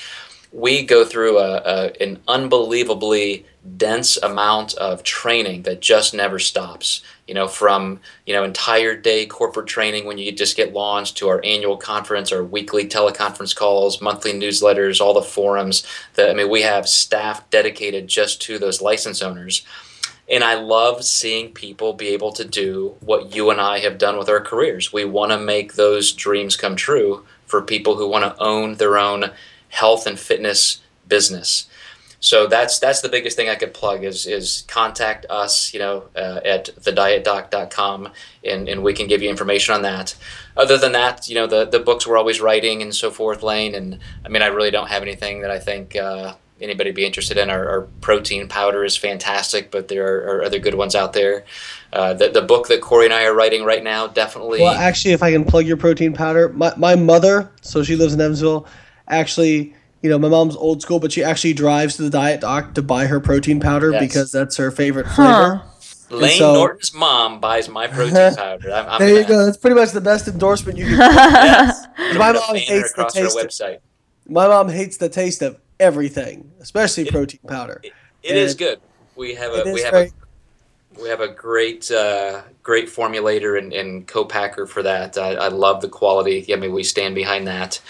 We 0.51 0.83
go 0.85 1.05
through 1.05 1.37
a, 1.37 1.61
a, 1.63 2.03
an 2.03 2.19
unbelievably 2.27 3.45
dense 3.77 4.17
amount 4.17 4.73
of 4.75 5.03
training 5.03 5.63
that 5.63 5.81
just 5.81 6.13
never 6.13 6.39
stops. 6.39 7.01
You 7.27 7.33
know, 7.33 7.47
from 7.47 7.99
you 8.25 8.33
know 8.33 8.43
entire 8.43 8.95
day 8.95 9.25
corporate 9.25 9.67
training 9.67 10.05
when 10.05 10.17
you 10.17 10.31
just 10.31 10.57
get 10.57 10.73
launched 10.73 11.17
to 11.17 11.29
our 11.29 11.41
annual 11.43 11.77
conference, 11.77 12.31
our 12.31 12.43
weekly 12.43 12.87
teleconference 12.87 13.55
calls, 13.55 14.01
monthly 14.01 14.33
newsletters, 14.33 15.01
all 15.01 15.13
the 15.13 15.21
forums. 15.21 15.85
That 16.15 16.29
I 16.29 16.33
mean, 16.33 16.49
we 16.49 16.61
have 16.61 16.87
staff 16.87 17.47
dedicated 17.49 18.07
just 18.07 18.41
to 18.43 18.57
those 18.57 18.81
license 18.81 19.21
owners. 19.21 19.65
And 20.29 20.43
I 20.43 20.53
love 20.53 21.03
seeing 21.03 21.53
people 21.53 21.93
be 21.93 22.09
able 22.09 22.31
to 22.33 22.45
do 22.45 22.95
what 22.99 23.35
you 23.35 23.49
and 23.49 23.59
I 23.59 23.79
have 23.79 23.97
done 23.97 24.15
with 24.17 24.29
our 24.29 24.39
careers. 24.39 24.93
We 24.93 25.03
want 25.03 25.31
to 25.31 25.39
make 25.39 25.73
those 25.73 26.11
dreams 26.13 26.55
come 26.55 26.75
true 26.75 27.25
for 27.47 27.63
people 27.63 27.95
who 27.95 28.07
want 28.07 28.25
to 28.25 28.41
own 28.41 28.75
their 28.75 28.97
own 28.97 29.31
health 29.69 30.05
and 30.05 30.19
fitness 30.19 30.81
business. 31.07 31.67
So 32.21 32.47
that's 32.47 32.79
that's 32.79 33.01
the 33.01 33.09
biggest 33.09 33.37
thing 33.37 33.49
I 33.49 33.55
could 33.55 33.73
plug 33.73 34.03
is 34.03 34.25
is 34.25 34.65
contact 34.67 35.25
us, 35.29 35.73
you 35.73 35.79
know, 35.79 36.09
uh, 36.15 36.41
at 36.43 36.65
thedietdoc.com, 36.65 38.09
and 38.43 38.67
and 38.67 38.83
we 38.83 38.93
can 38.93 39.07
give 39.07 39.21
you 39.21 39.29
information 39.29 39.73
on 39.73 39.83
that. 39.83 40.15
Other 40.57 40.77
than 40.77 40.91
that, 40.91 41.29
you 41.29 41.35
know, 41.35 41.47
the 41.47 41.65
the 41.65 41.79
books 41.79 42.05
we're 42.05 42.17
always 42.17 42.41
writing 42.41 42.81
and 42.81 42.93
so 42.93 43.09
forth, 43.09 43.41
Layne. 43.41 43.73
And 43.73 43.99
I 44.25 44.29
mean, 44.29 44.41
I 44.41 44.47
really 44.47 44.71
don't 44.71 44.89
have 44.89 45.01
anything 45.01 45.41
that 45.41 45.51
I 45.51 45.59
think. 45.59 45.95
Uh, 45.95 46.35
anybody 46.61 46.91
be 46.91 47.05
interested 47.05 47.37
in 47.37 47.49
our, 47.49 47.69
our, 47.69 47.81
protein 48.01 48.45
powder 48.49 48.83
is 48.83 48.97
fantastic 48.97 49.71
but 49.71 49.87
there 49.87 50.05
are, 50.05 50.39
are 50.39 50.43
other 50.43 50.59
good 50.59 50.75
ones 50.75 50.93
out 50.93 51.13
there 51.13 51.45
uh, 51.93 52.13
the, 52.13 52.27
the 52.27 52.41
book 52.41 52.67
that 52.67 52.81
corey 52.81 53.05
and 53.05 53.13
i 53.13 53.23
are 53.23 53.33
writing 53.33 53.63
right 53.63 53.81
now 53.81 54.07
definitely 54.07 54.59
well 54.59 54.73
actually 54.73 55.13
if 55.13 55.23
i 55.23 55.31
can 55.31 55.45
plug 55.45 55.65
your 55.65 55.77
protein 55.77 56.11
powder 56.11 56.49
my, 56.49 56.73
my 56.75 56.95
mother 56.95 57.49
so 57.61 57.81
she 57.81 57.95
lives 57.95 58.13
in 58.13 58.19
evansville 58.19 58.67
actually 59.07 59.73
you 60.01 60.09
know, 60.09 60.17
my 60.17 60.29
mom's 60.29 60.55
old 60.55 60.81
school, 60.81 60.99
but 60.99 61.11
she 61.11 61.23
actually 61.23 61.53
drives 61.53 61.97
to 61.97 62.03
the 62.03 62.09
diet 62.09 62.41
doc 62.41 62.73
to 62.75 62.81
buy 62.81 63.05
her 63.07 63.19
protein 63.19 63.59
powder 63.59 63.91
yes. 63.91 64.01
because 64.01 64.31
that's 64.31 64.57
her 64.57 64.71
favorite 64.71 65.07
flavor. 65.07 65.55
Huh. 65.55 65.65
Layne 66.11 66.39
so, 66.39 66.53
Norton's 66.53 66.93
mom 66.93 67.39
buys 67.39 67.69
my 67.69 67.87
protein 67.87 68.35
powder. 68.35 68.71
I'm, 68.71 68.89
I'm 68.89 68.99
there 68.99 69.21
you 69.21 69.27
go. 69.27 69.45
That's 69.45 69.57
pretty 69.57 69.75
much 69.75 69.91
the 69.91 70.01
best 70.01 70.27
endorsement 70.27 70.77
you 70.77 70.85
can. 70.85 70.97
yes. 70.99 71.85
My 72.17 72.31
mom 72.31 72.55
hates 72.55 72.93
the 72.93 73.05
taste. 73.05 73.61
Of, 73.61 73.81
my 74.27 74.47
mom 74.47 74.69
hates 74.69 74.97
the 74.97 75.09
taste 75.09 75.41
of 75.41 75.59
everything, 75.79 76.51
especially 76.59 77.03
it, 77.03 77.11
protein 77.11 77.41
powder. 77.47 77.79
it, 77.83 77.93
it 78.23 78.35
is 78.35 78.55
good. 78.55 78.79
We 79.15 79.35
have 79.35 79.53
a 79.53 79.71
we 79.71 79.81
have 79.81 79.91
great. 79.91 80.11
a 80.11 81.01
we 81.01 81.09
have 81.09 81.21
a 81.21 81.27
great 81.27 81.91
uh, 81.91 82.41
great 82.63 82.87
formulator 82.87 83.57
and, 83.57 83.71
and 83.73 84.07
co-packer 84.07 84.65
for 84.65 84.81
that. 84.83 85.17
I, 85.17 85.33
I 85.33 85.47
love 85.49 85.81
the 85.81 85.89
quality. 85.89 86.51
I 86.51 86.55
mean, 86.55 86.73
we 86.73 86.83
stand 86.83 87.15
behind 87.15 87.47
that. 87.47 87.81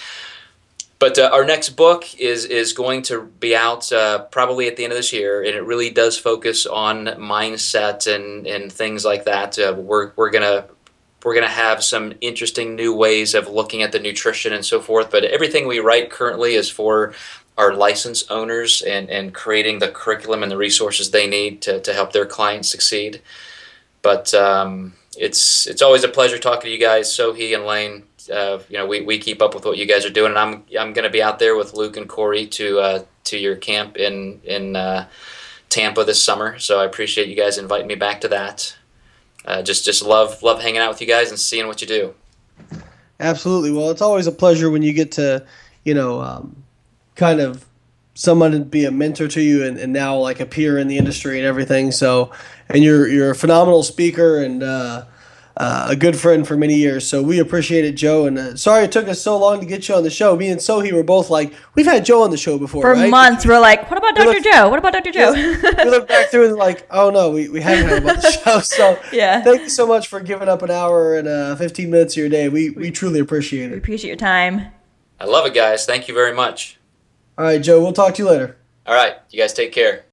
But 0.99 1.17
uh, 1.17 1.29
our 1.31 1.45
next 1.45 1.69
book 1.69 2.19
is 2.19 2.43
is 2.43 2.73
going 2.73 3.03
to 3.03 3.21
be 3.21 3.55
out 3.55 3.91
uh, 3.91 4.25
probably 4.25 4.67
at 4.67 4.75
the 4.75 4.83
end 4.83 4.91
of 4.91 4.97
this 4.97 5.13
year, 5.13 5.41
and 5.41 5.55
it 5.55 5.63
really 5.63 5.89
does 5.89 6.17
focus 6.17 6.65
on 6.65 7.05
mindset 7.05 8.13
and, 8.13 8.45
and 8.45 8.71
things 8.71 9.05
like 9.05 9.23
that. 9.23 9.57
Uh, 9.57 9.73
we're 9.77 10.11
we're 10.17 10.29
gonna 10.29 10.65
we're 11.23 11.35
gonna 11.35 11.47
have 11.47 11.81
some 11.85 12.13
interesting 12.19 12.75
new 12.75 12.93
ways 12.93 13.33
of 13.33 13.47
looking 13.47 13.81
at 13.81 13.93
the 13.93 13.99
nutrition 13.99 14.51
and 14.51 14.65
so 14.65 14.81
forth. 14.81 15.09
But 15.09 15.23
everything 15.23 15.67
we 15.67 15.79
write 15.79 16.09
currently 16.09 16.55
is 16.55 16.69
for 16.69 17.13
our 17.57 17.73
license 17.73 18.29
owners 18.29 18.81
and, 18.81 19.09
and 19.09 19.33
creating 19.33 19.79
the 19.79 19.89
curriculum 19.89 20.43
and 20.43 20.51
the 20.51 20.57
resources 20.57 21.11
they 21.11 21.27
need 21.27 21.61
to, 21.61 21.79
to 21.81 21.93
help 21.93 22.13
their 22.13 22.25
clients 22.25 22.69
succeed. 22.69 23.21
But 24.01 24.33
um, 24.33 24.93
it's 25.17 25.65
it's 25.65 25.81
always 25.81 26.03
a 26.03 26.09
pleasure 26.09 26.39
talking 26.39 26.63
to 26.63 26.69
you 26.69 26.77
guys, 26.77 27.07
Sohee 27.07 27.55
and 27.55 27.65
Layne 27.65 28.03
uh, 28.29 28.61
you 28.69 28.77
know, 28.77 28.85
we, 28.85 29.01
we 29.01 29.19
keep 29.19 29.41
up 29.41 29.53
with 29.53 29.65
what 29.65 29.77
you 29.77 29.85
guys 29.85 30.05
are 30.05 30.09
doing, 30.09 30.31
and 30.31 30.39
I'm 30.39 30.63
I'm 30.79 30.93
going 30.93 31.03
to 31.03 31.09
be 31.09 31.21
out 31.21 31.39
there 31.39 31.55
with 31.55 31.73
Luke 31.73 31.97
and 31.97 32.07
Corey 32.07 32.47
to 32.47 32.79
uh, 32.79 33.03
to 33.25 33.37
your 33.37 33.55
camp 33.55 33.97
in 33.97 34.41
in 34.43 34.75
uh, 34.75 35.07
Tampa 35.69 36.03
this 36.03 36.23
summer. 36.23 36.59
So 36.59 36.79
I 36.79 36.85
appreciate 36.85 37.27
you 37.27 37.35
guys 37.35 37.57
inviting 37.57 37.87
me 37.87 37.95
back 37.95 38.21
to 38.21 38.27
that. 38.29 38.75
Uh, 39.45 39.61
just 39.61 39.85
just 39.85 40.03
love 40.03 40.43
love 40.43 40.61
hanging 40.61 40.81
out 40.81 40.89
with 40.89 41.01
you 41.01 41.07
guys 41.07 41.29
and 41.29 41.39
seeing 41.39 41.67
what 41.67 41.81
you 41.81 41.87
do. 41.87 42.13
Absolutely. 43.19 43.71
Well, 43.71 43.89
it's 43.91 44.01
always 44.01 44.27
a 44.27 44.31
pleasure 44.31 44.69
when 44.69 44.81
you 44.81 44.93
get 44.93 45.11
to, 45.13 45.45
you 45.83 45.93
know, 45.93 46.21
um, 46.21 46.63
kind 47.15 47.41
of 47.41 47.65
someone 48.13 48.51
to 48.51 48.59
be 48.59 48.85
a 48.85 48.91
mentor 48.91 49.27
to 49.27 49.41
you 49.41 49.65
and, 49.65 49.77
and 49.77 49.91
now 49.91 50.17
like 50.17 50.39
a 50.39 50.45
peer 50.45 50.77
in 50.77 50.87
the 50.87 50.97
industry 50.97 51.37
and 51.37 51.45
everything. 51.45 51.91
So, 51.91 52.31
and 52.69 52.83
you're 52.83 53.07
you're 53.07 53.31
a 53.31 53.35
phenomenal 53.35 53.83
speaker 53.83 54.41
and 54.43 54.63
uh, 55.59 55.87
a 55.89 55.95
good 55.95 56.17
friend 56.17 56.47
for 56.47 56.55
many 56.55 56.75
years. 56.75 57.05
So 57.05 57.21
we 57.21 57.39
appreciate 57.39 57.83
it, 57.83 57.91
Joe. 57.91 58.25
And 58.25 58.39
uh, 58.39 58.55
sorry 58.55 58.85
it 58.85 58.91
took 58.93 59.09
us 59.09 59.21
so 59.21 59.37
long 59.37 59.59
to 59.59 59.65
get 59.65 59.89
you 59.89 59.95
on 59.95 60.03
the 60.03 60.09
show. 60.09 60.35
Me 60.37 60.49
and 60.49 60.59
Sohee 60.59 60.93
were 60.93 61.03
both 61.03 61.29
like, 61.29 61.53
we've 61.75 61.85
had 61.85 62.05
Joe 62.05 62.23
on 62.23 62.31
the 62.31 62.37
show 62.37 62.57
before. 62.57 62.81
For 62.81 62.93
right? 62.93 63.09
months, 63.09 63.45
we're 63.45 63.59
like, 63.59 63.91
what 63.91 63.97
about 63.97 64.15
Dr. 64.15 64.29
Look, 64.29 64.43
Joe? 64.43 64.69
What 64.69 64.79
about 64.79 64.93
Dr. 64.93 65.11
Joe? 65.11 65.33
we 65.33 65.89
look 65.89 66.07
back 66.07 66.29
through 66.29 66.47
and 66.47 66.55
like, 66.55 66.87
oh 66.89 67.09
no, 67.09 67.31
we, 67.31 67.49
we 67.49 67.59
haven't 67.59 67.89
had 67.89 68.01
him 68.01 68.09
on 68.09 68.15
the 68.15 68.31
show. 68.43 68.59
So 68.61 68.97
yeah, 69.11 69.41
thank 69.41 69.61
you 69.61 69.69
so 69.69 69.85
much 69.85 70.07
for 70.07 70.21
giving 70.21 70.47
up 70.47 70.61
an 70.61 70.71
hour 70.71 71.17
and 71.17 71.27
uh, 71.27 71.55
15 71.57 71.91
minutes 71.91 72.13
of 72.13 72.17
your 72.19 72.29
day. 72.29 72.47
We, 72.47 72.69
we 72.69 72.89
truly 72.89 73.19
appreciate 73.19 73.65
it. 73.65 73.71
We 73.71 73.77
appreciate 73.77 74.09
your 74.09 74.17
time. 74.17 74.67
I 75.19 75.25
love 75.25 75.45
it, 75.45 75.53
guys. 75.53 75.85
Thank 75.85 76.07
you 76.07 76.13
very 76.13 76.33
much. 76.33 76.79
All 77.37 77.43
right, 77.43 77.61
Joe, 77.61 77.81
we'll 77.81 77.93
talk 77.93 78.15
to 78.15 78.23
you 78.23 78.29
later. 78.29 78.57
All 78.85 78.95
right. 78.95 79.17
You 79.29 79.39
guys 79.39 79.53
take 79.53 79.73
care. 79.73 80.05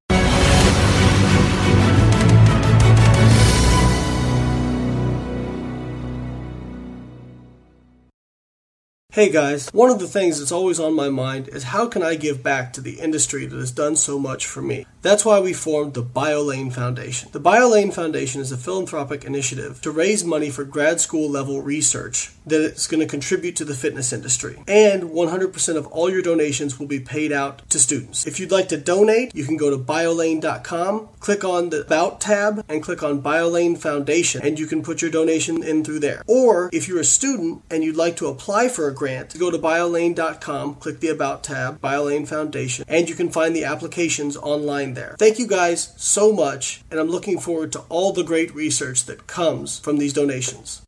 Hey 9.17 9.31
guys, 9.31 9.71
one 9.71 9.89
of 9.89 9.99
the 9.99 10.07
things 10.07 10.39
that's 10.39 10.53
always 10.53 10.79
on 10.79 10.93
my 10.93 11.09
mind 11.09 11.49
is 11.49 11.63
how 11.63 11.89
can 11.89 12.03
I 12.03 12.17
give 12.17 12.43
back 12.43 12.75
to 12.75 12.83
the 12.83 13.01
industry 13.01 13.47
that 13.47 13.57
has 13.57 13.73
done 13.73 13.97
so 13.97 14.19
much 14.19 14.45
for 14.45 14.61
me? 14.61 14.85
That's 15.07 15.25
why 15.25 15.39
we 15.39 15.53
formed 15.53 15.95
the 15.95 16.03
BioLayne 16.03 16.73
Foundation. 16.73 17.29
The 17.31 17.39
BioLayne 17.41 17.95
Foundation 17.95 18.41
is 18.41 18.51
a 18.51 18.57
philanthropic 18.57 19.25
initiative 19.25 19.81
to 19.83 19.93
raise 19.93 20.25
money 20.25 20.51
for 20.51 20.65
grad 20.65 21.01
school 21.01 21.31
level 21.31 21.63
research 21.63 22.33
that 22.45 22.61
is 22.61 22.89
going 22.89 22.99
to 22.99 23.07
contribute 23.07 23.55
to 23.57 23.65
the 23.65 23.75
fitness 23.75 24.13
industry. 24.13 24.59
And 24.67 25.05
100% 25.05 25.77
of 25.77 25.87
all 25.87 26.11
your 26.11 26.23
donations 26.23 26.81
will 26.81 26.89
be 26.89 26.99
paid 26.99 27.31
out 27.31 27.69
to 27.71 27.79
students. 27.79 28.27
If 28.27 28.41
you'd 28.41 28.51
like 28.51 28.69
to 28.71 28.77
donate, 28.77 29.33
you 29.33 29.45
can 29.45 29.57
go 29.57 29.71
to 29.71 29.79
biolayne.com, 29.79 31.09
click 31.21 31.45
on 31.45 31.71
the 31.71 31.83
About 31.83 32.21
tab, 32.21 32.65
and 32.69 32.83
click 32.83 33.05
on 33.05 33.23
BioLayne 33.23 33.79
Foundation, 33.79 34.41
and 34.43 34.59
you 34.59 34.67
can 34.67 34.83
put 34.83 35.03
your 35.03 35.11
donation 35.13 35.63
in 35.63 35.85
through 35.85 36.01
there. 36.01 36.25
Or 36.27 36.69
if 36.73 36.89
you're 36.89 36.99
a 36.99 37.05
student 37.05 37.63
and 37.71 37.85
you'd 37.85 37.95
like 37.95 38.17
to 38.17 38.27
apply 38.27 38.69
for 38.69 38.89
a 38.89 38.95
grant, 38.95 39.39
go 39.39 39.53
to 39.53 39.59
biolayne.com, 39.59 40.75
click 40.77 40.99
the 40.99 41.11
About 41.11 41.45
tab, 41.45 41.81
BioLayne 41.81 42.27
Foundation, 42.27 42.85
and 42.89 43.09
you 43.09 43.15
can 43.15 43.31
find 43.31 43.55
the 43.55 43.65
applications 43.65 44.37
online 44.37 44.96
there. 44.97 45.15
Thank 45.19 45.39
you 45.39 45.47
guys 45.47 45.93
so 45.97 46.33
much, 46.33 46.83
and 46.91 46.99
I'm 46.99 47.09
looking 47.09 47.39
forward 47.39 47.71
to 47.73 47.85
all 47.89 48.13
the 48.13 48.25
great 48.25 48.53
research 48.55 49.05
that 49.05 49.29
comes 49.29 49.79
from 49.79 49.99
these 49.99 50.13
donations. 50.13 50.83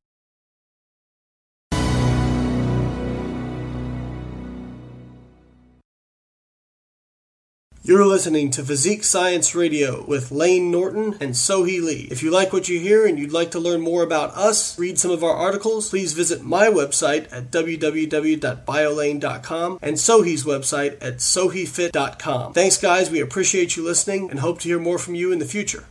You're 7.89 8.05
listening 8.05 8.51
to 8.51 8.63
Physique 8.63 9.03
Science 9.03 9.55
Radio 9.55 10.05
with 10.05 10.31
Layne 10.31 10.71
Norton 10.71 11.17
and 11.23 11.33
Sohee 11.33 11.83
Lee. 11.83 12.07
If 12.11 12.23
you 12.23 12.31
like 12.31 12.53
what 12.53 12.69
you 12.69 12.79
hear 12.79 13.07
and 13.07 13.19
you'd 13.19 13.33
like 13.33 13.51
to 13.53 13.59
learn 13.59 13.81
more 13.81 14.03
about 14.03 14.37
us, 14.37 14.79
read 14.79 14.99
some 14.99 15.11
of 15.11 15.25
our 15.25 15.33
articles, 15.33 15.89
please 15.89 16.13
visit 16.13 16.43
my 16.43 16.67
website 16.67 17.33
at 17.33 17.51
www.biolayne.com 17.51 19.79
and 19.81 19.97
Sohee's 19.97 20.45
website 20.45 20.99
at 21.01 21.17
soheefit.com. 21.17 22.53
Thanks, 22.53 22.77
guys. 22.77 23.11
We 23.11 23.21
appreciate 23.21 23.75
you 23.75 23.85
listening 23.85 24.31
and 24.31 24.41
hope 24.41 24.61
to 24.61 24.69
hear 24.69 24.79
more 24.79 24.99
from 24.99 25.15
you 25.15 25.33
in 25.33 25.39
the 25.39 25.47
future. 25.47 25.87